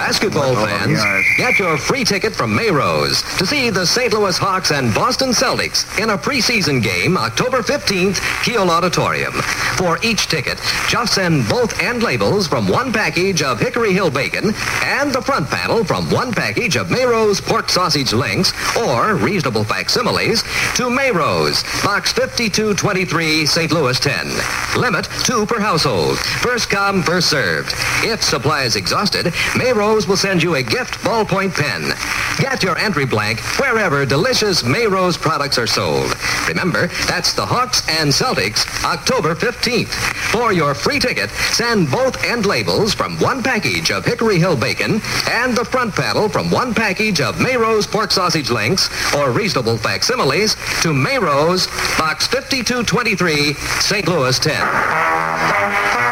Basketball 0.09 0.57
oh, 0.57 0.65
fans, 0.65 0.99
get 1.37 1.59
your 1.59 1.77
free 1.77 2.03
ticket 2.03 2.35
from 2.35 2.57
Mayrose 2.57 3.23
to 3.37 3.45
see 3.45 3.69
the 3.69 3.85
St. 3.85 4.11
Louis 4.15 4.39
Hawks 4.39 4.71
and 4.71 4.95
Boston 4.95 5.33
Celtics 5.33 5.85
in 6.03 6.09
a 6.09 6.17
preseason 6.17 6.83
game 6.83 7.19
October 7.19 7.61
15th, 7.61 8.19
Kiel 8.43 8.71
Auditorium. 8.71 9.35
For 9.77 9.99
each 10.03 10.27
ticket, 10.29 10.59
just 10.89 11.13
send 11.13 11.47
both 11.47 11.83
end 11.83 12.03
labels 12.03 12.49
from 12.49 12.69
one 12.69 12.91
package 12.91 13.43
of 13.43 13.61
Hickory 13.61 13.93
Hill 13.93 14.11
bacon 14.11 14.55
and 14.83 15.13
the 15.13 15.21
front 15.21 15.51
panel 15.51 15.85
from 15.85 16.09
one 16.11 16.33
package 16.33 16.77
of 16.77 16.89
Mayrose 16.89 17.43
pork 17.43 17.69
sausage 17.69 18.15
links 18.15 18.55
or 18.79 19.15
reasonable 19.15 19.63
facsimiles 19.63 20.41
to 20.77 20.85
Mayrose, 20.89 21.63
Box 21.85 22.13
5223, 22.13 23.45
St. 23.45 23.71
Louis 23.73 24.01
10. 24.01 24.27
Limit 24.75 25.07
two 25.25 25.45
per 25.45 25.61
household. 25.61 26.19
First 26.19 26.71
come, 26.71 27.03
first 27.03 27.29
served. 27.29 27.75
If 28.03 28.23
supply 28.23 28.63
is 28.63 28.75
exhausted, 28.75 29.27
Mayrose 29.53 29.98
will 30.07 30.17
send 30.17 30.43
you 30.43 30.55
a 30.55 30.63
gift 30.63 30.95
ballpoint 31.01 31.55
pen. 31.55 31.93
Get 32.39 32.63
your 32.63 32.79
entry 32.79 33.07
blank 33.07 33.41
wherever 33.59 34.05
delicious 34.07 34.63
Mayrose 34.63 35.19
products 35.19 35.59
are 35.59 35.67
sold. 35.67 36.15
Remember, 36.47 36.87
that's 37.07 37.33
the 37.33 37.45
Hawks 37.45 37.83
and 37.89 38.11
Celtics, 38.11 38.65
October 38.85 39.35
15th. 39.35 39.89
For 40.31 40.53
your 40.53 40.75
free 40.75 41.01
ticket, 41.01 41.31
send 41.31 41.91
both 41.91 42.23
end 42.23 42.47
labels 42.47 42.95
from 42.95 43.19
one 43.19 43.43
package 43.43 43.91
of 43.91 44.05
Hickory 44.05 44.39
Hill 44.39 44.57
bacon 44.57 45.01
and 45.29 45.57
the 45.57 45.65
front 45.65 45.95
panel 45.95 46.29
from 46.29 46.51
one 46.51 46.75
package 46.75 47.21
of 47.21 47.37
Mayrose 47.37 47.91
pork 47.91 48.13
sausage 48.13 48.51
links 48.51 48.89
or 49.17 49.33
reasonable 49.33 49.79
facsimiles 49.79 50.55
to 50.83 50.93
Mayrose, 50.93 51.67
Box 51.99 52.27
5223, 52.27 53.55
St. 53.55 54.07
Louis 54.07 54.39
10. 54.39 56.08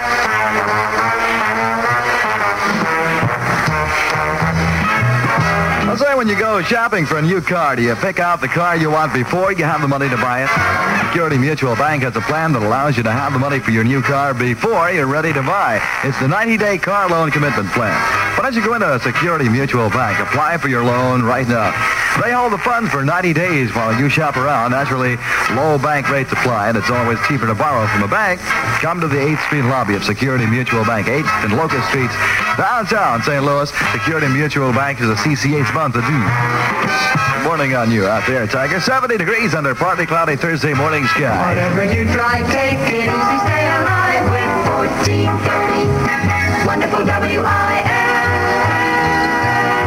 Say 5.96 6.14
when 6.14 6.28
you 6.28 6.38
go 6.38 6.60
shopping 6.60 7.06
for 7.06 7.16
a 7.16 7.22
new 7.22 7.40
car, 7.40 7.74
do 7.74 7.80
you 7.80 7.94
pick 7.94 8.20
out 8.20 8.42
the 8.42 8.48
car 8.48 8.76
you 8.76 8.90
want 8.90 9.14
before 9.14 9.52
you 9.52 9.64
have 9.64 9.80
the 9.80 9.88
money 9.88 10.10
to 10.10 10.16
buy 10.16 10.42
it? 10.44 11.05
Security 11.16 11.38
Mutual 11.38 11.74
Bank 11.76 12.02
has 12.02 12.14
a 12.14 12.20
plan 12.20 12.52
that 12.52 12.60
allows 12.60 12.98
you 12.98 13.02
to 13.02 13.10
have 13.10 13.32
the 13.32 13.38
money 13.38 13.58
for 13.58 13.70
your 13.70 13.84
new 13.84 14.02
car 14.02 14.34
before 14.34 14.92
you're 14.92 15.08
ready 15.08 15.32
to 15.32 15.40
buy. 15.40 15.80
It's 16.04 16.20
the 16.20 16.28
90-day 16.28 16.76
car 16.76 17.08
loan 17.08 17.30
commitment 17.30 17.72
plan. 17.72 17.96
Why 18.36 18.44
don't 18.44 18.52
you 18.52 18.60
go 18.60 18.74
into 18.76 18.84
a 18.84 19.00
Security 19.00 19.48
Mutual 19.48 19.88
Bank, 19.88 20.20
apply 20.20 20.58
for 20.58 20.68
your 20.68 20.84
loan 20.84 21.24
right 21.24 21.48
now. 21.48 21.72
They 22.20 22.36
hold 22.36 22.52
the 22.52 22.60
funds 22.60 22.90
for 22.90 23.02
90 23.02 23.32
days 23.32 23.74
while 23.74 23.98
you 23.98 24.10
shop 24.10 24.36
around. 24.36 24.72
Naturally, 24.72 25.16
low 25.56 25.80
bank 25.80 26.10
rates 26.12 26.32
apply, 26.32 26.68
and 26.68 26.76
it's 26.76 26.90
always 26.90 27.16
cheaper 27.24 27.46
to 27.46 27.54
borrow 27.54 27.88
from 27.88 28.02
a 28.02 28.08
bank. 28.08 28.38
Come 28.84 29.00
to 29.00 29.08
the 29.08 29.16
8th 29.16 29.40
Street 29.48 29.64
lobby 29.64 29.94
of 29.94 30.04
Security 30.04 30.44
Mutual 30.44 30.84
Bank, 30.84 31.06
8th 31.06 31.32
and 31.48 31.56
Locust 31.56 31.88
Streets, 31.88 32.12
downtown 32.60 33.22
St. 33.22 33.42
Louis. 33.42 33.72
Security 33.96 34.28
Mutual 34.28 34.70
Bank 34.70 35.00
is 35.00 35.08
a 35.08 35.16
CCA 35.16 35.64
sponsor, 35.64 36.04
too. 36.04 37.25
Morning 37.46 37.76
on 37.76 37.92
you 37.92 38.06
out 38.06 38.26
there, 38.26 38.44
Tiger. 38.48 38.80
70 38.80 39.18
degrees 39.18 39.54
under 39.54 39.72
partly 39.72 40.04
cloudy 40.04 40.34
Thursday 40.34 40.74
morning 40.74 41.06
sky. 41.06 41.54
Whatever 41.54 41.84
you 41.94 42.04
try, 42.12 42.42
take 42.50 42.74
it 42.92 43.06
easy, 43.06 43.38
stay 43.46 43.66
alive 43.70 44.24
with 44.34 44.50
1430. 44.98 46.66
Wonderful 46.66 47.04
WIL. 47.06 47.44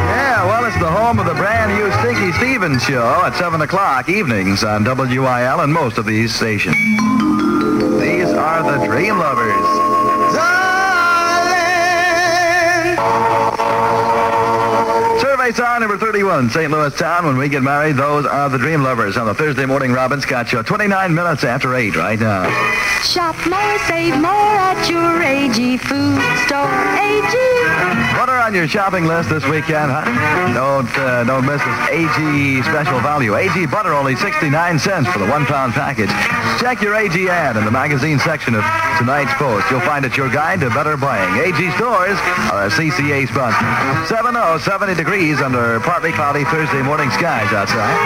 Yeah, 0.08 0.46
well, 0.46 0.64
it's 0.64 0.78
the 0.78 0.90
home 0.90 1.18
of 1.18 1.26
the 1.26 1.34
brand 1.34 1.76
new 1.76 1.92
Stinky 2.00 2.32
Stevens 2.38 2.82
show 2.82 3.04
at 3.26 3.36
7 3.36 3.60
o'clock 3.60 4.08
evenings 4.08 4.64
on 4.64 4.82
WIL 4.82 5.60
and 5.60 5.70
most 5.70 5.98
of 5.98 6.06
these 6.06 6.34
stations. 6.34 6.74
These 8.00 8.32
are 8.32 8.62
the 8.62 8.86
Dream 8.86 9.18
Lovers. 9.18 9.90
Survey 15.50 15.62
song 15.64 15.80
number 15.80 15.98
31, 15.98 16.50
St. 16.50 16.70
Louis 16.70 16.94
Town. 16.96 17.26
When 17.26 17.36
we 17.36 17.48
get 17.48 17.62
married, 17.62 17.96
those 17.96 18.24
are 18.24 18.48
the 18.48 18.58
Dream 18.58 18.82
Lovers 18.82 19.16
on 19.16 19.26
the 19.26 19.34
Thursday 19.34 19.66
morning 19.66 19.90
Robin 19.90 20.20
Scott 20.20 20.46
show. 20.46 20.62
29 20.62 21.12
minutes 21.12 21.42
after 21.42 21.74
8 21.74 21.96
right 21.96 22.20
now. 22.20 22.48
Shop 23.02 23.34
more, 23.48 23.78
save 23.88 24.14
more 24.20 24.30
at 24.30 24.88
your 24.88 25.22
AG 25.22 25.78
Food 25.78 26.20
Store. 26.46 26.70
AG. 27.02 27.34
What 28.20 28.28
are 28.28 28.38
on 28.38 28.54
your 28.54 28.68
shopping 28.68 29.06
list 29.06 29.30
this 29.30 29.44
weekend, 29.46 29.90
huh? 29.90 30.04
Don't 30.52 30.86
uh, 30.98 31.24
don't 31.24 31.46
miss 31.46 31.62
this 31.64 31.88
AG 31.88 32.62
special 32.62 33.00
value. 33.00 33.34
AG 33.34 33.66
butter 33.66 33.94
only 33.94 34.14
69 34.14 34.78
cents 34.78 35.08
for 35.08 35.18
the 35.18 35.26
one 35.26 35.46
pound 35.46 35.72
package. 35.72 36.10
Check 36.60 36.82
your 36.82 36.94
AG 36.94 37.16
ad 37.28 37.56
in 37.56 37.64
the 37.64 37.70
magazine 37.70 38.18
section 38.18 38.54
of 38.54 38.62
tonight's 38.98 39.32
post. 39.34 39.64
You'll 39.70 39.80
find 39.80 40.04
it's 40.04 40.16
your 40.16 40.28
guide 40.28 40.60
to 40.60 40.68
better 40.68 40.98
buying. 40.98 41.32
AG 41.40 41.58
stores 41.76 42.18
are 42.52 42.66
a 42.66 42.70
CCA 42.70 43.26
sponsor. 43.26 43.64
70, 44.06 44.60
70 44.60 44.94
under 45.40 45.80
partly 45.80 46.12
cloudy 46.12 46.44
Thursday 46.44 46.82
morning 46.82 47.10
skies 47.10 47.52
outside. 47.52 47.96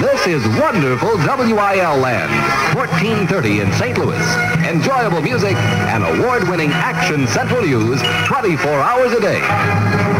This 0.00 0.26
is 0.26 0.46
wonderful 0.58 1.16
WIL 1.16 1.96
land, 1.96 2.30
1430 2.76 3.60
in 3.60 3.72
St. 3.72 3.96
Louis. 3.98 4.20
Enjoyable 4.66 5.22
music 5.22 5.56
and 5.56 6.04
award-winning 6.04 6.70
Action 6.70 7.26
Central 7.26 7.62
News 7.62 8.00
24 8.26 8.70
hours 8.70 9.12
a 9.12 9.20
day. 9.20 10.17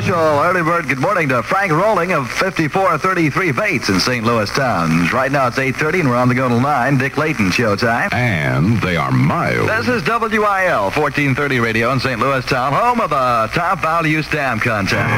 Alrighty, 0.00 0.08
a 0.08 0.12
special 0.12 0.40
early 0.40 0.62
bird 0.62 0.88
good 0.88 0.98
morning 0.98 1.28
to 1.28 1.42
Frank 1.42 1.72
Rolling 1.72 2.12
of 2.12 2.30
5433 2.30 3.52
Bates 3.52 3.88
in 3.90 4.00
St. 4.00 4.24
Louis 4.24 4.48
Town. 4.50 5.06
Right 5.08 5.30
now 5.30 5.48
it's 5.48 5.58
8.30 5.58 6.00
and 6.00 6.08
we're 6.08 6.16
on 6.16 6.28
the 6.28 6.34
go 6.34 6.48
till 6.48 6.60
9. 6.60 6.98
Dick 6.98 7.18
Layton 7.18 7.50
showtime. 7.50 8.12
And 8.12 8.80
they 8.80 8.96
are 8.96 9.10
mild. 9.10 9.68
This 9.68 9.88
is 9.88 10.02
WIL 10.06 10.90
1430 10.90 11.60
Radio 11.60 11.92
in 11.92 12.00
St. 12.00 12.18
Louis 12.18 12.44
Town, 12.46 12.72
home 12.72 13.00
of 13.00 13.10
the 13.10 13.50
Top 13.52 13.80
Value 13.80 14.22
Stamp 14.22 14.62
Contest. 14.62 15.10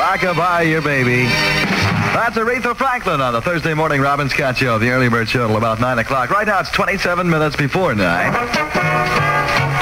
Rockabye 0.00 0.68
your 0.68 0.82
baby. 0.82 1.81
That's 2.12 2.36
Aretha 2.36 2.76
Franklin 2.76 3.22
on 3.22 3.32
the 3.32 3.40
Thursday 3.40 3.72
morning 3.72 4.02
Robin 4.02 4.28
Scott 4.28 4.58
Show, 4.58 4.78
the 4.78 4.90
early 4.90 5.08
bird 5.08 5.30
show 5.30 5.56
about 5.56 5.80
9 5.80 5.98
o'clock. 5.98 6.28
Right 6.28 6.46
now 6.46 6.60
it's 6.60 6.70
27 6.70 7.28
minutes 7.28 7.56
before 7.56 7.94
9. 7.94 8.32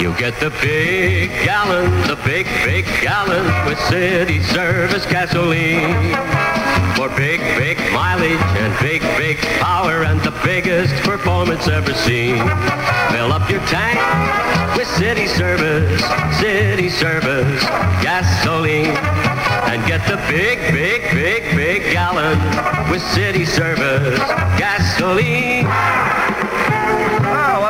You 0.00 0.16
get 0.16 0.38
the 0.38 0.50
big 0.62 1.30
gallon, 1.44 1.90
the 2.06 2.14
big, 2.24 2.46
big 2.64 2.84
gallon 3.02 3.44
with 3.66 3.80
Cities 3.80 4.46
Service 4.46 5.04
gasoline. 5.06 6.69
For 7.00 7.08
big, 7.16 7.40
big 7.56 7.78
mileage 7.94 8.38
and 8.60 8.78
big, 8.78 9.00
big 9.16 9.38
power 9.58 10.04
and 10.04 10.20
the 10.20 10.38
biggest 10.44 10.94
performance 11.02 11.66
ever 11.66 11.94
seen. 11.94 12.36
Fill 13.10 13.32
up 13.32 13.48
your 13.48 13.64
tank 13.68 13.96
with 14.76 14.86
Cities 14.86 15.32
Service, 15.34 16.04
Cities 16.38 16.94
Service 16.94 17.64
gasoline. 18.04 18.94
And 19.72 19.82
get 19.88 20.06
the 20.06 20.16
big, 20.28 20.58
big, 20.74 21.00
big, 21.12 21.56
big 21.56 21.90
gallon 21.90 22.38
with 22.90 23.00
Cities 23.00 23.50
Service 23.50 24.18
gasoline. 24.58 25.64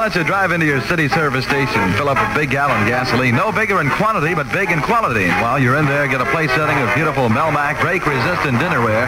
Why 0.00 0.08
don't 0.08 0.16
you 0.16 0.24
drive 0.24 0.50
into 0.50 0.64
your 0.64 0.80
Cities 0.88 1.12
Service 1.12 1.44
station, 1.44 1.92
fill 1.92 2.08
up 2.08 2.16
a 2.16 2.32
big 2.32 2.48
gallon 2.48 2.88
gasoline. 2.88 3.36
No 3.36 3.52
bigger 3.52 3.82
in 3.82 3.90
quantity, 3.90 4.32
but 4.32 4.50
big 4.50 4.70
in 4.70 4.80
quality. 4.80 5.28
While 5.44 5.60
you're 5.60 5.76
in 5.76 5.84
there, 5.84 6.08
get 6.08 6.22
a 6.22 6.30
place 6.32 6.48
setting 6.56 6.80
of 6.80 6.88
beautiful 6.96 7.28
Melmac 7.28 7.78
break-resistant 7.82 8.56
dinnerware 8.56 9.04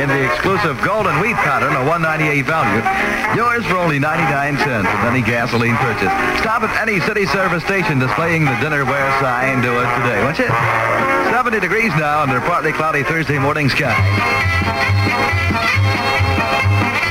in 0.00 0.08
the 0.08 0.16
exclusive 0.24 0.80
golden 0.80 1.20
wheat 1.20 1.36
pattern, 1.44 1.76
a 1.76 1.84
198 1.84 2.40
value. 2.48 2.80
Yours 3.36 3.66
for 3.66 3.76
only 3.76 3.98
99 3.98 4.56
cents 4.64 4.88
with 4.88 5.12
any 5.12 5.20
gasoline 5.20 5.76
purchase. 5.76 6.08
Stop 6.40 6.64
at 6.64 6.72
any 6.80 7.00
Cities 7.04 7.28
Service 7.28 7.62
station 7.62 7.98
displaying 7.98 8.46
the 8.46 8.56
dinnerware 8.64 9.12
sign. 9.20 9.60
Do 9.60 9.76
it 9.76 9.88
today, 10.00 10.24
won't 10.24 10.40
you? 10.40 10.48
70 11.36 11.60
degrees 11.60 11.92
now 12.00 12.24
under 12.24 12.40
partly 12.40 12.72
cloudy 12.72 13.02
Thursday 13.02 13.36
morning 13.36 13.68
sky. 13.68 13.92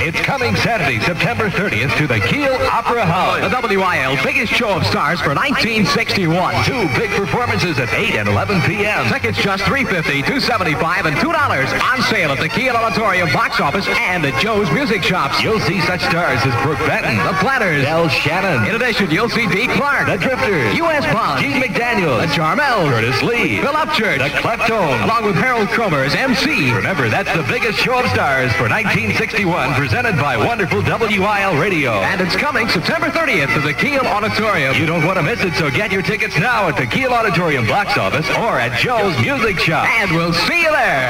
It's 0.01 0.19
coming 0.21 0.55
Saturday, 0.55 1.01
September 1.01 1.49
30th 1.49 1.91
to 1.97 2.07
the 2.07 2.21
Kiel 2.21 2.55
Opera 2.71 3.03
House. 3.05 3.43
The 3.43 3.51
WIL 3.51 4.15
biggest 4.23 4.53
show 4.53 4.71
of 4.71 4.85
stars 4.88 5.19
for 5.19 5.35
1961. 5.35 6.63
Two 6.63 6.88
big 6.95 7.11
performances 7.19 7.77
at 7.80 7.91
8 7.91 8.15
and 8.15 8.30
11 8.30 8.61
p.m. 8.61 9.11
Tickets 9.11 9.38
just 9.43 9.65
$3.50, 9.65 10.23
$2.75, 10.23 11.03
and 11.03 11.17
$2 11.17 11.84
on 11.84 12.01
sale 12.03 12.31
at 12.31 12.39
the 12.39 12.47
Kiel 12.47 12.77
Auditorium 12.77 13.27
box 13.34 13.59
office 13.59 13.85
and 13.89 14.26
at 14.26 14.41
Joe's 14.41 14.71
Music 14.71 15.03
Shops. 15.03 15.43
You'll 15.43 15.59
see 15.59 15.81
such 15.81 15.99
stars 15.99 16.39
as 16.47 16.55
Brook 16.63 16.80
Benton, 16.88 17.17
The 17.17 17.35
Platters, 17.43 17.84
Del 17.84 18.07
Shannon. 18.07 18.69
In 18.69 18.76
addition, 18.76 19.11
you'll 19.11 19.27
see 19.27 19.47
Dee 19.47 19.67
Clark, 19.67 20.07
The 20.07 20.15
Drifters, 20.15 20.76
U.S. 20.80 21.03
Bond, 21.11 21.43
Gene 21.43 21.61
McDaniel, 21.61 22.21
The 22.23 22.31
Charmel, 22.31 22.88
Curtis 22.88 23.21
Lee, 23.21 23.59
Phil 23.59 23.73
Upchurch, 23.76 24.19
The 24.19 24.31
Cleftones, 24.39 25.03
along 25.03 25.26
with 25.26 25.35
Harold 25.35 25.67
Cromer 25.76 26.03
as 26.03 26.15
MC. 26.15 26.71
Remember, 26.71 27.09
that's 27.09 27.35
the 27.35 27.43
biggest 27.51 27.77
show 27.77 27.99
of 27.99 28.07
stars 28.11 28.53
for 28.53 28.71
1961 28.71 29.76
for 29.76 29.89
presented 29.90 30.22
by 30.22 30.38
wonderful 30.38 30.84
WIL 30.84 31.60
Radio. 31.60 31.94
And 31.94 32.22
it's 32.22 32.36
coming 32.36 32.70
September 32.70 33.07
30th 33.07 33.52
to 33.56 33.60
the 33.60 33.74
Kiel 33.74 34.06
Auditorium. 34.06 34.76
You 34.76 34.86
don't 34.86 35.03
want 35.03 35.18
to 35.18 35.24
miss 35.24 35.44
it, 35.44 35.56
so 35.56 35.72
get 35.72 35.91
your 35.91 36.03
tickets 36.03 36.38
now 36.38 36.68
at 36.68 36.78
the 36.78 36.86
Kiel 36.86 37.11
Auditorium 37.11 37.66
box 37.66 37.98
office 37.98 38.30
or 38.38 38.60
at 38.60 38.78
Joe's 38.78 39.20
Music 39.20 39.57
Shop. 39.57 39.90
And 39.90 40.11
we'll 40.11 40.32
see 40.32 40.61
you 40.61 40.70
there. 40.70 41.10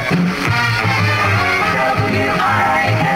Number 1.76 3.09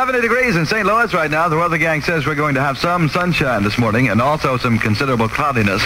70 0.00 0.22
degrees 0.22 0.56
in 0.56 0.64
St. 0.64 0.86
Louis 0.86 1.12
right 1.12 1.30
now. 1.30 1.46
The 1.50 1.58
weather 1.58 1.76
gang 1.76 2.00
says 2.00 2.26
we're 2.26 2.34
going 2.34 2.54
to 2.54 2.60
have 2.62 2.78
some 2.78 3.10
sunshine 3.10 3.62
this 3.62 3.76
morning 3.76 4.08
and 4.08 4.18
also 4.18 4.56
some 4.56 4.78
considerable 4.78 5.28
cloudiness. 5.28 5.82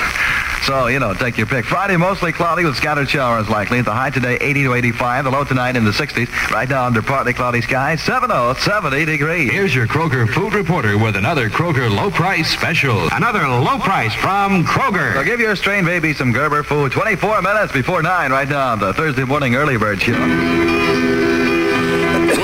So, 0.63 0.87
you 0.87 1.01
know, 1.01 1.15
take 1.15 1.37
your 1.37 1.49
pick. 1.49 1.65
Friday, 1.65 1.97
mostly 1.97 2.31
cloudy 2.31 2.65
with 2.65 2.77
scattered 2.77 3.11
showers 3.11 3.49
likely. 3.49 3.83
The 3.83 3.93
high 3.93 4.11
today, 4.11 4.39
80 4.41 4.63
to 4.63 4.75
85. 4.75 5.25
The 5.25 5.31
low 5.33 5.43
tonight 5.43 5.75
in 5.75 5.85
the 5.85 5.91
60s. 5.91 6.29
Right 6.53 6.69
now 6.69 6.85
under 6.85 7.03
partly 7.03 7.33
cloudy 7.33 7.61
skies, 7.61 8.05
70, 8.05 8.61
70 8.61 9.05
degrees. 9.05 9.51
Here's 9.51 9.75
your 9.75 9.89
Kroger 9.89 10.33
food 10.33 10.55
reporter 10.55 10.97
with 10.97 11.17
another 11.17 11.51
Kroger 11.51 11.91
low 11.91 12.13
price 12.13 12.49
special. 12.49 13.09
Another 13.11 13.49
low 13.49 13.81
price 13.81 14.15
from 14.15 14.63
Kroger. 14.63 15.15
So 15.15 15.25
give 15.25 15.41
your 15.41 15.57
strained 15.57 15.87
baby 15.87 16.15
some 16.15 16.31
Gerber 16.31 16.63
food. 16.63 16.93
24 16.93 17.43
minutes 17.43 17.73
before 17.73 18.01
9 18.01 18.31
right 18.31 18.49
now 18.49 18.75
on 18.75 18.79
the 18.79 18.93
Thursday 18.95 19.25
morning 19.25 19.57
early 19.57 19.77
bird 19.77 20.01
show. 20.01 21.44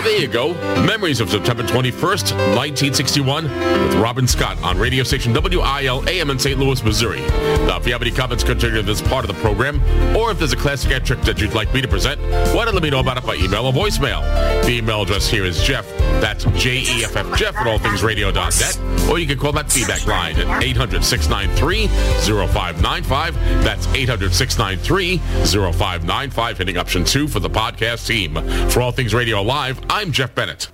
Well, 0.01 0.09
there 0.09 0.23
you 0.23 0.29
go. 0.29 0.55
Memories 0.87 1.21
of 1.21 1.29
September 1.29 1.63
21st, 1.63 2.33
1961, 2.57 3.45
with 3.45 3.95
Robin 3.97 4.27
Scott 4.27 4.57
on 4.63 4.79
radio 4.79 5.05
station 5.05 5.35
WIL 5.35 6.09
AM 6.09 6.31
in 6.31 6.39
St. 6.39 6.59
Louis, 6.59 6.83
Missouri. 6.83 7.21
Now, 7.67 7.77
if 7.77 7.87
you 7.87 7.93
have 7.93 8.01
any 8.01 8.11
comments 8.11 8.43
concerning 8.43 8.87
this 8.87 9.03
part 9.03 9.29
of 9.29 9.37
the 9.37 9.43
program, 9.43 9.79
or 10.17 10.31
if 10.31 10.39
there's 10.39 10.55
a 10.55 10.57
classic 10.57 10.91
air 10.91 11.01
check 11.01 11.21
that 11.25 11.39
you'd 11.39 11.53
like 11.53 11.75
me 11.75 11.83
to 11.83 11.89
present, 11.89 12.19
why 12.55 12.65
don't 12.65 12.73
let 12.73 12.83
me 12.83 12.89
know 12.89 13.01
about 13.01 13.19
it 13.19 13.27
by 13.27 13.35
email 13.35 13.67
or 13.67 13.75
voicemail. 13.75 14.23
The 14.65 14.79
email 14.79 15.03
address 15.03 15.29
here 15.29 15.45
is 15.45 15.63
Jeff. 15.63 15.87
That's 16.23 16.45
J-E-F-F 16.45 17.37
Jeff 17.39 17.55
at 17.57 17.67
allthingsradio.net. 17.67 19.11
Or 19.11 19.19
you 19.19 19.27
can 19.27 19.39
call 19.39 19.53
that 19.53 19.71
feedback 19.71 20.07
line 20.07 20.37
at 20.37 20.63
800-693-0595. 20.63 23.35
That's 23.63 23.87
800-693-0595, 23.89 26.57
hitting 26.57 26.79
option 26.79 27.05
two 27.05 27.29
for 27.29 27.41
the 27.41 27.51
podcast 27.51 28.07
team. 28.07 28.37
For 28.71 28.81
All 28.81 28.93
Things 28.93 29.13
Radio 29.13 29.43
Live, 29.43 29.79
I'm 29.91 30.13
Jeff 30.13 30.35
Bennett. 30.37 30.71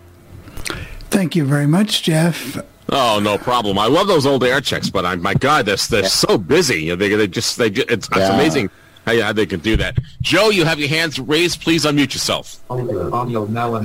Thank 1.10 1.34
you 1.34 1.47
very 1.47 1.66
much, 1.66 2.02
Jeff. 2.02 2.59
Oh, 2.90 3.18
no 3.18 3.38
problem. 3.38 3.78
I 3.78 3.86
love 3.86 4.06
those 4.09 4.26
old 4.26 4.44
air 4.44 4.60
checks, 4.60 4.90
but 4.90 5.06
I, 5.06 5.16
my 5.16 5.32
God, 5.34 5.64
they're, 5.66 5.76
they're 5.76 6.05
so 6.05 6.36
busy. 6.36 6.94
They, 6.94 7.09
they 7.14 7.26
just, 7.26 7.56
they, 7.56 7.70
just- 7.70 7.90
it's, 7.90 8.06
it's 8.09 8.28
amazing 8.28 8.68
how, 9.06 9.18
how 9.22 9.32
they 9.32 9.47
can 9.47 9.60
do 9.60 9.74
that. 9.78 9.97
Joe, 10.20 10.51
you 10.51 10.66
have 10.66 10.78
your 10.78 10.90
hands 10.90 11.18
raised. 11.18 11.62
Please 11.62 11.86
unmute 11.86 12.12
yourself. 12.12 12.62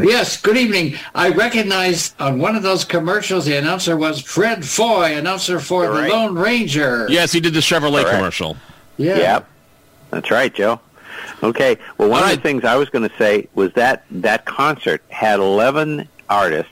Yes, 0.04 0.40
good 0.42 0.58
evening. 0.58 0.96
I 1.16 1.30
recognized 1.30 2.20
on 2.20 2.38
one 2.40 2.58
of 2.58 2.64
those 2.64 2.84
commercials 2.84 3.46
the 3.46 3.56
announcer 3.58 3.96
was 3.96 4.22
Fred 4.22 4.66
Foy, 4.66 5.16
announcer 5.18 5.62
for 5.62 5.88
the 5.88 6.10
Lone 6.10 6.36
Ranger. 6.38 7.08
Yes, 7.10 7.32
he 7.32 7.40
did 7.40 7.54
the 7.54 7.60
Chevrolet 7.62 8.02
Correct. 8.02 8.18
commercial. 8.18 8.58
Yeah. 8.98 9.18
Yep. 9.18 9.48
That's 10.10 10.30
right, 10.30 10.54
Joe. 10.54 10.82
Okay. 11.44 11.78
Well, 11.98 12.10
one 12.10 12.24
of 12.24 12.30
the 12.30 12.42
things 12.42 12.64
I 12.64 12.76
was 12.76 12.90
going 12.90 13.08
to 13.08 13.16
say 13.18 13.48
was 13.54 13.72
that 13.74 14.06
that 14.12 14.46
concert 14.46 15.04
had 15.10 15.40
11 15.40 16.08
artists 16.30 16.72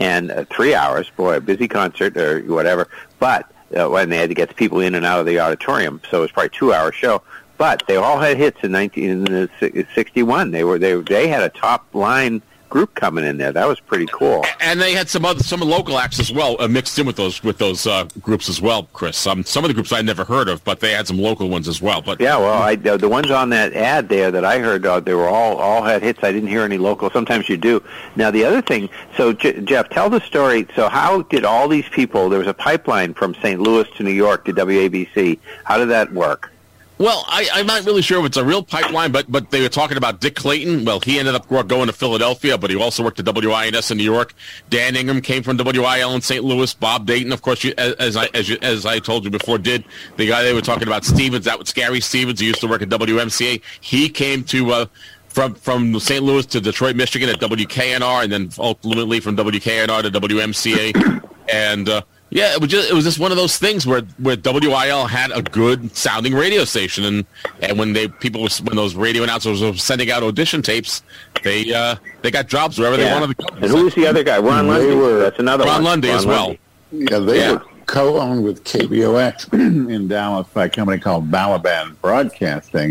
and 0.00 0.30
uh, 0.30 0.44
three 0.50 0.74
hours. 0.74 1.10
Boy, 1.10 1.36
a 1.36 1.40
busy 1.40 1.68
concert 1.68 2.16
or 2.16 2.40
whatever. 2.40 2.88
But 3.18 3.50
uh, 3.76 3.88
when 3.88 4.08
they 4.08 4.18
had 4.18 4.28
to 4.28 4.34
get 4.34 4.48
the 4.48 4.54
people 4.54 4.80
in 4.80 4.94
and 4.94 5.04
out 5.04 5.20
of 5.20 5.26
the 5.26 5.40
auditorium, 5.40 6.00
so 6.10 6.18
it 6.18 6.20
was 6.22 6.32
probably 6.32 6.46
a 6.48 6.50
two-hour 6.50 6.92
show. 6.92 7.22
But 7.58 7.84
they 7.88 7.96
all 7.96 8.18
had 8.18 8.36
hits 8.36 8.62
in 8.62 8.72
1961. 8.72 10.50
They 10.50 10.62
were 10.62 10.78
they 10.78 10.94
they 10.94 11.28
had 11.28 11.42
a 11.42 11.48
top 11.48 11.86
line 11.94 12.42
group 12.68 12.94
coming 12.94 13.24
in 13.24 13.36
there. 13.38 13.52
That 13.52 13.66
was 13.68 13.80
pretty 13.80 14.06
cool. 14.12 14.44
And 14.60 14.80
they 14.80 14.92
had 14.92 15.08
some 15.08 15.24
other 15.24 15.42
some 15.42 15.60
local 15.60 15.98
acts 15.98 16.18
as 16.20 16.32
well 16.32 16.56
uh, 16.60 16.68
mixed 16.68 16.98
in 16.98 17.06
with 17.06 17.16
those 17.16 17.42
with 17.42 17.58
those 17.58 17.86
uh, 17.86 18.04
groups 18.20 18.48
as 18.48 18.60
well, 18.60 18.84
Chris. 18.92 19.26
Um, 19.26 19.44
some 19.44 19.64
of 19.64 19.68
the 19.68 19.74
groups 19.74 19.92
I 19.92 20.02
never 20.02 20.24
heard 20.24 20.48
of, 20.48 20.62
but 20.64 20.80
they 20.80 20.92
had 20.92 21.06
some 21.06 21.18
local 21.18 21.48
ones 21.48 21.68
as 21.68 21.80
well. 21.80 22.02
But 22.02 22.20
Yeah, 22.20 22.36
well, 22.38 22.62
I, 22.62 22.76
the, 22.76 22.96
the 22.96 23.08
ones 23.08 23.30
on 23.30 23.50
that 23.50 23.72
ad 23.74 24.08
there 24.08 24.30
that 24.30 24.44
I 24.44 24.58
heard, 24.58 24.84
uh, 24.86 25.00
they 25.00 25.14
were 25.14 25.28
all 25.28 25.56
all 25.56 25.82
had 25.82 26.02
hits. 26.02 26.20
I 26.22 26.32
didn't 26.32 26.48
hear 26.48 26.62
any 26.62 26.78
local. 26.78 27.10
Sometimes 27.10 27.48
you 27.48 27.56
do. 27.56 27.82
Now 28.16 28.30
the 28.30 28.44
other 28.44 28.62
thing, 28.62 28.88
so 29.16 29.32
J- 29.32 29.60
Jeff, 29.62 29.88
tell 29.90 30.10
the 30.10 30.20
story. 30.20 30.66
So 30.74 30.88
how 30.88 31.22
did 31.22 31.44
all 31.44 31.68
these 31.68 31.88
people? 31.88 32.28
There 32.28 32.38
was 32.38 32.48
a 32.48 32.54
pipeline 32.54 33.14
from 33.14 33.34
St. 33.36 33.60
Louis 33.60 33.88
to 33.96 34.02
New 34.02 34.10
York 34.10 34.44
to 34.46 34.52
WABC. 34.52 35.38
How 35.64 35.78
did 35.78 35.88
that 35.90 36.12
work? 36.12 36.52
Well, 36.98 37.24
I, 37.28 37.48
I'm 37.52 37.66
not 37.66 37.84
really 37.84 38.00
sure 38.00 38.20
if 38.20 38.26
it's 38.26 38.38
a 38.38 38.44
real 38.44 38.62
pipeline, 38.62 39.12
but 39.12 39.30
but 39.30 39.50
they 39.50 39.60
were 39.60 39.68
talking 39.68 39.98
about 39.98 40.20
Dick 40.20 40.34
Clayton. 40.34 40.86
Well, 40.86 41.00
he 41.00 41.18
ended 41.18 41.34
up 41.34 41.46
going 41.46 41.88
to 41.88 41.92
Philadelphia, 41.92 42.56
but 42.56 42.70
he 42.70 42.76
also 42.76 43.04
worked 43.04 43.20
at 43.20 43.26
WINS 43.26 43.90
in 43.90 43.98
New 43.98 44.04
York. 44.04 44.32
Dan 44.70 44.96
Ingram 44.96 45.20
came 45.20 45.42
from 45.42 45.58
WIL 45.58 46.14
in 46.14 46.22
St. 46.22 46.42
Louis. 46.42 46.72
Bob 46.72 47.06
Dayton, 47.06 47.32
of 47.32 47.42
course, 47.42 47.64
you, 47.64 47.74
as, 47.76 47.92
as 47.94 48.16
I 48.16 48.28
as, 48.32 48.48
you, 48.48 48.56
as 48.62 48.86
I 48.86 48.98
told 48.98 49.24
you 49.24 49.30
before, 49.30 49.58
did 49.58 49.84
the 50.16 50.26
guy 50.26 50.42
they 50.42 50.54
were 50.54 50.62
talking 50.62 50.88
about, 50.88 51.04
Stevens. 51.04 51.44
That 51.44 51.58
was 51.58 51.70
Gary 51.72 52.00
Stevens. 52.00 52.40
He 52.40 52.46
used 52.46 52.60
to 52.60 52.66
work 52.66 52.80
at 52.80 52.88
WMCA. 52.88 53.60
He 53.80 54.08
came 54.08 54.44
to. 54.44 54.70
Uh, 54.72 54.86
from 55.28 55.54
from 55.54 56.00
St. 56.00 56.24
Louis 56.24 56.46
to 56.46 56.62
Detroit, 56.62 56.96
Michigan 56.96 57.28
at 57.28 57.38
WKNR, 57.38 58.24
and 58.24 58.32
then 58.32 58.50
ultimately 58.58 59.20
from 59.20 59.36
WKNR 59.36 60.00
to 60.00 60.10
WMCA, 60.18 61.28
and 61.52 61.90
uh, 61.90 62.00
yeah, 62.30 62.52
it 62.52 62.60
was 62.60 62.70
just 62.70 62.90
it 62.90 62.94
was 62.94 63.04
just 63.04 63.18
one 63.18 63.30
of 63.30 63.36
those 63.36 63.56
things 63.56 63.86
where 63.86 64.02
where 64.18 64.36
WIL 64.36 65.06
had 65.06 65.30
a 65.32 65.42
good 65.42 65.94
sounding 65.96 66.34
radio 66.34 66.64
station, 66.64 67.04
and 67.04 67.24
and 67.62 67.78
when 67.78 67.92
they 67.92 68.08
people 68.08 68.42
was- 68.42 68.60
when 68.62 68.76
those 68.76 68.94
radio 68.94 69.22
announcers 69.22 69.62
were 69.62 69.74
sending 69.74 70.10
out 70.10 70.22
audition 70.22 70.60
tapes, 70.62 71.02
they 71.44 71.72
uh, 71.72 71.96
they 72.22 72.30
got 72.30 72.48
jobs 72.48 72.78
wherever 72.78 72.96
they 72.96 73.10
wanted 73.10 73.28
to 73.28 73.34
go. 73.44 73.46
And 73.56 73.64
who 73.66 73.84
was 73.84 73.94
the 73.94 74.06
other 74.06 74.22
guy? 74.24 74.38
Ron 74.38 74.66
They 74.66 74.72
Lundy. 74.72 74.94
were- 74.96 75.18
That's 75.20 75.38
another 75.38 75.64
Ron 75.64 75.74
one. 75.76 75.84
Lundy 75.84 76.10
as 76.10 76.26
well. 76.26 76.56
Lundy. 76.92 77.12
Yeah, 77.12 77.18
they 77.20 77.38
Yeah. 77.38 77.52
were 77.52 77.62
co-owned 77.86 78.42
with 78.42 78.64
KBOX 78.64 79.52
in 79.90 80.08
Dallas 80.08 80.48
by 80.52 80.64
a 80.64 80.68
company 80.68 81.00
called 81.00 81.30
Balaban 81.30 81.94
Broadcasting, 82.02 82.90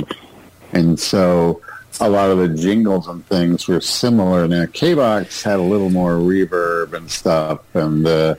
and 0.72 0.98
so 0.99 1.62
a 2.02 2.10
lot 2.10 2.30
of 2.30 2.38
the 2.38 2.49
jingles 2.49 3.07
and 3.07 3.26
things 3.28 3.68
were 3.68 3.82
similar. 3.82 4.48
Now 4.48 4.66
KBOX 4.66 5.44
had 5.44 5.60
a 5.60 5.64
little 5.64 5.90
more 5.90 6.14
reverb 6.14 6.94
and 6.94 7.10
stuff, 7.12 7.60
and 7.74 8.06
uh, 8.07 8.36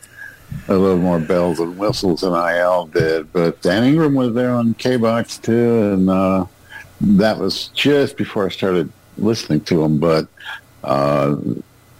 a 0.68 0.74
little 0.74 0.98
more 0.98 1.20
bells 1.20 1.60
and 1.60 1.78
whistles 1.78 2.22
than 2.22 2.32
IL 2.32 2.86
did. 2.86 3.32
But 3.32 3.60
Dan 3.62 3.84
Ingram 3.84 4.14
was 4.14 4.34
there 4.34 4.52
on 4.52 4.74
KBOX 4.74 5.42
too, 5.42 5.92
and 5.92 6.10
uh, 6.10 6.46
that 7.00 7.38
was 7.38 7.68
just 7.68 8.16
before 8.16 8.46
I 8.46 8.48
started 8.48 8.90
listening 9.18 9.60
to 9.62 9.82
him. 9.82 9.98
But 9.98 10.28
uh, 10.82 11.36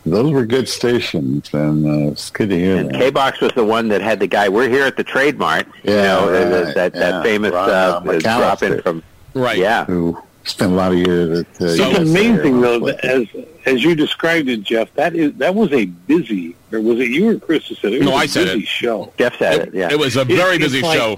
those 0.05 0.33
were 0.33 0.47
good 0.47 0.69
stations, 0.69 1.53
and 1.53 1.87
uh, 1.87 2.13
it's 2.13 2.31
good 2.31 2.49
to 2.51 2.59
hear 2.59 2.77
And 2.77 2.91
that. 2.91 2.99
K-Box 2.99 3.41
was 3.41 3.53
the 3.53 3.65
one 3.65 3.89
that 3.89 4.01
had 4.01 4.21
the 4.21 4.27
guy. 4.27 4.49
We're 4.49 4.69
here 4.69 4.85
at 4.85 4.97
the 4.97 5.05
Trade 5.05 5.39
Mart. 5.39 5.67
you 5.83 5.91
know, 5.91 6.31
right, 6.31 6.45
that 6.45 6.75
that, 6.75 6.95
yeah. 6.95 7.01
that 7.01 7.25
famous 7.25 7.53
uh, 7.53 8.03
uh, 8.05 8.19
drop 8.19 8.63
in 8.63 8.81
from 8.83 9.03
right. 9.35 9.59
Yeah. 9.59 9.85
who 9.85 10.21
spent 10.47 10.73
a 10.73 10.75
lot 10.75 10.93
of 10.93 10.99
years 10.99 11.41
at 11.41 11.47
uh, 11.61 11.67
it's 11.67 11.99
amazing 11.99 12.61
though, 12.61 12.81
that 12.87 13.05
as 13.05 13.27
as 13.67 13.83
you 13.83 13.95
described 13.95 14.49
it, 14.49 14.63
Jeff. 14.63 14.93
That 14.95 15.15
is 15.15 15.35
that 15.35 15.55
was 15.55 15.73
a 15.73 15.85
busy, 15.87 16.55
or 16.73 16.81
was 16.81 16.99
it 17.01 17.09
you 17.09 17.31
or 17.31 17.39
Chris 17.39 17.67
who 17.67 17.75
said 17.75 17.93
it? 17.93 18.03
it 18.03 18.05
No, 18.05 18.13
I 18.13 18.21
I 18.21 18.25
a 18.25 18.29
said 18.29 18.45
busy 18.47 18.61
it. 18.61 18.67
show. 18.69 19.13
Jeff 19.19 19.37
said 19.39 19.69
it. 19.69 19.75
Yeah. 19.75 19.91
It 19.91 19.99
was 19.99 20.17
a 20.17 20.25
very 20.25 20.57
it's 20.57 20.65
busy 20.65 20.83
like- 20.83 20.99
show. 20.99 21.17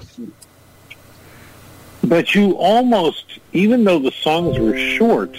But 2.03 2.33
you 2.33 2.53
almost, 2.53 3.25
even 3.53 3.83
though 3.83 3.99
the 3.99 4.11
songs 4.11 4.57
were 4.57 4.77
short, 4.77 5.37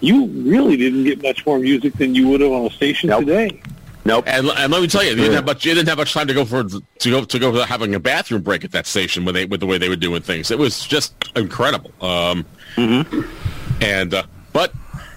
you 0.00 0.26
really 0.26 0.76
didn't 0.76 1.04
get 1.04 1.22
much 1.22 1.46
more 1.46 1.58
music 1.58 1.94
than 1.94 2.14
you 2.14 2.28
would 2.28 2.40
have 2.40 2.50
on 2.50 2.66
a 2.66 2.70
station 2.70 3.10
today. 3.10 3.62
Nope. 4.04 4.24
And, 4.26 4.48
and 4.48 4.70
let 4.72 4.82
me 4.82 4.88
tell 4.88 5.02
you, 5.02 5.10
you 5.10 5.16
didn't 5.16 5.32
have 5.34 5.46
much. 5.46 5.64
You 5.64 5.72
didn't 5.72 5.88
have 5.88 5.96
much 5.96 6.12
time 6.12 6.26
to 6.26 6.34
go 6.34 6.44
for 6.44 6.64
to 6.64 7.10
go 7.10 7.24
to 7.24 7.38
go 7.38 7.52
for 7.54 7.64
having 7.64 7.94
a 7.94 8.00
bathroom 8.00 8.42
break 8.42 8.64
at 8.64 8.72
that 8.72 8.86
station 8.86 9.24
when 9.24 9.34
they 9.34 9.46
with 9.46 9.60
the 9.60 9.66
way 9.66 9.78
they 9.78 9.88
were 9.88 9.96
doing 9.96 10.20
things. 10.20 10.50
It 10.50 10.58
was 10.58 10.84
just 10.84 11.14
incredible. 11.36 11.90
Um, 12.02 12.44
And 12.76 14.14
uh, 14.14 14.24
but 14.52 14.72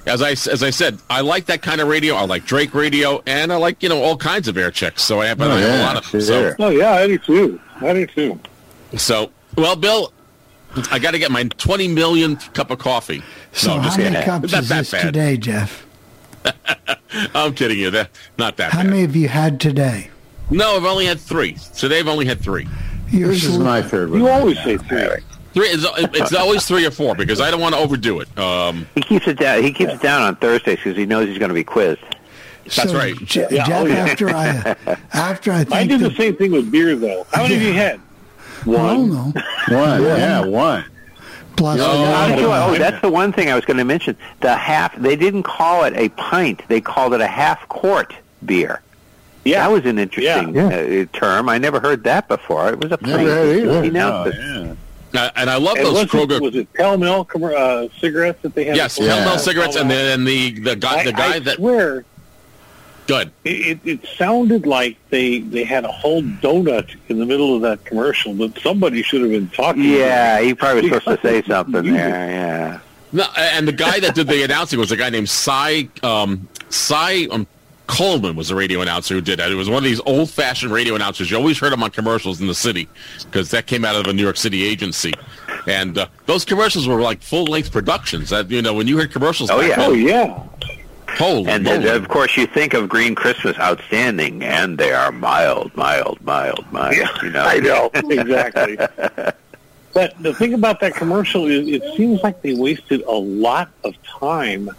as 0.06 0.22
I 0.22 0.32
as 0.32 0.64
I 0.64 0.70
said, 0.70 1.00
I 1.10 1.22
like 1.22 1.46
that 1.48 1.62
kind 1.62 1.82
of 1.82 1.88
radio. 1.88 2.16
I 2.16 2.26
like 2.26 2.46
Drake 2.46 2.74
radio, 2.74 3.22
and 3.26 3.52
I 3.52 3.58
like 3.58 3.82
you 3.84 3.90
know 3.90 4.02
all 4.02 4.18
kinds 4.18 4.48
of 4.48 4.58
air 4.58 4.72
checks. 4.72 5.04
So 5.04 5.22
I 5.22 5.28
have, 5.28 5.42
I 5.42 5.46
Oh, 5.46 5.50
have 5.50 5.60
a 5.60 5.62
yeah, 5.78 5.84
lot 5.86 5.98
of 5.98 6.12
them. 6.12 6.22
sure. 6.22 6.56
Oh 6.60 6.70
yeah, 6.70 6.92
I 6.94 7.08
do 7.08 7.18
too. 7.18 7.60
I 7.82 7.94
do 7.94 8.06
too. 8.08 8.40
So 8.92 8.98
so 8.98 9.32
well, 9.56 9.76
Bill. 9.76 10.14
I 10.92 11.00
got 11.00 11.12
to 11.12 11.18
get 11.20 11.32
my 11.32 11.44
20 11.44 11.88
millionth 11.88 12.54
cup 12.54 12.70
of 12.70 12.78
coffee. 12.78 13.24
So 13.52 13.72
I'm 13.72 13.80
how 13.80 13.86
just 13.86 13.98
many 13.98 14.10
kidding. 14.12 14.26
cups 14.26 14.52
Not 14.52 14.64
is 14.64 14.70
that 14.70 14.78
this 14.80 14.92
bad. 14.92 15.02
today, 15.02 15.38
Jeff? 15.38 15.88
I'm 17.34 17.54
kidding 17.56 17.80
you. 17.80 17.90
That 17.90 18.12
not 18.38 18.58
that 18.58 18.72
How 18.74 18.80
bad. 18.84 18.90
many 18.90 19.02
have 19.02 19.16
you 19.16 19.28
had 19.28 19.60
today? 19.60 20.10
No, 20.52 20.76
I've 20.76 20.86
only 20.86 21.06
had 21.06 21.20
three. 21.20 21.54
Today 21.76 22.00
I've 22.00 22.08
only 22.08 22.26
had 22.26 22.40
three. 22.42 22.68
You're 23.10 23.30
This 23.30 23.46
is 23.46 23.56
sl- 23.56 23.62
my 23.64 23.82
third 23.82 24.12
one. 24.12 24.20
You 24.20 24.28
always 24.28 24.58
say 24.64 24.78
three. 24.78 25.08
Three. 25.58 25.68
It's, 25.70 25.86
it's 26.18 26.34
always 26.34 26.66
three 26.66 26.86
or 26.86 26.92
four 26.92 27.16
because 27.16 27.42
I 27.42 27.50
don't 27.52 27.60
want 27.62 27.74
to 27.76 27.82
overdo 27.82 28.20
it. 28.20 28.38
Um, 28.38 28.88
He 28.96 29.02
keeps 29.02 29.28
it 29.28 29.40
down. 29.40 29.64
He 29.64 29.72
keeps 29.74 29.94
it 29.94 30.02
down 30.02 30.22
on 30.22 30.36
Thursdays 30.36 30.78
because 30.78 30.96
he 30.96 31.06
knows 31.06 31.28
he's 31.28 31.38
going 31.40 31.50
to 31.50 31.56
be 31.56 31.64
quizzed. 31.64 32.02
That's 32.64 32.92
so, 32.92 32.94
right. 32.98 33.16
Je- 33.16 33.48
Yeah, 33.50 33.66
Jeff, 33.66 33.82
oh, 33.82 33.86
yeah. 33.86 33.96
after 33.96 34.30
I 34.30 34.98
after 35.14 35.52
I 35.52 35.66
I 35.72 35.88
did 35.88 36.00
the, 36.02 36.10
the 36.10 36.16
same 36.16 36.36
thing 36.36 36.52
with 36.52 36.70
beer 36.72 36.96
though. 36.96 37.26
How 37.32 37.44
many 37.44 37.56
have 37.56 37.64
you 37.64 37.74
had? 37.74 38.00
I 38.62 38.72
don't 38.94 39.10
know. 39.10 39.34
One, 39.70 40.04
yeah, 40.04 40.46
one. 40.46 40.84
Plus, 41.56 41.80
I'll 41.80 42.28
tell 42.30 42.40
you 42.40 42.48
what, 42.50 42.62
oh, 42.62 42.76
that's 42.78 43.02
the 43.02 43.10
one 43.10 43.32
thing 43.34 43.50
I 43.50 43.56
was 43.56 43.66
going 43.66 43.78
to 43.78 43.84
mention. 43.86 44.16
The 44.42 44.56
half, 44.56 44.96
they 44.98 45.16
didn't 45.16 45.44
call 45.44 45.86
it 45.86 45.94
a 45.96 46.10
pint. 46.10 46.62
They 46.68 46.82
called 46.82 47.14
it 47.14 47.22
a 47.22 47.28
half 47.28 47.68
quart 47.70 48.14
beer. 48.46 48.82
Yeah. 49.44 49.62
That 49.66 49.72
was 49.74 49.86
an 49.86 49.98
interesting 49.98 50.58
Uh, 50.58 51.06
term. 51.14 51.48
I 51.50 51.58
never 51.58 51.80
heard 51.80 52.04
that 52.04 52.28
before. 52.28 52.70
It 52.70 52.80
was 52.80 52.92
a 52.92 52.98
pint. 52.98 53.24
Never 53.24 53.30
had 53.34 53.94
it 53.96 54.78
either. 55.14 55.14
He 55.14 55.14
announced 55.14 55.14
No, 55.14 55.24
it. 55.24 55.28
Uh, 55.28 55.32
and 55.36 55.50
I 55.50 55.56
love 55.58 55.78
And 55.78 55.86
those 55.86 55.94
was 55.94 56.06
Kroger. 56.06 56.38
It, 56.38 56.42
was 56.42 56.56
it 56.56 56.74
Pall 56.74 56.98
Mall 56.98 57.28
uh, 57.56 57.88
cigarettes 58.00 58.42
that 58.42 58.56
they 58.56 58.66
had? 58.66 58.76
yes, 58.76 58.98
before? 58.98 59.14
Pall 59.16 59.26
Mall 59.26 59.40
cigarettes, 59.40 59.76
and 59.76 59.90
then 59.90 60.24
the 60.24 60.52
the 60.60 60.76
guy 60.76 61.04
the 61.04 61.14
guy 61.14 61.36
I 61.36 61.40
that 61.40 61.56
swear, 61.56 62.06
good. 63.08 63.32
it, 63.44 63.50
it, 63.50 63.80
it 63.86 64.06
sounded 64.18 64.66
like 64.66 64.98
they 65.10 65.40
they 65.40 65.64
had 65.64 65.86
a 65.86 65.92
whole 65.92 66.22
donut 66.22 66.96
in 67.10 67.20
the 67.20 67.26
middle 67.26 67.56
of 67.56 67.62
that 67.62 67.86
commercial 67.86 68.34
that 68.36 68.58
somebody 68.60 69.02
should 69.02 69.22
have 69.22 69.32
been 69.32 69.50
talking. 69.50 69.84
Yeah, 69.84 70.36
about. 70.36 70.44
he 70.46 70.54
probably 70.54 70.90
was 70.90 71.04
supposed 71.04 71.22
to 71.22 71.28
say 71.28 71.42
something 71.48 71.84
there. 71.94 71.94
Yeah. 72.30 72.80
No, 73.14 73.26
and 73.38 73.66
the 73.68 73.72
guy 73.72 74.02
that 74.02 74.16
did 74.16 74.28
the 74.28 74.44
announcing 74.46 74.80
was 74.80 74.92
a 74.92 74.98
guy 74.98 75.10
named 75.10 75.30
Cy 75.30 75.88
um, 76.04 76.48
Cy 76.70 77.26
um, 77.32 77.48
Coleman 77.88 78.36
was 78.36 78.50
the 78.50 78.56
radio 78.56 78.82
announcer 78.82 79.14
who 79.16 79.22
did 79.22 79.40
that. 79.40 79.52
It 79.52 79.56
was 79.56 79.70
one 79.70 79.78
of 79.78 79.84
these 79.84 80.02
old 80.02 80.30
fashioned 80.30 80.72
radio 80.72 80.96
announcers. 80.96 81.32
You 81.32 81.38
always 81.38 81.58
heard 81.58 81.72
him 81.74 81.82
on 81.84 81.90
commercials 81.92 82.40
in 82.42 82.48
the 82.48 82.54
city 82.56 82.88
because 83.24 83.50
that 83.52 83.66
came 83.66 83.84
out 83.86 83.96
of 83.96 84.06
a 84.08 84.14
New 84.14 84.22
York 84.24 84.38
City 84.38 84.64
agency. 84.64 85.14
And 85.68 85.98
uh, 85.98 86.08
those 86.26 86.46
commercials 86.46 86.88
were 86.88 87.02
like 87.02 87.22
full 87.22 87.46
length 87.46 87.72
productions. 87.72 88.30
That 88.30 88.50
you 88.52 88.62
know 88.62 88.74
when 88.74 88.88
you 88.88 88.98
heard 88.98 89.12
commercials. 89.12 89.50
Oh, 89.50 89.62
yeah. 89.62 89.76
then- 89.78 89.90
Oh, 89.90 89.94
yeah. 89.94 90.44
Holy 91.12 91.50
And 91.50 91.66
then, 91.66 91.82
moly. 91.84 91.96
of 91.96 92.10
course, 92.10 92.36
you 92.38 92.46
think 92.46 92.74
of 92.74 92.90
Green 92.90 93.16
Christmas, 93.16 93.58
outstanding, 93.58 94.44
and 94.44 94.78
they 94.78 94.92
are 94.92 95.12
mild, 95.12 95.74
mild, 95.76 96.20
mild, 96.22 96.66
mild. 96.72 96.96
Yeah, 96.96 97.08
you 97.24 97.30
know, 97.32 97.44
I 97.44 97.60
know 97.60 97.90
exactly. 97.96 98.76
But 99.94 100.22
the 100.22 100.34
thing 100.34 100.54
about 100.54 100.80
that 100.82 100.94
commercial 100.96 101.46
is, 101.48 101.68
it 101.70 101.82
seems 101.96 102.22
like 102.22 102.42
they 102.42 102.54
wasted 102.54 103.02
a 103.04 103.12
lot 103.16 103.70
of 103.86 103.96
time 104.04 104.70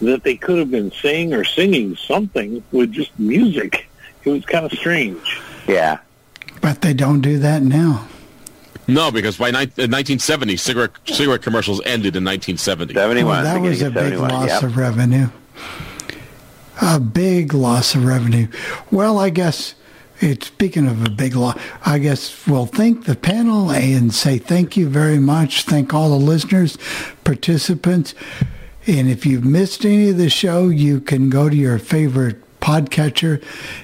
that 0.00 0.22
they 0.22 0.36
could 0.36 0.58
have 0.58 0.70
been 0.70 0.92
saying 0.92 1.32
or 1.34 1.44
singing 1.44 1.96
something 1.96 2.62
with 2.72 2.92
just 2.92 3.16
music. 3.18 3.88
It 4.24 4.30
was 4.30 4.44
kind 4.44 4.64
of 4.64 4.72
strange. 4.72 5.40
Yeah. 5.66 5.98
but 6.60 6.80
they 6.82 6.94
don't 6.94 7.20
do 7.20 7.38
that 7.38 7.62
now. 7.62 8.06
No, 8.86 9.10
because 9.10 9.36
by 9.36 9.50
ni- 9.50 9.58
1970, 9.58 10.56
cigarette 10.56 10.90
cigarette 11.06 11.42
commercials 11.42 11.80
ended 11.84 12.16
in 12.16 12.24
1970. 12.24 12.94
Well, 12.94 13.42
that 13.44 13.60
was 13.60 13.82
a 13.82 13.90
big 13.90 14.14
loss 14.18 14.62
of 14.62 14.76
revenue. 14.76 15.28
A 16.80 16.98
big 17.00 17.52
loss 17.52 17.94
of 17.94 18.04
revenue. 18.06 18.46
Well, 18.90 19.18
I 19.18 19.30
guess 19.30 19.74
it's 20.20 20.46
speaking 20.46 20.86
of 20.86 21.04
a 21.04 21.10
big 21.10 21.34
loss. 21.34 21.58
I 21.84 21.98
guess 21.98 22.46
we'll 22.46 22.66
thank 22.66 23.04
the 23.04 23.14
panel 23.16 23.70
and 23.70 24.14
say 24.14 24.38
thank 24.38 24.76
you 24.76 24.88
very 24.88 25.18
much. 25.18 25.64
Thank 25.64 25.92
all 25.92 26.08
the 26.08 26.24
listeners, 26.24 26.78
participants, 27.24 28.14
and 28.88 29.08
if 29.08 29.26
you've 29.26 29.44
missed 29.44 29.84
any 29.84 30.08
of 30.08 30.16
the 30.16 30.30
show, 30.30 30.68
you 30.68 31.00
can 31.00 31.28
go 31.28 31.50
to 31.50 31.54
your 31.54 31.78
favorite 31.78 32.38
podcatcher, 32.60 33.42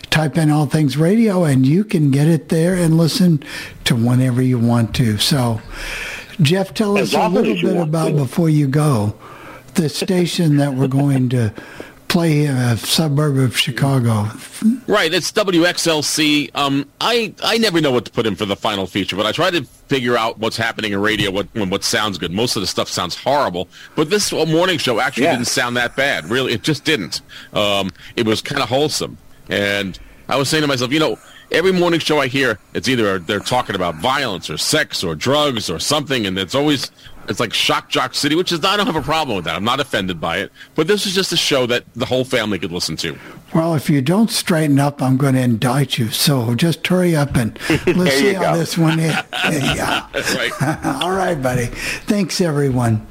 type 0.09 0.39
in 0.39 0.51
All 0.51 0.67
Things 0.67 0.97
Radio, 0.97 1.45
and 1.45 1.67
you 1.67 1.85
can 1.85 2.11
get 2.11 2.27
it 2.27 2.49
there 2.49 2.75
and 2.75 2.97
listen 2.97 3.45
to 3.85 3.95
whenever 3.95 4.41
you 4.41 4.59
want 4.59 4.95
to. 4.97 5.19
So, 5.19 5.61
Jeff, 6.41 6.73
tell 6.73 6.97
us 6.97 7.13
a 7.13 7.29
little 7.29 7.55
bit 7.55 7.77
about 7.77 8.09
to. 8.09 8.17
before 8.17 8.49
you 8.49 8.67
go 8.67 9.15
the 9.75 9.89
station 9.89 10.57
that 10.57 10.73
we're 10.75 10.89
going 10.89 11.29
to 11.29 11.53
play 12.15 12.45
in 12.45 12.55
a 12.57 12.77
suburb 12.77 13.37
of 13.39 13.59
Chicago. 13.59 14.29
Right, 14.87 15.13
it's 15.13 15.33
WXLC. 15.33 16.49
Um, 16.55 16.89
I 17.01 17.35
I 17.43 17.59
never 17.59 17.81
know 17.81 17.91
what 17.91 18.05
to 18.05 18.13
put 18.13 18.25
in 18.25 18.37
for 18.37 18.45
the 18.47 18.55
final 18.55 18.87
feature, 18.87 19.17
but 19.17 19.27
I 19.27 19.33
try 19.33 19.51
to 19.51 19.65
figure 19.89 20.17
out 20.17 20.39
what's 20.39 20.57
happening 20.57 20.93
in 20.93 21.01
radio, 21.01 21.33
what 21.33 21.49
when 21.55 21.71
what 21.71 21.83
sounds 21.83 22.17
good. 22.17 22.31
Most 22.31 22.55
of 22.55 22.61
the 22.61 22.69
stuff 22.69 22.89
sounds 22.89 23.17
horrible, 23.17 23.69
but 23.97 24.11
this 24.11 24.31
morning 24.33 24.79
show 24.79 25.01
actually 25.01 25.25
Yeah. 25.25 25.33
didn't 25.33 25.49
sound 25.49 25.77
that 25.77 25.97
bad. 25.97 26.31
Really, 26.31 26.53
it 26.53 26.63
just 26.63 26.85
didn't. 26.85 27.21
Um, 27.53 27.91
it 28.15 28.25
was 28.27 28.41
kind 28.41 28.63
of 28.63 28.69
wholesome, 28.69 29.19
and 29.49 29.99
I 30.29 30.37
was 30.37 30.49
saying 30.49 30.63
to 30.63 30.69
myself, 30.69 30.93
you 30.93 31.01
know, 31.01 31.19
every 31.51 31.73
morning 31.73 31.99
show 31.99 32.21
I 32.21 32.29
hear, 32.29 32.61
it's 32.75 32.89
either 32.89 33.19
they're 33.19 33.41
talking 33.41 33.75
about 33.75 33.97
violence 33.97 34.49
or 34.49 34.57
sex 34.57 35.03
or 35.03 35.17
drugs 35.17 35.69
or 35.69 35.81
something, 35.81 36.27
and 36.27 36.39
it's 36.39 36.55
always 36.55 36.93
it's 37.29 37.41
like 37.41 37.53
shock 37.53 37.89
jock 37.89 38.15
city, 38.15 38.35
which 38.35 38.53
is 38.53 38.65
I 38.65 38.77
don't 38.77 38.87
have 38.87 38.97
a 38.97 39.03
problem 39.03 39.37
with 39.37 39.45
that. 39.47 39.55
I'm 39.55 39.65
not 39.65 39.81
offended 39.81 40.21
by 40.21 40.39
it, 40.39 40.53
but 40.75 40.87
this 40.87 41.07
is 41.07 41.15
just 41.15 41.33
a 41.33 41.37
show 41.37 41.67
that 41.67 41.85
the 41.95 42.07
whole 42.07 42.25
family 42.25 42.59
could 42.59 42.73
listen 42.73 42.97
to. 42.97 43.19
Well, 43.55 43.75
if 43.75 43.89
you 43.89 44.03
don't 44.03 44.31
straighten 44.31 44.79
up, 44.79 45.01
I'm 45.01 45.17
going 45.17 45.35
to 45.35 45.41
indict 45.41 45.99
you. 45.99 46.09
So 46.09 46.55
just 46.55 46.87
hurry 46.87 47.15
up 47.15 47.37
and 47.37 47.59
let's 47.87 48.17
see 48.17 48.35
how 48.35 48.57
this 48.57 48.77
one 48.77 48.99
is. 48.99 49.15
yeah. 49.45 50.09
Right. 50.13 50.53
All 51.03 51.13
right, 51.13 51.41
buddy. 51.41 51.67
Thanks, 51.67 52.41
everyone. 52.41 53.07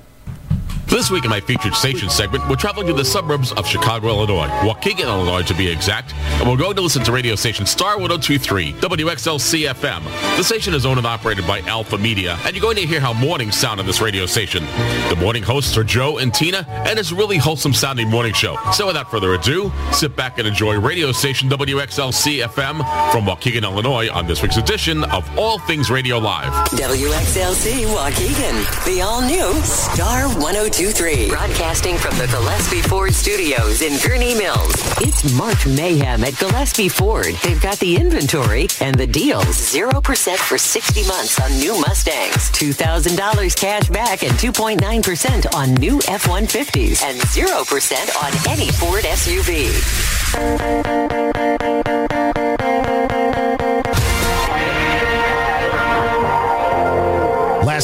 This 0.93 1.09
week 1.09 1.23
in 1.23 1.31
my 1.31 1.39
featured 1.39 1.73
station 1.73 2.07
segment, 2.07 2.47
we're 2.47 2.55
traveling 2.55 2.85
to 2.85 2.93
the 2.93 3.03
suburbs 3.03 3.51
of 3.53 3.65
Chicago, 3.65 4.09
Illinois, 4.09 4.45
Waukegan, 4.61 5.05
Illinois 5.05 5.41
to 5.41 5.55
be 5.55 5.67
exact, 5.67 6.13
and 6.13 6.47
we're 6.47 6.55
going 6.55 6.75
to 6.75 6.83
listen 6.83 7.03
to 7.03 7.11
radio 7.11 7.33
station 7.33 7.65
Star 7.65 7.97
1023, 7.97 8.73
WXLC 8.73 9.73
FM. 9.73 10.03
The 10.37 10.43
station 10.43 10.75
is 10.75 10.85
owned 10.85 10.99
and 10.99 11.07
operated 11.07 11.47
by 11.47 11.61
Alpha 11.61 11.97
Media, 11.97 12.37
and 12.45 12.55
you're 12.55 12.61
going 12.61 12.75
to 12.75 12.85
hear 12.85 12.99
how 12.99 13.11
mornings 13.11 13.57
sound 13.57 13.79
on 13.79 13.87
this 13.87 14.01
radio 14.01 14.27
station. 14.27 14.65
The 15.09 15.17
morning 15.19 15.41
hosts 15.41 15.75
are 15.79 15.83
Joe 15.83 16.19
and 16.19 16.31
Tina, 16.31 16.63
and 16.69 16.99
it's 16.99 17.09
a 17.09 17.15
really 17.15 17.37
wholesome 17.37 17.73
sounding 17.73 18.07
morning 18.07 18.33
show. 18.33 18.55
So 18.71 18.85
without 18.85 19.09
further 19.09 19.33
ado, 19.33 19.71
sit 19.93 20.15
back 20.15 20.37
and 20.37 20.47
enjoy 20.47 20.79
radio 20.79 21.11
station 21.11 21.49
WXLC 21.49 22.45
FM 22.45 23.11
from 23.11 23.25
Waukegan, 23.25 23.63
Illinois 23.63 24.11
on 24.11 24.27
this 24.27 24.43
week's 24.43 24.57
edition 24.57 25.03
of 25.05 25.27
All 25.39 25.57
Things 25.57 25.89
Radio 25.89 26.19
Live. 26.19 26.53
WXLC 26.69 27.87
Waukegan, 27.87 28.85
the 28.85 29.01
all-new 29.01 29.53
Star 29.63 30.25
oh 30.25 30.82
1023. 30.83 31.29
Broadcasting 31.29 31.97
from 31.97 32.17
the 32.17 32.27
Gillespie 32.27 32.81
Ford 32.81 33.13
Studios 33.13 33.81
in 33.81 33.93
Gurnee 33.99 34.37
Mills. 34.37 34.75
It's 34.99 35.33
March 35.33 35.65
mayhem 35.65 36.25
at 36.25 36.37
Gillespie 36.37 36.89
Ford. 36.89 37.35
They've 37.41 37.61
got 37.61 37.79
the 37.79 37.95
inventory 37.95 38.67
and 38.81 38.93
the 38.93 39.07
deals. 39.07 39.45
0% 39.45 40.35
for 40.35 40.57
60 40.57 41.07
months 41.07 41.39
on 41.39 41.51
new 41.57 41.79
Mustangs. 41.79 42.51
$2,000 42.51 43.55
cash 43.55 43.87
back 43.89 44.23
and 44.23 44.33
2.9% 44.33 45.55
on 45.55 45.73
new 45.75 45.99
F-150s. 46.07 47.01
And 47.01 47.17
0% 47.21 48.21
on 48.21 48.33
any 48.51 48.69
Ford 48.71 49.03
SUV. 49.05 49.71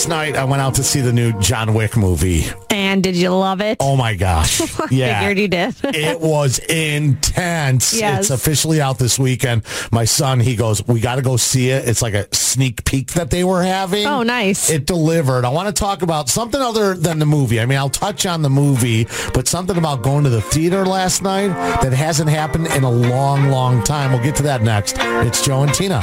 Night, 0.10 0.36
I 0.36 0.44
went 0.44 0.62
out 0.62 0.76
to 0.76 0.84
see 0.84 1.00
the 1.02 1.14
new 1.14 1.40
John 1.40 1.74
Wick 1.74 1.96
movie. 1.96 2.46
And 2.70 3.02
did 3.02 3.16
you 3.16 3.30
love 3.30 3.62
it? 3.62 3.78
Oh 3.80 3.96
my 3.96 4.16
gosh! 4.16 4.60
Yeah, 4.92 5.20
Figured 5.20 5.38
you 5.40 5.48
did. 5.48 5.76
it 5.96 6.20
was 6.20 6.58
intense. 6.60 7.94
Yes. 7.94 8.22
It's 8.22 8.30
officially 8.32 8.82
out 8.82 8.98
this 8.98 9.20
weekend. 9.20 9.64
My 9.92 10.06
son, 10.06 10.40
he 10.40 10.56
goes, 10.56 10.86
"We 10.88 11.00
got 11.00 11.16
to 11.16 11.22
go 11.22 11.38
see 11.38 11.70
it." 11.70 11.88
It's 11.88 12.02
like 12.02 12.14
a 12.16 12.28
sneak 12.34 12.84
peek 12.86 13.12
that 13.14 13.30
they 13.30 13.44
were 13.44 13.62
having. 13.62 14.06
Oh, 14.08 14.24
nice. 14.24 14.70
It 14.70 14.86
delivered. 14.86 15.46
I 15.46 15.50
want 15.50 15.68
to 15.68 15.80
talk 15.80 16.02
about 16.02 16.28
something 16.30 16.60
other 16.60 16.96
than 16.96 17.20
the 17.20 17.26
movie. 17.26 17.60
I 17.62 17.66
mean, 17.68 17.78
I'll 17.78 17.90
touch 17.90 18.26
on 18.26 18.42
the 18.42 18.50
movie, 18.50 19.06
but 19.34 19.48
something 19.48 19.78
about 19.78 20.02
going 20.02 20.24
to 20.24 20.30
the 20.32 20.42
theater 20.42 20.86
last 20.86 21.22
night 21.22 21.50
that 21.82 21.94
hasn't 21.94 22.30
happened 22.30 22.68
in 22.68 22.84
a 22.84 22.92
long, 22.92 23.50
long 23.50 23.84
time. 23.84 24.12
We'll 24.12 24.24
get 24.24 24.36
to 24.38 24.44
that 24.44 24.64
next. 24.64 24.96
It's 25.00 25.46
Joe 25.46 25.64
and 25.64 25.74
Tina. 25.74 26.00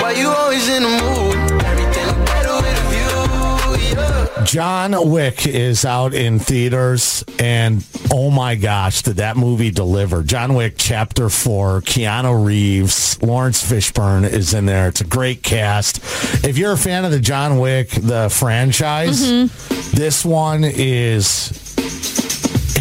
Why 0.00 0.12
you 0.12 0.28
always 0.28 0.68
in 0.68 0.82
the 0.84 0.88
mood? 0.88 1.81
John 4.44 5.10
Wick 5.10 5.46
is 5.46 5.84
out 5.84 6.14
in 6.14 6.38
theaters, 6.38 7.24
and 7.38 7.84
oh 8.12 8.30
my 8.30 8.54
gosh, 8.54 9.02
did 9.02 9.16
that 9.16 9.36
movie 9.36 9.70
deliver? 9.70 10.22
John 10.22 10.54
Wick 10.54 10.74
Chapter 10.76 11.28
4, 11.28 11.82
Keanu 11.82 12.44
Reeves, 12.44 13.22
Laurence 13.22 13.62
Fishburne 13.62 14.28
is 14.28 14.54
in 14.54 14.66
there. 14.66 14.88
It's 14.88 15.00
a 15.00 15.04
great 15.04 15.42
cast. 15.42 15.98
If 16.44 16.58
you're 16.58 16.72
a 16.72 16.78
fan 16.78 17.04
of 17.04 17.10
the 17.10 17.20
John 17.20 17.58
Wick, 17.58 17.90
the 17.90 18.28
franchise, 18.28 19.22
mm-hmm. 19.22 19.96
this 19.96 20.24
one 20.24 20.64
is. 20.64 21.58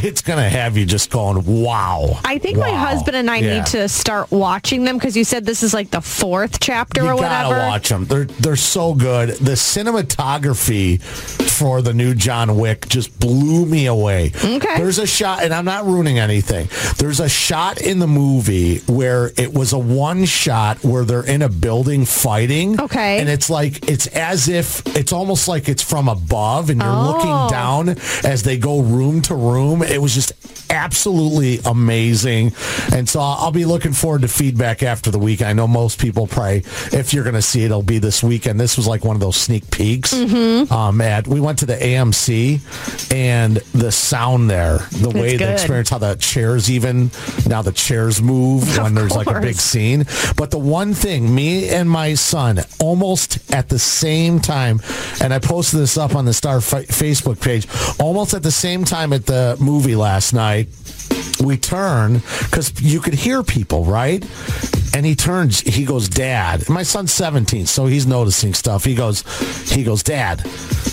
It's 0.04 0.22
going 0.22 0.40
to 0.42 0.50
have 0.50 0.78
you 0.78 0.86
just 0.86 1.10
going, 1.12 1.44
wow. 1.46 2.20
I 2.26 2.38
think 2.38 2.58
my 2.58 2.72
husband 2.72 3.16
and 3.16 3.30
I 3.30 3.38
Yeah. 3.38 3.58
need 3.58 3.66
to 3.68 3.88
start 3.90 4.32
watching 4.32 4.84
them 4.84 4.98
because 4.98 5.16
you 5.16 5.24
said 5.24 5.46
this 5.46 5.64
is 5.64 5.74
like 5.74 5.92
the 5.92 6.02
fourth 6.02 6.60
chapter 6.60 7.02
you 7.04 7.08
or 7.10 7.16
gotta 7.22 7.48
whatever. 7.50 7.68
watch 7.68 7.90
them. 7.90 8.06
They're 8.06 8.26
they're 8.26 8.56
so 8.56 8.94
good. 8.94 9.30
The 9.38 9.52
cinematography 9.52 11.02
for 11.02 11.82
the 11.82 11.94
new 11.94 12.14
John 12.16 12.58
Wick 12.58 12.88
just 12.90 13.18
blew 13.20 13.66
me 13.66 13.86
away. 13.86 14.32
Okay. 14.44 14.78
There's 14.78 14.98
a 15.00 15.08
shot, 15.08 15.44
and 15.44 15.54
I'm 15.54 15.66
not 15.66 15.86
ruining 15.86 16.20
anything. 16.20 16.68
There's 16.98 17.20
a 17.20 17.30
shot 17.30 17.82
in 17.82 18.00
the 18.00 18.08
movie 18.08 18.80
where 18.88 19.32
it 19.38 19.54
was 19.54 19.74
a 19.74 19.80
one 19.80 20.26
shot 20.26 20.84
where 20.84 21.06
they're 21.06 21.26
in 21.26 21.42
a 21.42 21.50
building 21.50 22.06
fighting. 22.06 22.80
Okay. 22.82 23.20
And 23.20 23.30
it's 23.30 23.50
like 23.50 23.88
it's 23.90 24.08
as 24.08 24.48
if 24.50 24.82
it's 24.96 25.14
almost 25.14 25.48
like 25.48 25.70
it's 25.70 25.84
from 25.84 26.08
above, 26.10 26.70
and 26.70 26.82
you're 26.82 26.90
Oh. 26.92 27.12
looking 27.12 27.50
down 27.52 27.90
as 28.24 28.44
they 28.44 28.58
go 28.58 28.80
room 28.80 29.22
to 29.24 29.36
room. 29.36 29.84
It 29.92 30.02
was 30.02 30.14
just 30.14 30.34
absolutely 30.72 31.60
amazing. 31.66 32.54
And 32.94 33.08
so 33.08 33.20
I'll, 33.20 33.52
be 33.52 33.66
looking 33.66 33.92
forward 33.92 34.22
to 34.22 34.30
feedback 34.30 34.82
after 34.82 35.12
the 35.12 35.20
week. 35.20 35.42
I 35.42 35.52
know 35.52 35.68
most 35.68 36.00
people 36.00 36.26
probably, 36.26 36.64
if 36.94 37.14
you're 37.14 37.26
going 37.26 37.36
to 37.36 37.42
see 37.42 37.64
it, 37.64 37.66
it'll 37.66 37.82
be 37.82 38.00
this 38.00 38.24
weekend. 38.24 38.58
This 38.58 38.78
was 38.78 38.88
like 38.88 39.04
one 39.04 39.14
of 39.14 39.20
those 39.20 39.36
sneak 39.36 39.70
peeks. 39.70 40.14
Mm-hmm. 40.14 40.72
Um, 40.72 41.02
at 41.02 41.28
we 41.28 41.42
went 41.42 41.60
to 41.60 41.66
the 41.66 41.76
AMC 41.76 43.12
and 43.12 43.58
the 43.74 43.92
sound 43.92 44.50
there, 44.50 44.78
the 44.92 45.10
way 45.10 45.36
the 45.36 45.52
experience, 45.52 45.90
how 45.90 45.98
the 45.98 46.16
chairs 46.16 46.72
even 46.72 47.12
now 47.46 47.62
the 47.62 47.74
chairs 47.74 48.22
move 48.22 48.78
when 48.78 48.96
there's 48.96 49.14
like 49.14 49.28
a 49.28 49.42
big 49.42 49.56
scene. 49.56 50.06
But 50.38 50.52
the 50.52 50.60
one 50.60 50.94
thing, 50.94 51.36
me 51.36 51.68
and 51.68 51.90
my 51.90 52.14
son, 52.14 52.60
almost 52.80 53.54
at 53.54 53.68
the 53.68 53.80
same 53.80 54.40
time, 54.40 54.80
and 55.22 55.34
I 55.34 55.40
posted 55.40 55.82
this 55.82 55.98
up 55.98 56.16
on 56.16 56.24
the 56.24 56.34
Star 56.34 56.58
F- 56.58 56.88
Facebook 56.88 57.42
page, 57.42 57.68
almost 58.00 58.34
at 58.34 58.44
the 58.44 58.52
same 58.52 58.86
time 58.86 59.12
at 59.12 59.26
the 59.26 59.58
movie 59.60 59.81
last 59.96 60.34
night. 60.34 60.68
We 61.44 61.58
turn 61.58 62.22
because 62.44 62.72
you 62.82 63.00
could 63.00 63.16
hear 63.16 63.42
people, 63.44 63.84
right? 63.86 64.24
And 64.94 65.06
he 65.06 65.16
turns. 65.16 65.62
He 65.62 65.86
goes, 65.86 66.08
"Dad." 66.10 66.68
My 66.70 66.84
son's 66.84 67.14
17, 67.14 67.66
so 67.66 67.86
he's 67.86 68.06
noticing 68.06 68.54
stuff. 68.54 68.84
He 68.84 68.94
goes, 68.94 69.24
he 69.72 69.84
goes, 69.86 70.04
"Dad, 70.04 70.40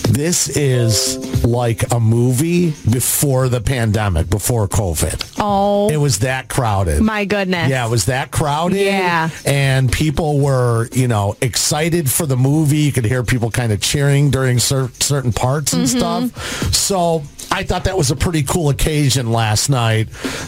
this 0.09 0.47
is 0.49 1.43
like 1.45 1.91
a 1.91 1.99
movie 1.99 2.71
before 2.89 3.49
the 3.49 3.59
pandemic, 3.61 4.29
before 4.29 4.67
COVID. 4.69 5.33
Oh, 5.37 5.89
It 5.89 5.97
was 5.97 6.19
that 6.19 6.47
crowded." 6.47 7.01
my 7.01 7.25
goodness. 7.25 7.69
Yeah, 7.69 7.85
it 7.85 7.89
was 7.91 8.05
that 8.05 8.31
crowded. 8.31 8.77
Yeah. 8.85 9.29
And 9.45 9.91
people 9.91 10.39
were, 10.39 10.87
you 10.93 11.07
know, 11.09 11.35
excited 11.41 12.09
for 12.09 12.25
the 12.25 12.37
movie. 12.37 12.77
You 12.79 12.91
could 12.93 13.05
hear 13.05 13.23
people 13.23 13.51
kind 13.51 13.71
of 13.73 13.81
cheering 13.81 14.31
during 14.31 14.59
cer- 14.59 14.91
certain 15.01 15.33
parts 15.33 15.73
and 15.73 15.85
Mhm. 15.85 15.97
stuff. 15.97 16.73
So 16.73 17.23
I 17.51 17.63
thought 17.63 17.83
that 17.85 17.97
was 17.97 18.11
a 18.11 18.15
pretty 18.15 18.43
cool 18.43 18.69
occasion 18.69 19.31
last 19.31 19.69
night 19.69 20.07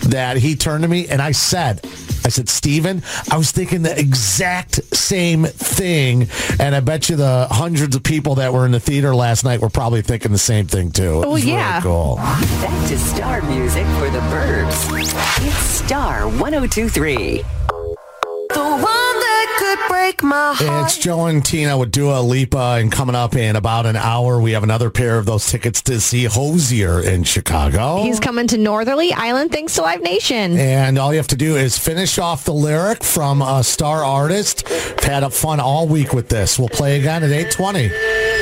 that 0.10 0.38
he 0.38 0.56
turned 0.56 0.84
to 0.84 0.90
me 0.90 1.08
and 1.08 1.22
I 1.22 1.32
said, 1.32 1.82
I 2.24 2.30
said, 2.30 2.50
Steven, 2.50 3.02
I 3.32 3.38
was 3.38 3.52
thinking 3.52 3.82
the 3.82 3.98
exact 3.98 4.76
same 4.96 5.46
thing. 5.46 6.28
And 6.60 6.76
I 6.76 6.80
bet 6.80 7.10
you 7.10 7.16
the 7.16 7.48
hundreds 7.50 7.96
of 7.96 8.04
people 8.04 8.36
that 8.36 8.54
were 8.54 8.66
in 8.66 8.72
the 8.72 8.80
theater 8.80 9.16
last 9.16 9.44
night 9.44 9.60
were 9.60 9.70
probably 9.70 10.02
thinking 10.02 10.32
the 10.32 10.38
same 10.38 10.68
thing 10.68 10.92
too. 10.92 11.24
It 11.24 11.26
Oh, 11.28 11.36
yeah. 11.36 11.72
Really 11.78 11.84
cool. 11.84 12.16
Back 12.18 12.90
to 12.90 12.98
star 13.00 13.42
music 13.44 13.86
for 13.98 14.10
the 14.10 14.22
birds. 14.30 14.88
It's 15.44 15.58
Star 15.58 16.28
1023. 16.28 17.44
The 18.50 18.60
one 18.60 19.01
It's 20.86 20.98
Joe 20.98 21.28
and 21.28 21.44
Tina 21.46 21.78
with 21.78 21.92
Dua 21.92 22.22
Lipa, 22.22 22.78
and 22.80 22.92
coming 22.92 23.16
up 23.16 23.36
in 23.36 23.56
about 23.56 23.86
an 23.86 23.96
hour, 23.96 24.42
we 24.42 24.52
have 24.54 24.64
another 24.64 24.90
pair 24.90 25.18
of 25.18 25.26
those 25.26 25.46
tickets 25.50 25.82
to 25.84 26.00
see 26.02 26.26
Hozier 26.26 27.00
in 27.02 27.24
Chicago. 27.24 28.02
He's 28.02 28.20
coming 28.20 28.48
to 28.48 28.58
Northerly 28.58 29.14
Island 29.14 29.52
thanks 29.52 29.76
to 29.76 29.82
Live 29.82 30.02
Nation. 30.02 30.58
and 30.58 30.98
all 30.98 31.12
you 31.14 31.18
have 31.18 31.28
to 31.28 31.36
do 31.36 31.56
is 31.58 31.78
finish 31.78 32.18
off 32.18 32.44
the 32.44 32.54
lyric 32.54 33.04
from 33.04 33.42
a 33.42 33.64
star 33.64 34.04
artist. 34.04 34.68
Had 35.04 35.24
a 35.24 35.30
fun 35.30 35.60
all 35.60 35.88
week 35.88 36.14
with 36.14 36.30
this. 36.30 36.58
We'll 36.58 36.70
play 36.70 37.00
again 37.00 37.24
at 37.24 37.32
820. 37.32 38.41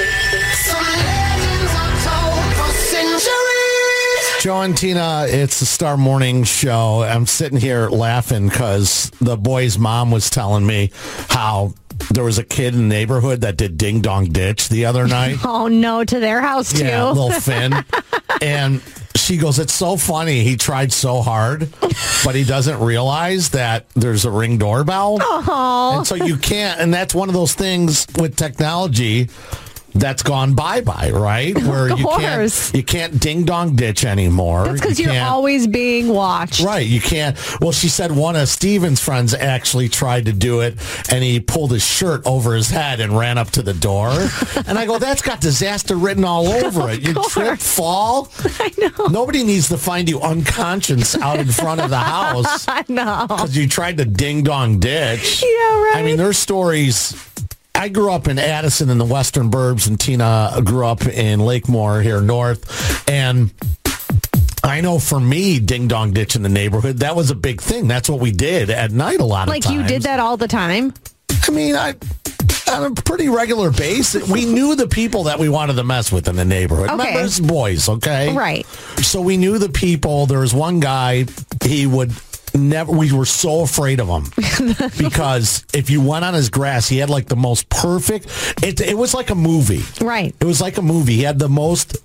Joe 4.39 4.61
and 4.61 4.77
Tina, 4.77 5.25
it's 5.27 5.59
the 5.59 5.65
Star 5.65 5.97
Morning 5.97 6.45
Show. 6.45 7.03
I'm 7.03 7.25
sitting 7.25 7.59
here 7.59 7.89
laughing 7.89 8.47
because 8.47 9.09
the 9.19 9.35
boy's 9.35 9.77
mom 9.77 10.11
was 10.11 10.29
telling 10.29 10.65
me 10.65 10.91
how 11.27 11.73
there 12.11 12.23
was 12.23 12.37
a 12.37 12.45
kid 12.45 12.73
in 12.73 12.83
the 12.83 12.87
neighborhood 12.87 13.41
that 13.41 13.57
did 13.57 13.77
Ding 13.77 13.99
Dong 13.99 14.27
Ditch 14.27 14.69
the 14.69 14.85
other 14.85 15.07
night. 15.07 15.39
Oh 15.43 15.67
no, 15.67 16.05
to 16.05 16.19
their 16.21 16.39
house 16.39 16.71
too. 16.71 16.85
Yeah, 16.85 17.09
little 17.09 17.31
Finn. 17.31 17.73
and 18.41 18.81
she 19.13 19.35
goes, 19.35 19.59
It's 19.59 19.73
so 19.73 19.97
funny. 19.97 20.41
He 20.45 20.55
tried 20.55 20.93
so 20.93 21.21
hard, 21.21 21.67
but 22.23 22.33
he 22.33 22.45
doesn't 22.45 22.79
realize 22.79 23.49
that 23.49 23.89
there's 23.89 24.23
a 24.23 24.31
ring 24.31 24.57
doorbell. 24.57 25.17
Aw. 25.19 25.97
And 25.97 26.07
so 26.07 26.15
you 26.15 26.37
can't, 26.37 26.79
and 26.79 26.93
that's 26.93 27.13
one 27.13 27.27
of 27.27 27.33
those 27.33 27.55
things 27.55 28.07
with 28.17 28.37
technology 28.37 29.27
that's 29.93 30.23
gone 30.23 30.53
bye 30.53 30.81
bye, 30.81 31.11
right? 31.11 31.57
Where 31.57 31.89
you 31.89 32.05
can't 32.07 32.71
you 32.73 32.83
can't 32.83 33.19
ding 33.19 33.43
dong 33.43 33.75
ditch 33.75 34.05
anymore. 34.05 34.65
That's 34.65 34.81
because 34.81 34.99
You 34.99 35.11
you're 35.11 35.23
always 35.23 35.67
being 35.67 36.09
watched. 36.09 36.61
Right, 36.61 36.85
you 36.85 37.01
can't. 37.01 37.37
Well, 37.61 37.71
she 37.71 37.89
said 37.89 38.11
one 38.11 38.35
of 38.35 38.47
Steven's 38.49 39.01
friends 39.01 39.33
actually 39.33 39.89
tried 39.89 40.25
to 40.25 40.33
do 40.33 40.61
it, 40.61 40.75
and 41.11 41.23
he 41.23 41.39
pulled 41.39 41.71
his 41.71 41.83
shirt 41.85 42.21
over 42.25 42.55
his 42.55 42.69
head 42.69 42.99
and 42.99 43.17
ran 43.17 43.37
up 43.37 43.49
to 43.51 43.61
the 43.61 43.73
door. 43.73 44.09
and 44.67 44.77
I 44.77 44.85
go, 44.85 44.99
"That's 44.99 45.21
got 45.21 45.41
disaster 45.41 45.95
written 45.95 46.23
all 46.23 46.47
over 46.47 46.89
it. 46.89 47.01
You 47.01 47.13
trip, 47.29 47.59
fall. 47.59 48.29
I 48.59 48.71
know. 48.77 49.07
Nobody 49.07 49.43
needs 49.43 49.67
to 49.69 49.77
find 49.77 50.09
you 50.09 50.21
unconscious 50.21 51.15
out 51.17 51.39
in 51.39 51.47
front 51.47 51.81
of 51.81 51.89
the 51.89 51.97
house 51.99 52.65
I 52.67 52.83
know. 52.87 53.25
because 53.27 53.55
you 53.57 53.67
tried 53.67 53.97
to 53.97 54.05
ding 54.05 54.43
dong 54.43 54.79
ditch. 54.79 55.41
Yeah, 55.41 55.47
right. 55.47 55.93
I 55.95 56.01
mean, 56.03 56.17
there's 56.17 56.37
stories. 56.37 57.13
I 57.79 57.87
grew 57.87 58.11
up 58.11 58.27
in 58.27 58.37
Addison 58.37 58.89
in 58.89 58.97
the 58.97 59.05
Western 59.05 59.49
Burbs, 59.49 59.87
and 59.87 59.97
Tina 59.97 60.61
grew 60.65 60.85
up 60.85 61.05
in 61.05 61.39
Lakemoor 61.39 62.03
here 62.03 62.21
north, 62.21 63.09
and. 63.09 63.51
I 64.61 64.81
know 64.81 64.99
for 64.99 65.19
me, 65.19 65.59
ding 65.59 65.87
dong 65.87 66.11
ditch 66.11 66.35
in 66.35 66.43
the 66.43 66.49
neighborhood, 66.49 66.97
that 66.97 67.15
was 67.15 67.31
a 67.31 67.35
big 67.35 67.61
thing. 67.61 67.87
That's 67.87 68.09
what 68.09 68.19
we 68.19 68.31
did 68.31 68.69
at 68.69 68.91
night 68.91 69.21
a 69.21 69.25
lot 69.25 69.47
of 69.47 69.53
times. 69.53 69.65
Like 69.65 69.73
you 69.73 69.83
did 69.83 70.01
that 70.03 70.19
all 70.19 70.35
the 70.35 70.49
time. 70.49 70.93
I 71.47 71.51
mean, 71.51 71.75
I 71.75 71.95
on 72.69 72.91
a 72.91 72.93
pretty 72.93 73.29
regular 73.29 73.71
basis, 73.71 74.29
we 74.29 74.45
knew 74.45 74.75
the 74.75 74.87
people 74.87 75.23
that 75.23 75.39
we 75.39 75.49
wanted 75.49 75.75
to 75.77 75.83
mess 75.83 76.11
with 76.11 76.27
in 76.27 76.35
the 76.35 76.45
neighborhood. 76.45 76.89
Okay. 76.89 76.97
Remember, 76.97 77.21
it's 77.21 77.39
boys, 77.39 77.89
okay? 77.89 78.35
Right. 78.35 78.65
So 79.01 79.21
we 79.21 79.37
knew 79.37 79.57
the 79.57 79.69
people. 79.69 80.25
There 80.25 80.39
was 80.39 80.53
one 80.53 80.79
guy, 80.79 81.25
he 81.63 81.87
would 81.87 82.11
never, 82.55 82.91
we 82.91 83.11
were 83.11 83.25
so 83.25 83.61
afraid 83.61 83.99
of 83.99 84.07
him 84.07 84.25
because 84.97 85.65
if 85.73 85.89
you 85.89 86.01
went 86.01 86.25
on 86.25 86.33
his 86.33 86.49
grass, 86.49 86.87
he 86.87 86.97
had 86.97 87.09
like 87.09 87.27
the 87.27 87.35
most 87.35 87.69
perfect, 87.69 88.27
it, 88.63 88.81
it 88.81 88.97
was 88.97 89.13
like 89.13 89.29
a 89.29 89.35
movie. 89.35 89.83
Right. 90.03 90.35
It 90.39 90.45
was 90.45 90.61
like 90.61 90.77
a 90.77 90.81
movie. 90.81 91.15
He 91.15 91.23
had 91.23 91.39
the 91.39 91.49
most 91.49 91.97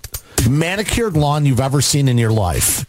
manicured 0.49 1.15
lawn 1.17 1.45
you've 1.45 1.59
ever 1.59 1.81
seen 1.81 2.07
in 2.07 2.17
your 2.17 2.31
life. 2.31 2.85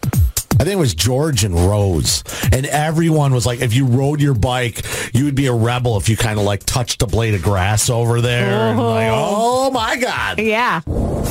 I 0.58 0.64
think 0.64 0.76
it 0.76 0.78
was 0.78 0.94
George 0.94 1.44
and 1.44 1.54
Rose. 1.54 2.24
And 2.50 2.64
everyone 2.66 3.34
was 3.34 3.44
like, 3.44 3.60
if 3.60 3.74
you 3.74 3.84
rode 3.84 4.20
your 4.20 4.34
bike, 4.34 4.82
you 5.12 5.24
would 5.26 5.34
be 5.34 5.46
a 5.46 5.52
rebel 5.52 5.96
if 5.98 6.08
you 6.08 6.16
kind 6.16 6.38
of 6.38 6.44
like 6.46 6.64
touched 6.64 7.02
a 7.02 7.06
blade 7.06 7.34
of 7.34 7.42
grass 7.42 7.90
over 7.90 8.20
there. 8.20 8.70
And 8.70 8.78
like, 8.78 9.08
oh, 9.10 9.66
oh 9.66 9.70
my 9.70 9.96
God. 9.96 10.38
Yeah. 10.38 10.80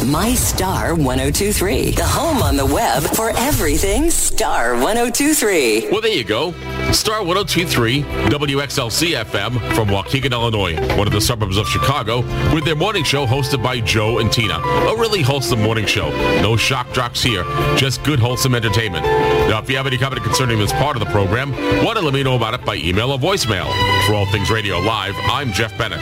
My 0.06 0.36
Star 0.36 0.94
1023. 0.94 1.92
The 1.92 2.04
home 2.04 2.44
on 2.44 2.56
the 2.56 2.66
web 2.66 3.02
for 3.02 3.32
everything 3.32 4.12
Star 4.12 4.74
1023. 4.74 5.90
Well, 5.90 6.02
there 6.02 6.12
you 6.12 6.24
go. 6.24 6.52
Star 6.92 7.24
1023, 7.24 8.04
WXLC 8.04 9.24
FM 9.26 9.74
from 9.74 9.88
Waukegan, 9.90 10.32
Illinois, 10.32 10.76
one 10.98 11.08
of 11.08 11.14
the 11.14 11.20
suburbs 11.20 11.58
of 11.58 11.68
Chicago, 11.68 12.20
with 12.54 12.64
their 12.64 12.76
morning 12.76 13.04
show 13.04 13.26
hosted 13.26 13.64
by 13.64 13.80
Joe 13.80 14.20
and 14.20 14.32
Tina. 14.32 14.60
A 14.60 14.96
really 14.96 15.22
wholesome 15.22 15.62
morning 15.62 15.86
show. 15.86 16.10
No 16.42 16.56
shock 16.56 16.94
jocks 16.94 17.22
here, 17.22 17.44
just 17.76 18.04
good, 18.04 18.20
wholesome 18.20 18.56
entertainment. 18.56 19.06
Now, 19.50 19.60
if 19.60 19.70
you 19.70 19.78
have 19.78 19.88
any 19.88 19.98
comment 19.98 20.24
concerning 20.24 20.60
this 20.60 20.72
part 20.74 20.96
of 20.96 21.00
the 21.00 21.12
program, 21.12 21.52
want 21.84 21.98
to 21.98 22.04
let 22.04 22.14
me 22.14 22.24
know 22.24 22.36
about 22.36 22.54
it 22.54 22.66
by 22.66 22.76
email 22.76 23.12
or 23.12 23.20
voicemail. 23.20 23.68
For 24.06 24.14
All 24.14 24.26
Things 24.28 24.50
Radio 24.50 24.80
Live, 24.80 25.16
I'm 25.30 25.52
Jeff 25.54 25.78
Bennett. 25.78 26.02